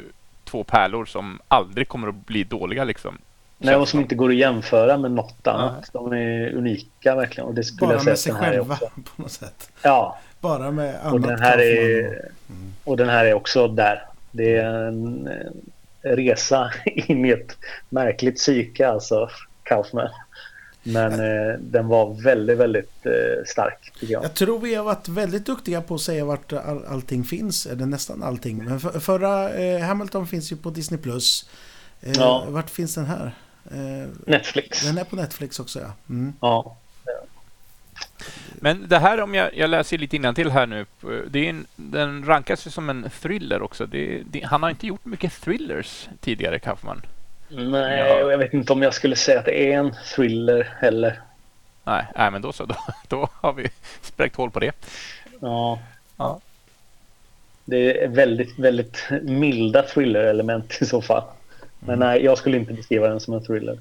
två 0.44 0.64
pärlor 0.64 1.04
som 1.04 1.38
aldrig 1.48 1.88
kommer 1.88 2.08
att 2.08 2.26
bli 2.26 2.44
dåliga 2.44 2.84
liksom. 2.84 3.18
Nej, 3.58 3.76
och 3.76 3.88
som 3.88 4.00
inte 4.00 4.14
går 4.14 4.28
att 4.30 4.36
jämföra 4.36 4.98
med 4.98 5.10
något 5.12 5.46
annat. 5.46 5.90
De 5.92 6.12
är 6.12 6.52
unika 6.54 7.14
verkligen. 7.14 7.48
Och 7.48 7.54
det 7.54 7.64
skulle 7.64 7.86
Bara 7.86 7.92
jag 7.94 8.02
säga 8.02 8.10
med 8.12 8.18
sig 8.18 8.32
själva 8.32 8.74
också. 8.74 8.86
på 9.16 9.22
något 9.22 9.32
sätt. 9.32 9.70
Ja, 9.82 10.18
Bara 10.40 10.70
med 10.70 10.94
annat 11.00 11.12
och 11.12 11.20
den, 11.20 11.40
här 11.40 11.58
är, 11.58 12.04
Mm. 12.50 12.72
och 12.84 12.96
den 12.96 13.08
här 13.08 13.24
är 13.24 13.34
också 13.34 13.68
där. 13.68 14.02
Det 14.30 14.56
är 14.56 14.74
en 14.88 15.26
eh, 15.26 15.50
resa 16.04 16.72
in 16.84 17.24
i 17.24 17.30
ett 17.30 17.56
märkligt 17.88 18.36
psyke 18.36 18.88
alltså, 18.88 19.28
Kaufman. 19.62 20.08
Men 20.86 21.12
eh, 21.12 21.58
den 21.60 21.88
var 21.88 22.22
väldigt, 22.22 22.58
väldigt 22.58 23.06
eh, 23.06 23.44
stark 23.46 23.92
jag. 24.00 24.24
Jag 24.24 24.34
tror 24.34 24.58
vi 24.60 24.74
har 24.74 24.84
varit 24.84 25.08
väldigt 25.08 25.46
duktiga 25.46 25.80
på 25.82 25.94
att 25.94 26.00
säga 26.00 26.24
vart 26.24 26.52
all, 26.52 26.84
allting 26.84 27.24
finns. 27.24 27.66
Eller 27.66 27.86
nästan 27.86 28.22
allting. 28.22 28.64
Men 28.64 28.80
för, 28.80 29.00
förra 29.00 29.50
eh, 29.52 29.80
Hamilton 29.80 30.26
finns 30.26 30.52
ju 30.52 30.56
på 30.56 30.70
Disney+. 30.70 31.00
Plus. 31.00 31.48
Eh, 32.00 32.12
Ja. 32.16 32.44
Vart 32.48 32.70
finns 32.70 32.94
den 32.94 33.04
här? 33.04 33.34
Eh, 33.70 34.08
Netflix. 34.26 34.86
den 34.86 34.98
är 34.98 35.04
på 35.04 35.16
Netflix 35.16 35.60
också 35.60 35.80
ja. 35.80 35.92
Mm. 36.08 36.32
Ja. 36.40 36.76
Men 38.60 38.88
det 38.88 38.98
här, 38.98 39.20
om 39.20 39.34
jag, 39.34 39.56
jag 39.56 39.70
läser 39.70 39.98
lite 39.98 40.34
till 40.34 40.50
här 40.50 40.66
nu. 40.66 40.86
Det 41.26 41.38
är 41.38 41.50
en, 41.50 41.66
den 41.76 42.24
rankas 42.24 42.66
ju 42.66 42.70
som 42.70 42.90
en 42.90 43.10
thriller 43.22 43.62
också. 43.62 43.86
Det, 43.86 44.22
det, 44.30 44.40
han 44.40 44.62
har 44.62 44.70
inte 44.70 44.86
gjort 44.86 45.04
mycket 45.04 45.40
thrillers 45.42 46.08
tidigare, 46.20 46.58
Kaufman. 46.58 47.02
Nej, 47.48 47.98
ja. 47.98 48.30
jag 48.30 48.38
vet 48.38 48.54
inte 48.54 48.72
om 48.72 48.82
jag 48.82 48.94
skulle 48.94 49.16
säga 49.16 49.38
att 49.38 49.44
det 49.44 49.72
är 49.72 49.78
en 49.78 49.94
thriller 50.14 50.74
heller. 50.80 51.20
Nej, 51.84 52.04
nej 52.16 52.30
men 52.30 52.42
då 52.42 52.52
så. 52.52 52.64
Då, 52.64 52.76
då 53.08 53.28
har 53.32 53.52
vi 53.52 53.68
spräckt 54.02 54.36
hål 54.36 54.50
på 54.50 54.60
det. 54.60 54.72
Ja. 55.40 55.78
ja. 56.16 56.40
Det 57.64 58.04
är 58.04 58.08
väldigt, 58.08 58.58
väldigt 58.58 59.10
milda 59.22 59.82
thriller-element 59.82 60.78
i 60.80 60.86
så 60.86 61.02
fall. 61.02 61.22
Men 61.80 61.94
mm. 61.94 62.08
nej, 62.08 62.24
jag 62.24 62.38
skulle 62.38 62.56
inte 62.56 62.72
beskriva 62.72 63.08
den 63.08 63.20
som 63.20 63.34
en 63.34 63.44
thriller. 63.44 63.78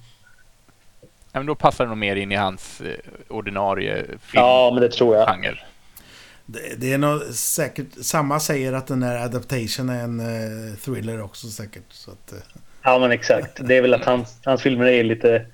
Ja, 1.34 1.40
men 1.40 1.46
då 1.46 1.56
passar 1.56 1.84
det 1.84 1.90
nog 1.90 1.98
mer 1.98 2.16
in 2.16 2.32
i 2.32 2.36
hans 2.36 2.82
eh, 2.82 2.96
ordinarie 3.28 4.04
film. 4.06 4.18
Ja, 4.34 4.72
men 4.74 4.82
det 4.82 4.90
tror 4.90 5.16
jag. 5.16 5.28
Genre. 5.28 5.60
Det, 6.46 6.60
det 6.78 6.94
är 6.94 6.98
nog 6.98 7.22
säkert, 7.22 7.88
samma 8.02 8.40
säger 8.40 8.74
att 8.74 8.88
den 8.88 9.04
här 9.04 9.26
adaptation 9.26 9.90
är 9.90 10.04
en 10.04 10.20
uh, 10.20 10.76
thriller 10.76 11.22
också 11.22 11.48
säkert. 11.48 11.84
Så 11.90 12.12
att, 12.12 12.34
uh. 12.34 12.40
Ja, 12.84 13.00
men 13.00 13.12
exakt. 13.12 13.68
Det 13.68 13.78
är 13.78 13.82
väl 13.82 13.94
att 13.94 14.06
hans, 14.06 14.40
hans 14.46 14.62
filmer 14.62 14.86
är 14.86 15.04
lite, 15.04 15.46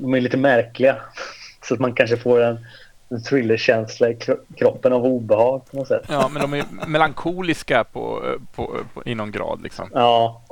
de 0.00 0.14
är 0.14 0.20
lite 0.20 0.36
märkliga. 0.36 0.96
Så 1.64 1.74
att 1.74 1.80
man 1.80 1.94
kanske 1.94 2.16
får 2.16 2.42
en, 2.42 2.66
en 3.08 3.22
thrillerkänsla 3.22 4.08
i 4.08 4.18
kroppen 4.56 4.92
av 4.92 5.04
obehag 5.04 5.70
på 5.70 5.76
något 5.76 5.88
sätt. 5.88 6.02
Ja, 6.08 6.28
men 6.28 6.42
de 6.42 6.54
är 6.54 6.64
melankoliska 6.86 7.84
på, 7.84 8.22
på, 8.54 8.76
på, 8.94 9.02
i 9.04 9.14
någon 9.14 9.30
grad 9.30 9.62
liksom. 9.62 9.90
Ja, 9.94 10.42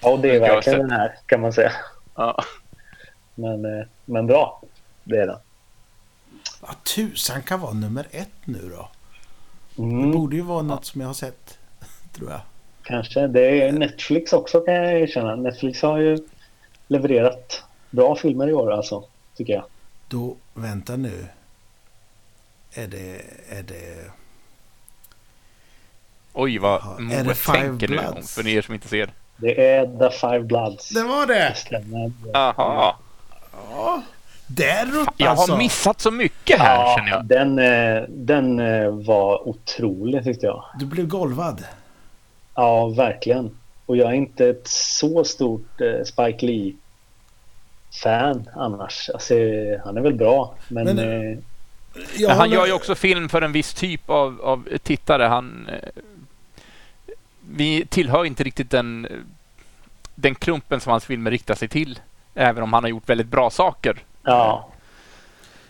ja 0.00 0.10
och 0.10 0.20
det 0.20 0.36
är 0.36 0.40
verkligen 0.40 0.78
den 0.78 0.90
här 0.90 1.14
kan 1.26 1.40
man 1.40 1.52
säga. 1.52 1.72
Ja. 2.14 2.44
Men, 3.40 3.64
eh, 3.64 3.86
men 4.04 4.26
bra, 4.26 4.62
det 5.04 5.16
är 5.16 5.26
den. 5.26 5.38
Vad 6.60 6.84
tusan 6.84 7.42
kan 7.42 7.60
vara 7.60 7.72
nummer 7.72 8.06
ett 8.10 8.28
nu 8.44 8.72
då? 8.76 8.88
Mm. 9.82 10.06
Det 10.06 10.16
borde 10.16 10.36
ju 10.36 10.42
vara 10.42 10.62
något 10.62 10.84
som 10.84 11.00
jag 11.00 11.08
har 11.08 11.14
sett, 11.14 11.58
tror 12.12 12.30
jag. 12.30 12.40
Kanske. 12.82 13.26
Det 13.26 13.62
är 13.62 13.72
Netflix 13.72 14.32
också 14.32 14.60
kan 14.60 14.74
jag 14.74 15.00
erkänna. 15.00 15.36
Netflix 15.36 15.82
har 15.82 15.98
ju 15.98 16.18
levererat 16.86 17.62
bra 17.90 18.16
filmer 18.16 18.48
i 18.48 18.52
år 18.52 18.72
alltså, 18.72 19.04
tycker 19.36 19.52
jag. 19.52 19.64
Då, 20.08 20.36
vänta 20.54 20.96
nu. 20.96 21.26
Är 22.74 22.86
det... 22.86 23.22
Är 23.48 23.62
det... 23.62 24.10
Oj, 26.32 26.58
vad 26.58 27.00
Moe 27.00 27.34
tänker 27.34 27.88
nu, 27.88 28.22
för 28.22 28.46
er 28.46 28.62
som 28.62 28.74
inte 28.74 28.88
ser. 28.88 29.10
Det 29.36 29.66
är 29.66 29.86
The 29.86 30.16
Five 30.16 30.40
Bloods. 30.40 30.88
Det 30.88 31.02
var 31.02 31.26
det! 31.26 31.54
det 31.70 32.12
Jaha. 32.32 32.94
Ja, 33.52 34.02
där 34.46 35.06
Jag 35.16 35.34
har 35.34 35.58
missat 35.58 36.00
så 36.00 36.10
mycket 36.10 36.58
här 36.58 36.74
ja, 36.74 36.94
känner 36.96 37.10
jag. 37.10 37.24
Den, 37.24 37.58
eh, 37.58 38.02
den 38.08 38.60
eh, 38.60 38.90
var 38.90 39.48
otrolig 39.48 40.24
tyckte 40.24 40.46
jag. 40.46 40.64
Du 40.78 40.86
blev 40.86 41.06
golvad. 41.06 41.64
Ja, 42.54 42.88
verkligen. 42.88 43.56
Och 43.86 43.96
jag 43.96 44.10
är 44.10 44.14
inte 44.14 44.48
ett 44.48 44.68
så 44.68 45.24
stort 45.24 45.80
eh, 45.80 46.04
Spike 46.04 46.46
Lee-fan 46.46 46.78
annars. 48.56 49.10
Alltså, 49.14 49.34
han 49.84 49.96
är 49.96 50.00
väl 50.00 50.14
bra, 50.14 50.54
men... 50.68 50.84
men, 50.84 50.98
eh, 50.98 51.38
men 52.18 52.36
han 52.36 52.50
gör 52.50 52.66
ju 52.66 52.72
också 52.72 52.94
film 52.94 53.28
för 53.28 53.42
en 53.42 53.52
viss 53.52 53.74
typ 53.74 54.10
av, 54.10 54.40
av 54.42 54.68
tittare. 54.82 55.22
Han, 55.22 55.68
eh, 55.68 55.88
vi 57.50 57.86
tillhör 57.86 58.24
inte 58.24 58.44
riktigt 58.44 58.70
den, 58.70 59.06
den 60.14 60.34
klumpen 60.34 60.80
som 60.80 60.90
hans 60.90 61.04
filmer 61.04 61.30
riktar 61.30 61.54
sig 61.54 61.68
till. 61.68 61.98
Även 62.34 62.62
om 62.62 62.72
han 62.72 62.84
har 62.84 62.90
gjort 62.90 63.08
väldigt 63.08 63.26
bra 63.26 63.50
saker. 63.50 64.04
Ja. 64.22 64.68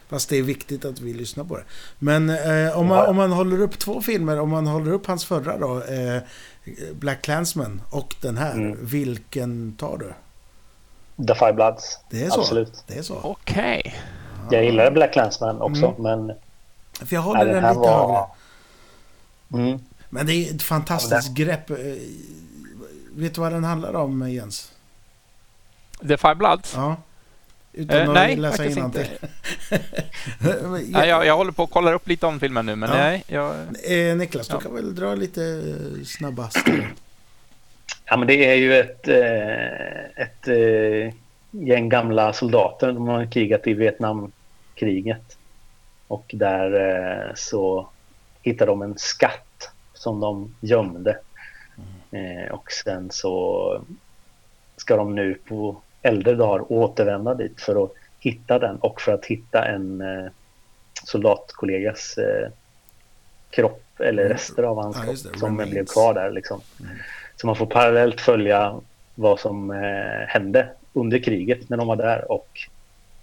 Fast 0.08 0.28
det 0.28 0.36
är 0.36 0.42
viktigt 0.42 0.84
att 0.84 1.00
vi 1.00 1.12
lyssnar 1.12 1.44
på 1.44 1.56
det. 1.56 1.64
Men 1.98 2.30
eh, 2.30 2.78
om, 2.78 2.86
man, 2.86 3.06
om 3.06 3.16
man 3.16 3.32
håller 3.32 3.60
upp 3.60 3.78
två 3.78 4.00
filmer, 4.00 4.40
om 4.40 4.50
man 4.50 4.66
håller 4.66 4.92
upp 4.92 5.06
hans 5.06 5.24
förra 5.24 5.58
då, 5.58 5.82
eh, 5.82 6.22
Black 6.92 7.22
Clansman 7.22 7.82
och 7.90 8.14
den 8.20 8.36
här, 8.36 8.52
mm. 8.52 8.78
vilken 8.82 9.76
tar 9.76 9.98
du? 9.98 10.12
The 11.26 11.34
Five 11.34 11.52
Bloods. 11.52 11.98
Det 12.10 12.24
är 12.24 12.30
så? 12.30 12.40
Absolut. 12.40 12.84
Det 12.86 12.98
är 12.98 13.02
så? 13.02 13.20
Okej. 13.22 13.80
Okay. 14.46 14.58
Jag 14.58 14.64
gillar 14.64 14.90
Black 14.90 15.12
Clansman 15.12 15.60
också, 15.60 15.86
mm. 15.86 16.02
men... 16.02 16.36
För 17.06 17.16
jag 17.16 17.22
håller 17.22 17.44
den, 17.44 17.62
den 17.62 17.74
lite 17.74 17.78
var... 17.78 18.28
högre. 19.48 19.66
Mm. 19.68 19.80
Men 20.10 20.26
det 20.26 20.32
är 20.32 20.54
ett 20.54 20.62
fantastiskt 20.62 21.38
ja, 21.38 21.44
grepp. 21.44 21.70
Eh, 21.70 21.76
vet 23.12 23.34
du 23.34 23.40
vad 23.40 23.52
den 23.52 23.64
handlar 23.64 23.94
om, 23.94 24.30
Jens? 24.30 24.72
The 26.08 26.16
Five 26.16 26.34
Bloods? 26.34 26.74
Ja. 26.74 26.96
Utan 27.72 27.96
eh, 27.96 28.08
att 28.08 28.14
nej, 28.14 28.36
läsa 28.36 28.64
inte. 28.64 29.06
nej, 30.88 31.08
jag, 31.08 31.26
jag 31.26 31.36
håller 31.36 31.52
på 31.52 31.62
att 31.62 31.70
kolla 31.70 31.92
upp 31.92 32.08
lite 32.08 32.26
om 32.26 32.40
filmen 32.40 32.66
nu, 32.66 32.76
men 32.76 32.90
ja. 32.90 32.96
nej. 32.96 33.24
Jag... 33.26 33.54
Eh, 33.84 34.16
Niklas, 34.16 34.48
du 34.48 34.58
kan 34.58 34.74
väl 34.74 34.94
dra 34.94 35.14
lite 35.14 35.42
eh, 35.42 36.04
snabbast? 36.04 36.58
Ja, 38.04 38.16
men 38.16 38.28
det 38.28 38.50
är 38.50 38.54
ju 38.54 38.74
ett, 38.74 39.08
eh, 39.08 40.22
ett 40.24 40.48
eh, 40.48 41.14
gäng 41.50 41.88
gamla 41.88 42.32
soldater. 42.32 42.92
De 42.92 43.08
har 43.08 43.32
krigat 43.32 43.66
i 43.66 43.72
Vietnamkriget. 43.72 45.36
Och 46.06 46.30
där 46.34 47.32
så 47.36 47.88
hittar 48.42 48.66
de 48.66 48.82
en 48.82 48.98
skatt 48.98 49.70
som 49.94 50.20
de 50.20 50.54
gömde. 50.60 51.18
Mm. 52.12 52.52
och 52.52 52.72
sen 52.72 53.10
så 53.10 53.84
ska 54.76 54.96
de 54.96 55.14
nu 55.14 55.34
på 55.48 55.82
äldre 56.02 56.34
dagar 56.34 56.72
återvända 56.72 57.34
dit 57.34 57.60
för 57.60 57.84
att 57.84 57.92
hitta 58.18 58.58
den 58.58 58.76
och 58.76 59.00
för 59.00 59.12
att 59.12 59.24
hitta 59.24 59.64
en 59.64 60.00
eh, 60.00 60.30
soldatkollegas 61.04 62.18
eh, 62.18 62.48
kropp 63.50 63.82
eller 63.98 64.22
mm. 64.22 64.32
rester 64.32 64.62
av 64.62 64.82
hans 64.82 64.96
ja, 64.96 65.02
kropp 65.02 65.38
som 65.38 65.48
remains. 65.48 65.70
blev 65.70 65.86
kvar 65.86 66.14
där. 66.14 66.30
Liksom. 66.30 66.60
Mm. 66.80 66.92
Så 67.36 67.46
man 67.46 67.56
får 67.56 67.66
parallellt 67.66 68.20
följa 68.20 68.80
vad 69.14 69.40
som 69.40 69.70
eh, 69.70 70.26
hände 70.28 70.68
under 70.92 71.18
kriget 71.18 71.68
när 71.68 71.76
de 71.76 71.86
var 71.86 71.96
där 71.96 72.32
och 72.32 72.48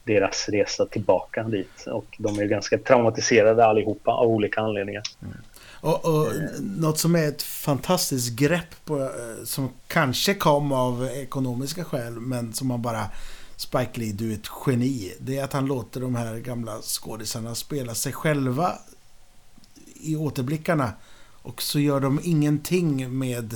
deras 0.03 0.49
resa 0.49 0.85
tillbaka 0.85 1.43
dit. 1.43 1.87
Och 1.87 2.15
de 2.17 2.39
är 2.39 2.45
ganska 2.45 2.77
traumatiserade 2.77 3.65
allihopa 3.65 4.11
av 4.11 4.27
olika 4.27 4.61
anledningar. 4.61 5.03
Mm. 5.21 5.37
Och, 5.81 6.05
och. 6.05 6.33
Något 6.59 6.99
som 6.99 7.15
är 7.15 7.27
ett 7.27 7.43
fantastiskt 7.43 8.29
grepp 8.29 8.85
på, 8.85 8.99
eh, 8.99 9.45
som 9.45 9.69
kanske 9.87 10.33
kom 10.33 10.71
av 10.71 11.05
ekonomiska 11.05 11.83
skäl 11.83 12.19
men 12.19 12.53
som 12.53 12.67
man 12.67 12.81
bara 12.81 13.09
Spike 13.57 13.99
Lee, 13.99 14.13
du 14.13 14.31
är 14.31 14.35
ett 14.35 14.49
geni. 14.65 15.13
Det 15.19 15.37
är 15.37 15.43
att 15.43 15.53
han 15.53 15.65
låter 15.65 16.01
de 16.01 16.15
här 16.15 16.37
gamla 16.37 16.81
skådisarna 16.81 17.55
spela 17.55 17.95
sig 17.95 18.13
själva 18.13 18.73
i 19.93 20.15
återblickarna. 20.15 20.93
Och 21.41 21.61
så 21.61 21.79
gör 21.79 21.99
de 21.99 22.19
ingenting 22.23 23.17
med 23.17 23.53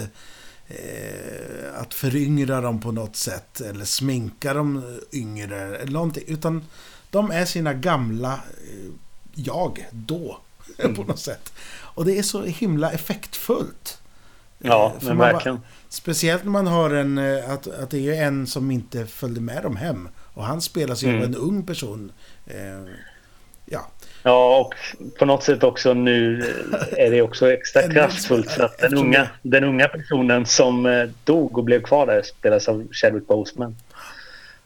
eh, 0.68 1.82
att 1.82 1.94
föryngra 1.94 2.62
dem 2.62 2.82
på 2.82 2.92
något 2.92 3.16
sätt 3.16 3.62
eller 3.62 3.86
sminka 3.86 4.54
dem 4.54 5.00
yngre 5.12 5.78
eller 5.78 5.92
någonting. 5.92 6.24
Utan 6.28 6.66
de 7.10 7.32
är 7.32 7.46
sina 7.46 7.74
gamla 7.74 8.34
eh, 8.34 8.92
jag 9.36 9.88
då 9.92 10.40
mm. 10.78 10.96
på 10.96 11.04
något 11.04 11.20
sätt. 11.20 11.54
Och 11.94 12.06
det 12.06 12.18
är 12.18 12.24
så 12.24 12.44
himla 12.44 12.92
effektfullt. 12.92 14.02
Ja, 14.60 14.94
eh, 15.02 15.08
men 15.08 15.18
verkligen. 15.18 15.56
Bara, 15.56 15.68
speciellt 15.90 16.44
när 16.44 16.52
man 16.52 16.68
har 16.68 16.90
en, 16.90 17.18
eh, 17.18 17.50
att, 17.50 17.68
att 17.68 17.90
det 17.90 18.18
är 18.18 18.24
en 18.24 18.48
som 18.48 18.72
inte 18.72 19.06
följde 19.06 19.42
med 19.42 19.64
dem 19.64 19.76
hem. 19.76 20.10
Och 20.34 20.44
han 20.44 20.62
spelas 20.62 21.04
ju 21.04 21.10
mm. 21.10 21.22
av 21.22 21.26
en 21.26 21.36
ung 21.36 21.66
person. 21.66 22.12
Eh, 22.48 22.94
ja. 23.66 23.88
Ja, 24.24 24.60
och 24.60 24.74
på 25.20 25.26
något 25.26 25.44
sätt 25.44 25.64
också 25.64 25.94
nu 25.94 26.44
är 26.98 27.12
det 27.12 27.22
också 27.22 27.52
extra 27.52 27.82
kraftfullt 27.94 28.52
för 28.52 28.64
att 28.64 28.78
den 28.78 28.98
unga, 28.98 29.30
den 29.42 29.64
unga 29.64 29.88
personen 29.88 30.46
som 30.46 30.86
eh, 30.86 31.10
dog 31.24 31.58
och 31.58 31.64
blev 31.64 31.82
kvar 31.82 32.06
där 32.06 32.22
spelas 32.22 32.68
av 32.68 32.88
Chadwick 32.92 33.28
Boseman. 33.28 33.76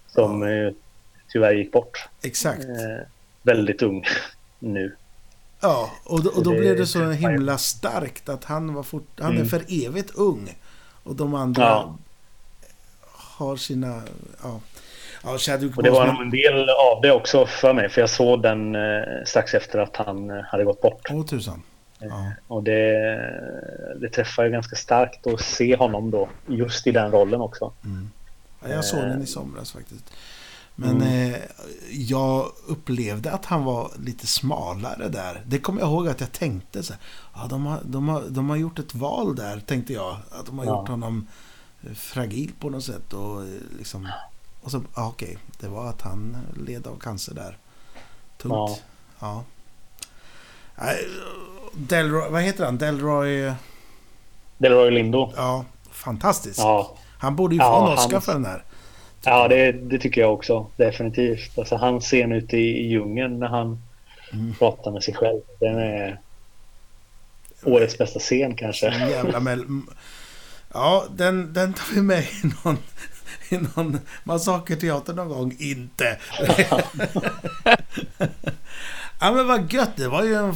Som 0.07 0.41
ja. 0.41 0.71
tyvärr 1.31 1.53
gick 1.53 1.71
bort. 1.71 2.07
Exakt. 2.23 2.63
Eh, 2.63 3.07
väldigt 3.43 3.81
ung 3.81 4.05
nu. 4.59 4.95
Ja, 5.59 5.91
och 6.03 6.23
då, 6.23 6.29
och 6.29 6.43
då 6.43 6.51
blev 6.51 6.77
det 6.77 6.85
så 6.85 7.11
himla 7.11 7.57
starkt 7.57 8.29
att 8.29 8.43
han, 8.43 8.73
var 8.73 8.83
fort, 8.83 9.07
han 9.19 9.31
mm. 9.31 9.41
är 9.41 9.45
för 9.45 9.85
evigt 9.85 10.15
ung. 10.15 10.55
Och 11.03 11.15
de 11.15 11.35
andra 11.35 11.63
ja. 11.63 11.97
har 13.11 13.55
sina... 13.55 14.01
Ja. 14.43 14.59
Ja, 15.23 15.31
och 15.75 15.83
det 15.83 15.89
var 15.89 16.07
nog 16.07 16.21
en 16.21 16.29
del 16.29 16.69
av 16.69 17.01
det 17.01 17.11
också 17.11 17.45
för 17.45 17.73
mig. 17.73 17.89
För 17.89 18.01
jag 18.01 18.09
såg 18.09 18.41
den 18.41 18.75
eh, 18.75 19.01
strax 19.25 19.53
efter 19.53 19.79
att 19.79 19.95
han 19.95 20.29
eh, 20.29 20.43
hade 20.43 20.63
gått 20.63 20.81
bort. 20.81 21.07
Åh 21.09 21.25
tusan. 21.25 21.61
Eh, 21.99 22.07
ja. 22.07 22.31
Och 22.47 22.63
det, 22.63 22.93
det 24.01 24.09
träffar 24.09 24.43
ju 24.43 24.49
ganska 24.49 24.75
starkt 24.75 25.27
att 25.27 25.41
se 25.41 25.75
honom 25.75 26.11
då. 26.11 26.29
Just 26.47 26.87
i 26.87 26.91
den 26.91 27.11
rollen 27.11 27.41
också. 27.41 27.73
Mm. 27.85 28.11
Ja, 28.63 28.69
jag 28.69 28.85
såg 28.85 28.99
den 28.99 29.21
i 29.21 29.25
somras 29.25 29.71
faktiskt. 29.71 30.13
Men 30.75 31.01
mm. 31.01 31.33
eh, 31.33 31.39
jag 31.91 32.51
upplevde 32.67 33.31
att 33.31 33.45
han 33.45 33.63
var 33.63 33.91
lite 33.99 34.27
smalare 34.27 35.09
där. 35.09 35.43
Det 35.45 35.59
kommer 35.59 35.81
jag 35.81 35.89
ihåg 35.89 36.07
att 36.07 36.19
jag 36.19 36.31
tänkte 36.31 36.83
så 36.83 36.93
här, 36.93 37.01
ja, 37.35 37.47
de, 37.49 37.65
har, 37.65 37.79
de, 37.85 38.09
har, 38.09 38.23
de 38.29 38.49
har 38.49 38.55
gjort 38.55 38.79
ett 38.79 38.95
val 38.95 39.35
där, 39.35 39.59
tänkte 39.59 39.93
jag. 39.93 40.17
Att 40.31 40.45
de 40.45 40.57
har 40.57 40.65
ja. 40.65 40.79
gjort 40.79 40.89
honom 40.89 41.27
eh, 41.83 41.93
fragil 41.93 42.51
på 42.59 42.69
något 42.69 42.83
sätt. 42.83 43.13
Och, 43.13 43.41
eh, 43.41 43.47
liksom, 43.77 44.07
och 44.61 44.71
så, 44.71 44.83
ja, 44.95 45.07
okej, 45.07 45.37
det 45.59 45.67
var 45.67 45.89
att 45.89 46.01
han 46.01 46.37
led 46.65 46.87
av 46.87 46.99
cancer 46.99 47.33
där. 47.33 47.57
Tungt. 48.37 48.53
Ja. 48.53 48.77
Ja. 49.19 49.43
Delroy, 51.73 52.29
vad 52.29 52.41
heter 52.41 52.65
han? 52.65 52.77
Delroy... 52.77 53.53
Delroy 54.57 54.91
Lindo. 54.91 55.33
Ja, 55.35 55.65
fantastisk. 55.91 56.59
Ja, 56.59 56.97
Han 57.17 57.35
borde 57.35 57.55
ju 57.55 57.61
få 57.61 57.85
en 57.85 57.93
Oscar 57.93 58.11
han- 58.11 58.21
för 58.21 58.33
den 58.33 58.45
här. 58.45 58.63
Ja 59.25 59.47
det, 59.47 59.71
det 59.71 59.99
tycker 59.99 60.21
jag 60.21 60.33
också. 60.33 60.67
Definitivt. 60.75 61.59
Alltså, 61.59 61.75
han 61.75 61.99
scen 62.01 62.31
ute 62.31 62.57
i, 62.57 62.77
i 62.79 62.87
djungeln 62.87 63.39
när 63.39 63.47
han 63.47 63.81
Mm. 64.33 64.53
pratar 64.53 64.91
med 64.91 65.03
sig 65.03 65.13
själv. 65.13 65.41
Den 65.59 65.79
är 65.79 66.19
årets 67.63 67.97
bästa 67.97 68.19
scen 68.19 68.55
kanske. 68.55 68.85
Jävla 69.09 69.39
mel... 69.39 69.65
Ja, 70.73 71.05
den, 71.15 71.53
den 71.53 71.73
tar 71.73 71.95
vi 71.95 72.01
med 72.01 72.23
i 72.23 72.51
någon, 72.63 72.77
i 73.49 73.57
någon 73.57 73.99
massakerteater 74.23 75.13
någon 75.13 75.29
gång. 75.29 75.55
Inte. 75.59 76.17
ja, 79.19 79.31
men 79.31 79.47
vad 79.47 79.73
gött. 79.73 79.95
Det 79.95 80.07
var 80.07 80.23
ju 80.23 80.35
en 80.35 80.49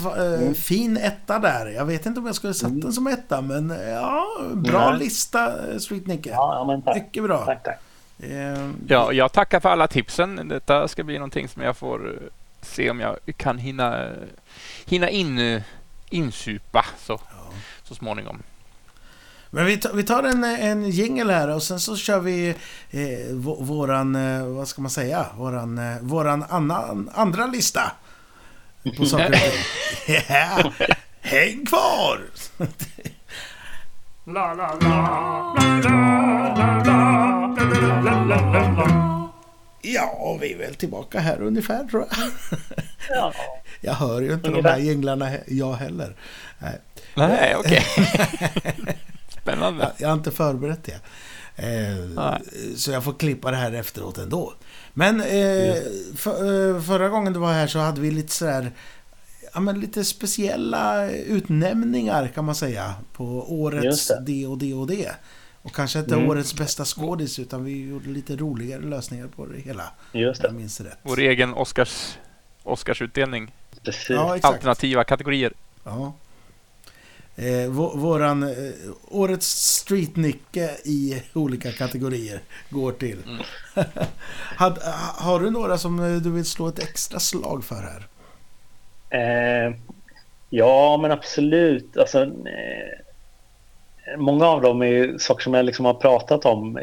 eh, 0.47 0.53
fin 0.53 0.97
etta 0.97 1.39
där. 1.39 1.67
Jag 1.67 1.85
vet 1.85 2.05
inte 2.05 2.19
om 2.19 2.25
jag 2.25 2.35
skulle 2.35 2.53
satt 2.53 2.81
den 2.81 2.93
som 2.93 3.07
etta, 3.07 3.41
men 3.41 3.71
eh, 3.71 3.89
ja, 3.89 4.25
bra 4.53 4.89
Nej. 4.89 4.99
lista, 4.99 5.71
eh, 5.71 5.77
Sweet 5.77 6.07
Nicke. 6.07 6.29
Ja, 6.29 6.55
ja 6.55 6.65
men 6.65 6.81
tack. 6.81 6.95
Mycket 6.95 7.23
bra. 7.23 7.45
Tack, 7.45 7.63
tack. 7.63 7.79
Eh, 8.19 8.69
Ja, 8.87 9.13
jag 9.13 9.31
tackar 9.31 9.59
för 9.59 9.69
alla 9.69 9.87
tipsen. 9.87 10.47
Detta 10.47 10.87
ska 10.87 11.03
bli 11.03 11.13
någonting 11.15 11.47
som 11.47 11.61
jag 11.61 11.77
får 11.77 12.07
eh, 12.09 12.13
se 12.61 12.89
om 12.89 12.99
jag 12.99 13.17
kan 13.37 13.57
hinna, 13.57 14.09
hinna 14.85 15.09
in, 15.09 15.39
eh, 15.39 15.61
insupa 16.09 16.85
så, 17.05 17.19
så 17.83 17.95
småningom. 17.95 18.43
Men 19.51 19.65
vi 19.65 19.77
tar, 19.77 19.93
vi 19.93 20.03
tar 20.03 20.23
en, 20.23 20.43
en 20.43 20.89
jingle 20.89 21.33
här 21.33 21.47
och 21.55 21.63
sen 21.63 21.79
så 21.79 21.97
kör 21.97 22.19
vi 22.19 22.49
eh, 22.89 22.97
vå- 23.29 23.63
våran, 23.63 24.15
eh, 24.15 24.45
vad 24.47 24.67
ska 24.67 24.81
man 24.81 24.91
säga, 24.91 25.25
våran, 25.37 25.77
eh, 25.77 25.99
våran 26.01 26.43
annan, 26.49 27.09
andra 27.13 27.45
lista. 27.47 27.91
På 28.97 29.05
saker. 29.05 29.35
Ja, 30.29 30.71
Häng 31.21 31.65
kvar! 31.65 32.19
Ja, 39.81 40.37
vi 40.41 40.53
är 40.53 40.57
väl 40.57 40.75
tillbaka 40.75 41.19
här 41.19 41.41
ungefär 41.41 41.83
tror 41.83 42.05
jag. 42.09 42.29
Ja. 43.09 43.33
Jag 43.81 43.93
hör 43.93 44.21
ju 44.21 44.33
inte 44.33 44.43
de 44.47 44.49
Ungefär. 44.49 44.71
här 44.71 44.79
jinglarna 44.79 45.31
jag 45.47 45.73
heller. 45.73 46.15
Nej. 46.59 46.79
Nej, 47.15 47.55
okej. 47.55 47.83
Spännande. 49.41 49.83
Jag, 49.83 49.91
jag 49.97 50.07
har 50.07 50.13
inte 50.13 50.31
förberett 50.31 50.83
det. 50.83 50.99
Eh, 51.55 52.37
så 52.75 52.91
jag 52.91 53.03
får 53.03 53.13
klippa 53.13 53.51
det 53.51 53.57
här 53.57 53.71
efteråt 53.71 54.17
ändå. 54.17 54.53
Men 54.93 55.21
eh, 55.21 55.75
för, 56.17 56.75
eh, 56.75 56.81
förra 56.81 57.09
gången 57.09 57.33
du 57.33 57.39
var 57.39 57.53
här 57.53 57.67
så 57.67 57.79
hade 57.79 58.01
vi 58.01 58.11
lite 58.11 58.33
sådär 58.33 58.71
Ja, 59.53 59.59
men 59.59 59.79
lite 59.79 60.03
speciella 60.05 61.09
utnämningar 61.09 62.27
kan 62.27 62.45
man 62.45 62.55
säga. 62.55 62.93
På 63.13 63.53
årets 63.61 64.11
det 64.25 64.47
och 64.47 64.57
det 64.57 64.73
och 64.73 64.87
det. 64.87 65.11
Och 65.69 65.75
kanske 65.75 65.99
inte 65.99 66.15
Mm. 66.15 66.29
årets 66.29 66.53
bästa 66.55 66.85
skådis 66.85 67.39
utan 67.39 67.63
vi 67.63 67.87
gjorde 67.89 68.09
lite 68.09 68.35
roligare 68.35 68.81
lösningar 68.81 69.27
på 69.27 69.45
det 69.45 69.59
hela. 69.59 69.91
Just 70.13 70.43
jag 70.43 70.51
det. 70.51 70.57
minns 70.57 70.81
rätt. 70.81 70.97
Vår 71.03 71.19
egen 71.19 71.53
Oscars, 71.53 72.17
Oscarsutdelning. 72.63 73.51
Precis. 73.83 74.09
Ja, 74.09 74.35
exakt. 74.35 74.53
Alternativa 74.53 75.03
kategorier. 75.03 75.53
Ja. 75.83 76.13
Eh, 77.35 77.45
vå- 77.69 77.97
våran 77.97 78.43
eh, 78.43 78.71
årets 79.07 79.47
streetnicke 79.75 80.69
i 80.85 81.21
olika 81.33 81.71
kategorier 81.71 82.41
går 82.69 82.91
till. 82.91 83.17
Mm. 83.27 83.43
Had, 84.55 84.77
ha- 84.77 85.15
har 85.25 85.39
du 85.39 85.49
några 85.49 85.77
som 85.77 85.99
eh, 85.99 86.15
du 86.21 86.31
vill 86.31 86.45
slå 86.45 86.67
ett 86.67 86.79
extra 86.79 87.19
slag 87.19 87.63
för 87.63 87.75
här? 87.75 88.07
Eh, 89.09 89.75
ja, 90.49 90.97
men 91.01 91.11
absolut. 91.11 91.97
Alltså, 91.97 92.23
eh, 92.23 93.08
många 94.17 94.45
av 94.47 94.61
dem 94.61 94.81
är 94.81 95.17
saker 95.17 95.43
som 95.43 95.53
jag 95.53 95.65
liksom 95.65 95.85
har 95.85 95.93
pratat 95.93 96.45
om 96.45 96.79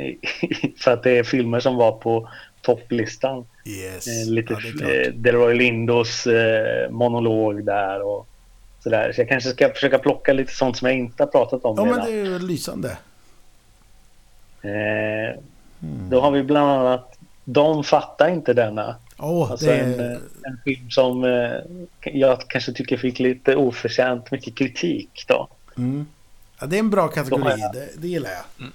för 0.81 0.90
att 0.90 1.03
det 1.03 1.11
är 1.19 1.23
filmer 1.24 1.61
som 1.61 1.77
var 1.77 1.93
på 1.93 2.28
topplistan. 2.62 3.44
Yes. 3.66 4.07
Eh, 4.07 4.32
lite 4.32 4.57
ja, 4.81 4.90
eh, 4.90 5.12
Delroy 5.12 5.55
Lindos 5.55 6.27
eh, 6.27 6.90
monolog 6.90 7.65
där 7.65 8.03
och 8.03 8.27
sådär. 8.82 9.12
Så 9.12 9.20
jag 9.20 9.28
kanske 9.28 9.51
ska 9.51 9.69
försöka 9.69 9.98
plocka 9.98 10.32
lite 10.32 10.53
sånt 10.53 10.77
som 10.77 10.89
jag 10.89 10.98
inte 10.98 11.23
har 11.23 11.28
pratat 11.28 11.65
om 11.65 11.77
Ja, 11.77 11.85
men 11.85 11.94
redan. 11.94 12.07
det 12.07 12.12
är 12.20 12.24
ju 12.24 12.39
lysande. 12.39 12.97
Eh, 14.62 15.39
Mm. 15.82 16.11
då 16.11 16.20
har 16.20 16.31
vi 16.31 16.43
bland 16.43 16.70
annat 16.70 17.16
De 17.44 17.85
fattar 17.85 18.28
inte 18.28 18.55
denna. 18.55 18.97
Åh, 19.19 19.51
Alltså 19.51 19.66
det 19.66 19.77
en, 19.78 20.01
en 20.43 20.59
film 20.65 20.90
som 20.90 21.23
jag 22.05 22.40
kanske 22.48 22.73
tycker 22.73 22.97
fick 22.97 23.19
lite 23.19 23.57
oförtjänt 23.57 24.31
mycket 24.31 24.59
kritik 24.59 25.24
då. 25.28 25.48
Mm. 25.77 26.07
Ja, 26.61 26.66
det 26.66 26.77
är 26.77 26.81
en 26.81 26.91
bra 26.91 27.09
kategori. 27.09 27.55
jag- 27.59 27.73
Det, 27.73 27.89
det 27.99 28.09
gillar 28.09 28.31
jag. 28.31 28.69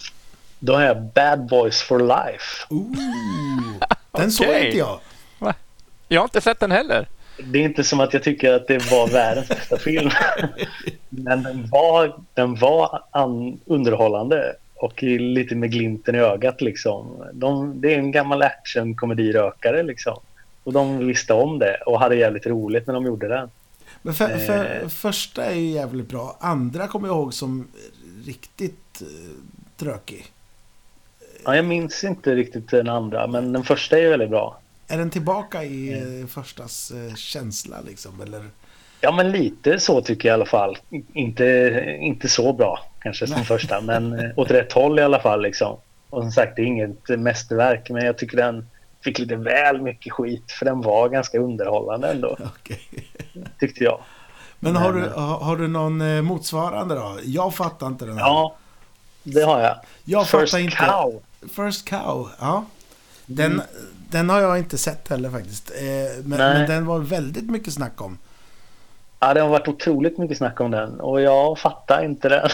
Då 0.60 0.74
har 0.76 0.82
jag 0.82 1.02
Bad 1.04 1.46
Boys 1.50 1.82
for 1.82 2.00
Life. 2.00 2.66
Ooh, 2.70 2.96
den 4.12 4.32
såg 4.38 4.48
Okej. 4.48 4.66
inte 4.66 4.78
jag. 4.78 5.00
Jag 6.08 6.22
har 6.22 6.26
inte 6.26 6.42
sett 6.42 6.60
den 6.60 6.72
heller. 6.72 7.08
Det 7.44 7.60
är 7.60 7.64
inte 7.64 7.84
som 7.84 8.00
att 8.00 8.14
jag 8.14 8.24
tycker 8.24 8.54
att 8.54 8.68
det 8.68 8.92
var 8.92 9.08
världens 9.08 9.48
bästa 9.50 9.78
film. 9.78 10.10
Men 11.10 11.44
den 11.44 11.68
var, 11.72 12.16
den 12.34 12.56
var 12.56 13.04
an, 13.12 13.60
underhållande 13.66 14.56
och 14.76 15.04
lite 15.04 15.56
med 15.56 15.72
glimten 15.72 16.16
i 16.16 16.18
ögat 16.20 16.62
liksom. 16.62 17.24
De, 17.34 17.82
det 17.82 17.94
är 17.94 17.98
en 17.98 18.12
gammal 18.12 18.42
actionkomedi-rökare 18.42 19.84
liksom. 19.84 20.20
Och 20.64 20.74
de 20.74 21.06
visste 21.08 21.34
om 21.34 21.60
det 21.60 21.78
och 21.86 22.00
hade 22.00 22.16
jävligt 22.16 22.46
roligt 22.46 22.88
när 22.88 22.94
de 22.94 23.06
gjorde 23.06 23.28
den. 23.28 23.50
Men 24.02 24.14
för, 24.14 24.38
för, 24.38 24.82
Eh. 24.82 24.88
första 24.88 25.46
är 25.46 25.56
ju 25.56 25.70
jävligt 25.70 26.10
bra. 26.10 26.38
Andra 26.40 26.88
kommer 26.88 27.08
jag 27.08 27.16
ihåg 27.16 27.34
som 27.34 27.68
riktigt 28.26 29.02
uh, 29.02 29.08
trökig. 29.78 30.26
Ja, 31.46 31.56
jag 31.56 31.66
minns 31.66 32.04
inte 32.04 32.36
riktigt 32.36 32.70
den 32.72 32.90
andra, 32.90 33.28
men 33.28 33.54
den 33.54 33.64
första 33.64 33.98
är 33.98 34.02
ju 34.02 34.10
väldigt 34.10 34.30
bra. 34.30 34.60
Är 34.88 34.98
den 34.98 35.10
tillbaka 35.10 35.64
i 35.64 35.94
eh, 36.22 36.28
förstas 36.28 36.92
eh, 36.92 37.16
känsla 37.16 37.78
liksom? 37.88 38.22
Eller? 38.22 38.46
Ja, 39.02 39.12
men 39.12 39.32
lite 39.32 39.80
så 39.80 40.02
tycker 40.02 40.30
jag 40.30 40.34
i 40.34 40.36
alla 40.36 40.46
fall. 40.46 40.78
Inte, 41.14 41.46
inte 42.02 42.28
så 42.30 42.54
bra 42.54 42.80
kanske 43.00 43.28
som 43.28 43.36
Nej. 43.36 43.46
första, 43.46 43.82
men 43.82 44.20
eh, 44.20 44.32
åt 44.36 44.52
rätt 44.52 44.72
håll 44.74 45.00
i 45.00 45.02
alla 45.02 45.20
fall. 45.20 45.42
Liksom. 45.42 45.78
Och 46.10 46.22
som 46.22 46.32
sagt, 46.32 46.56
det 46.56 46.62
är 46.62 46.66
inget 46.66 47.20
mästerverk, 47.20 47.90
men 47.90 48.06
jag 48.06 48.18
tycker 48.18 48.38
den 48.38 48.66
fick 49.04 49.20
lite 49.20 49.36
väl 49.36 49.82
mycket 49.82 50.14
skit, 50.14 50.52
för 50.52 50.66
den 50.66 50.82
var 50.82 51.10
ganska 51.10 51.40
underhållande 51.40 52.12
ändå, 52.12 52.38
Okej. 52.60 52.82
tyckte 53.60 53.84
jag. 53.84 54.00
Men 54.60 54.76
har 54.76 54.94
du, 54.94 55.00
Men- 55.00 55.12
har, 55.14 55.58
du 55.58 55.68
någon 55.68 56.02
eh, 56.02 56.22
motsvarande 56.22 56.96
då? 56.96 57.18
Jag 57.24 57.56
fattar 57.56 57.88
inte 57.88 58.06
den 58.06 58.18
här. 58.18 58.26
Ja, 58.26 58.56
det 59.24 59.42
har 59.42 59.60
jag. 59.60 59.76
jag 60.04 60.28
First 60.28 60.54
inte. 60.54 60.76
Cow. 60.78 61.22
First 61.50 61.90
Cow, 61.90 62.30
ja. 62.40 62.66
Den, 63.26 63.62
den 64.10 64.30
har 64.30 64.40
jag 64.40 64.58
inte 64.58 64.78
sett 64.78 65.08
heller 65.08 65.30
faktiskt. 65.30 65.72
Eh, 65.72 66.24
men, 66.24 66.38
men 66.40 66.70
den 66.70 66.86
var 66.86 67.00
väldigt 67.00 67.50
mycket 67.50 67.74
snack 67.74 68.02
om. 68.02 68.18
Ja, 69.24 69.34
det 69.34 69.42
har 69.42 69.50
varit 69.50 69.68
otroligt 69.68 70.18
mycket 70.18 70.38
snack 70.38 70.60
om 70.62 70.72
den 70.72 71.00
och 71.00 71.22
jag 71.22 71.60
fattar 71.60 72.04
inte 72.06 72.30
den. 72.30 72.50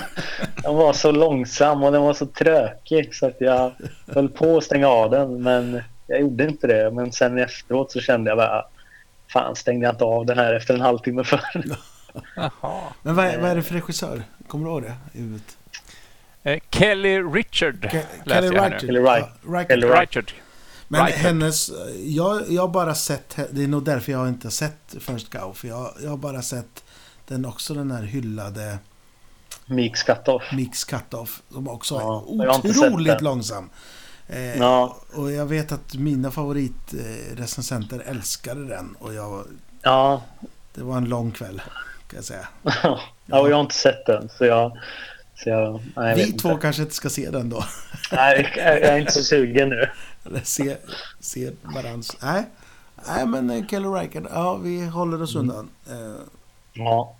den 0.62 0.74
var 0.74 0.92
så 0.92 1.10
långsam 1.12 1.82
och 1.84 1.92
den 1.92 2.02
var 2.02 2.14
så 2.14 2.26
trökig 2.26 3.14
så 3.14 3.26
att 3.26 3.36
jag 3.40 3.72
höll 4.14 4.28
på 4.28 4.56
att 4.56 4.64
stänga 4.64 4.88
av 4.88 5.10
den 5.10 5.42
men 5.42 5.82
jag 6.06 6.20
gjorde 6.20 6.44
inte 6.44 6.66
det. 6.66 6.90
Men 6.90 7.12
sen 7.12 7.38
efteråt 7.38 7.92
så 7.92 8.00
kände 8.00 8.30
jag 8.30 8.38
bara 8.38 8.64
fan 9.32 9.56
stängde 9.56 9.86
jag 9.86 9.94
inte 9.94 10.04
av 10.04 10.26
den 10.26 10.38
här 10.38 10.54
efter 10.54 10.74
en 10.74 10.80
halvtimme 10.80 11.24
för. 11.24 11.40
Jaha. 12.36 12.80
Men 13.02 13.14
vad 13.14 13.26
är, 13.26 13.38
vad 13.40 13.50
är 13.50 13.54
det 13.56 13.62
för 13.62 13.74
regissör? 13.74 14.22
Kommer 14.48 14.64
du 14.64 14.70
ihåg 14.70 14.82
det? 14.82 14.94
i 15.12 15.22
huvudet? 15.22 15.56
Eh, 16.42 16.58
Kelly 16.70 17.18
Richard 17.22 17.84
Ke- 17.84 18.02
läser 18.24 18.40
Kelly 18.42 18.56
jag 18.56 18.62
här 18.62 18.70
Reichardt. 18.70 18.82
nu. 18.82 18.88
Kelly 18.88 19.00
Reichardt. 19.00 19.68
Kelly 19.68 19.86
Richard. 19.86 20.32
Men 20.92 21.04
Reichardt. 21.04 21.22
hennes... 21.24 21.70
Jag, 22.04 22.42
jag 22.50 22.62
har 22.62 22.68
bara 22.68 22.94
sett... 22.94 23.36
Det 23.50 23.64
är 23.64 23.68
nog 23.68 23.84
därför 23.84 24.12
jag 24.12 24.28
inte 24.28 24.46
har 24.46 24.50
sett 24.52 24.96
First 25.00 25.30
Cow. 25.30 25.52
För 25.54 25.68
jag, 25.68 25.92
jag 26.02 26.10
har 26.10 26.16
bara 26.16 26.42
sett 26.42 26.84
den 27.28 27.44
också 27.44 27.74
den 27.74 27.90
här 27.90 28.02
hyllade 28.02 28.78
Meeks 29.66 30.02
Cut-Off. 30.02 30.42
Mix 30.52 30.84
Cut-Off. 30.84 31.42
Som 31.52 31.68
också 31.68 31.94
Ja, 31.94 32.44
är 32.44 32.48
otroligt 32.48 33.20
långsam. 33.20 33.70
Eh, 34.28 34.56
Ja. 34.58 34.96
Och 35.14 35.32
jag 35.32 35.46
vet 35.46 35.72
att 35.72 35.94
mina 35.94 36.30
favoritrecensenter 36.30 38.02
älskade 38.06 38.66
den. 38.66 38.96
Och 38.98 39.14
jag, 39.14 39.44
Ja, 39.82 40.22
det 40.74 40.82
var 40.82 40.96
en 40.96 41.04
lång 41.08 41.30
kväll, 41.30 41.62
kan 42.08 42.16
jag 42.16 42.24
säga. 42.24 42.48
ja 43.26 43.40
och 43.40 43.50
jag 43.50 43.54
har 43.56 43.60
inte 43.62 43.74
sett 43.74 44.06
den 44.06 44.28
så 44.38 44.44
jag... 44.44 44.78
Så 45.34 45.48
jag 45.48 45.80
nej, 45.96 46.08
jag 46.08 46.16
Vi 46.16 46.32
två 46.32 46.48
inte. 46.50 46.62
kanske 46.62 46.82
inte 46.82 46.94
ska 46.94 47.10
se 47.10 47.30
den 47.30 47.50
då. 47.50 47.64
Nej, 48.12 48.52
jag 48.56 48.66
är 48.78 48.98
inte 48.98 49.12
så 49.12 49.22
sugen 49.24 49.68
nu. 49.68 49.88
Eller 50.30 50.40
se, 50.40 50.76
se 51.20 51.50
varandras... 51.62 52.16
Nej. 52.22 52.44
Nej, 53.08 53.26
men 53.26 53.50
eh, 53.50 53.66
Kelly 53.66 53.88
Reichardt, 53.88 54.26
ja, 54.30 54.54
vi 54.56 54.86
håller 54.86 55.22
oss 55.22 55.34
Mm. 55.34 55.50
undan. 55.50 55.68
Eh, 55.90 56.20
Ja. 56.72 57.16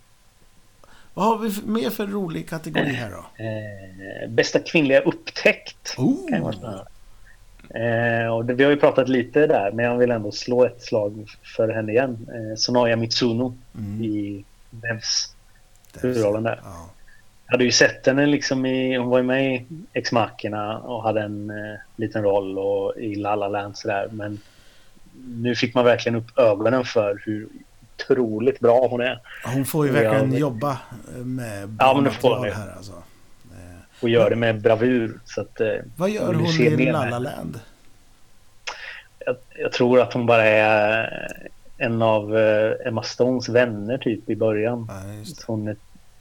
vad 1.15 1.25
har 1.27 1.39
vi 1.39 1.55
mer 1.67 1.91
för 1.91 2.07
rolig 2.07 2.49
kategori 2.49 2.93
här 2.93 3.11
då? 3.11 3.45
Eh, 3.45 4.31
bästa 4.31 4.59
kvinnliga 4.59 5.01
upptäckt. 5.01 5.95
Oh. 5.99 6.53
Eh, 7.75 8.27
och 8.35 8.45
det, 8.45 8.55
vi 8.55 8.65
har 8.65 8.71
ju 8.71 8.77
pratat 8.77 9.09
lite 9.09 9.47
där, 9.47 9.73
men 9.73 9.85
jag 9.85 9.97
vill 9.99 10.11
ändå 10.11 10.33
slå 10.33 10.65
ett 10.65 10.83
slag 10.83 11.37
för 11.57 11.69
henne 11.69 11.93
igen. 11.93 12.29
Eh, 12.35 12.57
Sonoya 12.57 12.97
Mitsuno 12.97 13.59
Mm. 13.79 14.03
i 14.05 14.45
Devs 14.71 15.35
huvudrollen 16.01 16.43
där. 16.43 16.61
Ja. 16.65 16.91
Jag 17.51 17.55
hade 17.55 17.65
ju 17.65 17.73
sett 17.73 18.07
henne 18.07 18.27
liksom 18.27 18.67
i, 18.67 18.97
hon 18.97 19.09
var 19.09 19.19
ju 19.19 19.25
med 19.25 19.55
i 19.55 19.67
Ex 19.93 20.13
Machina 20.13 20.79
och 20.79 21.03
hade 21.03 21.21
en 21.23 21.51
eh, 21.51 21.79
liten 21.97 22.23
roll 22.23 22.59
och 22.59 22.97
i 22.97 23.15
La 23.15 23.35
La 23.35 23.49
Land 23.49 23.77
sådär. 23.79 24.09
Men 24.13 24.39
nu 25.27 25.55
fick 25.55 25.75
man 25.75 25.85
verkligen 25.85 26.17
upp 26.17 26.39
ögonen 26.39 26.85
för 26.85 27.23
hur 27.27 27.49
otroligt 27.97 28.61
bra 28.61 28.89
hon 28.89 29.01
är. 29.01 29.21
Hon 29.45 29.65
får 29.65 29.87
ju 29.87 29.93
verkligen 29.93 30.29
men- 30.29 30.39
jobba 30.39 30.79
med 31.25 31.77
Ja, 31.79 32.01
men 32.03 32.13
får 32.13 32.37
hon 32.37 32.49
här 32.49 32.73
alltså. 32.77 32.93
Och 34.03 34.09
gör 34.09 34.31
det 34.31 34.37
med 34.37 34.61
bravur. 34.63 35.21
Så 35.25 35.41
att, 35.41 35.61
eh, 35.61 35.69
Vad 35.97 36.11
gör 36.11 36.35
hon 36.35 36.47
i 36.47 36.93
La? 36.93 37.09
La 37.11 37.19
Land? 37.19 37.61
jag, 39.27 39.37
jag 39.59 39.73
tror 39.73 40.01
att 40.01 40.13
hon 40.13 40.27
bara 40.27 40.45
är 40.45 41.09
en 41.79 42.03
av 42.03 42.39
eh, 42.39 42.87
Emma 42.87 43.03
Stones 43.03 43.49
vänner 43.49 43.99
typ 43.99 44.31
i 44.31 44.37
början. 44.37 44.87
Ja, 44.89 45.35
Hon 45.47 45.69
är, 45.69 45.77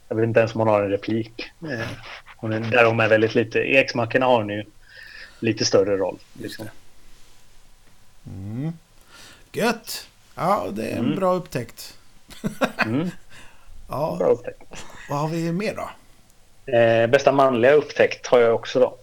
jag 0.09 0.15
vet 0.15 0.23
inte 0.23 0.39
ens 0.39 0.53
om 0.55 0.59
hon 0.59 0.67
har 0.67 0.81
en 0.83 0.89
replik. 0.89 1.51
Eh, 1.71 1.87
Hon 2.37 2.53
är, 2.53 2.59
där 2.59 2.85
hon 2.85 2.99
är 2.99 3.07
väldigt 3.09 3.35
lite. 3.35 3.59
X-Machina 3.59 4.25
har 4.25 4.37
hon 4.37 4.49
ju 4.49 4.63
lite 5.39 5.65
större 5.65 5.97
roll. 5.97 6.19
Liksom. 6.33 6.65
Mm. 8.27 8.71
Gött! 9.51 10.07
Ja, 10.35 10.67
det 10.71 10.87
är 10.89 10.97
en 10.97 11.05
Mm. 11.05 11.15
bra 11.15 11.33
upptäckt. 11.33 11.97
Mm, 12.85 13.09
Ja, 13.89 14.15
bra 14.19 14.27
upptäckt. 14.27 14.85
vad 15.09 15.19
har 15.19 15.27
vi 15.27 15.51
mer 15.51 15.75
då? 15.75 15.89
Eh, 16.73 17.07
bästa 17.07 17.31
manliga 17.31 17.71
upptäckt 17.73 18.27
har 18.27 18.39
jag 18.39 18.55
också 18.55 18.79
då. 18.79 18.97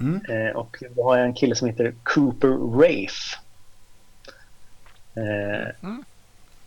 Mm. 0.00 0.20
Eh, 0.28 0.56
och 0.56 0.76
då 0.96 1.04
har 1.04 1.16
jag 1.16 1.26
en 1.26 1.34
kille 1.34 1.54
som 1.54 1.68
heter 1.68 1.94
Cooper 2.02 2.48
Rafe. 2.82 3.36
Eh, 5.16 5.68
Mm. 5.82 6.04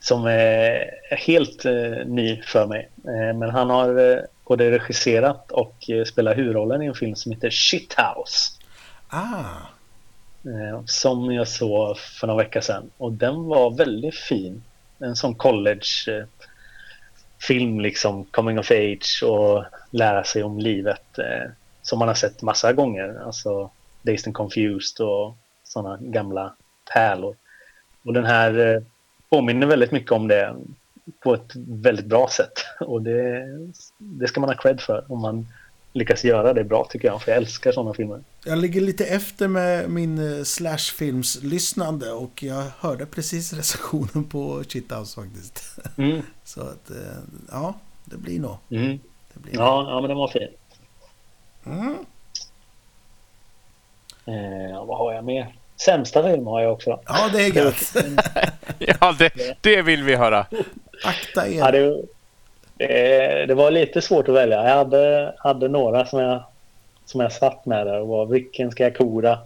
Som 0.02 0.26
är 0.26 0.90
helt 1.18 1.66
eh, 1.66 2.06
ny 2.06 2.42
för 2.42 2.68
mig. 2.68 2.90
Eh, 3.06 3.38
men 3.38 3.50
han 3.50 3.70
har 3.70 4.12
eh, 4.12 4.20
både 4.48 4.72
regisserat 4.72 5.52
och 5.52 5.90
eh, 5.90 6.04
spelat 6.04 6.38
huvudrollen 6.38 6.82
i 6.82 6.86
en 6.86 6.96
film 6.96 7.16
som 7.16 7.32
heter 7.32 7.50
Shithouse. 7.50 8.52
Ah, 9.08 9.68
Eh, 10.46 10.82
som 10.86 11.34
jag 11.34 11.48
såg 11.48 11.98
för 11.98 12.28
några 12.28 12.44
veckor 12.44 12.62
sedan. 12.62 12.92
Och 12.98 13.12
den 13.12 13.44
var 13.44 13.78
väldigt 13.78 14.16
fin. 14.16 14.64
En 15.00 15.16
sån 15.16 15.36
college 15.36 15.88
eh, 16.08 16.26
film 17.48 17.80
liksom, 17.80 18.26
coming 18.26 18.60
of 18.60 18.72
age 18.72 19.24
och 19.24 19.66
lära 19.92 20.24
sig 20.24 20.44
om 20.44 20.60
livet. 20.60 21.20
Som 21.82 22.00
man 22.00 22.08
har 22.08 22.16
sett 22.16 22.42
massa 22.42 22.74
gånger. 22.74 23.22
Alltså 23.26 23.70
Dazed 24.02 24.28
and 24.28 24.36
Confused 24.36 25.06
och 25.06 25.38
sådana 25.64 25.98
gamla 26.02 26.54
pärlor. 26.94 27.36
Och 28.04 28.14
den 28.14 28.26
här 28.26 28.84
påminner 29.32 29.68
väldigt 29.68 29.92
mycket 29.92 30.12
om 30.12 30.28
det 30.28 30.56
på 31.20 31.34
ett 31.34 31.56
väldigt 31.56 32.06
bra 32.06 32.30
sätt. 32.30 32.54
Och 32.80 33.02
det, 33.02 33.48
det 33.98 34.28
ska 34.28 34.40
man 34.40 34.50
ha 34.50 34.58
cred 34.58 34.82
för 34.82 35.06
om 35.12 35.22
man 35.22 35.48
lyckas 35.94 36.24
göra 36.24 36.54
det 36.54 36.64
bra 36.64 36.88
tycker 36.90 37.08
jag. 37.08 37.22
För 37.22 37.32
jag 37.32 37.38
älskar 37.38 37.72
sådana 37.72 37.94
filmer. 37.94 38.20
jag 38.46 38.58
ligger 38.58 38.82
lite 38.82 39.06
efter 39.06 39.48
med 39.48 39.90
min 39.90 40.18
eh, 40.18 40.44
slashfilms-lyssnande 40.44 42.12
och 42.12 42.44
jag 42.44 42.64
hörde 42.80 43.06
precis 43.06 43.54
recensionen 43.58 44.24
på 44.24 44.64
Shithouse 44.68 45.22
faktiskt. 45.22 45.80
Mm. 45.98 46.22
Så 46.44 46.62
att, 46.62 46.90
eh, 46.90 46.98
ja, 47.52 47.74
det 48.06 48.18
blir 48.18 48.40
nog. 48.40 48.56
Mm. 48.70 49.00
Det 49.34 49.40
blir 49.40 49.56
Ja, 49.56 49.86
ja, 49.90 50.02
men 50.02 50.10
den 50.10 50.18
var 50.18 50.28
fin. 50.28 50.48
Mm. 51.66 51.96
Eh, 54.26 54.86
vad 54.86 54.98
har 54.98 55.14
jag 55.14 55.26
mer? 55.26 55.56
Sämsta 55.86 56.24
film 56.24 56.48
har 56.48 56.62
jag 56.62 56.74
också. 56.74 57.00
Ja, 57.06 57.30
det 57.34 57.46
är 57.46 57.56
gött. 57.56 57.96
Ja, 59.02 59.16
det, 59.20 59.58
det 59.62 59.82
vill 59.82 60.04
vi 60.04 60.16
höra. 60.16 60.46
Akta 61.04 61.48
er. 61.48 61.58
Ja, 61.58 61.72
det, 61.72 62.02
det, 62.78 63.46
det 63.46 63.54
var 63.54 63.72
lite 63.72 64.02
svårt 64.02 64.28
att 64.28 64.36
välja. 64.36 64.64
Jag 64.64 64.76
hade, 64.76 65.34
hade 65.38 65.68
några 65.68 66.06
som 66.06 66.20
jag, 66.20 66.44
som 67.06 67.22
jag 67.22 67.32
satt 67.32 67.66
med 67.66 67.88
där 67.88 68.00
och 68.00 68.08
var 68.08 68.26
vilken 68.26 68.72
ska 68.72 68.84
jag 68.84 68.98
kora? 68.98 69.38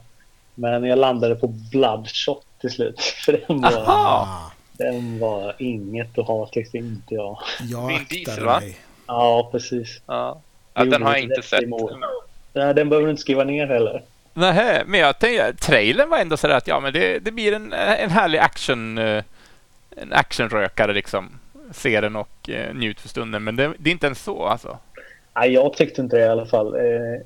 Men 0.55 0.83
jag 0.83 0.99
landade 0.99 1.35
på 1.35 1.47
Bloodshot 1.47 2.45
till 2.61 2.71
slut. 2.71 3.01
För 3.25 3.41
den 3.47 3.61
var, 3.61 3.71
Aha! 3.71 4.27
Ah, 4.27 4.51
den 4.77 5.19
var 5.19 5.55
inget 5.59 6.17
att 6.17 6.27
ha 6.27 6.47
tyckte 6.47 6.77
inte 6.77 7.13
jag. 7.13 7.37
jag 7.61 7.87
Vin 7.87 8.05
Diesel, 8.09 8.45
va? 8.45 8.61
Ja, 9.07 9.49
precis. 9.51 10.01
Ja. 10.05 10.41
ja, 10.73 10.85
den 10.85 11.03
har 11.03 11.11
jag 11.11 11.21
inte 11.21 11.41
sett. 11.41 11.63
Nej, 12.53 12.73
den 12.73 12.89
behöver 12.89 13.07
du 13.07 13.11
inte 13.11 13.21
skriva 13.21 13.43
ner 13.43 13.67
heller. 13.67 14.01
Nähä, 14.35 14.83
men 14.85 14.99
jag 14.99 15.19
tänkte, 15.19 15.53
trailern 15.53 16.09
var 16.09 16.17
ändå 16.17 16.37
sådär 16.37 16.55
att 16.55 16.67
ja, 16.67 16.79
men 16.79 16.93
det, 16.93 17.19
det 17.19 17.31
blir 17.31 17.53
en, 17.53 17.73
en 17.73 18.09
härlig 18.09 18.39
action, 18.39 18.97
eh, 18.97 19.23
en 19.95 20.13
actionrökare 20.13 20.93
liksom. 20.93 21.29
Se 21.71 22.01
den 22.01 22.15
och 22.15 22.49
eh, 22.49 22.73
njut 22.75 22.99
för 22.99 23.09
stunden, 23.09 23.43
men 23.43 23.55
det, 23.55 23.73
det 23.77 23.89
är 23.89 23.91
inte 23.91 24.05
ens 24.05 24.23
så 24.23 24.45
alltså. 24.45 24.77
Nej, 25.35 25.51
jag 25.53 25.73
tyckte 25.73 26.01
inte 26.01 26.17
det 26.17 26.25
i 26.25 26.27
alla 26.27 26.45
fall. 26.45 26.75
Eh, 26.75 27.21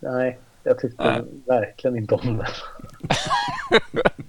nej, 0.00 0.38
jag 0.62 0.78
tyckte 0.78 1.04
Nej. 1.04 1.22
verkligen 1.46 1.96
inte 1.96 2.14
om 2.14 2.36
den. 2.36 2.46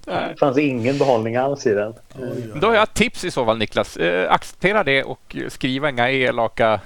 Det 0.04 0.38
fanns 0.38 0.58
ingen 0.58 0.98
behållning 0.98 1.36
alls 1.36 1.66
i 1.66 1.74
den. 1.74 1.94
Då 2.54 2.66
har 2.66 2.74
jag 2.74 2.82
ett 2.82 2.94
tips 2.94 3.24
i 3.24 3.30
så 3.30 3.44
fall 3.44 3.58
Niklas. 3.58 3.96
Eh, 3.96 4.32
acceptera 4.32 4.84
det 4.84 5.02
och 5.04 5.36
skriva 5.48 5.88
inga 5.90 6.10
elaka... 6.10 6.80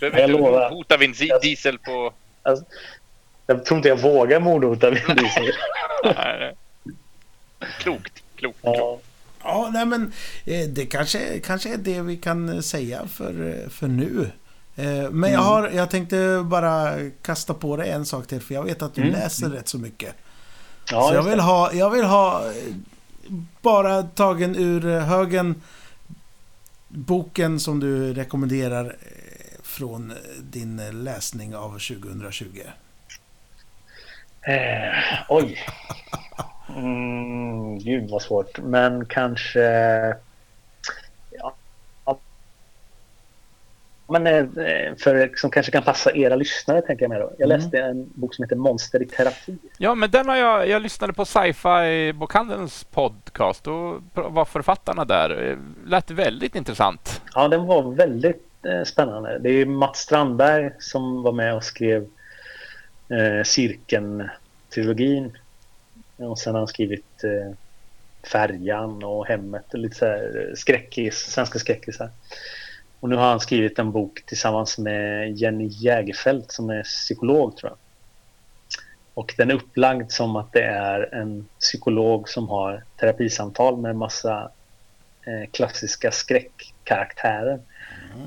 Behöver 0.00 0.18
Jag 0.20 0.30
lovar. 0.30 0.70
hota 0.70 0.96
Vin 0.96 1.14
Diesel 1.42 1.78
på... 1.78 2.12
Alltså, 2.42 2.64
jag 3.46 3.64
tror 3.64 3.76
inte 3.76 3.88
jag 3.88 4.00
vågar 4.02 4.40
mordhota 4.40 4.90
Vin 4.90 5.02
Diesel. 5.16 5.44
Nej, 6.04 6.56
Klokt. 7.80 8.22
Klokt. 8.36 8.60
klokt. 8.60 8.78
Ja. 8.78 8.98
Ja, 9.42 9.70
nej 9.72 9.86
men 9.86 10.12
eh, 10.44 10.68
det 10.68 10.86
kanske, 10.86 11.40
kanske 11.40 11.72
är 11.74 11.76
det 11.76 12.00
vi 12.00 12.16
kan 12.16 12.48
eh, 12.48 12.60
säga 12.60 13.06
för, 13.08 13.48
eh, 13.64 13.68
för 13.70 13.88
nu. 13.88 14.30
Men 15.10 15.32
jag, 15.32 15.40
har, 15.40 15.68
jag 15.68 15.90
tänkte 15.90 16.42
bara 16.44 16.94
kasta 17.22 17.54
på 17.54 17.76
dig 17.76 17.90
en 17.90 18.06
sak 18.06 18.26
till, 18.26 18.40
för 18.40 18.54
jag 18.54 18.62
vet 18.62 18.82
att 18.82 18.94
du 18.94 19.00
Mm. 19.02 19.12
läser 19.12 19.48
rätt 19.50 19.68
så 19.68 19.78
mycket. 19.78 20.14
Ja, 20.90 21.08
så 21.08 21.14
jag 21.14 21.22
vill 21.22 21.40
ha, 21.40 21.72
jag 21.72 21.90
vill 21.90 22.04
ha 22.04 22.52
bara 23.62 24.02
tagen 24.02 24.56
ur 24.56 25.00
högen 25.00 25.62
boken 26.88 27.60
som 27.60 27.80
du 27.80 28.14
rekommenderar 28.14 28.96
från 29.62 30.12
din 30.42 31.04
läsning 31.04 31.56
av 31.56 31.70
2020. 31.70 32.44
Eh, 34.46 34.92
oj. 35.28 35.58
Mm, 36.76 37.78
gud 37.78 38.10
vad 38.10 38.22
svårt. 38.22 38.58
Men 38.58 39.06
kanske... 39.06 39.60
Ja. 41.30 41.54
Men 44.08 44.26
eh, 44.26 44.46
för, 44.98 45.36
som 45.36 45.50
kanske 45.50 45.72
kan 45.72 45.82
passa 45.82 46.12
era 46.16 46.36
lyssnare 46.36 46.82
tänker 46.82 47.02
jag 47.04 47.08
med 47.10 47.20
då. 47.20 47.32
Jag 47.38 47.46
Mm. 47.50 47.60
läste 47.60 47.78
en 47.78 48.10
bok 48.14 48.34
som 48.34 48.42
heter 48.44 48.56
Monster 48.56 49.02
i 49.02 49.06
terapi. 49.06 49.58
Ja, 49.78 49.94
men 49.94 50.10
den 50.10 50.28
har 50.28 50.36
jag... 50.36 50.68
Jag 50.68 50.82
lyssnade 50.82 51.12
på 51.12 51.24
Sci-Fi 51.24 52.12
Bokhandelns 52.12 52.84
podcast 52.84 53.66
och 53.66 54.02
var 54.14 54.44
författarna 54.44 55.04
där. 55.04 55.50
Eh, 55.50 55.56
Lät 55.86 56.10
väldigt 56.10 56.54
intressant. 56.54 57.22
Ja, 57.34 57.48
den 57.48 57.66
var 57.66 57.82
väldigt 57.94 58.46
eh, 58.66 58.82
spännande. 58.84 59.38
Det 59.38 59.50
är 59.50 59.66
Mats 59.66 59.98
Strandberg 59.98 60.70
som 60.78 61.22
var 61.22 61.32
med 61.32 61.54
och 61.54 61.64
skrev 61.64 62.06
eh, 63.08 63.44
Cirkeln-trilogin. 63.44 65.38
Och 66.16 66.38
sen 66.38 66.54
har 66.54 66.60
han 66.60 66.68
skrivit 66.68 67.24
eh, 67.24 67.52
Färjan 68.32 69.04
och 69.04 69.26
Hemmet 69.26 69.74
och 69.74 69.78
lite 69.78 69.96
så 69.96 70.06
här 70.06 70.48
eh, 70.48 70.54
skräckis, 70.54 71.14
svenska 71.14 71.58
skräckisar. 71.58 72.10
Och 73.00 73.08
nu 73.08 73.16
har 73.16 73.28
han 73.28 73.40
skrivit 73.40 73.78
en 73.78 73.92
bok 73.92 74.22
tillsammans 74.26 74.78
med 74.78 75.32
Jenny 75.36 75.66
Jägerfeld 75.66 76.44
som 76.48 76.70
är 76.70 76.82
psykolog 76.82 77.56
tror 77.56 77.70
jag. 77.70 77.78
Och 79.14 79.34
den 79.36 79.50
är 79.50 79.54
upplagd 79.54 80.10
som 80.10 80.36
att 80.36 80.52
det 80.52 80.62
är 80.62 81.14
en 81.14 81.48
psykolog 81.60 82.28
som 82.28 82.48
har 82.48 82.84
terapisamtal 83.00 83.76
med 83.76 83.96
massa 83.96 84.50
eh, 85.26 85.50
klassiska 85.50 86.10
skräckkaraktärer. 86.10 87.60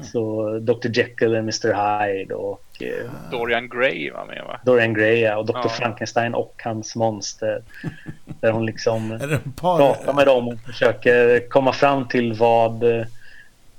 Så 0.03 0.49
Dr 0.59 0.89
Jekyll 0.97 1.31
och 1.31 1.39
Mr 1.39 1.73
Hyde 1.73 2.35
och 2.35 2.63
eh, 2.81 3.31
Dorian 3.31 3.69
Gray 3.69 4.11
var 4.11 4.25
med 4.25 4.43
va? 4.47 4.59
Dorian 4.65 4.93
Gray 4.93 5.19
ja, 5.19 5.37
och 5.37 5.45
Dr 5.45 5.59
Ja. 5.63 5.69
Frankenstein 5.69 6.33
och 6.33 6.61
hans 6.63 6.95
monster. 6.95 7.63
Där 8.25 8.51
hon 8.51 8.65
liksom 8.65 9.19
pratar 9.59 10.13
med 10.13 10.27
dem 10.27 10.47
och 10.47 10.59
försöker 10.59 11.49
komma 11.49 11.73
fram 11.73 12.07
till 12.07 12.33
vad 12.33 12.83
eh, 12.83 13.05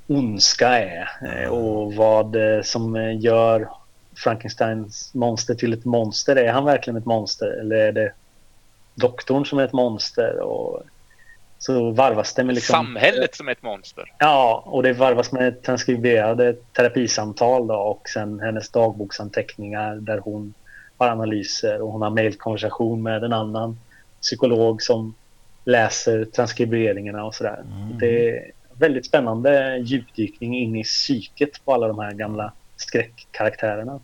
ondska 0.06 0.68
är 0.68 1.08
eh, 1.22 1.48
och 1.48 1.94
vad 1.94 2.36
som 2.62 3.12
gör 3.20 3.68
Frankensteins 4.16 5.14
monster 5.14 5.54
till 5.54 5.72
ett 5.72 5.84
monster. 5.84 6.36
Är 6.36 6.52
han 6.52 6.64
verkligen 6.64 6.96
ett 6.96 7.06
monster 7.06 7.60
eller 7.60 7.76
är 7.76 7.92
det 7.92 8.12
doktorn 8.94 9.46
som 9.46 9.58
är 9.58 9.64
ett 9.64 9.72
monster? 9.72 10.40
Och 10.40 10.82
så 11.60 11.90
varvas 11.90 12.34
det 12.34 12.44
med 12.44 12.54
liksom... 12.54 12.72
Samhället 12.72 13.34
som 13.34 13.48
ett 13.48 13.62
monster. 13.62 14.12
Ja, 14.18 14.62
och 14.66 14.82
det 14.82 14.92
varvas 14.92 15.32
med 15.32 15.62
transkriberade 15.62 16.52
terapisamtal 16.52 17.66
då, 17.66 17.74
och 17.74 18.08
sen 18.08 18.40
hennes 18.40 18.70
dagboksanteckningar 18.70 19.96
där 19.96 20.18
hon 20.18 20.54
har 20.96 21.08
analyser 21.08 21.82
och 21.82 21.92
hon 21.92 22.02
har 22.02 22.10
mejlkonversation 22.10 23.02
med 23.02 23.24
en 23.24 23.32
annan 23.32 23.78
psykolog 24.20 24.82
som 24.82 25.14
läser 25.64 26.24
transkriberingarna 26.24 27.24
och 27.24 27.34
sådär. 27.34 27.64
Mm. 27.66 27.98
Det 27.98 28.28
är 28.28 28.50
väldigt 28.72 29.06
spännande 29.06 29.76
djupdykning 29.76 30.58
in 30.58 30.76
i 30.76 30.84
psyket 30.84 31.64
på 31.64 31.74
alla 31.74 31.88
de 31.88 31.98
här 31.98 32.12
gamla 32.12 32.52
skräckkaraktärerna. 32.76 34.00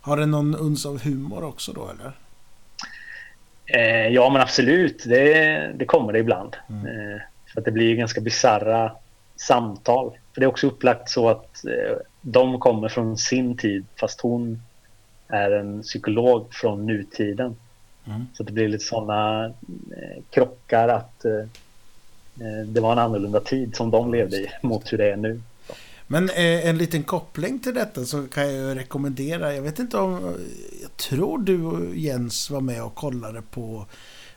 Har 0.00 0.16
det 0.16 0.26
någon 0.26 0.54
uns 0.54 0.86
av 0.86 1.02
humor 1.02 1.44
också 1.44 1.72
då 1.72 1.90
eller? 1.90 2.12
Eh, 3.66 4.08
ja 4.08 4.30
men 4.30 4.42
absolut, 4.42 5.04
det, 5.04 5.72
det 5.74 5.84
kommer 5.84 6.12
det 6.12 6.18
ibland. 6.18 6.56
Mm. 6.68 6.86
Eh, 6.86 7.20
för 7.52 7.60
att 7.60 7.64
det 7.64 7.72
blir 7.72 7.94
ganska 7.94 8.20
bizarra 8.20 8.92
samtal. 9.36 10.10
För 10.34 10.40
det 10.40 10.44
är 10.44 10.48
också 10.48 10.66
upplagt 10.66 11.10
så 11.10 11.28
att 11.28 11.64
eh, 11.64 11.96
de 12.20 12.58
kommer 12.58 12.88
från 12.88 13.18
sin 13.18 13.56
tid 13.56 13.84
fast 14.00 14.20
hon 14.20 14.62
är 15.28 15.50
en 15.50 15.82
psykolog 15.82 16.54
från 16.54 16.86
nutiden. 16.86 17.56
Mm. 18.06 18.26
Så 18.34 18.42
det 18.42 18.52
blir 18.52 18.68
lite 18.68 18.84
sådana 18.84 19.44
eh, 19.96 20.22
krockar 20.30 20.88
att 20.88 21.24
eh, 21.24 21.40
eh, 22.40 22.66
det 22.66 22.80
var 22.80 22.92
en 22.92 22.98
annorlunda 22.98 23.40
tid 23.40 23.76
som 23.76 23.90
de 23.90 24.12
levde 24.12 24.36
i 24.36 24.50
mot 24.62 24.92
hur 24.92 24.98
det 24.98 25.12
är 25.12 25.16
nu. 25.16 25.40
Men 26.12 26.30
eh, 26.30 26.68
en 26.68 26.78
liten 26.78 27.02
koppling 27.02 27.58
till 27.58 27.74
detta 27.74 28.04
så 28.04 28.26
kan 28.26 28.54
jag 28.54 28.76
rekommendera. 28.76 29.54
Jag 29.54 29.62
vet 29.62 29.78
inte 29.78 29.96
om... 29.98 30.34
Jag 30.82 30.96
tror 30.96 31.38
du 31.38 31.62
och 31.62 31.96
Jens 31.96 32.50
var 32.50 32.60
med 32.60 32.82
och 32.82 32.94
kollade 32.94 33.42
på 33.42 33.86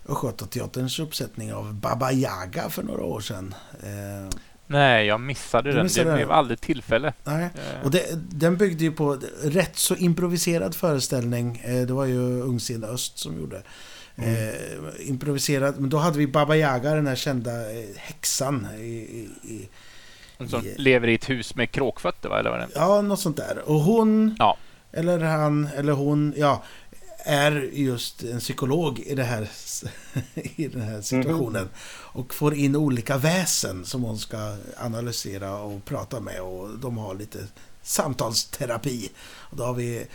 Östgötateaterns 0.09 0.99
uppsättning 0.99 1.53
av 1.53 1.73
Baba 1.73 2.11
Yaga 2.11 2.69
för 2.69 2.83
några 2.83 3.03
år 3.03 3.19
sedan. 3.21 3.55
Eh, 3.83 4.35
Nej, 4.67 5.05
jag 5.07 5.21
missade 5.21 5.69
Du 5.69 5.75
den. 5.75 5.83
missade 5.85 6.03
det 6.03 6.09
den. 6.09 6.17
blev 6.17 6.31
aldrig 6.31 6.61
tillfälle. 6.61 7.13
nej. 7.23 7.43
Eh, 7.43 7.85
Och 7.85 7.91
det, 7.91 8.05
den 8.31 8.57
byggde 8.57 8.83
ju 8.83 8.91
på 8.91 9.17
rätt 9.43 9.75
så 9.77 9.95
improviserad 9.95 10.75
föreställning. 10.75 11.61
Eh, 11.65 11.81
det 11.87 11.93
var 11.93 12.05
ju 12.05 12.41
Ungscen 12.41 12.83
Öst 12.83 13.17
som 13.19 13.39
gjorde. 13.39 13.61
Eh, 14.15 14.55
improviserad, 15.09 15.79
men 15.79 15.89
då 15.89 15.97
hade 15.97 16.17
vi 16.17 16.27
Baba 16.27 16.55
Yaga, 16.55 16.95
den 16.95 17.07
här 17.07 17.15
kända 17.15 17.51
eh, 17.71 17.85
häxan. 17.97 18.67
I, 18.77 18.81
i, 18.81 19.29
i, 19.53 19.69
som 20.49 20.65
i- 20.65 20.75
lever 20.77 21.07
i 21.07 21.15
ett 21.15 21.29
hus 21.29 21.55
med 21.55 21.71
kråkfötter, 21.71 22.29
va? 22.29 22.39
Eller 22.39 22.49
vad 22.49 22.59
det 22.59 22.63
är. 22.63 22.69
ja, 22.75 23.01
något 23.01 23.19
sånt 23.19 23.37
där. 23.37 23.61
Och 23.69 23.79
hon, 23.79 24.35
Ja. 24.39 24.57
eller 24.91 25.19
han, 25.19 25.69
eller 25.75 25.93
hon, 25.93 26.33
ja, 26.37 26.63
är 27.27 27.51
just 27.73 28.23
en 28.23 28.39
psykolog 28.39 28.99
i, 28.99 29.15
det 29.15 29.23
här, 29.23 29.49
i 30.33 30.67
den 30.67 30.81
här 30.81 31.01
situationen. 31.01 31.69
Och 31.87 32.33
får 32.33 32.53
in 32.53 32.75
olika 32.75 33.17
väsen 33.17 33.85
som 33.85 34.03
hon 34.03 34.17
ska 34.19 34.55
analysera 34.77 35.57
och 35.57 35.85
prata 35.85 36.19
med. 36.19 36.41
Och 36.41 36.79
de 36.79 36.97
har 36.97 37.15
lite 37.15 37.39
samtalsterapi. 37.81 39.09
Och 39.33 39.57
då 39.57 39.63
har 39.63 39.73
vi 39.73 40.05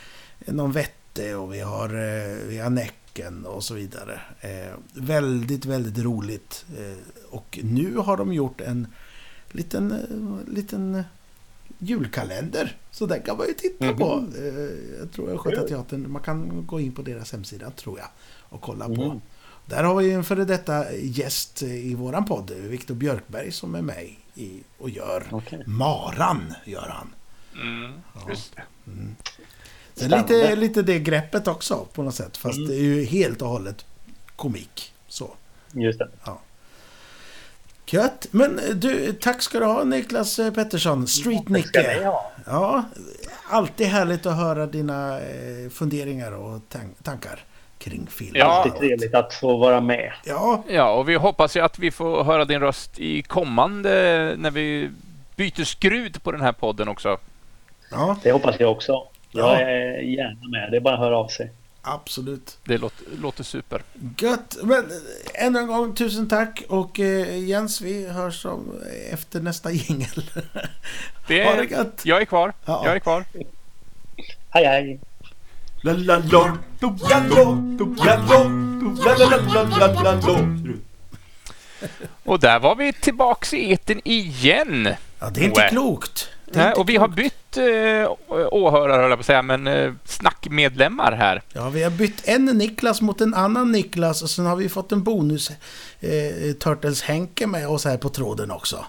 någon 0.47 0.73
vette 0.73 1.35
och 1.35 1.55
vi 1.55 1.61
har, 1.61 1.85
eh, 1.89 2.37
vi 2.49 2.59
har 2.59 2.71
Näcken 2.71 3.47
och 3.47 3.65
så 3.65 3.75
vidare. 3.75 4.21
Eh, 4.41 4.75
väldigt, 4.93 5.65
väldigt 5.65 6.05
roligt. 6.05 6.65
Eh, 6.79 6.97
och 7.31 7.59
nu 7.63 7.97
har 7.97 8.17
de 8.17 8.33
gjort 8.33 8.61
en 8.61 8.87
liten, 9.55 9.93
eh, 9.93 10.53
liten 10.55 11.05
julkalender. 11.79 12.77
Så 12.91 13.07
den 13.07 13.23
kan 13.23 13.37
man 13.37 13.47
ju 13.47 13.53
titta 13.55 13.85
Mhm. 13.85 13.97
på. 13.97 14.25
Eh, 14.39 14.99
jag 15.01 15.13
tror 15.13 15.31
Östgötateatern, 15.31 16.11
man 16.13 16.23
kan 16.23 16.67
gå 16.67 16.81
in 16.81 16.93
på 16.95 17.03
deras 17.03 17.33
hemsida 17.33 17.71
tror 17.71 17.99
jag 17.99 18.09
och 18.39 18.61
kolla 18.61 18.87
på. 18.87 19.05
Mhm. 19.09 19.21
Där 19.67 19.85
har 19.85 19.95
vi 19.95 20.13
en 20.13 20.25
före 20.25 20.45
detta 20.45 20.93
gäst 20.95 21.63
i 21.63 21.95
våran 21.95 22.25
podd, 22.25 22.51
Viktor 22.51 22.95
Björkberg 22.95 23.53
som 23.53 23.75
är 23.75 23.83
med 23.83 24.09
i, 24.35 24.61
och 24.79 24.91
gör 24.91 25.27
Okej. 25.31 25.63
Maran. 25.67 26.55
Gör 26.65 26.89
han. 26.89 27.09
Mm, 27.63 27.93
just 28.29 28.57
det. 28.57 28.63
Det 29.95 30.05
är 30.05 30.09
lite, 30.23 30.57
lite 30.57 30.83
det 30.83 30.99
greppet 30.99 31.49
också 31.49 31.87
på 31.93 32.03
något 32.03 32.15
sätt. 32.15 32.37
Fast 32.37 32.57
Mm. 32.59 32.69
det 32.69 32.77
är 32.77 32.81
ju 32.83 33.05
helt 33.05 33.43
och 33.43 33.49
hållet 33.49 33.85
komik. 34.37 34.93
Så. 35.09 35.35
Just 35.73 35.99
det. 35.99 36.09
Gött. 37.93 38.27
Men 38.31 38.61
du, 38.75 39.13
tack 39.13 39.43
ska 39.43 39.59
du 39.59 39.65
ha 39.67 39.85
Niklas 39.85 40.39
eh, 40.39 40.53
Pettersson. 40.53 41.07
Street 41.07 41.43
Det 41.47 41.63
ska 41.63 41.81
ni 41.83 41.89
Nicke. 41.89 42.05
ha. 42.07 42.31
Ja, 42.47 42.85
alltid 43.51 43.87
härligt 43.87 44.27
att 44.27 44.37
höra 44.37 44.67
dina 44.67 45.19
eh, 45.19 45.71
funderingar 45.73 46.33
och 46.33 46.61
tan- 46.69 46.95
tankar 47.03 47.39
kring 47.79 48.07
film. 48.11 48.31
Ja. 48.35 48.45
Alltid 48.45 48.75
trevligt 48.81 49.15
att 49.15 49.35
få 49.35 49.57
vara 49.57 49.81
med. 49.81 50.13
Ja, 50.25 50.63
Ja, 50.69 50.93
och 50.93 51.09
vi 51.09 51.15
hoppas 51.15 51.57
ju 51.57 51.61
att 51.61 51.79
vi 51.79 51.91
får 51.91 52.25
höra 52.25 52.45
din 52.45 52.61
röst 52.61 52.99
i 52.99 53.23
kommande 53.23 53.91
när 54.39 54.51
vi 54.51 54.91
byter 55.37 55.65
skrud 55.65 56.23
på 56.23 56.33
den 56.33 56.41
här 56.41 56.53
podden 56.53 56.89
också. 56.89 57.19
ja, 57.91 58.17
Det 58.23 58.33
hoppas 58.33 58.57
jag 58.61 58.71
också. 58.73 58.93
Ja. 58.93 59.07
Jag 59.33 59.61
är 59.63 59.99
gärna 60.03 60.49
med. 60.49 60.71
Det 60.71 60.77
är 60.77 60.81
bara 60.81 60.95
att 60.95 61.01
höra 61.01 61.19
av 61.19 61.29
sig. 61.29 61.51
Absolut. 61.83 62.59
Det 62.65 62.79
låter, 62.79 63.07
låter 63.21 63.45
super. 63.45 63.83
Gött. 64.19 64.57
Men 64.63 64.85
eh, 64.85 65.47
ännu 65.47 65.59
en 65.59 65.67
gång 65.67 65.95
tusen 65.95 66.29
tack. 66.29 66.63
Och 66.69 67.01
eh, 67.01 67.39
Jens, 67.45 67.81
vi 67.81 68.09
hörs 68.09 68.45
om, 68.45 68.83
efter 69.11 69.41
nästa 69.41 69.73
jingel. 69.73 70.31
Det 71.29 71.45
Ha 71.45 71.55
det 71.55 71.65
gött. 71.65 72.01
jag 72.05 72.21
är 72.21 72.25
kvar. 72.25 72.53
Ja. 72.65 72.83
Jag 72.85 72.95
är 72.95 72.99
kvar. 72.99 73.25
Hej 74.51 74.65
hej! 74.65 75.01
La 75.83 75.93
la 75.93 76.19
la, 76.19 76.59
la 76.81 76.99
la 77.01 77.19
la. 77.29 77.71
Och 82.25 82.41
där 82.41 82.59
var 82.59 82.75
vi 82.75 82.93
tillbaks 82.93 83.55
i 83.55 83.73
eten 83.73 84.01
igen. 84.05 84.95
Ja, 85.19 85.31
det 85.31 85.41
är 85.41 85.45
inte 85.45 85.69
klokt. 85.71 86.29
Nej, 86.53 86.73
och 86.73 86.89
vi 86.89 86.97
har 86.97 87.09
bytt 87.09 87.57
eh, 87.57 88.13
åhörare, 88.53 89.01
höll 89.03 89.11
jag 89.11 89.19
på 89.19 89.21
att 89.21 89.27
säga, 89.27 89.43
men 89.43 89.67
eh, 89.67 89.93
snackmedlemmar 90.05 91.13
här. 91.13 91.43
Ja, 91.53 91.69
vi 91.69 91.83
har 91.83 91.91
bytt 91.91 92.29
en 92.29 92.45
Niklas 92.45 93.01
mot 93.01 93.21
en 93.21 93.35
annan 93.35 93.73
Niklas 93.73 94.23
och 94.23 94.31
sen 94.31 94.47
har 94.47 94.57
vi 94.57 94.69
fått 94.69 94.93
en 94.93 95.03
bonus 95.03 95.51
eh, 96.01 96.53
Turtles 96.61 97.03
Henke 97.03 97.47
med 97.47 97.69
oss 97.69 97.85
här 97.85 97.97
på 97.97 98.09
tråden 98.09 98.51
också. 98.51 98.85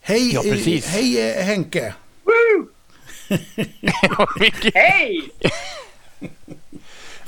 Hej, 0.00 0.34
Ja, 0.34 0.42
precis. 0.42 0.86
eh, 0.86 0.90
hej 0.92 1.30
eh, 1.38 1.44
Henke! 1.44 1.94
Hej! 4.74 5.30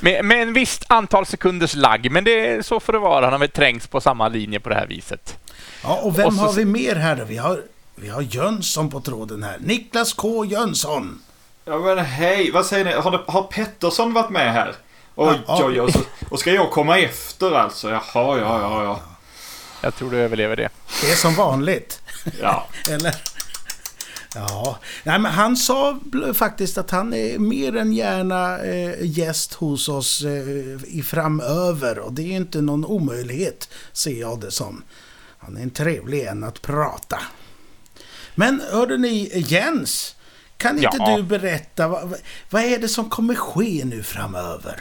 med, 0.01 0.25
med 0.25 0.43
en 0.43 0.53
visst 0.53 0.85
antal 0.89 1.27
sekunders 1.27 1.75
lagg, 1.75 2.11
men 2.11 2.25
det 2.25 2.47
är 2.47 2.63
så 2.63 2.81
får 2.81 2.93
det 2.93 2.99
vara 2.99 3.31
när 3.31 3.39
vi 3.39 3.49
trängs 3.49 3.87
på 3.87 4.01
samma 4.01 4.29
linje 4.29 4.61
på 4.61 4.69
det 4.69 4.75
här 4.75 4.87
viset. 4.87 5.39
Ja, 5.83 6.01
och 6.03 6.19
vem 6.19 6.27
Och 6.27 6.33
så- 6.35 6.41
har 6.41 6.53
vi 6.53 6.65
mer 6.65 6.95
här 6.97 7.17
då? 7.17 7.25
Vi 7.25 7.37
har, 7.37 7.63
vi 8.01 8.09
har 8.09 8.23
Jönsson 8.23 8.91
på 8.91 9.01
tråden 9.01 9.43
här. 9.43 9.59
Niklas 9.61 10.13
K 10.13 10.45
Jönsson. 10.45 11.23
Ja 11.65 11.79
men 11.79 11.99
hej, 11.99 12.51
vad 12.51 12.67
säger 12.67 12.85
ni? 12.85 12.93
Har, 12.93 13.11
det, 13.11 13.21
har 13.27 13.43
Pettersson 13.43 14.15
varit 14.15 14.31
med 14.31 14.53
här? 14.53 14.75
Oj, 15.15 15.41
Ja, 15.47 15.65
oj, 15.65 15.81
oj. 15.81 15.93
Och 16.31 16.41
ska 16.41 16.53
jag 16.53 16.71
komma 16.71 16.99
efter 16.99 17.53
alltså? 17.53 17.91
Jaha, 17.91 18.03
ja, 18.15 18.61
ja, 18.61 18.85
ja. 18.85 19.01
Jag 19.81 19.95
tror 19.95 20.11
du 20.11 20.19
överlever 20.19 20.57
det. 20.57 20.69
Det 21.03 21.11
är 21.11 21.17
som 21.17 21.35
vanligt. 21.35 22.03
Ja, 22.41 22.67
Eller? 22.91 23.15
Ja, 24.35 24.79
nej 25.03 25.19
men 25.19 25.33
han 25.33 25.57
sa 25.57 25.99
faktiskt 26.35 26.79
att 26.79 26.91
han 26.91 27.15
är 27.15 27.39
mer 27.39 27.77
än 27.77 27.93
gärna 27.93 28.59
eh, 28.59 28.95
gäst 29.01 29.55
hos 29.55 29.89
oss 29.89 30.23
eh, 30.25 30.85
i 30.87 31.03
framöver 31.07 31.99
och 31.99 32.13
det 32.13 32.23
är 32.23 32.27
ju 32.27 32.37
inte 32.37 32.61
någon 32.61 32.85
omöjlighet 32.85 33.69
ser 33.93 34.21
jag 34.21 34.41
det 34.41 34.51
som. 34.51 34.83
Han 35.39 35.57
är 35.57 35.63
en 35.63 35.71
trevlig 35.71 36.25
en 36.27 36.45
att 36.45 36.63
prata. 36.63 37.19
Men 38.39 38.63
hörde 38.73 38.97
ni 38.97 39.31
Jens, 39.35 40.17
kan 40.57 40.77
inte 40.77 40.97
Ja. 40.99 41.17
du 41.17 41.23
berätta 41.23 41.89
vad, 41.89 42.15
vad 42.51 42.63
är 42.63 42.79
det 42.79 42.89
som 42.89 43.11
kommer 43.11 43.35
ske 43.35 43.83
nu 43.85 44.03
framöver? 44.03 44.81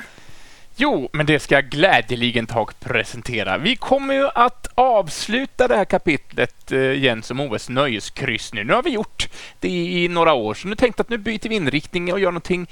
Jo, 0.75 1.09
men 1.13 1.25
det 1.25 1.39
ska 1.39 1.55
jag 1.55 1.69
glädjeligen 1.69 2.47
ta 2.47 2.59
och 2.59 2.79
presentera. 2.79 3.57
Vi 3.57 3.75
kommer 3.75 4.13
ju 4.13 4.27
att 4.35 4.67
avsluta 4.75 5.67
det 5.67 5.75
här 5.75 5.85
kapitlet, 5.85 6.71
eh, 6.71 6.91
Jens 6.93 7.29
och 7.29 7.35
Moes 7.35 7.69
nöjeskryss 7.69 8.53
nu. 8.53 8.63
Nu 8.63 8.73
har 8.73 8.83
vi 8.83 8.89
gjort 8.89 9.29
det 9.59 9.69
i 9.69 10.07
några 10.07 10.33
år, 10.33 10.53
så 10.53 10.67
nu 10.67 10.75
tänkte 10.75 11.01
att 11.01 11.09
nu 11.09 11.17
byter 11.17 11.49
vi 11.49 11.55
inriktning 11.55 12.13
och 12.13 12.19
gör 12.19 12.31
någonting 12.31 12.67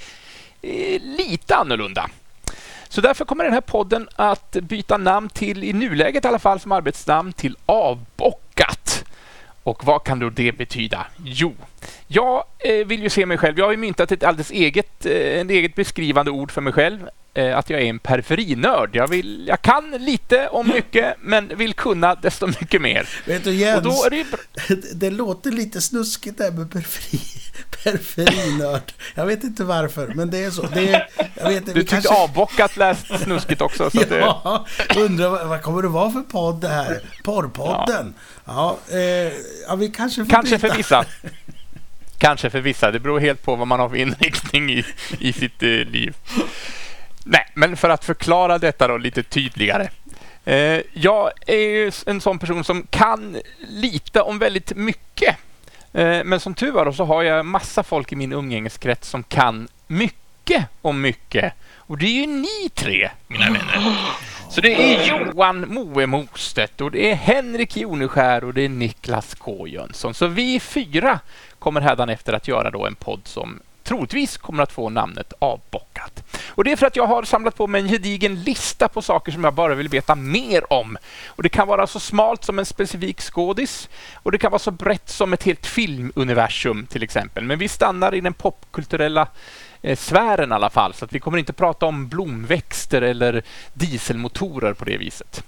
eh, 0.62 1.02
lite 1.02 1.56
annorlunda. 1.56 2.10
Så 2.88 3.00
därför 3.00 3.24
kommer 3.24 3.44
den 3.44 3.52
här 3.52 3.60
podden 3.60 4.08
att 4.16 4.52
byta 4.52 4.96
namn 4.96 5.28
till, 5.28 5.64
i 5.64 5.72
nuläget 5.72 6.24
i 6.24 6.28
alla 6.28 6.38
fall 6.38 6.60
som 6.60 6.72
arbetsnamn, 6.72 7.32
till 7.32 7.56
Avbockat. 7.66 8.45
Och 9.66 9.84
vad 9.84 10.04
kan 10.04 10.18
då 10.18 10.30
det 10.30 10.52
betyda? 10.52 11.06
Jo, 11.24 11.54
jag 12.06 12.44
eh, 12.58 12.86
vill 12.86 13.02
ju 13.02 13.08
se 13.08 13.26
mig 13.26 13.38
själv. 13.38 13.58
Jag 13.58 13.64
har 13.64 13.72
ju 13.72 13.76
myntat 13.76 14.12
ett 14.12 14.24
alldeles 14.24 14.50
eget, 14.50 15.06
eh, 15.06 15.40
en 15.40 15.50
eget 15.50 15.74
beskrivande 15.74 16.30
ord 16.30 16.50
för 16.52 16.60
mig 16.60 16.72
själv. 16.72 17.08
Eh, 17.36 17.58
att 17.58 17.70
jag 17.70 17.80
är 17.80 17.84
en 17.84 17.98
periferinörd. 17.98 18.96
Jag, 18.96 19.08
vill, 19.08 19.44
jag 19.48 19.62
kan 19.62 19.90
lite 19.90 20.48
om 20.48 20.68
mycket, 20.68 21.16
men 21.20 21.56
vill 21.56 21.74
kunna 21.74 22.14
desto 22.14 22.46
mycket 22.46 22.82
mer. 22.82 23.08
Vet 23.26 23.44
du 23.44 23.50
Och 23.50 23.56
Jens, 23.56 23.84
då 23.84 24.04
är 24.04 24.10
det 24.10 24.26
det 24.94 25.10
låter 25.10 25.50
lite 25.50 25.80
snuskigt 25.80 26.38
där 26.38 26.50
med 26.50 26.72
periferi, 26.72 27.20
periferinörd. 27.82 28.92
Jag 29.14 29.26
vet 29.26 29.44
inte 29.44 29.64
varför, 29.64 30.12
men 30.14 30.30
det 30.30 30.44
är 30.44 30.50
så. 30.50 30.62
Det 30.62 30.88
är, 30.88 31.08
jag 31.34 31.48
vet, 31.48 31.74
Du 31.74 31.84
tyckte 31.84 32.08
avbockat 32.08 32.76
lät 32.76 32.98
snuskigt 33.22 33.60
också. 33.60 33.90
Så 33.90 34.00
att 34.00 34.08
det, 34.08 34.18
Ja, 34.44 34.66
undrar 34.96 35.44
vad, 35.44 35.62
kommer 35.62 35.82
det 35.82 35.88
vara 35.88 36.10
för 36.10 36.20
podd 36.20 36.60
det 36.60 36.68
här? 36.68 37.00
Porrpodden? 37.24 38.14
Ja, 38.44 38.78
eh, 38.90 38.98
ja 39.68 39.76
vi 39.76 39.88
kanske 39.88 40.24
får 40.24 40.30
kanske 40.30 40.56
byta. 40.56 40.68
för 40.68 40.76
vissa. 40.76 41.04
Kanske 42.18 42.50
för 42.50 42.60
vissa. 42.60 42.90
Det 42.90 43.00
beror 43.00 43.20
helt 43.20 43.42
på 43.42 43.56
vad 43.56 43.66
man 43.66 43.80
har 43.80 43.88
för 43.88 43.96
inriktning 43.96 44.70
i, 44.70 44.84
i 45.18 45.32
sitt 45.32 45.62
eh, 45.62 45.68
liv. 45.68 46.14
Nej, 47.28 47.46
men 47.54 47.76
för 47.76 47.90
att 47.90 48.04
förklara 48.04 48.58
detta 48.58 48.88
då 48.88 48.96
lite 48.96 49.22
tydligare. 49.22 49.88
Eh, 50.44 50.80
jag 50.92 51.30
är 51.46 51.56
ju 51.56 51.92
en 52.06 52.20
sån 52.20 52.38
person 52.38 52.64
som 52.64 52.86
kan 52.90 53.36
lite 53.68 54.20
om 54.20 54.38
väldigt 54.38 54.76
mycket. 54.76 55.36
Eh, 55.92 56.24
men 56.24 56.40
som 56.40 56.54
tur 56.54 56.72
var 56.72 56.92
så 56.92 57.04
har 57.04 57.22
jag 57.22 57.46
massa 57.46 57.82
folk 57.82 58.12
i 58.12 58.16
min 58.16 58.32
umgängeskrets 58.32 59.08
som 59.08 59.22
kan 59.22 59.68
mycket 59.86 60.64
om 60.82 61.00
mycket. 61.00 61.52
Och 61.76 61.98
det 61.98 62.06
är 62.06 62.20
ju 62.20 62.26
ni 62.26 62.70
tre, 62.74 63.10
mina 63.26 63.44
vänner. 63.44 63.96
Så 64.50 64.60
det 64.60 64.74
är 64.74 65.08
Johan 65.08 65.74
Moe 65.74 66.06
Mostedt 66.06 66.80
och 66.80 66.90
det 66.90 67.10
är 67.10 67.14
Henrik 67.14 67.76
Joneskär 67.76 68.44
och 68.44 68.54
det 68.54 68.64
är 68.64 68.68
Niklas 68.68 69.34
K 69.34 69.66
Jönsson. 69.66 70.14
Så 70.14 70.26
vi 70.26 70.60
fyra 70.60 71.20
kommer 71.58 71.80
hädanefter 71.80 72.32
att 72.32 72.48
göra 72.48 72.70
då 72.70 72.86
en 72.86 72.94
podd 72.94 73.20
som 73.24 73.60
troligtvis 73.86 74.36
kommer 74.36 74.62
att 74.62 74.72
få 74.72 74.90
namnet 74.90 75.32
avbockat. 75.38 76.24
Och 76.48 76.64
det 76.64 76.72
är 76.72 76.76
för 76.76 76.86
att 76.86 76.96
jag 76.96 77.06
har 77.06 77.22
samlat 77.22 77.56
på 77.56 77.66
mig 77.66 77.80
en 77.80 77.88
gedigen 77.88 78.42
lista 78.42 78.88
på 78.88 79.02
saker 79.02 79.32
som 79.32 79.44
jag 79.44 79.54
bara 79.54 79.74
vill 79.74 79.88
veta 79.88 80.14
mer 80.14 80.72
om. 80.72 80.96
Och 81.26 81.42
Det 81.42 81.48
kan 81.48 81.68
vara 81.68 81.86
så 81.86 82.00
smalt 82.00 82.44
som 82.44 82.58
en 82.58 82.66
specifik 82.66 83.20
skådis 83.20 83.88
och 84.14 84.32
det 84.32 84.38
kan 84.38 84.50
vara 84.50 84.58
så 84.58 84.70
brett 84.70 85.08
som 85.08 85.32
ett 85.32 85.42
helt 85.42 85.66
filmuniversum 85.66 86.86
till 86.86 87.02
exempel. 87.02 87.44
Men 87.44 87.58
vi 87.58 87.68
stannar 87.68 88.14
i 88.14 88.20
den 88.20 88.34
popkulturella 88.34 89.28
eh, 89.82 89.96
sfären 89.96 90.52
i 90.52 90.54
alla 90.54 90.70
fall, 90.70 90.94
så 90.94 91.04
att 91.04 91.12
vi 91.12 91.20
kommer 91.20 91.38
inte 91.38 91.52
prata 91.52 91.86
om 91.86 92.08
blomväxter 92.08 93.02
eller 93.02 93.42
dieselmotorer 93.74 94.72
på 94.72 94.84
det 94.84 94.96
viset. 94.96 95.44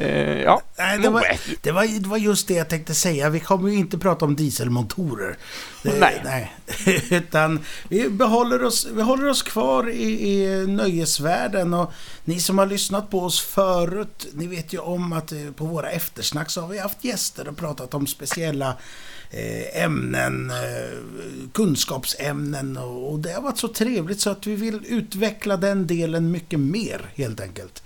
Eh, 0.00 0.42
ja. 0.42 0.62
Nej, 0.78 0.98
det, 0.98 1.08
var, 1.08 1.26
det, 1.62 1.72
var, 1.72 2.00
det 2.00 2.08
var 2.08 2.16
just 2.16 2.48
det 2.48 2.54
jag 2.54 2.68
tänkte 2.68 2.94
säga. 2.94 3.30
Vi 3.30 3.40
kommer 3.40 3.68
ju 3.68 3.76
inte 3.76 3.98
prata 3.98 4.24
om 4.24 4.36
dieselmotorer. 4.36 5.36
Det, 5.82 6.00
nej. 6.00 6.20
nej. 6.24 6.52
Utan 7.10 7.60
vi, 7.88 8.08
behåller 8.08 8.64
oss, 8.64 8.88
vi 8.94 9.02
håller 9.02 9.28
oss 9.28 9.42
kvar 9.42 9.90
i, 9.90 10.32
i 10.32 10.66
nöjesvärlden. 10.66 11.74
Och 11.74 11.92
ni 12.24 12.40
som 12.40 12.58
har 12.58 12.66
lyssnat 12.66 13.10
på 13.10 13.20
oss 13.20 13.40
förut, 13.40 14.26
ni 14.32 14.46
vet 14.46 14.72
ju 14.72 14.78
om 14.78 15.12
att 15.12 15.32
eh, 15.32 15.50
på 15.56 15.64
våra 15.64 15.90
eftersnack 15.90 16.50
så 16.50 16.60
har 16.60 16.68
vi 16.68 16.78
haft 16.78 17.04
gäster 17.04 17.48
och 17.48 17.56
pratat 17.56 17.94
om 17.94 18.06
speciella 18.06 18.76
eh, 19.30 19.84
ämnen, 19.84 20.52
kunskapsämnen 21.52 22.76
och 22.76 23.18
det 23.18 23.32
har 23.32 23.42
varit 23.42 23.58
så 23.58 23.68
trevligt 23.68 24.20
så 24.20 24.30
att 24.30 24.46
vi 24.46 24.54
vill 24.54 24.80
utveckla 24.88 25.56
den 25.56 25.86
delen 25.86 26.30
mycket 26.30 26.60
mer 26.60 27.10
helt 27.14 27.40
enkelt. 27.40 27.82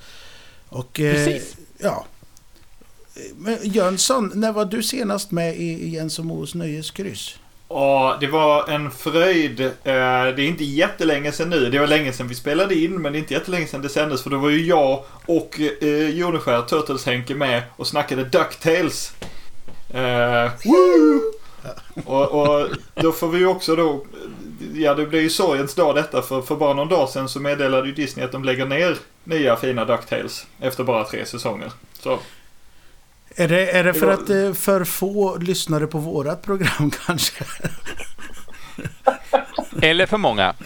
Och, 0.68 0.92
Precis. 0.92 1.56
Ja. 1.85 2.05
Men 3.36 3.59
Jönsson, 3.62 4.32
när 4.35 4.52
var 4.52 4.65
du 4.65 4.82
senast 4.82 5.31
med 5.31 5.56
i 5.56 5.89
Jens 5.89 6.19
och 6.19 6.24
Moos 6.24 6.55
nöjeskryss? 6.55 7.39
Ja, 7.69 8.16
det 8.20 8.27
var 8.27 8.69
en 8.69 8.90
fröjd. 8.90 9.61
Eh, 9.61 9.70
det 9.85 9.93
är 9.93 10.40
inte 10.40 10.65
jättelänge 10.65 11.32
sedan 11.32 11.51
nu. 11.51 11.70
Det 11.70 11.78
var 11.78 11.86
länge 11.86 12.12
sedan 12.12 12.28
vi 12.28 12.35
spelade 12.35 12.74
in, 12.74 13.02
men 13.02 13.12
det 13.12 13.19
är 13.19 13.20
inte 13.20 13.35
jättelänge 13.35 13.66
sedan 13.66 13.82
det 13.82 13.89
sändes. 13.89 14.23
För 14.23 14.31
då 14.31 14.39
var 14.39 14.51
ju 14.51 14.66
jag 14.66 15.05
och 15.27 15.61
eh, 15.81 16.09
Joneskär, 16.09 16.62
Turtles-Henke 16.62 17.35
med 17.35 17.62
och 17.77 17.86
snackade 17.86 18.24
Ducktails. 18.24 19.12
Eh, 19.90 20.51
och, 22.05 22.32
och 22.32 22.69
då 22.94 23.12
får 23.12 23.28
vi 23.28 23.39
ju 23.39 23.47
också 23.47 23.77
då... 23.77 24.05
Ja, 24.74 24.94
det 24.94 25.06
blir 25.06 25.20
ju 25.20 25.31
sorgens 25.31 25.74
dag 25.74 25.94
detta. 25.94 26.23
För, 26.23 26.43
för 26.43 26.56
bara 26.56 26.74
någon 26.74 26.89
dag 26.89 27.09
sedan 27.09 27.28
så 27.28 27.40
meddelade 27.40 27.89
ju 27.89 27.94
Disney 27.94 28.24
att 28.24 28.32
de 28.32 28.44
lägger 28.44 28.66
ner 28.66 28.98
nya 29.24 29.56
fina 29.56 29.84
Ducktails. 29.84 30.46
Efter 30.60 30.84
bara 30.84 31.05
tre 31.05 31.26
säsonger. 31.26 31.72
Så. 32.02 32.18
Är 33.36 33.48
det, 33.48 33.70
är 33.70 33.84
det 33.84 33.94
för 33.94 34.10
att 34.10 34.26
det 34.26 34.36
är 34.36 34.52
för 34.52 34.84
få 34.84 35.36
lyssnare 35.36 35.86
på 35.86 35.98
vårat 35.98 36.42
program 36.42 36.90
kanske? 37.06 37.44
Eller 39.82 40.06
för 40.06 40.18
många. 40.18 40.55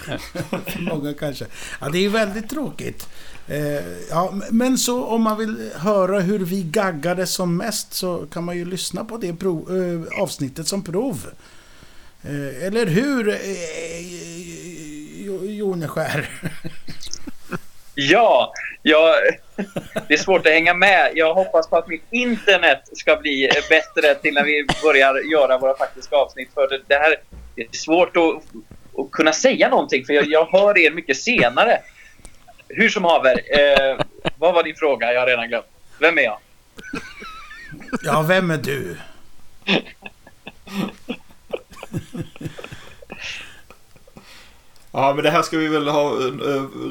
för 0.66 0.80
många 0.80 1.14
kanske. 1.14 1.46
Ja, 1.80 1.88
det 1.88 2.04
är 2.04 2.08
väldigt 2.08 2.50
tråkigt. 2.50 3.08
Eh, 3.46 4.08
ja, 4.10 4.34
men 4.50 4.78
så 4.78 5.04
om 5.04 5.22
man 5.22 5.38
vill 5.38 5.70
höra 5.74 6.20
hur 6.20 6.38
vi 6.38 6.62
gaggade 6.62 7.26
som 7.26 7.56
mest 7.56 7.94
så 7.94 8.26
kan 8.26 8.44
man 8.44 8.56
ju 8.56 8.64
lyssna 8.64 9.04
på 9.04 9.16
det 9.16 9.34
prov, 9.34 9.76
eh, 9.76 10.22
avsnittet 10.22 10.68
som 10.68 10.84
prov. 10.84 11.26
Eh, 12.22 12.66
eller 12.66 12.86
hur, 12.86 13.28
eh, 13.28 13.38
Joneskär? 15.58 16.28
Ja, 18.00 18.52
jag, 18.82 19.14
det 20.08 20.14
är 20.14 20.18
svårt 20.18 20.46
att 20.46 20.52
hänga 20.52 20.74
med. 20.74 21.10
Jag 21.14 21.34
hoppas 21.34 21.68
på 21.68 21.76
att 21.76 21.88
mitt 21.88 22.04
internet 22.10 22.80
ska 22.92 23.16
bli 23.16 23.50
bättre 23.68 24.14
till 24.14 24.34
när 24.34 24.44
vi 24.44 24.66
börjar 24.82 25.32
göra 25.32 25.58
våra 25.58 25.76
faktiska 25.76 26.16
avsnitt. 26.16 26.50
För 26.54 26.68
det, 26.68 26.80
det 26.86 26.94
här 26.94 27.16
det 27.54 27.62
är 27.62 27.76
svårt 27.76 28.16
att, 28.16 28.34
att 29.00 29.10
kunna 29.10 29.32
säga 29.32 29.68
någonting 29.68 30.04
för 30.04 30.12
jag, 30.12 30.26
jag 30.26 30.46
hör 30.46 30.78
er 30.78 30.90
mycket 30.90 31.16
senare. 31.16 31.78
Hur 32.68 32.88
som 32.88 33.04
haver, 33.04 33.40
eh, 33.58 34.00
vad 34.36 34.54
var 34.54 34.62
din 34.62 34.76
fråga? 34.76 35.12
Jag 35.12 35.20
har 35.20 35.26
redan 35.26 35.48
glömt. 35.48 35.66
Vem 36.00 36.18
är 36.18 36.22
jag? 36.22 36.38
Ja, 38.02 38.24
vem 38.28 38.50
är 38.50 38.56
du? 38.56 38.96
Ja, 44.98 45.14
men 45.14 45.24
det 45.24 45.30
här 45.30 45.42
ska 45.42 45.58
vi 45.58 45.68
väl 45.68 45.88
ha 45.88 46.12
uh, 46.12 46.32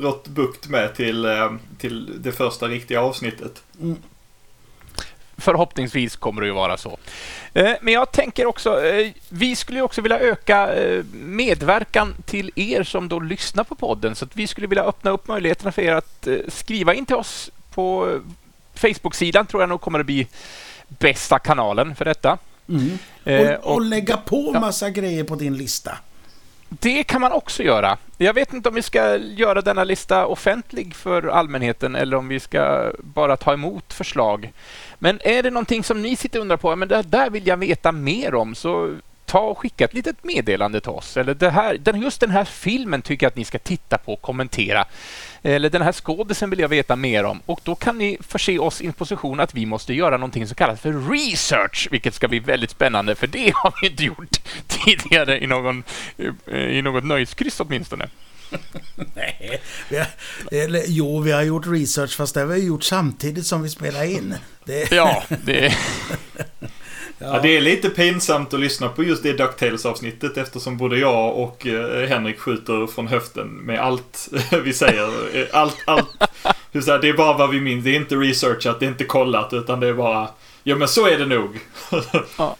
rått 0.01 0.27
bukt 0.27 0.67
med 0.67 0.95
till, 0.95 1.25
uh, 1.25 1.53
till 1.77 2.21
det 2.21 2.31
första 2.31 2.67
riktiga 2.67 3.01
avsnittet. 3.01 3.63
Mm. 3.81 3.97
Förhoppningsvis 5.37 6.15
kommer 6.15 6.41
det 6.41 6.47
ju 6.47 6.53
vara 6.53 6.77
så. 6.77 6.89
Uh, 7.55 7.71
men 7.81 7.93
jag 7.93 8.11
tänker 8.11 8.45
också, 8.45 8.81
vi 9.29 9.55
skulle 9.55 9.81
också 9.81 10.01
vilja 10.01 10.19
öka 10.19 10.69
medverkan 11.11 12.15
till 12.25 12.51
er 12.55 12.83
som 12.83 13.09
då 13.09 13.19
lyssnar 13.19 13.63
på 13.63 13.75
podden. 13.75 14.15
Så 14.15 14.25
att 14.25 14.35
vi 14.35 14.47
skulle 14.47 14.67
vilja 14.67 14.83
öppna 14.83 15.11
upp 15.11 15.27
möjligheterna 15.27 15.71
för 15.71 15.81
er 15.81 15.93
att 15.93 16.27
skriva 16.47 16.93
in 16.93 17.05
till 17.05 17.15
oss 17.15 17.51
på 17.73 18.19
Facebook-sidan 18.73 19.45
tror 19.45 19.61
jag 19.61 19.69
nog 19.69 19.81
kommer 19.81 19.99
att 19.99 20.05
bli 20.05 20.27
bästa 20.87 21.39
kanalen 21.39 21.95
för 21.95 22.05
detta. 22.05 22.37
Mm. 22.69 22.97
Och, 23.63 23.73
och, 23.73 23.81
lägga 23.81 24.17
på 24.17 24.51
massa 24.51 24.85
ja. 24.85 24.91
grejer 24.91 25.23
på 25.23 25.35
din 25.35 25.57
lista. 25.57 25.97
Det 26.69 27.03
kan 27.03 27.21
man 27.21 27.31
också 27.31 27.63
göra. 27.63 27.97
Jag 28.17 28.33
vet 28.33 28.53
inte 28.53 28.69
om 28.69 28.75
vi 28.75 28.81
ska 28.81 29.17
göra 29.17 29.61
denna 29.61 29.83
lista 29.83 30.25
offentlig 30.25 30.95
för 30.95 31.27
allmänheten 31.27 31.95
eller 31.95 32.17
om 32.17 32.27
vi 32.27 32.39
ska 32.39 32.91
bara 32.99 33.37
ta 33.37 33.53
emot 33.53 33.93
förslag. 33.93 34.51
Men 34.99 35.19
är 35.23 35.43
det 35.43 35.51
någonting 35.51 35.83
som 35.83 36.01
ni 36.01 36.15
sitter 36.15 36.39
och 36.39 36.41
undrar 36.41 36.57
på, 36.57 36.75
men 36.75 36.87
det 36.87 37.01
där 37.01 37.29
vill 37.29 37.47
jag 37.47 37.57
veta 37.57 37.91
mer 37.91 38.35
om, 38.35 38.55
så 38.55 38.95
ta 39.25 39.39
och 39.39 39.57
skicka 39.57 39.85
ett 39.85 39.93
litet 39.93 40.23
meddelande 40.23 40.81
till 40.81 40.91
oss. 40.91 41.17
Eller 41.17 41.33
det 41.33 41.49
här, 41.49 41.79
just 41.95 42.19
den 42.19 42.31
här 42.31 42.45
filmen 42.45 43.01
tycker 43.01 43.25
jag 43.25 43.31
att 43.31 43.35
ni 43.35 43.45
ska 43.45 43.59
titta 43.59 43.97
på 43.97 44.13
och 44.13 44.21
kommentera. 44.21 44.85
Eller 45.41 45.69
den 45.69 45.81
här 45.81 45.91
skådisen 45.91 46.49
vill 46.49 46.59
jag 46.59 46.69
veta 46.69 46.95
mer 46.95 47.23
om. 47.23 47.41
Och 47.45 47.59
då 47.63 47.75
kan 47.75 47.97
ni 47.97 48.17
förse 48.21 48.59
oss 48.59 48.81
i 48.81 48.87
en 48.87 48.93
position 48.93 49.39
att 49.39 49.53
vi 49.53 49.65
måste 49.65 49.93
göra 49.93 50.17
någonting 50.17 50.47
som 50.47 50.55
kallas 50.55 50.81
för 50.81 51.11
research, 51.11 51.87
vilket 51.91 52.13
ska 52.13 52.27
bli 52.27 52.39
väldigt 52.39 52.71
spännande, 52.71 53.15
för 53.15 53.27
det 53.27 53.51
har 53.55 53.73
vi 53.81 53.87
inte 53.87 54.03
gjort 54.03 54.37
tidigare 54.67 55.43
i, 55.43 55.47
någon, 55.47 55.83
i 56.71 56.81
något 56.81 57.03
nöjeskryss 57.03 57.59
åtminstone. 57.59 58.09
Nej, 59.15 59.61
vi 59.89 59.97
har, 59.97 60.07
eller, 60.51 60.83
jo, 60.87 61.19
vi 61.19 61.31
har 61.31 61.43
gjort 61.43 61.67
research 61.67 62.17
fast 62.17 62.33
det 62.33 62.39
har 62.39 62.47
vi 62.47 62.65
gjort 62.65 62.83
samtidigt 62.83 63.45
som 63.45 63.63
vi 63.63 63.69
spelar 63.69 64.03
in. 64.03 64.35
Det... 64.65 64.91
Ja, 64.91 65.23
det... 65.45 65.77
Ja. 67.19 67.27
ja. 67.35 67.39
det 67.41 67.57
är 67.57 67.61
lite 67.61 67.89
pinsamt 67.89 68.53
att 68.53 68.59
lyssna 68.59 68.89
på 68.89 69.03
just 69.03 69.23
det 69.23 69.33
Ducktails-avsnittet 69.33 70.37
eftersom 70.37 70.77
både 70.77 70.97
jag 70.97 71.37
och 71.37 71.67
eh, 71.67 72.07
Henrik 72.07 72.39
skjuter 72.39 72.87
från 72.87 73.07
höften 73.07 73.47
med 73.47 73.79
allt 73.79 74.29
vi 74.63 74.73
säger. 74.73 75.09
Allt, 75.51 75.77
allt. 75.85 76.09
Det 76.71 77.09
är 77.09 77.17
bara 77.17 77.37
vad 77.37 77.49
vi 77.49 77.61
minns. 77.61 77.83
Det 77.83 77.89
är 77.89 77.95
inte 77.95 78.15
researchat, 78.15 78.79
det 78.79 78.85
är 78.85 78.89
inte 78.89 79.03
kollat, 79.03 79.53
utan 79.53 79.79
det 79.79 79.87
är 79.87 79.93
bara 79.93 80.27
Ja 80.67 80.75
men 80.75 80.87
så 80.87 81.07
är 81.07 81.17
det 81.17 81.25
nog. 81.25 81.59
Ja. 82.37 82.55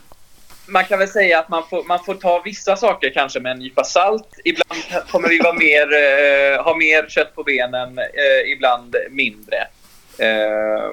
Man 0.68 0.86
kan 0.86 1.00
väl 1.00 1.08
säga 1.08 1.40
att 1.40 1.50
man 1.50 1.64
får, 1.70 1.84
man 1.84 2.04
får 2.06 2.16
ta 2.16 2.42
vissa 2.46 2.76
saker 2.76 3.12
kanske 3.14 3.40
med 3.40 3.52
en 3.52 3.60
nypa 3.60 3.84
salt. 3.84 4.28
Ibland 4.46 4.82
kommer 5.12 5.30
vi 5.30 5.40
vara 5.40 5.54
mer, 5.54 5.94
eh, 5.94 6.64
ha 6.64 6.76
mer 6.76 7.10
kött 7.10 7.36
på 7.36 7.44
benen, 7.44 7.98
eh, 7.98 8.52
ibland 8.54 8.96
mindre. 9.12 9.58
Eh, 10.18 10.92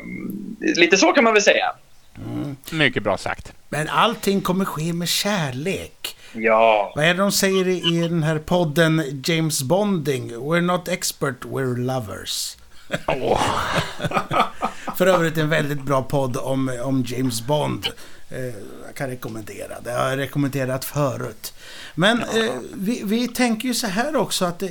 lite 0.76 0.96
så 0.96 1.12
kan 1.12 1.24
man 1.24 1.32
väl 1.32 1.42
säga. 1.42 1.72
Mm. 2.16 2.56
Mycket 2.72 3.02
bra 3.02 3.18
sagt. 3.18 3.52
Men 3.68 3.88
allting 3.88 4.40
kommer 4.40 4.64
ske 4.64 4.92
med 4.92 5.08
kärlek. 5.08 6.16
Ja. 6.32 6.92
Vad 6.96 7.04
är 7.04 7.14
det 7.14 7.20
de 7.20 7.32
säger 7.32 7.68
i 7.68 8.08
den 8.08 8.22
här 8.22 8.38
podden 8.38 9.22
James 9.24 9.62
Bonding? 9.62 10.32
We're 10.34 10.60
not 10.60 10.88
expert, 10.88 11.44
we're 11.44 11.76
lovers. 11.76 12.56
Oh. 13.06 13.40
För 14.96 15.06
övrigt 15.06 15.38
en 15.38 15.48
väldigt 15.48 15.82
bra 15.82 16.02
podd 16.02 16.36
om, 16.36 16.80
om 16.84 17.04
James 17.06 17.42
Bond. 17.42 17.86
Eh, 18.30 18.44
jag 18.86 18.94
kan 18.94 19.08
rekommendera. 19.08 19.80
Det 19.80 19.90
har 19.90 20.08
jag 20.08 20.18
rekommenderat 20.18 20.84
förut. 20.84 21.54
Men 21.94 22.22
eh, 22.22 22.52
vi, 22.74 23.02
vi 23.04 23.28
tänker 23.28 23.68
ju 23.68 23.74
så 23.74 23.86
här 23.86 24.16
också 24.16 24.44
att 24.44 24.62
eh, 24.62 24.68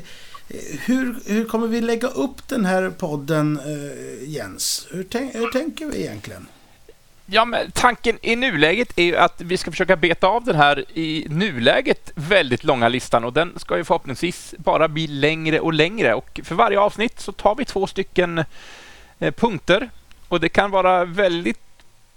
hur, 0.85 1.15
hur 1.25 1.45
kommer 1.45 1.67
vi 1.67 1.81
lägga 1.81 2.07
upp 2.07 2.47
den 2.47 2.65
här 2.65 2.89
podden, 2.89 3.59
eh, 3.59 4.29
Jens? 4.29 4.87
Hur, 4.91 5.07
hur 5.33 5.51
tänker 5.51 5.85
vi 5.85 6.01
egentligen? 6.01 6.47
Ja, 7.25 7.45
men 7.45 7.71
tanken 7.71 8.19
i 8.21 8.35
nuläget 8.35 8.99
är 8.99 9.03
ju 9.03 9.17
att 9.17 9.41
vi 9.41 9.57
ska 9.57 9.71
försöka 9.71 9.95
beta 9.95 10.27
av 10.27 10.43
den 10.43 10.55
här 10.55 10.85
i 10.93 11.25
nuläget 11.29 12.11
väldigt 12.15 12.63
långa 12.63 12.87
listan. 12.87 13.23
Och 13.23 13.33
den 13.33 13.59
ska 13.59 13.77
ju 13.77 13.83
förhoppningsvis 13.83 14.55
bara 14.57 14.87
bli 14.87 15.07
längre 15.07 15.59
och 15.59 15.73
längre. 15.73 16.13
Och 16.13 16.39
för 16.43 16.55
varje 16.55 16.79
avsnitt 16.79 17.19
så 17.19 17.31
tar 17.31 17.55
vi 17.55 17.65
två 17.65 17.87
stycken 17.87 18.43
eh, 19.19 19.33
punkter. 19.33 19.89
Och 20.27 20.39
det 20.39 20.49
kan 20.49 20.71
vara 20.71 21.05
väldigt 21.05 21.59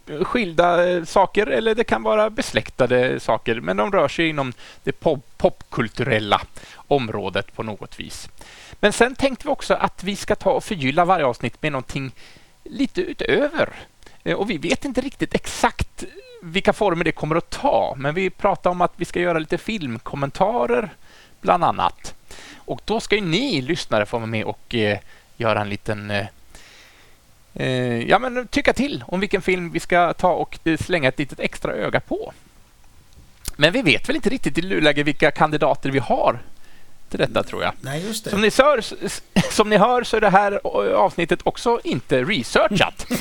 eh, 0.06 0.24
skilda 0.24 0.90
eh, 0.90 1.04
saker 1.04 1.46
eller 1.46 1.74
det 1.74 1.84
kan 1.84 2.02
vara 2.02 2.30
besläktade 2.30 3.20
saker. 3.20 3.60
Men 3.60 3.76
de 3.76 3.92
rör 3.92 4.08
sig 4.08 4.28
inom 4.28 4.52
det 4.84 4.92
pop 4.92 5.26
popkulturella 5.36 6.40
området 6.88 7.54
på 7.54 7.62
något 7.62 8.00
vis. 8.00 8.28
Men 8.80 8.92
sen 8.92 9.14
tänkte 9.14 9.46
vi 9.46 9.52
också 9.52 9.74
att 9.74 10.04
vi 10.04 10.16
ska 10.16 10.34
ta 10.34 10.50
och 10.50 10.64
förgylla 10.64 11.04
varje 11.04 11.26
avsnitt 11.26 11.62
med 11.62 11.72
någonting 11.72 12.12
lite 12.64 13.00
utöver 13.00 13.72
Eh, 14.26 14.34
och 14.34 14.50
vi 14.50 14.58
vet 14.58 14.84
inte 14.84 15.00
riktigt 15.00 15.34
exakt 15.34 16.04
vilka 16.42 16.72
former 16.72 17.04
det 17.04 17.12
kommer 17.12 17.36
att 17.36 17.50
ta, 17.50 17.94
men 17.98 18.14
vi 18.14 18.30
pratar 18.30 18.70
om 18.70 18.80
att 18.80 18.92
vi 18.96 19.04
ska 19.04 19.20
göra 19.20 19.38
lite 19.38 19.58
filmkommentarer 19.58 20.90
bland 21.40 21.64
annat. 21.64 22.14
Och 22.56 22.80
då 22.84 23.00
ska 23.00 23.14
ju 23.14 23.20
ni 23.20 23.62
lyssnare 23.62 24.06
få 24.06 24.18
vara 24.18 24.26
med 24.26 24.44
och 24.44 24.74
eh, 24.74 24.98
göra 25.36 25.60
en 25.60 25.68
liten 25.68 26.10
eh, 26.10 26.26
eh, 27.54 28.02
ja, 28.02 28.18
men 28.18 28.48
tycka 28.48 28.72
till 28.72 29.04
om 29.06 29.20
vilken 29.20 29.42
film 29.42 29.72
vi 29.72 29.80
ska 29.80 30.12
ta 30.12 30.32
och 30.32 30.58
eh, 30.64 30.76
slänga 30.76 31.08
ett 31.08 31.18
litet 31.18 31.40
extra 31.40 31.72
öga 31.72 32.00
på. 32.00 32.32
Men 33.56 33.72
vi 33.72 33.82
vet 33.82 34.08
väl 34.08 34.16
inte 34.16 34.30
riktigt 34.30 34.58
i 34.58 34.62
nuläget 34.62 35.06
vilka 35.06 35.30
kandidater 35.30 35.90
vi 35.90 35.98
har 35.98 36.38
till 37.10 37.18
detta 37.18 37.42
tror 37.42 37.62
jag. 37.62 37.72
Nej, 37.80 38.04
det. 38.24 38.30
Som 38.30 38.40
ni, 38.40 38.50
hör, 38.58 38.84
som 39.52 39.70
ni 39.70 39.76
hör 39.76 40.04
så 40.04 40.16
är 40.16 40.20
det 40.20 40.30
här 40.30 40.60
avsnittet 40.94 41.40
också 41.42 41.80
inte 41.84 42.24
researchat. 42.24 43.06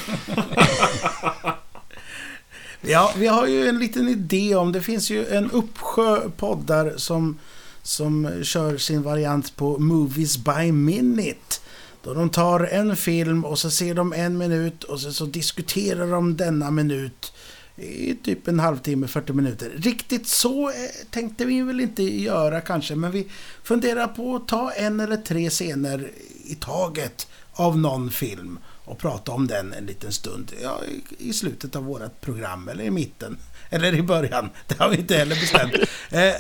ja, 2.82 3.14
vi 3.18 3.28
har 3.28 3.48
ju 3.48 3.68
en 3.68 3.80
liten 3.80 4.08
idé 4.08 4.56
om, 4.56 4.72
det 4.72 4.82
finns 4.82 5.10
ju 5.10 5.28
en 5.28 5.52
uppsjö 5.52 6.30
poddar 6.30 6.94
som, 6.98 7.40
som 7.84 8.44
kör 8.44 8.78
sin 8.78 9.04
variant 9.04 9.56
på 9.56 9.78
Movies 9.78 10.38
by 10.38 10.72
Minute. 10.72 11.56
Då 12.04 12.14
de 12.14 12.30
tar 12.30 12.60
en 12.60 12.96
film 12.96 13.46
och 13.46 13.60
så 13.60 13.72
ser 13.72 13.94
de 13.94 14.14
en 14.14 14.38
minut 14.38 14.84
och 14.84 15.00
så, 15.00 15.14
så 15.14 15.26
diskuterar 15.26 16.12
de 16.12 16.38
denna 16.38 16.72
minut 16.72 17.34
i 17.78 18.16
typ 18.24 18.48
en 18.48 18.60
halvtimme, 18.60 19.08
40 19.08 19.34
minuter. 19.34 19.72
Riktigt 19.76 20.28
så 20.28 20.70
eh, 20.70 20.76
tänkte 21.12 21.46
vi 21.46 21.62
väl 21.62 21.80
inte 21.80 22.04
göra 22.04 22.62
kanske, 22.62 22.96
men 22.96 23.12
vi 23.12 23.28
funderar 23.64 24.08
på 24.08 24.36
att 24.36 24.48
ta 24.48 24.72
en 24.72 25.00
eller 25.00 25.18
tre 25.18 25.50
scener 25.50 26.12
i 26.44 26.56
taget 26.56 27.28
av 27.54 27.78
någon 27.78 28.12
film 28.12 28.60
och 28.86 28.98
prata 28.98 29.32
om 29.32 29.48
den 29.48 29.74
en 29.74 29.86
liten 29.86 30.12
stund. 30.12 30.52
Ja, 30.64 30.82
i 31.18 31.34
slutet 31.34 31.76
av 31.76 31.84
vårt 31.84 32.22
program 32.22 32.70
eller 32.70 32.84
i 32.84 32.92
mitten. 32.92 33.38
Eller 33.70 33.96
i 33.96 34.02
början. 34.02 34.50
Det 34.68 34.80
har 34.80 34.90
vi 34.90 34.98
inte 34.98 35.18
heller 35.18 35.36
bestämt. 35.36 35.74
Eh, 36.10 36.34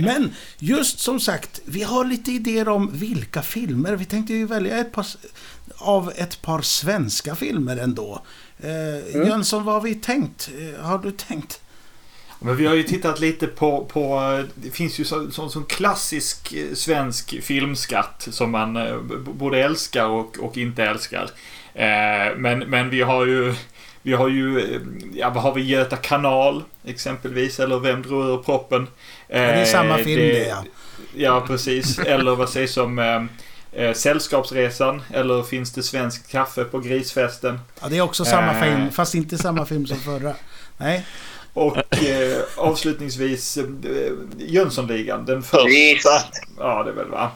men 0.00 0.34
just 0.58 0.98
som 0.98 1.20
sagt, 1.20 1.60
vi 1.64 1.82
har 1.82 2.04
lite 2.04 2.32
idéer 2.32 2.68
om 2.68 2.90
vilka 2.92 3.42
filmer. 3.42 3.96
Vi 3.96 4.04
tänkte 4.04 4.34
ju 4.34 4.46
välja 4.46 4.78
ett 4.78 4.92
par, 4.92 5.06
av 5.76 6.12
ett 6.16 6.42
par 6.42 6.62
svenska 6.62 7.36
filmer 7.36 7.76
ändå. 7.76 8.22
Eh, 8.60 9.14
mm. 9.14 9.28
Jönsson, 9.28 9.64
vad 9.64 9.74
har 9.74 9.82
vi 9.82 9.94
tänkt? 9.94 10.50
Eh, 10.58 10.84
har 10.84 10.98
du 10.98 11.10
tänkt? 11.10 11.60
Men 12.40 12.56
vi 12.56 12.66
har 12.66 12.74
ju 12.74 12.82
tittat 12.82 13.20
lite 13.20 13.46
på, 13.46 13.84
på 13.84 14.44
det 14.54 14.70
finns 14.70 15.00
ju 15.00 15.04
sån 15.04 15.32
så, 15.32 15.48
så 15.48 15.62
klassisk 15.62 16.52
eh, 16.52 16.74
svensk 16.74 17.42
filmskatt 17.42 18.28
som 18.30 18.50
man 18.50 18.76
eh, 18.76 18.98
både 19.18 19.58
älskar 19.58 20.06
och, 20.06 20.38
och 20.38 20.56
inte 20.56 20.84
älskar. 20.84 21.30
Eh, 21.74 22.36
men, 22.36 22.58
men 22.58 22.90
vi 22.90 23.02
har 23.02 23.26
ju 23.26 23.54
vi 24.02 24.12
har 24.12 24.28
ju, 24.28 24.80
ja 25.14 25.30
vad 25.30 25.42
har 25.42 25.54
vi, 25.54 25.62
Göta 25.62 25.96
kanal 25.96 26.62
exempelvis, 26.84 27.60
eller 27.60 27.78
Vem 27.78 28.02
drog 28.02 28.24
ur 28.26 28.36
proppen? 28.36 28.86
Ja, 29.28 29.36
det 29.36 29.42
är 29.42 29.64
samma 29.64 29.96
film 29.96 30.20
det, 30.20 30.32
det 30.32 30.46
ja. 30.48 30.64
Ja, 31.16 31.44
precis. 31.46 31.98
Eller 31.98 32.36
vad 32.36 32.48
sägs 32.48 32.76
om 32.76 33.28
Eh, 33.76 33.92
Sällskapsresan 33.92 35.02
eller 35.10 35.42
Finns 35.42 35.72
det 35.72 35.82
svenskt 35.82 36.28
kaffe 36.30 36.64
på 36.64 36.78
grisfesten? 36.78 37.60
Ja, 37.80 37.88
det 37.88 37.96
är 37.96 38.00
också 38.00 38.24
samma 38.24 38.52
eh. 38.52 38.62
film, 38.62 38.90
fast 38.90 39.14
inte 39.14 39.38
samma 39.38 39.66
film 39.66 39.86
som 39.86 39.96
förra. 39.96 40.34
Nej. 40.76 41.06
Och 41.52 41.76
eh, 42.04 42.42
avslutningsvis 42.56 43.56
eh, 43.56 43.64
Jönssonligan, 44.38 45.24
den 45.24 45.42
första. 45.42 46.10
Ja, 46.58 46.82
det 46.82 46.90
är 46.90 46.94
väl 46.94 47.10
va? 47.10 47.30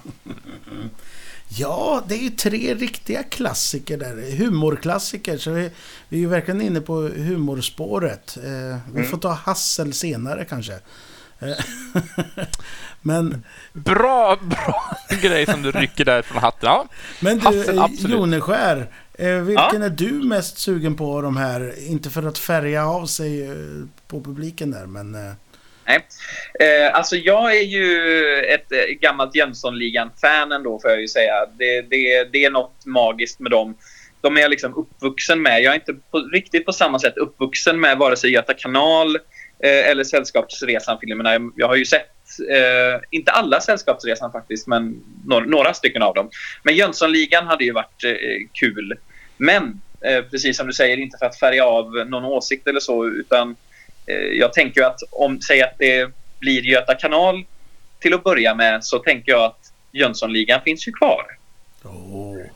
Ja, 1.49 2.03
det 2.09 2.15
är 2.15 2.23
ju 2.23 2.31
tre 2.31 2.75
riktiga 2.75 3.23
klassiker 3.23 3.97
där. 3.97 4.37
Humorklassiker. 4.37 5.39
Så 5.39 5.51
vi, 5.51 5.71
vi 6.09 6.17
är 6.17 6.21
ju 6.21 6.29
verkligen 6.29 6.61
inne 6.61 6.81
på 6.81 6.95
humorspåret. 7.01 8.37
Eh, 8.37 8.79
vi 8.93 8.99
mm. 8.99 9.11
får 9.11 9.19
ta 9.19 9.33
Hassel 9.33 9.93
senare 9.93 10.45
kanske. 10.45 10.79
Eh, 11.41 11.65
men... 13.01 13.45
Bra, 13.73 14.39
bra 14.43 14.97
grej 15.23 15.47
som 15.47 15.62
du 15.62 15.71
rycker 15.71 16.05
där 16.05 16.23
från 16.23 16.39
hatten. 16.39 16.69
Ja. 16.69 16.87
Men 17.21 17.39
du, 17.39 17.47
Hassel, 17.47 18.11
Joneskär. 18.11 18.87
Eh, 19.19 19.35
vilken 19.35 19.81
ja. 19.81 19.85
är 19.85 19.91
du 19.91 20.12
mest 20.12 20.59
sugen 20.59 20.97
på 20.97 21.17
av 21.17 21.23
de 21.23 21.37
här? 21.37 21.75
Inte 21.89 22.11
för 22.11 22.23
att 22.23 22.39
färga 22.39 22.87
av 22.87 23.07
sig 23.07 23.51
eh, 23.51 23.57
på 24.09 24.21
publiken 24.21 24.71
där, 24.71 24.87
men... 24.87 25.37
Nej. 25.85 26.07
Eh, 26.61 26.95
alltså 26.95 27.17
jag 27.17 27.57
är 27.57 27.62
ju 27.62 28.25
ett 28.45 29.01
gammalt 29.01 29.35
Jönssonligan-fan 29.35 30.53
ändå, 30.53 30.81
får 30.81 30.91
jag 30.91 31.01
ju 31.01 31.09
säga. 31.09 31.47
Det, 31.59 31.83
det, 31.83 32.25
det 32.33 32.45
är 32.45 32.51
något 32.51 32.87
magiskt 32.87 33.41
med 33.41 33.51
dem. 33.51 33.77
De 34.21 34.37
är 34.37 34.41
jag 34.41 34.51
liksom 34.51 34.75
uppvuxen 34.75 35.43
med. 35.43 35.62
Jag 35.62 35.71
är 35.71 35.75
inte 35.75 35.95
på, 36.11 36.19
riktigt 36.19 36.67
på 36.67 36.73
samma 36.73 36.99
sätt 36.99 37.17
uppvuxen 37.17 37.81
med 37.81 37.99
vare 37.99 38.17
sig 38.17 38.33
Göta 38.33 38.55
kanal 38.55 39.19
eh, 39.62 39.91
eller 39.91 40.05
Sällskapsresan-filmerna. 40.05 41.51
Jag, 41.57 41.69
har 41.69 41.77
ju 41.77 41.87
sett, 41.87 42.11
eh, 42.51 43.01
inte 43.11 43.32
alla 43.32 43.61
Sällskapsresan 43.61 44.32
faktiskt, 44.32 44.66
men 44.66 45.03
några, 45.27 45.47
några 45.47 45.74
stycken 45.74 46.03
av 46.03 46.15
dem. 46.15 46.31
Men 46.62 46.77
Jönssonligan 46.77 47.47
hade 47.47 47.65
ju 47.65 47.73
varit 47.73 48.05
eh, 48.05 48.47
kul. 48.53 48.99
Men 49.37 49.81
eh, 50.01 50.23
precis 50.23 50.57
som 50.57 50.66
du 50.66 50.73
säger, 50.73 50.97
inte 50.97 51.19
för 51.19 51.27
att 51.27 51.39
färga 51.39 51.65
av 51.65 51.93
någon 51.93 52.24
åsikt 52.24 52.66
eller 52.66 52.81
så, 52.81 53.07
utan 53.07 53.57
eh, 54.07 54.16
jag 54.16 54.53
tänker 54.53 54.82
att 54.82 54.99
om, 55.11 55.41
säg 55.41 55.62
att 55.62 55.78
det 55.78 56.11
blir 56.39 56.62
Göta 56.62 56.95
kanal 56.95 57.45
till 57.99 58.15
att 58.15 58.24
börja 58.24 58.55
med, 58.55 58.85
så 58.85 58.99
tänker 58.99 59.32
jag 59.32 59.45
att 59.45 59.73
Jönssonligan 59.93 60.61
finns 60.65 60.89
ju 60.89 60.93
kvar. 60.93 61.27
Oh, 61.85 62.47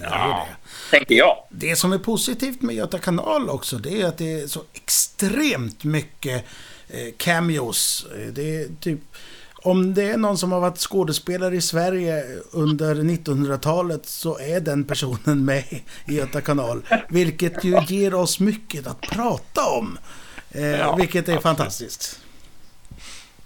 det 0.00 0.06
gör 0.06 0.16
ja. 0.18 0.46
det 0.90 0.98
tänker 0.98 1.14
jag. 1.14 1.36
Det 1.50 1.76
som 1.76 1.92
är 1.92 1.98
positivt 1.98 2.62
med 2.62 2.76
Göta 2.76 2.98
kanal 2.98 3.48
också, 3.48 3.76
det 3.76 4.02
är 4.02 4.06
att 4.06 4.18
det 4.18 4.32
är 4.40 4.46
så 4.46 4.62
extremt 4.74 5.84
mycket 5.84 6.44
eh, 6.88 7.14
cameos. 7.16 8.06
Det 8.32 8.56
är 8.56 8.68
typ... 8.80 9.00
Om 9.62 9.94
det 9.94 10.02
är 10.02 10.16
någon 10.16 10.38
som 10.38 10.52
har 10.52 10.60
varit 10.60 10.78
skådespelare 10.78 11.56
i 11.56 11.60
Sverige 11.60 12.24
under 12.50 12.94
1900-talet 12.94 14.06
så 14.06 14.38
är 14.38 14.60
den 14.60 14.84
personen 14.84 15.44
med 15.44 15.64
i 16.06 16.14
Göta 16.16 16.40
kanal. 16.40 16.82
Vilket 17.08 17.64
ju 17.64 17.80
ger 17.86 18.14
oss 18.14 18.40
mycket 18.40 18.86
att 18.86 19.00
prata 19.00 19.66
om. 19.66 19.98
Eh, 20.50 20.66
ja, 20.66 20.96
vilket 20.96 21.28
är 21.28 21.32
absolut. 21.32 21.42
fantastiskt. 21.42 22.20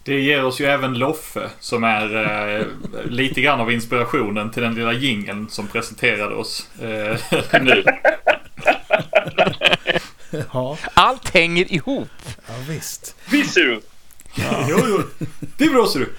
Det 0.04 0.20
ger 0.20 0.44
oss 0.44 0.60
ju 0.60 0.64
även 0.64 0.94
Loffe 0.94 1.50
som 1.60 1.84
är 1.84 2.16
eh, 2.60 2.66
lite 3.04 3.40
grann 3.40 3.60
av 3.60 3.72
inspirationen 3.72 4.50
till 4.50 4.62
den 4.62 4.74
lilla 4.74 4.92
jingeln 4.92 5.48
som 5.48 5.66
presenterade 5.68 6.34
oss 6.34 6.68
eh, 6.80 7.16
nu. 7.62 7.84
ja. 10.52 10.78
Allt 10.94 11.34
hänger 11.34 11.72
ihop. 11.72 12.08
Ja, 12.24 12.54
visst. 12.68 13.16
Visst 13.30 13.54
ser 13.54 13.64
du. 13.64 13.80
Ja. 14.34 14.66
jo, 14.70 14.78
jo. 14.88 15.26
Det 15.56 15.64
är 15.64 15.70
bra 15.70 15.86
ser 15.86 16.00
du. 16.00 16.12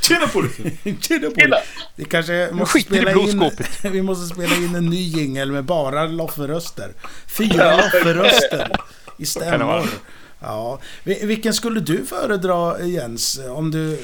Tjena 0.00 0.26
på 0.26 0.40
dig! 0.40 0.78
Tjena 1.00 1.30
på 1.30 1.40
dig! 1.40 1.62
Vi 1.96 2.04
kanske 2.04 2.48
måste 2.52 2.80
spela 2.80 3.10
in, 3.10 3.50
vi 3.82 4.02
måste 4.02 4.34
spela 4.34 4.54
in 4.56 4.74
en 4.74 4.86
ny 4.86 5.02
jingel 5.02 5.52
med 5.52 5.64
bara 5.64 6.06
Loffe-röster. 6.06 6.92
Fyra 7.38 7.76
Loffe-röster 7.76 8.76
i 9.18 9.26
stämmor. 9.26 9.86
Ja. 10.40 10.78
Vilken 11.04 11.54
skulle 11.54 11.80
du 11.80 12.06
föredra 12.06 12.80
Jens? 12.80 13.40
Om 13.50 13.70
du... 13.70 14.02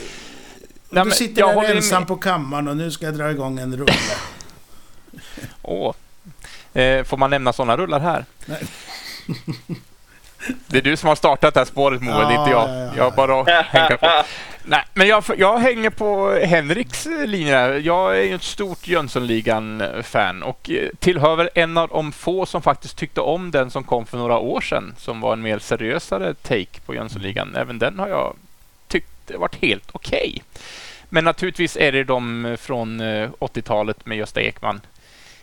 Nej, 0.90 1.04
du 1.04 1.10
sitter 1.10 1.42
där 1.42 1.76
ensam 1.76 2.00
med. 2.00 2.08
på 2.08 2.16
kammaren 2.16 2.68
och 2.68 2.76
nu 2.76 2.90
ska 2.90 3.04
jag 3.04 3.14
dra 3.14 3.30
igång 3.30 3.58
en 3.58 3.76
rulle. 3.76 3.92
Åh. 5.62 5.94
Eh, 6.72 7.04
får 7.04 7.16
man 7.16 7.30
nämna 7.30 7.52
sådana 7.52 7.76
rullar 7.76 8.00
här? 8.00 8.24
Nej. 8.46 8.62
Det 10.66 10.78
är 10.78 10.82
du 10.82 10.96
som 10.96 11.08
har 11.08 11.16
startat 11.16 11.54
det 11.54 11.60
här 11.60 11.64
spåret 11.64 12.02
Moe, 12.02 12.12
ja, 12.12 12.40
inte 12.40 12.50
jag. 12.50 12.68
Ja, 12.68 12.84
ja, 12.84 12.92
jag 12.96 13.14
bara 13.14 13.62
hänger 13.62 13.96
på. 13.96 14.06
Nej, 14.64 14.84
men 14.94 15.08
jag, 15.08 15.24
jag 15.36 15.58
hänger 15.58 15.90
på 15.90 16.38
Henriks 16.44 17.08
linje. 17.26 17.78
Jag 17.78 18.18
är 18.18 18.22
ju 18.22 18.34
ett 18.34 18.42
stort 18.42 18.88
Jönssonligan-fan 18.88 20.42
och 20.42 20.70
eh, 20.70 20.88
tillhör 20.98 21.36
väl 21.36 21.50
en 21.54 21.78
av 21.78 21.88
de 21.88 22.12
få 22.12 22.46
som 22.46 22.62
faktiskt 22.62 22.96
tyckte 22.96 23.20
om 23.20 23.50
den 23.50 23.70
som 23.70 23.84
kom 23.84 24.06
för 24.06 24.18
några 24.18 24.38
år 24.38 24.60
sedan, 24.60 24.94
som 24.98 25.20
var 25.20 25.32
en 25.32 25.42
mer 25.42 25.58
seriösare 25.58 26.34
take 26.34 26.80
på 26.86 26.94
Jönssonligan. 26.94 27.56
Även 27.56 27.78
den 27.78 27.98
har 27.98 28.08
jag 28.08 28.36
tyckt 28.88 29.30
varit 29.34 29.54
helt 29.62 29.88
okej. 29.92 30.32
Okay. 30.34 30.40
Men 31.08 31.24
naturligtvis 31.24 31.76
är 31.76 31.92
det 31.92 32.04
de 32.04 32.56
från 32.60 33.00
80-talet 33.02 33.96
eh, 33.96 34.02
med 34.04 34.18
Gösta 34.18 34.40
Ekman 34.40 34.80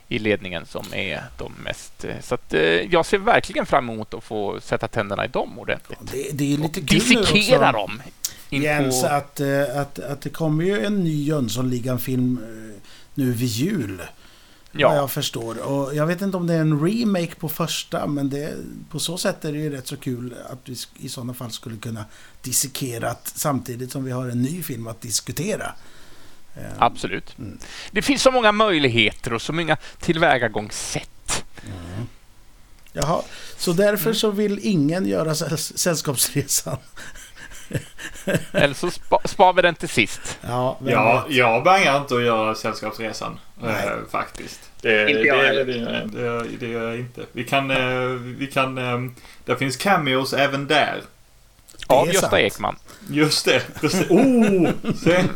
i 0.08 0.20
ledningen 0.20 0.66
som 0.66 0.86
är 0.94 1.24
de 1.38 1.54
mest... 1.64 2.06
eh, 2.06 2.16
Så 2.22 2.36
att, 2.36 2.54
jag 2.90 3.06
ser 3.06 3.18
verkligen 3.18 3.66
fram 3.66 3.90
emot 3.90 4.14
att 4.14 4.24
få 4.24 4.60
sätta 4.62 4.88
tänderna 4.88 5.26
i 5.26 5.28
dem 5.28 5.60
ordentligt. 5.60 6.00
Det, 6.02 6.30
det 6.32 6.54
är 6.54 6.58
lite 6.58 6.80
Och 6.80 6.86
dissekera 6.86 7.72
dem. 7.72 8.02
In 8.50 8.62
Jens, 8.62 9.02
på- 9.02 9.08
att, 9.08 9.40
eh, 9.40 9.80
att, 9.80 10.00
att 10.00 10.22
det 10.22 10.30
kommer 10.30 10.64
ju 10.64 10.86
en 10.86 11.04
ny 11.04 11.24
Jönssonligan-film 11.24 12.40
eh, 12.44 12.82
nu 13.14 13.32
vid 13.34 13.48
jul. 13.48 13.98
Vad 14.72 14.82
Ja, 14.82 14.96
jag 14.96 15.12
förstår. 15.12 15.58
Och 15.68 15.96
jag 15.96 16.06
vet 16.06 16.22
inte 16.22 16.38
om 16.38 16.48
det 16.48 16.54
är 16.54 16.60
en 16.62 16.86
remake 16.88 17.36
på 17.36 17.50
första, 17.50 18.08
men 18.08 18.30
det, 18.30 18.54
på 18.90 19.00
så 19.00 19.18
sätt 19.18 19.46
är 19.46 19.52
det 19.52 19.58
ju 19.60 19.70
rätt 19.70 19.88
så 19.88 19.98
kul 19.98 20.36
att 20.50 20.60
vi 20.66 20.76
i 21.06 21.10
sådana 21.10 21.34
fall 21.34 21.52
skulle 21.52 21.78
kunna 21.78 22.06
dissekera 22.42 23.16
samtidigt 23.24 23.92
som 23.92 24.04
vi 24.04 24.12
har 24.12 24.28
en 24.30 24.42
ny 24.42 24.64
film 24.64 24.88
att 24.88 25.02
diskutera. 25.02 25.74
Eh, 26.56 26.62
absolut. 26.78 27.38
Mm. 27.40 27.58
Det 27.92 28.02
finns 28.02 28.22
så 28.22 28.32
många 28.32 28.52
möjligheter 28.52 29.34
och 29.34 29.42
så 29.42 29.54
många 29.54 29.78
tillvägagångssätt. 30.00 31.44
Jaha, 32.94 33.22
så 33.58 33.74
därför 33.74 34.14
så 34.14 34.32
vill 34.32 34.60
ingen 34.64 35.06
göra 35.08 35.34
säll- 35.36 35.58
Sällskapsresan. 35.58 36.78
Eller 38.52 38.74
så 38.74 38.92
spa, 38.92 39.20
spar 39.26 39.54
vi 39.54 39.62
den 39.62 39.76
till 39.76 39.90
sist. 39.90 40.38
Ja, 40.42 40.78
Ja, 40.86 41.26
jag 41.30 41.64
bangar 41.64 41.98
inte 41.98 42.16
att 42.16 42.24
göra 42.24 42.56
Sällskapsresan. 42.56 43.40
Nej. 43.62 43.86
Eh, 43.88 43.94
faktiskt. 44.12 44.60
Det, 44.82 45.10
Inte 45.10 45.22
jag 45.22 45.38
det, 45.56 45.64
det, 45.64 46.08
det, 46.14 46.44
det 46.60 46.68
gör 46.68 46.90
jag 46.90 47.00
inte. 47.00 47.22
Vi 47.32 47.44
kan... 47.44 47.72
eh, 47.72 48.10
Vi 48.20 48.48
kan 48.48 48.78
eh, 48.78 49.12
det 49.46 49.56
finns 49.58 49.78
cameos 49.78 50.34
även 50.34 50.68
där. 50.68 51.02
Av 51.88 52.08
Gösta 52.08 52.22
sant. 52.22 52.34
Ekman. 52.34 52.76
Just 53.10 53.46
det. 53.46 53.62
Precis. 53.82 54.10
Oh! 54.10 54.70
Se. 55.04 55.24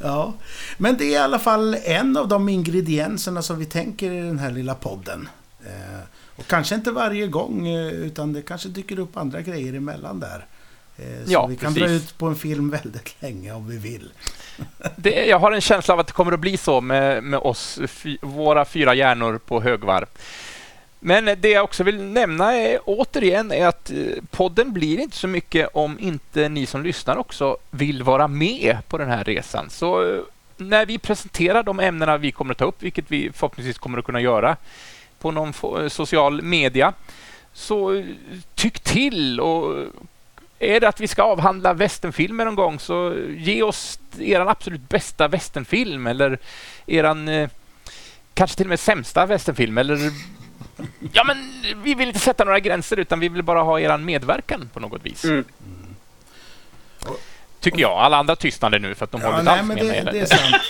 Ja, 0.00 0.32
men 0.76 0.96
det 0.96 1.04
är 1.04 1.10
i 1.10 1.16
alla 1.16 1.38
fall 1.38 1.76
en 1.84 2.16
av 2.16 2.28
de 2.28 2.48
ingredienserna 2.48 3.42
som 3.42 3.58
vi 3.58 3.66
tänker 3.66 4.10
i 4.10 4.20
den 4.20 4.38
här 4.38 4.50
lilla 4.50 4.74
podden. 4.74 5.28
Eh, 5.66 6.00
och 6.36 6.46
kanske 6.46 6.74
inte 6.74 6.90
varje 6.90 7.26
gång, 7.26 7.68
eh, 7.68 7.86
utan 7.92 8.32
det 8.32 8.42
kanske 8.42 8.68
dyker 8.68 8.98
upp 8.98 9.16
andra 9.16 9.40
grejer 9.40 9.74
emellan 9.74 10.20
där. 10.20 10.46
Eh, 10.98 11.24
så 11.26 11.32
Ja, 11.32 11.46
vi 11.46 11.56
kan 11.56 11.74
precis. 11.74 11.88
dra 11.88 11.96
ut 11.96 12.18
på 12.18 12.26
en 12.26 12.36
film 12.36 12.70
väldigt 12.70 13.22
länge 13.22 13.52
om 13.52 13.68
vi 13.68 13.78
vill. 13.78 14.10
Det, 14.96 15.26
jag 15.26 15.38
har 15.38 15.52
en 15.52 15.60
känsla 15.60 15.94
av 15.94 16.00
att 16.00 16.06
det 16.06 16.12
kommer 16.12 16.32
att 16.32 16.40
bli 16.40 16.56
så 16.56 16.80
med, 16.80 17.22
med 17.22 17.38
oss, 17.38 17.78
fy, 17.86 18.18
våra 18.20 18.64
fyra 18.64 18.94
hjärnor 18.94 19.38
på 19.38 19.60
högvarv. 19.60 20.06
Men 21.00 21.24
det 21.24 21.48
jag 21.48 21.64
också 21.64 21.84
vill 21.84 22.02
nämna 22.02 22.52
är, 22.54 22.78
återigen 22.84 23.52
är 23.52 23.66
att 23.66 23.90
eh, 23.90 23.96
podden 24.30 24.72
blir 24.72 24.98
inte 24.98 25.16
så 25.16 25.28
mycket 25.28 25.68
om 25.72 25.98
inte 25.98 26.48
ni 26.48 26.66
som 26.66 26.82
lyssnar 26.82 27.16
också 27.16 27.56
vill 27.70 28.02
vara 28.02 28.28
med 28.28 28.76
på 28.88 28.98
den 28.98 29.08
här 29.10 29.24
resan. 29.24 29.70
Så 29.70 30.14
eh, 30.14 30.20
när 30.56 30.86
vi 30.86 30.98
presenterar 30.98 31.62
de 31.62 31.80
ämnena 31.80 32.16
vi 32.16 32.32
kommer 32.32 32.52
att 32.52 32.58
ta 32.58 32.64
upp, 32.64 32.82
vilket 32.82 33.04
vi 33.08 33.32
förhoppningsvis 33.32 33.78
kommer 33.78 33.98
att 33.98 34.04
kunna 34.04 34.20
göra 34.20 34.56
på 35.18 35.30
någon 35.30 35.52
social 35.90 36.42
media, 36.42 36.92
så 37.52 38.04
tyck 38.54 38.80
till 38.80 39.40
och 39.40 39.84
är 40.64 40.80
det 40.80 40.88
att 40.88 41.00
vi 41.00 41.08
ska 41.08 41.22
avhandla 41.22 41.72
västernfilmer 41.72 42.44
någon 42.44 42.54
gång 42.54 42.78
så 42.78 43.14
ge 43.28 43.62
oss 43.62 43.98
er 44.18 44.40
absolut 44.40 44.88
bästa 44.88 45.28
västernfilm 45.28 46.06
eller 46.06 46.38
eran 46.86 47.28
eh, 47.28 47.48
kanske 48.34 48.56
till 48.56 48.66
och 48.66 48.70
med 48.70 48.80
sämsta 48.80 49.26
västernfilm 49.26 49.78
eller 49.78 49.98
Ja 51.12 51.24
men 51.24 51.62
vi 51.82 51.94
vill 51.94 52.08
inte 52.08 52.20
sätta 52.20 52.44
några 52.44 52.60
gränser 52.60 52.96
utan 52.96 53.20
vi 53.20 53.28
vill 53.28 53.42
bara 53.42 53.62
ha 53.62 53.80
eran 53.80 54.04
medverkan 54.04 54.70
på 54.72 54.80
något 54.80 55.06
vis. 55.06 55.24
Mm. 55.24 55.44
Tycker 57.60 57.80
jag. 57.80 57.92
Alla 57.92 58.16
andra 58.16 58.36
tystnade 58.36 58.78
nu 58.78 58.94
för 58.94 59.04
att 59.04 59.12
de 59.12 59.22
håller 59.22 59.38
inte 59.38 59.50
nej, 59.50 59.58
alls 59.58 59.68
med 59.68 59.76
det, 59.76 59.84
mig. 59.84 60.04
det 60.12 60.20
är 60.20 60.26
sant. 60.26 60.62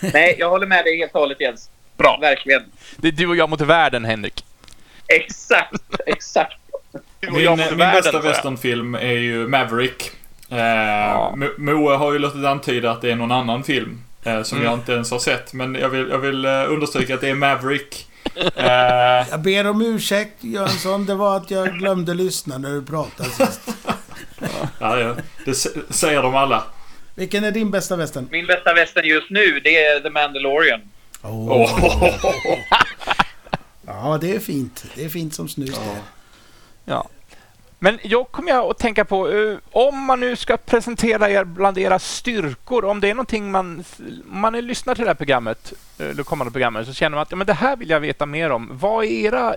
Nej, 0.12 0.36
jag 0.38 0.50
håller 0.50 0.66
med 0.66 0.84
dig 0.84 0.98
helt 0.98 1.14
och 1.14 1.20
hållet 1.20 1.40
Jens. 1.40 1.70
Bra. 1.96 2.18
Verkligen. 2.20 2.62
Det 2.96 3.08
är 3.08 3.12
du 3.12 3.26
och 3.26 3.36
jag 3.36 3.50
mot 3.50 3.60
världen 3.60 4.04
Henrik. 4.04 4.44
Exakt, 5.06 5.82
exakt. 6.06 6.56
Min, 7.20 7.56
min 7.70 7.78
bästa 7.78 8.20
westernfilm 8.20 8.94
är 8.94 9.12
ju 9.12 9.48
Maverick. 9.48 10.10
Eh, 10.50 10.58
Ja. 10.58 11.34
Mo- 11.36 11.58
Moe 11.58 11.96
har 11.96 12.12
ju 12.12 12.18
låtit 12.18 12.44
antyda 12.44 12.90
att 12.90 13.00
det 13.02 13.10
är 13.10 13.16
någon 13.16 13.32
annan 13.32 13.64
film. 13.64 14.00
Eh, 14.24 14.42
som 14.42 14.58
Mm. 14.58 14.70
jag 14.70 14.78
inte 14.78 14.92
ens 14.92 15.10
har 15.10 15.18
sett. 15.18 15.52
Men 15.52 15.74
jag 15.74 15.88
vill, 15.88 16.08
jag 16.10 16.18
vill 16.18 16.44
eh, 16.44 16.50
understryka 16.72 17.14
att 17.14 17.20
det 17.20 17.28
är 17.28 17.34
Maverick. 17.34 18.06
Eh, 18.56 18.66
Jag 19.30 19.40
ber 19.40 19.66
om 19.66 19.82
ursäkt 19.82 20.44
Jönsson, 20.44 21.06
det 21.06 21.14
var 21.14 21.36
att 21.36 21.50
jag 21.50 21.78
glömde 21.78 22.14
lyssna 22.14 22.58
när 22.58 22.70
du 22.70 22.82
pratade 22.84 23.28
sist. 23.30 23.60
ja, 24.80 24.98
ja, 24.98 25.14
det 25.44 25.54
säger 25.94 26.22
de 26.22 26.34
alla. 26.34 26.64
Vilken 27.14 27.44
är 27.44 27.50
din 27.50 27.70
bästa 27.70 27.96
västern? 27.96 28.28
Min 28.30 28.46
bästa 28.46 28.74
västern 28.74 29.04
just 29.04 29.30
nu, 29.30 29.60
det 29.64 29.76
är 29.84 30.00
The 30.00 30.10
Mandalorian. 30.10 30.80
Oh. 31.22 31.50
Åh. 31.50 32.14
Ja, 33.86 34.18
det 34.20 34.34
är 34.34 34.38
fint. 34.40 34.84
Det 34.94 35.04
är 35.04 35.08
fint 35.08 35.34
som 35.34 35.48
snus 35.48 35.70
det. 35.78 36.00
Ja. 36.86 37.08
Men 37.78 37.98
jag 38.02 38.30
kommer 38.30 38.48
jag 38.50 38.70
att 38.70 38.78
tänka 38.78 39.04
på, 39.04 39.28
eh, 39.30 39.58
om 39.70 40.04
man 40.04 40.20
nu 40.20 40.36
ska 40.36 40.56
presentera 40.56 41.30
er 41.30 41.44
bland 41.44 41.78
era 41.78 41.98
styrkor, 41.98 42.84
om 42.84 43.00
det 43.00 43.10
är 43.10 43.14
någonting 43.14 43.50
man, 43.50 43.84
om 44.32 44.40
man 44.40 44.52
lyssnar 44.52 44.94
till 44.94 45.04
det 45.04 45.10
här 45.10 45.14
programmet, 45.14 45.72
eh, 45.98 46.06
det 46.06 46.22
kommande 46.22 46.50
programmet, 46.50 46.86
så 46.86 46.94
känner 46.94 47.16
man 47.16 47.22
att 47.22 47.30
ja, 47.30 47.36
men 47.36 47.46
det 47.46 47.52
här 47.52 47.76
vill 47.76 47.90
jag 47.90 48.00
veta 48.00 48.26
mer 48.26 48.50
om. 48.50 48.68
Vad 48.72 49.04
är 49.04 49.08
era 49.08 49.56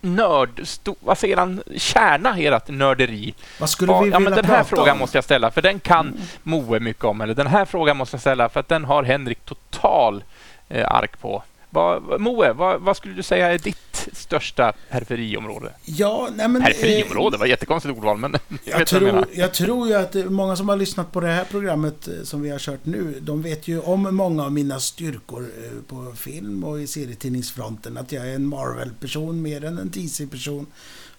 nörd, 0.00 0.60
sto, 0.64 0.96
vad 1.00 1.18
säger 1.18 1.36
han, 1.36 1.62
kärna 1.76 2.38
ert 2.38 2.68
nörderi? 2.68 3.34
Vad 3.60 3.70
skulle 3.70 3.92
vi 3.92 3.96
ja, 3.96 4.02
vilja 4.02 4.18
men 4.18 4.32
den 4.32 4.44
här 4.44 4.64
frågan 4.64 4.92
om? 4.92 4.98
måste 4.98 5.16
jag 5.16 5.24
ställa, 5.24 5.50
för 5.50 5.62
den 5.62 5.80
kan 5.80 6.20
Moe 6.42 6.80
mycket 6.80 7.04
om. 7.04 7.20
Eller 7.20 7.34
den 7.34 7.46
här 7.46 7.64
frågan 7.64 7.96
måste 7.96 8.14
jag 8.14 8.20
ställa, 8.20 8.48
för 8.48 8.60
att 8.60 8.68
den 8.68 8.84
har 8.84 9.02
Henrik 9.02 9.44
total 9.44 10.24
eh, 10.68 10.92
ark 10.92 11.20
på. 11.20 11.42
Vad, 11.72 12.20
Moe, 12.20 12.52
vad, 12.52 12.80
vad 12.80 12.96
skulle 12.96 13.14
du 13.14 13.22
säga 13.22 13.52
är 13.52 13.58
ditt 13.58 14.08
största 14.12 14.72
periferiområde? 14.90 15.72
Ja, 15.84 16.28
nej 16.34 16.48
men... 16.48 16.62
Periferiområde 16.62 17.36
var 17.38 17.46
ett 17.46 17.50
jättekonstigt 17.50 17.96
ordval, 17.98 18.16
men 18.18 18.32
jag 18.48 18.58
Jag 18.64 18.80
jag 18.80 18.86
tror, 18.88 19.00
menar. 19.00 19.26
jag 19.32 19.54
tror 19.54 19.88
ju 19.88 19.94
att 19.94 20.14
eh, 20.16 20.24
många 20.24 20.56
som 20.56 20.68
har 20.68 20.76
lyssnat 20.76 21.12
på 21.12 21.20
det 21.20 21.26
här 21.28 21.44
programmet 21.44 22.08
eh, 22.08 22.14
som 22.24 22.42
vi 22.42 22.50
har 22.50 22.58
kört 22.58 22.86
nu, 22.86 23.14
de 23.20 23.42
vet 23.42 23.68
ju 23.68 23.80
om 23.80 24.16
många 24.16 24.44
av 24.44 24.52
mina 24.52 24.80
styrkor 24.80 25.42
eh, 25.64 25.70
på 25.86 26.12
film 26.16 26.64
och 26.64 26.80
i 26.80 26.86
serietidningsfronten. 26.86 27.96
Att 27.96 28.12
jag 28.12 28.28
är 28.28 28.34
en 28.34 28.46
Marvel-person 28.46 29.42
mer 29.42 29.64
än 29.64 29.78
en 29.78 29.90
DC-person 29.90 30.66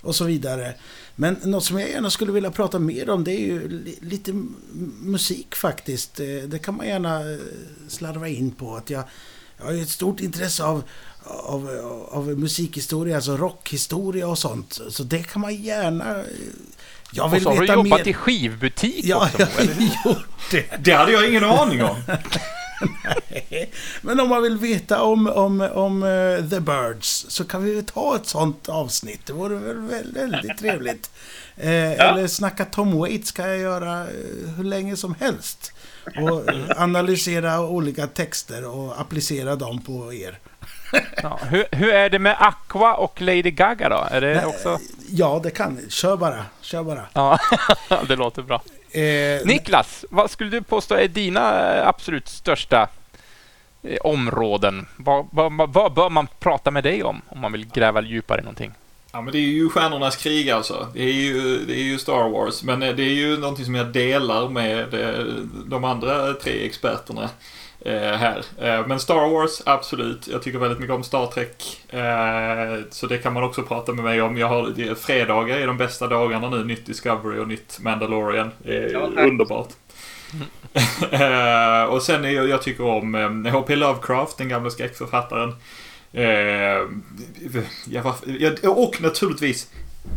och 0.02 0.16
så 0.16 0.24
vidare. 0.26 0.74
Men 1.16 1.38
något 1.44 1.64
som 1.64 1.80
jag 1.80 1.90
gärna 1.90 2.10
skulle 2.10 2.32
vilja 2.32 2.52
prata 2.52 2.80
mer 2.80 3.10
om 3.10 3.24
det 3.24 3.32
är 3.32 3.40
ju 3.46 3.68
li- 3.70 3.98
lite 4.02 4.32
musik 5.02 5.56
faktiskt. 5.56 6.20
Eh, 6.20 6.26
Det 6.48 6.60
kan 6.60 6.76
man 6.78 6.88
gärna 6.88 7.20
eh, 7.32 7.38
slarva 7.88 8.28
in 8.28 8.52
på. 8.52 8.76
att 8.76 8.90
jag 8.90 9.04
jag 9.62 9.68
har 9.68 9.74
ju 9.74 9.82
ett 9.82 9.90
stort 9.90 10.20
intresse 10.20 10.64
av, 10.64 10.84
av, 11.26 11.70
av 12.12 12.28
musikhistoria, 12.28 13.16
alltså 13.16 13.38
rockhistoria 13.38 14.28
och 14.28 14.38
sånt. 14.38 14.80
Så 14.90 15.04
det 15.04 15.24
kan 15.24 15.42
man 15.42 15.56
gärna... 15.56 16.24
Jag 17.14 17.26
Och 17.26 17.34
vill 17.34 17.44
så 17.44 17.50
har 17.50 17.56
du 17.56 17.62
veta 17.62 17.74
jobbat 17.74 18.00
mer. 18.00 18.08
i 18.08 18.14
skivbutik 18.14 19.06
Ja, 19.06 19.26
också, 19.26 19.40
jag 19.40 19.60
eller 19.60 19.74
hur? 19.74 19.88
har 20.04 20.12
gjort 20.12 20.28
det. 20.52 20.66
Det 20.80 20.92
hade 20.92 21.12
jag 21.12 21.30
ingen 21.30 21.44
aning 21.44 21.84
om. 21.84 21.96
Men 24.02 24.20
om 24.20 24.30
man 24.30 24.44
vill 24.44 24.58
veta 24.58 25.02
om, 25.02 25.28
om, 25.28 25.62
om 25.62 26.04
eh, 26.04 26.50
The 26.50 26.60
Birds 26.60 27.26
så 27.30 27.44
kan 27.44 27.64
vi 27.64 27.76
väl 27.76 27.86
ta 27.86 28.16
ett 28.16 28.28
sånt 28.28 28.70
avsnitt. 28.70 29.26
Det 29.26 29.34
vore 29.34 29.56
väl 29.56 29.78
väl- 29.78 30.12
väldigt 30.14 30.58
trevligt. 30.58 31.12
Eh, 31.58 31.92
Eller 31.92 32.28
snacka 32.28 32.66
Tom 32.66 32.98
Waits 32.98 33.32
kan 33.32 33.50
jag 33.50 33.58
göra 33.58 34.02
eh, 34.02 34.50
hur 34.58 34.64
länge 34.64 34.98
som 34.98 35.16
helst. 35.20 35.71
Och 36.06 36.50
eh, 36.54 36.82
analysera 36.82 37.60
olika 37.62 38.08
texter 38.08 38.68
och 38.68 39.02
applicera 39.02 39.56
dem 39.56 39.82
på 39.82 40.14
er. 40.14 40.40
Ja, 41.24 41.40
hur, 41.50 41.66
hur 41.72 41.94
är 41.94 42.10
det 42.10 42.20
med 42.20 42.36
Aqua 42.40 42.94
och 42.96 43.22
Lady 43.22 43.52
Gaga 43.52 43.90
då? 43.90 44.08
Är 44.12 44.22
det 44.22 44.36
Nej, 44.36 44.46
också... 44.46 44.80
Ja, 45.10 45.40
det 45.44 45.52
kan 45.52 45.80
Kör 45.90 46.18
bara. 46.18 46.46
Kör 46.62 46.84
bara. 46.84 47.06
Ja, 47.14 47.40
det 48.08 48.16
låter 48.16 48.42
bra. 48.42 48.62
Eh, 48.92 49.46
Niklas, 49.46 50.06
vad 50.10 50.32
skulle 50.32 50.50
du 50.50 50.62
påstå 50.62 50.96
är 50.96 51.08
dina 51.08 51.74
eh, 51.76 51.88
absolut 51.88 52.28
största 52.30 52.88
eh, 53.84 53.98
områden? 54.04 54.88
Vad, 54.98 55.28
vad, 55.32 55.54
vad- 55.58 55.74
vad 55.74 55.94
bör 55.94 56.10
man 56.10 56.28
prata 56.40 56.72
med 56.72 56.84
dig 56.84 57.04
om, 57.04 57.22
om 57.28 57.40
man 57.40 57.52
vill 57.52 57.68
gräva 57.68 58.02
djupare 58.02 58.40
i 58.40 58.44
någonting? 58.44 58.72
Ja, 59.14 59.22
men 59.22 59.32
det 59.32 59.38
är 59.38 59.42
ju 59.42 59.70
Stjärnornas 59.70 60.16
krig 60.16 60.50
alltså. 60.50 60.88
Det 60.94 61.04
är 61.04 61.14
ju, 61.14 61.66
det 61.66 61.74
är 61.74 61.84
ju 61.84 62.00
Star 62.00 62.30
Wars. 62.30 62.64
Men 62.64 62.84
eh, 62.84 62.96
det 62.96 63.04
är 63.04 63.14
ju 63.14 63.38
någonting 63.38 63.66
som 63.66 63.76
jag 63.76 63.88
delar 63.88 64.50
med 64.50 64.94
eh, 64.94 65.26
de 65.66 65.84
andra 65.84 66.34
tre 66.34 66.66
experterna 66.66 67.30
eh, 67.86 67.94
här. 67.94 68.44
Men 68.88 69.00
Star 69.00 69.30
Wars, 69.30 69.62
absolut. 69.66 70.28
Jag 70.28 70.42
tycker 70.42 70.60
väldigt 70.60 70.80
mycket 70.80 70.96
om 70.96 71.04
Star 71.04 71.28
Trek. 71.28 71.82
Så 72.90 73.08
det 73.08 73.18
kan 73.18 73.34
man 73.34 73.44
också 73.44 73.64
prata 73.64 73.94
med 73.94 74.04
mig 74.04 74.22
om. 74.22 74.38
Jag 74.38 74.48
har, 74.48 74.96
fredagar 74.96 75.58
är 75.58 75.68
de 75.68 75.78
bästa 75.78 76.08
dagarna 76.08 76.50
nu. 76.50 76.64
Nytt 76.64 76.86
Discovery 76.86 77.40
och 77.40 77.48
nytt 77.48 77.80
Mandalorian. 77.82 78.52
Ja, 78.94 79.00
underbart. 79.00 79.70
Och 81.90 82.02
sen 82.02 82.26
är 82.26 82.30
jag, 82.30 82.50
jag 82.50 82.62
tycker 82.62 82.86
om 82.86 83.46
H.P. 83.52 83.76
Lovecraft, 83.76 84.38
den 84.38 84.50
gamla 84.50 84.70
skräckförfattaren. 84.70 85.56
Eh, 86.14 86.88
och 88.70 89.02
naturligtvis 89.02 89.68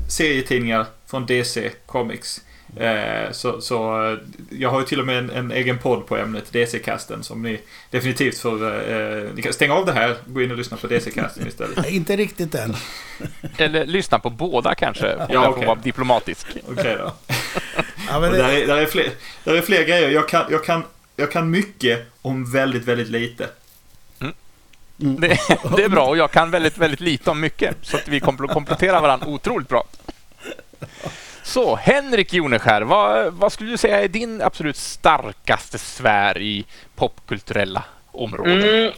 serietidningar 0.09 0.87
från 1.07 1.27
DC 1.27 1.71
Comics. 1.87 2.41
Eh, 2.77 3.33
så, 3.33 3.61
så 3.61 4.07
eh, 4.13 4.19
jag 4.51 4.71
har 4.71 4.81
ju 4.81 4.87
till 4.87 5.01
och 5.01 5.07
med 5.07 5.19
en, 5.19 5.31
en 5.31 5.53
egen 5.53 5.79
podd 5.79 6.07
på 6.07 6.17
ämnet 6.17 6.53
DC-kasten 6.53 7.23
som 7.23 7.43
ni 7.43 7.61
definitivt 7.91 8.39
får... 8.39 8.91
Eh, 8.93 9.23
ni 9.35 9.43
kan 9.43 9.53
stänga 9.53 9.75
av 9.75 9.87
det 9.87 9.93
här 9.93 10.17
gå 10.27 10.43
in 10.43 10.51
och 10.51 10.57
lyssna 10.57 10.77
på 10.77 10.87
DC-kasten 10.87 11.47
istället. 11.49 11.77
Nej, 11.77 11.97
inte 11.97 12.17
riktigt 12.17 12.55
än. 12.55 12.77
Eller 13.57 13.87
lyssna 13.87 14.19
på 14.19 14.31
båda 14.31 14.75
kanske, 14.75 15.15
om 15.15 15.21
Ja, 15.21 15.27
jag 15.35 15.51
okej. 15.51 15.63
får 15.63 15.67
vara 15.67 15.79
diplomatisk. 15.85 16.47
Okej 16.69 16.97
då. 16.99 17.13
Ja, 18.09 18.21
men 18.21 18.31
Och 18.31 18.37
där, 18.37 18.49
det, 18.49 18.63
är, 18.63 18.67
där, 18.67 18.77
är 18.77 18.87
fler, 18.87 19.11
där 19.45 19.55
är 19.55 19.63
fler 19.63 19.85
grejer. 19.85 20.11
Jag 20.11 20.29
kan, 20.29 20.45
jag, 20.51 20.65
kan, 20.65 20.83
jag 21.17 21.33
kan 21.33 21.51
mycket 21.51 22.07
om 22.23 22.53
väldigt, 22.53 22.85
väldigt 22.85 23.09
lite. 23.09 23.49
Det, 24.97 25.39
det 25.77 25.85
är 25.85 25.89
bra 25.89 26.07
och 26.07 26.17
jag 26.17 26.31
kan 26.31 26.51
väldigt, 26.51 26.79
väldigt 26.79 27.01
lite 27.01 27.31
om 27.31 27.41
mycket. 27.41 27.77
Så 27.83 27.97
att 27.97 28.09
vi 28.09 28.21
kompl- 28.21 28.53
kompletterar 28.53 29.01
varandra 29.01 29.27
otroligt 29.27 29.69
bra. 29.69 29.85
Så, 31.43 31.77
Henrik 31.77 32.33
Joneskär, 32.33 32.83
vad, 32.83 33.33
vad 33.33 33.53
skulle 33.53 33.71
du 33.71 33.77
säga 33.77 34.03
är 34.03 34.09
din 34.09 34.43
absolut 34.43 34.77
starkaste 34.77 35.79
sfär 35.79 36.39
i 36.39 36.65
popkulturella 36.97 37.85
områden? 38.13 38.63
Mm. 38.63 38.85
Eh, 38.87 38.93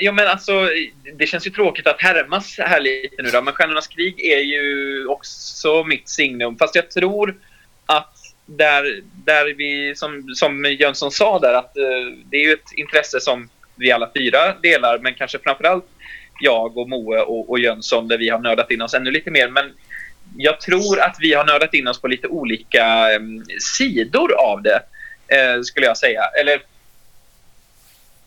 Ja, 0.00 0.12
men 0.12 0.28
alltså, 0.28 0.68
det 1.14 1.26
känns 1.26 1.46
ju 1.46 1.50
tråkigt 1.50 1.86
att 1.86 2.00
härmas 2.00 2.58
här 2.58 2.80
lite 2.80 3.22
nu 3.22 3.30
då, 3.30 3.42
men 3.42 3.54
Stjärnornas 3.54 3.86
krig 3.86 4.20
är 4.20 4.38
ju 4.38 5.06
också 5.06 5.84
mitt 5.84 6.08
signum. 6.08 6.56
Fast 6.58 6.74
jag 6.74 6.90
tror 6.90 7.36
att 7.86 8.16
där, 8.46 9.00
där 9.24 9.54
vi, 9.56 9.94
som, 9.96 10.34
som 10.34 10.64
Jönsson 10.64 11.10
sa 11.10 11.38
där, 11.38 11.54
att 11.54 11.76
eh, 11.76 12.16
det 12.30 12.36
är 12.36 12.44
ju 12.44 12.52
ett 12.52 12.72
intresse 12.76 13.20
som 13.20 13.48
vi 13.76 13.92
alla 13.92 14.10
fyra 14.16 14.54
delar, 14.62 14.98
men 14.98 15.14
kanske 15.14 15.38
framförallt 15.38 15.84
jag 16.40 16.78
och 16.78 16.88
Moe 16.88 17.20
och, 17.20 17.50
och 17.50 17.58
Jönsson 17.58 18.08
där 18.08 18.18
vi 18.18 18.28
har 18.28 18.38
nördat 18.38 18.70
in 18.70 18.82
oss 18.82 18.94
ännu 18.94 19.10
lite 19.10 19.30
mer. 19.30 19.48
Men 19.48 19.72
jag 20.36 20.60
tror 20.60 21.00
att 21.00 21.16
vi 21.20 21.34
har 21.34 21.44
nördat 21.44 21.74
in 21.74 21.88
oss 21.88 22.00
på 22.00 22.08
lite 22.08 22.28
olika 22.28 23.12
eh, 23.12 23.20
sidor 23.60 24.32
av 24.32 24.62
det, 24.62 24.82
eh, 25.28 25.62
skulle 25.62 25.86
jag 25.86 25.96
säga. 25.96 26.22
Eller 26.40 26.62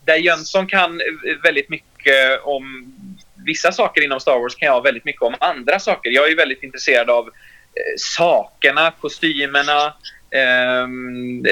där 0.04 0.16
Jönsson 0.16 0.66
kan 0.66 1.00
eh, 1.00 1.36
väldigt 1.42 1.68
mycket 1.68 2.40
om 2.42 2.92
vissa 3.46 3.72
saker 3.72 4.04
inom 4.04 4.20
Star 4.20 4.38
Wars 4.38 4.54
kan 4.54 4.66
jag 4.66 4.82
väldigt 4.82 5.04
mycket 5.04 5.22
om 5.22 5.34
andra 5.40 5.78
saker. 5.78 6.10
Jag 6.10 6.24
är 6.24 6.28
ju 6.28 6.36
väldigt 6.36 6.62
intresserad 6.62 7.10
av 7.10 7.26
eh, 7.28 7.94
sakerna, 7.96 8.92
kostymerna, 9.00 9.94
eh, 10.30 10.88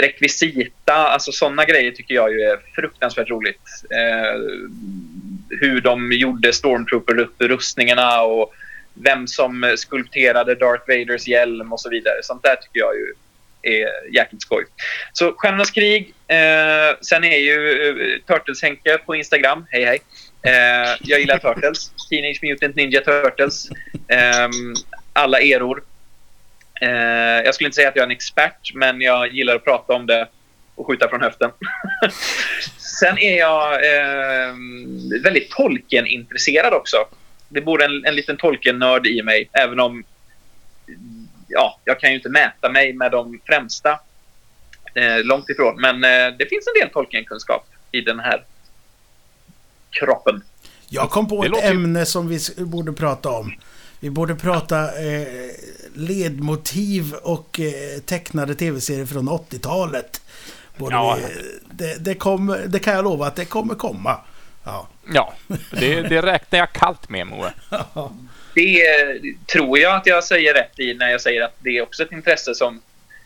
rekvisita, 0.00 0.94
alltså 0.94 1.32
sådana 1.32 1.64
grejer 1.64 1.90
tycker 1.90 2.14
jag 2.14 2.32
ju 2.32 2.40
är 2.40 2.58
fruktansvärt 2.74 3.30
roligt. 3.30 3.84
Eh, 3.90 4.40
hur 5.60 5.80
de 5.80 6.12
gjorde 6.12 6.52
Stormtrooper-rustningarna 6.52 8.20
och 8.20 8.54
vem 8.94 9.26
som 9.26 9.74
skulpterade 9.76 10.54
Darth 10.54 10.84
Vaders 10.88 11.28
hjälm 11.28 11.72
och 11.72 11.80
så 11.80 11.90
vidare. 11.90 12.14
Sånt 12.22 12.42
där 12.42 12.56
tycker 12.56 12.78
jag 12.78 12.94
ju 12.96 13.14
är 13.62 14.14
jäkligt 14.14 14.42
skoj. 14.42 14.64
Så 15.12 15.32
Stjärnornas 15.36 15.70
krig. 15.70 16.14
Eh, 16.26 16.96
sen 17.00 17.24
är 17.24 17.38
ju 17.38 17.88
eh, 17.88 18.34
Turtles-Henke 18.34 18.98
på 18.98 19.14
Instagram. 19.14 19.66
Hej 19.70 19.84
hej. 19.84 19.98
Eh, 20.42 20.96
jag 21.00 21.20
gillar 21.20 21.38
Turtles. 21.38 21.92
Teenage 22.10 22.38
Mutant 22.42 22.76
Ninja 22.76 23.00
Turtles. 23.00 23.68
Eh, 24.08 24.48
alla 25.12 25.40
eror. 25.40 25.82
Eh, 26.80 26.90
jag 27.44 27.54
skulle 27.54 27.66
inte 27.68 27.76
säga 27.76 27.88
att 27.88 27.96
jag 27.96 28.02
är 28.02 28.06
en 28.06 28.12
expert, 28.12 28.74
men 28.74 29.00
jag 29.00 29.32
gillar 29.32 29.54
att 29.54 29.64
prata 29.64 29.92
om 29.92 30.06
det 30.06 30.28
och 30.74 30.86
skjuta 30.86 31.08
från 31.08 31.22
höften. 31.22 31.50
sen 33.00 33.18
är 33.18 33.38
jag 33.38 33.72
eh, 33.72 34.54
väldigt 35.22 35.50
Tolkien-intresserad 35.50 36.72
också. 36.72 36.96
Det 37.48 37.60
bor 37.60 37.82
en, 37.82 38.04
en 38.04 38.14
liten 38.14 38.36
Tolkien-nörd 38.36 39.06
i 39.06 39.22
mig, 39.22 39.48
även 39.52 39.80
om 39.80 40.04
ja, 41.48 41.80
jag 41.84 42.00
kan 42.00 42.10
ju 42.10 42.16
inte 42.16 42.28
mäta 42.28 42.70
mig 42.70 42.92
med 42.92 43.10
de 43.10 43.40
främsta. 43.46 44.00
Eh, 44.94 45.24
långt 45.24 45.50
ifrån. 45.50 45.80
Men 45.80 46.04
eh, 46.04 46.36
det 46.38 46.46
finns 46.46 46.66
en 46.66 46.80
del 46.80 46.90
Tolkien-kunskap 46.92 47.66
i 47.92 48.00
den 48.00 48.20
här 48.20 48.44
kroppen. 49.90 50.42
jag 50.88 51.10
kom 51.10 51.28
på 51.28 51.40
Det 51.42 51.46
ett 51.46 51.50
låter 51.50 51.70
ämne 51.70 52.06
som 52.06 52.28
vi 52.28 52.38
borde 52.56 52.92
prata 52.92 53.28
om. 53.28 53.52
Vi 54.00 54.10
borde 54.10 54.34
prata 54.34 55.02
eh, 55.04 55.26
ledmotiv 55.94 57.14
och 57.14 57.60
eh, 57.60 58.00
tecknade 58.00 58.54
tv-serier 58.54 59.06
från 59.06 59.28
80-talet. 59.28 60.22
Borde 60.76 60.94
Ja. 60.94 61.18
vi, 61.20 61.58
det, 61.70 62.04
det, 62.04 62.14
kommer, 62.14 62.58
det 62.66 62.78
kan 62.78 62.94
jag 62.94 63.04
lova 63.04 63.26
att 63.26 63.36
det 63.36 63.44
kommer 63.44 63.74
komma. 63.74 64.20
Ja. 64.64 64.88
Ja, 65.14 65.34
det, 65.70 66.02
det 66.02 66.22
räknar 66.22 66.58
jag 66.58 66.72
kallt 66.72 67.08
med, 67.08 67.26
Moe. 67.26 67.52
Det 68.54 68.86
eh, 68.86 69.16
tror 69.52 69.78
jag 69.78 69.94
att 69.96 70.06
jag 70.06 70.24
säger 70.24 70.54
rätt 70.54 70.78
i 70.80 70.94
när 70.94 71.08
jag 71.08 71.20
säger 71.20 71.42
att 71.42 71.54
det 71.58 71.78
är 71.78 71.82
också 71.82 72.02
ett 72.02 72.12
intresse 72.12 72.54
som 72.54 72.80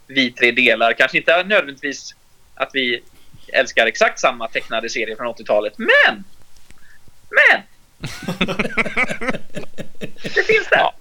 vi 0.06 0.30
tre 0.32 0.50
delar. 0.52 0.92
Kanske 0.92 1.18
inte 1.18 1.42
nödvändigtvis 1.42 2.14
att 2.54 2.70
vi 2.72 3.02
älskar 3.52 3.86
exakt 3.86 4.20
samma 4.20 4.48
tecknade 4.48 4.90
serier 4.90 5.16
från 5.16 5.26
80-talet, 5.34 5.72
men! 5.78 6.24
Men! 7.30 7.62
Det 10.22 10.42
finns 10.46 10.68
där. 10.70 10.78
Ja. 10.78 10.94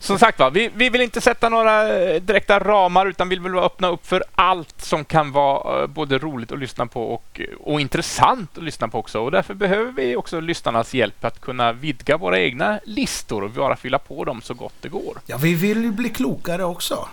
Som 0.00 0.18
sagt 0.18 0.38
va, 0.38 0.50
vi, 0.50 0.70
vi 0.74 0.88
vill 0.90 1.00
inte 1.00 1.20
sätta 1.20 1.48
några 1.48 1.98
eh, 1.98 2.20
direkta 2.22 2.58
ramar 2.58 3.06
utan 3.06 3.28
vill 3.28 3.40
väl 3.40 3.58
öppna 3.58 3.88
upp 3.88 4.06
för 4.06 4.24
allt 4.34 4.80
som 4.82 5.04
kan 5.04 5.32
vara 5.32 5.80
eh, 5.82 5.86
både 5.86 6.18
roligt 6.18 6.52
att 6.52 6.58
lyssna 6.58 6.86
på 6.86 7.02
och, 7.14 7.40
och 7.60 7.80
intressant 7.80 8.58
att 8.58 8.64
lyssna 8.64 8.88
på 8.88 8.98
också. 8.98 9.20
Och 9.20 9.30
därför 9.30 9.54
behöver 9.54 9.92
vi 9.92 10.16
också 10.16 10.40
lyssnarnas 10.40 10.94
hjälp 10.94 11.24
att 11.24 11.40
kunna 11.40 11.72
vidga 11.72 12.16
våra 12.16 12.38
egna 12.40 12.80
listor 12.84 13.44
och 13.44 13.50
bara 13.50 13.76
fylla 13.76 13.98
på 13.98 14.24
dem 14.24 14.42
så 14.42 14.54
gott 14.54 14.74
det 14.80 14.88
går. 14.88 15.18
ja, 15.26 15.36
vi 15.36 15.54
vill 15.54 15.84
ju 15.84 15.90
bli 15.90 16.08
klokare 16.08 16.64
också. 16.64 17.08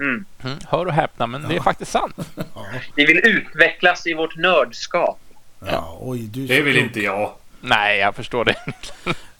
Mm. 0.00 0.24
Mm, 0.44 0.58
hör 0.68 0.86
och 0.86 0.92
häpna, 0.92 1.26
men 1.26 1.48
det 1.48 1.56
är 1.56 1.60
faktiskt 1.60 1.90
sant. 1.92 2.14
Vi 2.94 3.06
vill 3.06 3.18
utvecklas 3.18 4.06
i 4.06 4.14
vårt 4.14 4.36
nördskap. 4.36 5.20
Ja, 5.66 5.98
oj, 6.00 6.18
du 6.18 6.44
är 6.44 6.48
Det 6.48 6.60
vill 6.62 6.74
klok. 6.74 6.86
inte 6.86 7.00
jag. 7.00 7.32
Nej, 7.66 7.98
jag 7.98 8.16
förstår 8.16 8.44
det. 8.44 8.54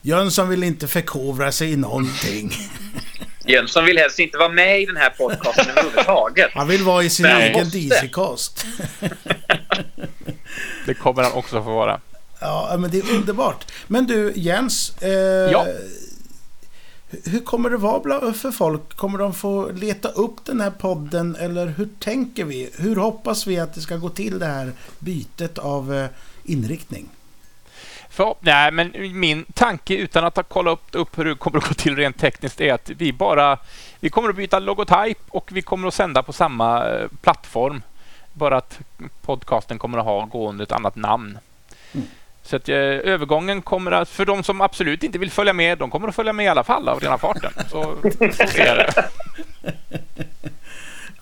Jönsson 0.03 0.49
vill 0.49 0.63
inte 0.63 0.89
förkovra 0.89 1.53
sig 1.53 1.73
i 1.73 1.77
någonting. 1.77 2.53
Jönsson 3.45 3.85
vill 3.85 3.99
helst 3.99 4.19
inte 4.19 4.39
vara 4.39 4.49
med 4.49 4.81
i 4.83 4.87
den 4.87 4.97
här 4.97 5.11
podcasten 5.11 5.67
överhuvudtaget. 5.71 6.51
Han 6.55 6.69
vill 6.69 6.83
vara 6.83 7.03
i 7.03 7.11
sin 7.11 7.23
Men 7.23 7.41
egen. 7.43 7.71
DC-kost. 7.71 8.67
Det 10.87 10.95
kommer 10.95 11.23
han 11.23 11.33
också 11.33 11.63
få 11.63 11.71
vara. 11.75 12.01
Ja, 12.41 12.77
men 12.79 12.91
det 12.91 12.99
är 12.99 13.15
underbart. 13.15 13.73
Men 13.87 14.07
du, 14.07 14.33
Jens. 14.37 15.03
Eh, 15.03 15.11
Ja. 15.53 15.67
Hur 17.25 17.41
kommer 17.41 17.71
det 17.71 17.77
vara 17.77 18.33
för 18.33 18.51
folk? 18.51 18.97
Kommer 18.97 19.19
de 19.19 19.35
få 19.35 19.71
leta 19.71 20.09
upp 20.09 20.45
den 20.45 20.61
här 20.61 20.71
podden 20.71 21.37
eller 21.37 21.67
hur 21.67 21.89
tänker 22.01 22.45
vi? 22.45 22.71
Hur 22.79 22.97
hoppas 22.97 23.47
vi 23.47 23.59
att 23.59 23.75
det 23.75 23.81
ska 23.81 23.97
gå 23.97 24.09
till 24.09 24.39
det 24.39 24.47
här 24.47 24.73
bytet 24.99 25.59
av 25.59 25.95
eh, 25.95 26.07
inriktning? 26.45 27.09
För, 28.17 28.35
nej, 28.41 28.73
men 28.73 28.93
min 29.21 29.45
tanke 29.45 29.95
utan 29.95 30.25
att 30.25 30.37
ha 30.37 30.43
kollat 30.43 30.73
upp, 30.73 30.89
upp 30.93 31.19
hur 31.19 31.25
det 31.25 31.35
kommer 31.35 31.59
att 31.59 31.69
gå 31.69 31.75
till 31.75 31.97
rent 31.97 32.19
tekniskt 32.19 32.61
är 32.61 32.75
att 32.75 32.91
vi 32.91 33.13
bara 33.13 33.59
vi 34.01 34.11
kommer 34.11 34.29
att 34.29 34.37
byta 34.37 34.59
logotyp 34.59 35.19
och 35.29 35.51
vi 35.53 35.63
kommer 35.63 35.89
att 35.89 35.95
sända 35.95 36.23
på 36.23 36.33
samma 36.33 36.89
eh, 36.89 37.07
plattform. 37.23 37.83
Bara 38.33 38.57
att 38.57 38.79
podcasten 39.23 39.79
kommer 39.79 39.99
att 39.99 40.05
ha 40.05 40.25
gående 40.25 40.63
ett 40.63 40.73
annat 40.73 40.97
namn. 40.97 41.39
Så 42.43 42.57
att 42.57 42.69
eh, 42.69 42.77
övergången 42.77 43.63
kommer 43.63 43.93
att, 43.93 44.09
för 44.09 44.25
de 44.25 44.43
som 44.43 44.61
absolut 44.61 45.03
inte 45.03 45.19
vill 45.19 45.31
följa 45.31 45.53
med, 45.53 45.79
de 45.79 45.91
kommer 45.91 46.09
att 46.09 46.15
följa 46.15 46.33
med 46.33 46.47
i 46.47 46.49
alla 46.49 46.65
fall 46.65 46.89
av 46.89 47.01
rena 47.01 47.19
farten. 47.19 47.53
Så, 47.71 47.97
så 48.33 48.61
är 48.61 48.77
det. 48.77 49.05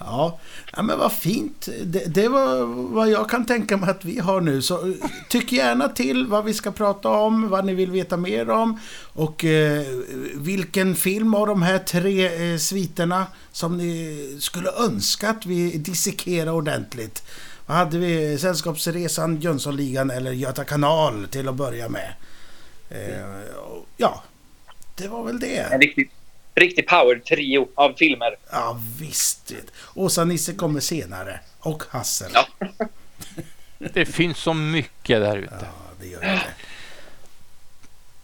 Ja, 0.06 0.38
ja 0.76 0.82
men 0.82 0.98
vad 0.98 1.12
fint. 1.12 1.68
Det, 1.84 2.14
det 2.14 2.28
var 2.28 2.64
vad 2.94 3.10
jag 3.10 3.30
kan 3.30 3.46
tänka 3.46 3.76
mig 3.76 3.90
att 3.90 4.04
vi 4.04 4.18
har 4.18 4.40
nu. 4.40 4.62
Så 4.62 4.94
tyck 5.28 5.52
gärna 5.52 5.88
till 5.88 6.26
vad 6.26 6.44
vi 6.44 6.54
ska 6.54 6.70
prata 6.70 7.08
om, 7.08 7.48
vad 7.48 7.64
ni 7.64 7.74
vill 7.74 7.90
veta 7.90 8.16
mer 8.16 8.50
om 8.50 8.80
och 9.12 9.44
eh, 9.44 9.86
vilken 10.34 10.94
film 10.94 11.34
av 11.34 11.46
de 11.46 11.62
här 11.62 11.78
tre 11.78 12.52
eh, 12.52 12.58
sviterna 12.58 13.26
som 13.52 13.78
ni 13.78 14.36
skulle 14.40 14.70
önska 14.70 15.30
att 15.30 15.46
vi 15.46 15.78
dissekerar 15.78 16.52
ordentligt. 16.52 17.22
Vad 17.66 17.76
hade 17.76 17.98
vi? 17.98 18.38
Sällskapsresan, 18.38 19.40
Jönssonligan 19.40 20.10
eller 20.10 20.32
Göta 20.32 20.64
kanal 20.64 21.26
till 21.30 21.48
att 21.48 21.54
börja 21.54 21.88
med. 21.88 22.12
Eh, 22.90 23.44
ja, 23.96 24.22
det 24.96 25.08
var 25.08 25.24
väl 25.24 25.40
det. 25.40 25.56
En 25.56 25.80
riktigt 25.80 26.10
riktig 26.54 26.88
power-trio 26.88 27.68
av 27.74 27.92
filmer. 27.92 28.36
Ja, 28.50 28.80
visst. 29.00 29.52
Åsa-Nisse 29.94 30.54
kommer 30.54 30.80
senare. 30.80 31.40
Och 31.58 31.82
Hassel. 31.90 32.30
Ja. 32.34 32.46
Det 33.92 34.06
finns 34.06 34.38
så 34.38 34.54
mycket 34.54 35.20
där 35.20 35.36
ute. 35.36 35.56
Ja, 35.60 35.94
det 36.00 36.06
gör 36.06 36.20
det. 36.20 36.42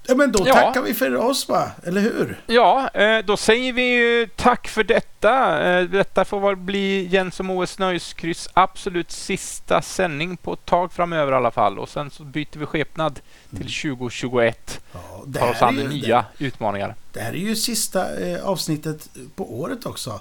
Ja, 0.07 0.15
men 0.15 0.33
då 0.33 0.45
Ja. 0.49 0.55
tackar 0.55 0.83
vi 0.83 0.95
för 0.95 1.17
oss 1.17 1.49
va? 1.49 1.71
Eller 1.85 2.01
hur? 2.01 2.41
Ja, 2.47 2.89
eh, 2.95 3.19
då 3.25 3.37
säger 3.37 3.73
vi 3.73 3.83
ju 3.95 4.27
tack 4.37 4.69
för 4.69 4.85
detta. 4.85 5.63
Eh, 5.71 5.85
Detta 5.85 6.25
får 6.25 6.41
väl 6.41 6.57
bli 6.57 7.07
Jens 7.07 7.41
och 7.41 7.47
Moes 7.47 7.79
Nöjeskryss 7.79 8.49
absolut 8.55 9.11
sista 9.11 9.83
sändning 9.83 10.37
på 10.37 10.53
ett 10.53 10.65
tag 10.65 10.93
framöver 10.93 11.33
i 11.33 11.35
alla 11.35 11.51
fall. 11.51 11.79
Och 11.79 11.89
sen 11.89 12.11
så 12.11 12.23
byter 12.25 12.59
vi 12.59 12.67
skepnad 12.67 13.21
till 13.51 13.73
2021. 13.73 14.81
Ja, 14.93 15.23
det, 15.27 15.39
Tar 15.39 15.51
oss 15.51 15.63
an 15.63 15.77
ju, 15.79 15.89
nya 15.89 16.25
det, 16.39 16.45
utmaningar. 16.45 16.95
det 17.13 17.21
här 17.21 17.33
är 17.33 17.37
ju 17.37 17.57
sista 17.57 18.21
eh, 18.21 18.45
avsnittet 18.45 19.09
på 19.37 19.61
året 19.61 19.87
också. 19.87 20.21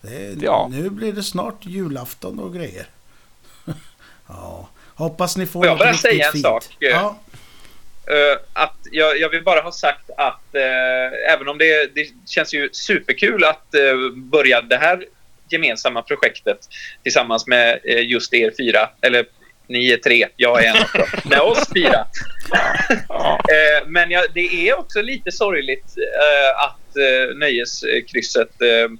Det, 0.00 0.42
Ja. 0.42 0.68
Nu 0.70 0.90
blir 0.90 1.12
det 1.12 1.22
snart 1.22 1.66
julafton 1.66 2.38
och 2.38 2.54
grejer. 2.54 2.86
ja. 4.28 4.68
Hoppas 4.94 5.36
ni 5.36 5.46
får 5.46 5.52
Får 5.60 5.66
jag 5.66 5.78
bara 5.78 5.88
riktigt 5.88 6.00
säga 6.10 6.26
en 6.26 6.32
fint. 6.32 6.42
sak? 6.44 6.76
Ja, 6.78 7.16
att 8.52 8.76
jag, 8.92 9.20
jag 9.20 9.28
vill 9.28 9.42
bara 9.42 9.60
ha 9.60 9.72
sagt 9.72 10.10
att 10.16 10.54
eh, 10.54 11.32
även 11.32 11.48
om 11.48 11.58
det, 11.58 11.94
det 11.94 12.06
känns 12.26 12.54
ju 12.54 12.68
superkul 12.72 13.44
att 13.44 13.74
eh, 13.74 14.10
börja 14.16 14.60
det 14.60 14.76
här 14.76 15.04
gemensamma 15.50 16.02
projektet 16.02 16.58
tillsammans 17.02 17.46
med 17.46 17.80
eh, 17.84 18.06
just 18.06 18.34
er 18.34 18.52
fyra, 18.58 18.90
eller 19.00 19.26
ni 19.68 19.92
är 19.92 19.96
tre, 19.96 20.26
jag 20.36 20.64
är 20.64 20.68
en 20.68 20.82
också, 20.82 21.28
med 21.28 21.40
oss 21.40 21.68
fyra. 21.74 22.06
Ja. 23.08 23.40
Eh, 23.48 23.86
men 23.86 24.10
jag, 24.10 24.24
det 24.34 24.68
är 24.68 24.78
också 24.78 25.02
lite 25.02 25.32
sorgligt 25.32 25.94
eh, 25.98 26.64
att 26.64 26.96
eh, 26.96 27.36
nöjeskrysset 27.36 28.62
eh, 28.62 28.90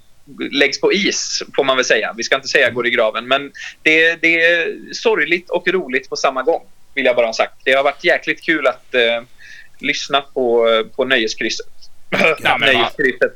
läggs 0.50 0.80
på 0.80 0.92
is, 0.92 1.42
får 1.56 1.64
man 1.64 1.76
väl 1.76 1.84
säga. 1.84 2.14
Vi 2.16 2.22
ska 2.22 2.34
inte 2.36 2.48
säga 2.48 2.70
går 2.70 2.86
i 2.86 2.90
graven, 2.90 3.28
men 3.28 3.52
det, 3.82 4.22
det 4.22 4.44
är 4.44 4.74
sorgligt 4.92 5.50
och 5.50 5.68
roligt 5.68 6.08
på 6.08 6.16
samma 6.16 6.42
gång, 6.42 6.62
vill 6.98 7.06
jag 7.06 7.16
bara 7.16 7.26
ha 7.26 7.32
sagt. 7.32 7.54
Det 7.64 7.72
har 7.72 7.84
varit 7.84 8.04
jäkligt 8.04 8.42
kul 8.44 8.66
att 8.66 8.94
eh, 8.94 9.22
lyssna 9.78 10.20
på, 10.20 10.66
på 10.96 11.04
nöjeskrysset. 11.04 11.66
nöjeskrysset. 12.60 13.32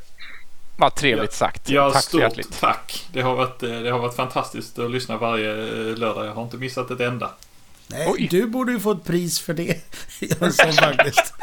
Vad 0.76 0.94
trevligt 0.94 1.32
sagt. 1.32 1.68
Ja, 1.68 1.90
Tack 1.90 2.02
så 2.02 2.08
stort 2.08 2.20
hjärtligt. 2.20 2.60
tack. 2.60 3.06
Det 3.12 3.20
har, 3.20 3.34
varit, 3.36 3.62
eh, 3.62 3.80
det 3.80 3.90
har 3.90 3.98
varit 3.98 4.16
fantastiskt 4.16 4.78
att 4.78 4.90
lyssna 4.90 5.16
varje 5.16 5.50
eh, 5.50 5.96
lördag. 5.98 6.26
Jag 6.26 6.34
har 6.34 6.42
inte 6.42 6.56
missat 6.56 6.90
ett 6.90 7.00
enda. 7.00 7.30
nej, 7.86 8.06
Oj. 8.10 8.28
du 8.30 8.46
borde 8.46 8.72
ju 8.72 8.80
få 8.80 8.92
ett 8.92 9.04
pris 9.04 9.40
för 9.40 9.54
det. 9.54 9.76
Jönsson 10.20 10.72
faktiskt. 10.72 11.34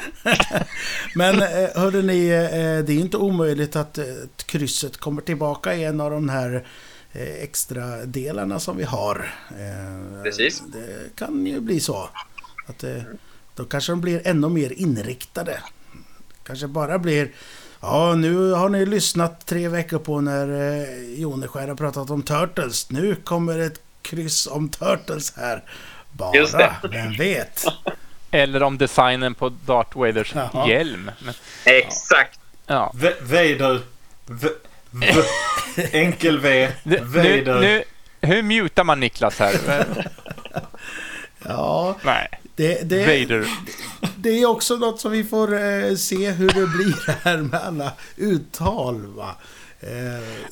Men 1.16 1.41
eh, 1.41 1.70
hörde 1.76 2.02
ni, 2.02 2.28
eh, 2.28 2.86
det 2.86 2.94
är 2.94 3.00
inte 3.00 3.18
omöjligt 3.18 3.76
att 3.76 3.98
eh, 3.98 4.04
krysset 4.46 4.98
kommer 4.98 5.22
tillbaka 5.22 5.74
i 5.76 5.84
en 5.84 6.02
av 6.02 6.12
de 6.12 6.30
här 6.30 6.56
eh, 6.56 6.62
extra 7.24 8.06
delarna 8.06 8.60
som 8.60 8.78
vi 8.78 8.84
har. 8.84 9.34
Eh, 9.50 10.24
Precis. 10.24 10.64
Det 10.74 11.16
kan 11.16 11.46
ju 11.46 11.60
bli 11.60 11.80
så. 11.80 12.10
Att, 12.68 12.84
eh, 12.84 13.02
då 13.56 13.66
kanske 13.66 13.91
de 13.91 14.02
blir 14.02 14.22
ännu 14.28 14.50
mer 14.50 14.74
inriktade. 14.74 15.60
Kanske 16.44 16.68
bara 16.68 17.00
blir 17.00 17.32
Ja, 17.82 18.16
nu 18.16 18.52
har 18.52 18.70
ni 18.70 18.86
lyssnat 18.86 19.46
tre 19.46 19.68
veckor 19.68 20.00
på 20.00 20.22
när 20.22 20.48
eh, 20.82 21.20
Joneskär 21.20 21.68
har 21.68 21.76
pratat 21.76 22.10
om 22.10 22.24
Turtles. 22.24 22.90
Nu 22.91 23.16
kommer 23.16 23.60
ett 23.60 23.82
kryss 24.02 24.48
om 24.48 24.70
Turtles 24.70 25.34
här. 25.38 25.64
Bara, 26.12 26.76
vem 26.91 27.12
vet? 27.18 27.64
Eller 28.32 28.64
om 28.64 28.78
designen 28.78 29.36
på 29.36 29.50
Darth 29.50 29.98
Vaders 29.98 30.34
Jaha. 30.36 30.70
hjälm. 30.70 31.12
Men, 31.26 31.34
Exakt. 31.66 32.40
ja. 32.66 32.94
V- 32.96 33.14
Vader. 33.22 33.82
V- 34.26 34.48
v- 34.91 35.24
enkel 35.91 36.40
V. 36.40 36.72
Nu, 36.84 36.95
nu, 36.99 37.06
Vader. 37.06 37.60
nu, 37.61 37.84
hur 38.22 38.44
mutar 38.44 38.84
man 38.84 38.99
Niklas 38.99 39.40
här? 39.40 39.86
Ja, 41.48 41.95
Nej, 42.03 42.28
det, 42.56 42.90
det, 42.90 42.99
Vader. 42.99 43.48
det 44.16 44.30
är 44.30 44.45
också 44.45 44.76
något 44.76 44.99
som 44.99 45.11
vi 45.11 45.24
får 45.24 45.53
eh, 45.53 45.95
se 45.95 46.32
hur 46.32 46.48
det 46.48 46.68
blir 46.68 47.11
här 47.24 47.38
med 47.38 47.61
alla 47.61 47.91
uttal. 48.16 49.06
Va? 49.06 49.36
Eh, 49.80 49.90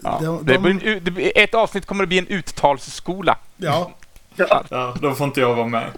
Ja. 0.04 0.20
de, 0.24 0.46
Det 0.46 0.54
de, 0.54 0.60
blir 0.60 1.02
det 1.12 1.44
ett 1.44 1.54
avsnitt 1.54 1.86
kommer 1.86 2.04
att 2.04 2.08
bli 2.10 2.18
en 2.18 2.28
uttalsskola. 2.28 3.38
ja, 3.58 3.92
Ja, 4.70 4.96
då 5.02 5.14
får 5.16 5.28
inte 5.28 5.40
jag 5.40 5.56
vara 5.56 5.68
med. 5.68 5.92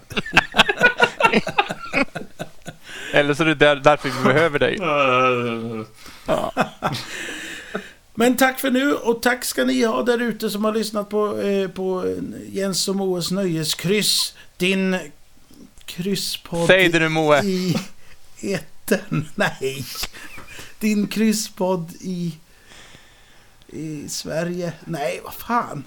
Eller 3.12 3.34
så 3.34 3.42
är 3.42 3.46
det 3.46 3.54
där, 3.54 3.76
därför 3.76 4.08
vi 4.08 4.24
behöver 4.24 4.58
dig. 4.58 4.76
Ja. 6.26 6.52
Men 8.20 8.36
tack 8.36 8.60
för 8.60 8.70
nu 8.70 8.94
och 8.94 9.22
tack 9.22 9.44
ska 9.44 9.64
ni 9.64 9.84
ha 9.84 10.02
där 10.02 10.22
ute 10.22 10.50
som 10.50 10.64
har 10.64 10.74
lyssnat 10.74 11.08
på, 11.08 11.40
eh, 11.40 11.68
på 11.70 12.16
Jens 12.48 12.88
och 12.88 12.96
Moes 12.96 13.30
nöjeskryss. 13.30 14.34
Din 14.56 14.96
krysspodd 15.84 16.66
Säg 16.66 16.88
det 16.88 16.98
nu 16.98 17.08
Moe. 17.08 17.42
i 17.44 17.74
etern. 18.42 19.28
Nej. 19.34 19.84
Din 20.78 21.06
krysspodd 21.06 21.92
i, 22.00 22.32
i 23.68 24.08
Sverige. 24.08 24.72
Nej, 24.84 25.20
vad 25.24 25.34
fan. 25.34 25.84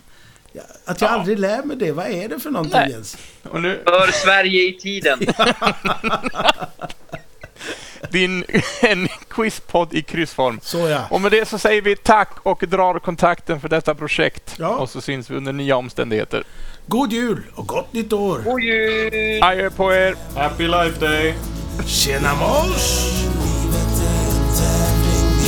Att 0.85 1.01
jag 1.01 1.09
Ja. 1.11 1.13
aldrig 1.13 1.39
lär 1.39 1.63
mig 1.63 1.77
det. 1.77 1.91
Vad 1.91 2.07
är 2.07 2.29
det 2.29 2.39
för 2.39 2.49
någonting 2.49 2.79
Nej. 2.79 2.91
Jens? 2.91 3.17
Och 3.43 3.61
nu, 3.61 3.81
För 3.85 4.11
Sverige 4.11 4.69
i 4.69 4.73
tiden. 4.73 5.19
din 8.11 8.43
en 8.81 9.07
quizpodd 9.29 9.93
i 9.93 10.01
kryssform. 10.01 10.59
Så 10.63 10.77
ja. 10.77 11.07
Och 11.09 11.21
med 11.21 11.31
det 11.31 11.47
så 11.47 11.57
säger 11.57 11.81
vi 11.81 11.95
tack 11.95 12.29
och 12.43 12.63
drar 12.67 12.99
kontakten 12.99 13.61
för 13.61 13.69
detta 13.69 13.95
projekt. 13.95 14.55
Ja. 14.59 14.69
Och 14.69 14.89
så 14.89 15.01
syns 15.01 15.29
vi 15.29 15.35
under 15.35 15.53
nya 15.53 15.77
omständigheter. 15.77 16.43
God 16.87 17.13
jul 17.13 17.43
och 17.55 17.67
gott 17.67 17.93
nytt 17.93 18.13
år. 18.13 18.39
God 18.45 18.63
jul! 18.63 19.43
Adjö 19.43 19.69
på 19.69 19.93
er! 19.93 20.15
Happy 20.35 20.67
Life 20.67 20.99
Day! 20.99 21.33
Tjena 21.85 22.35
mors! 22.35 23.13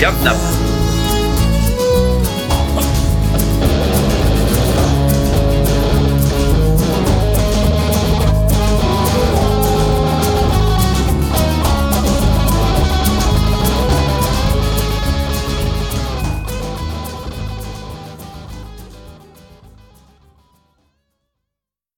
Japp, 0.02 0.24
napp. 0.24 0.75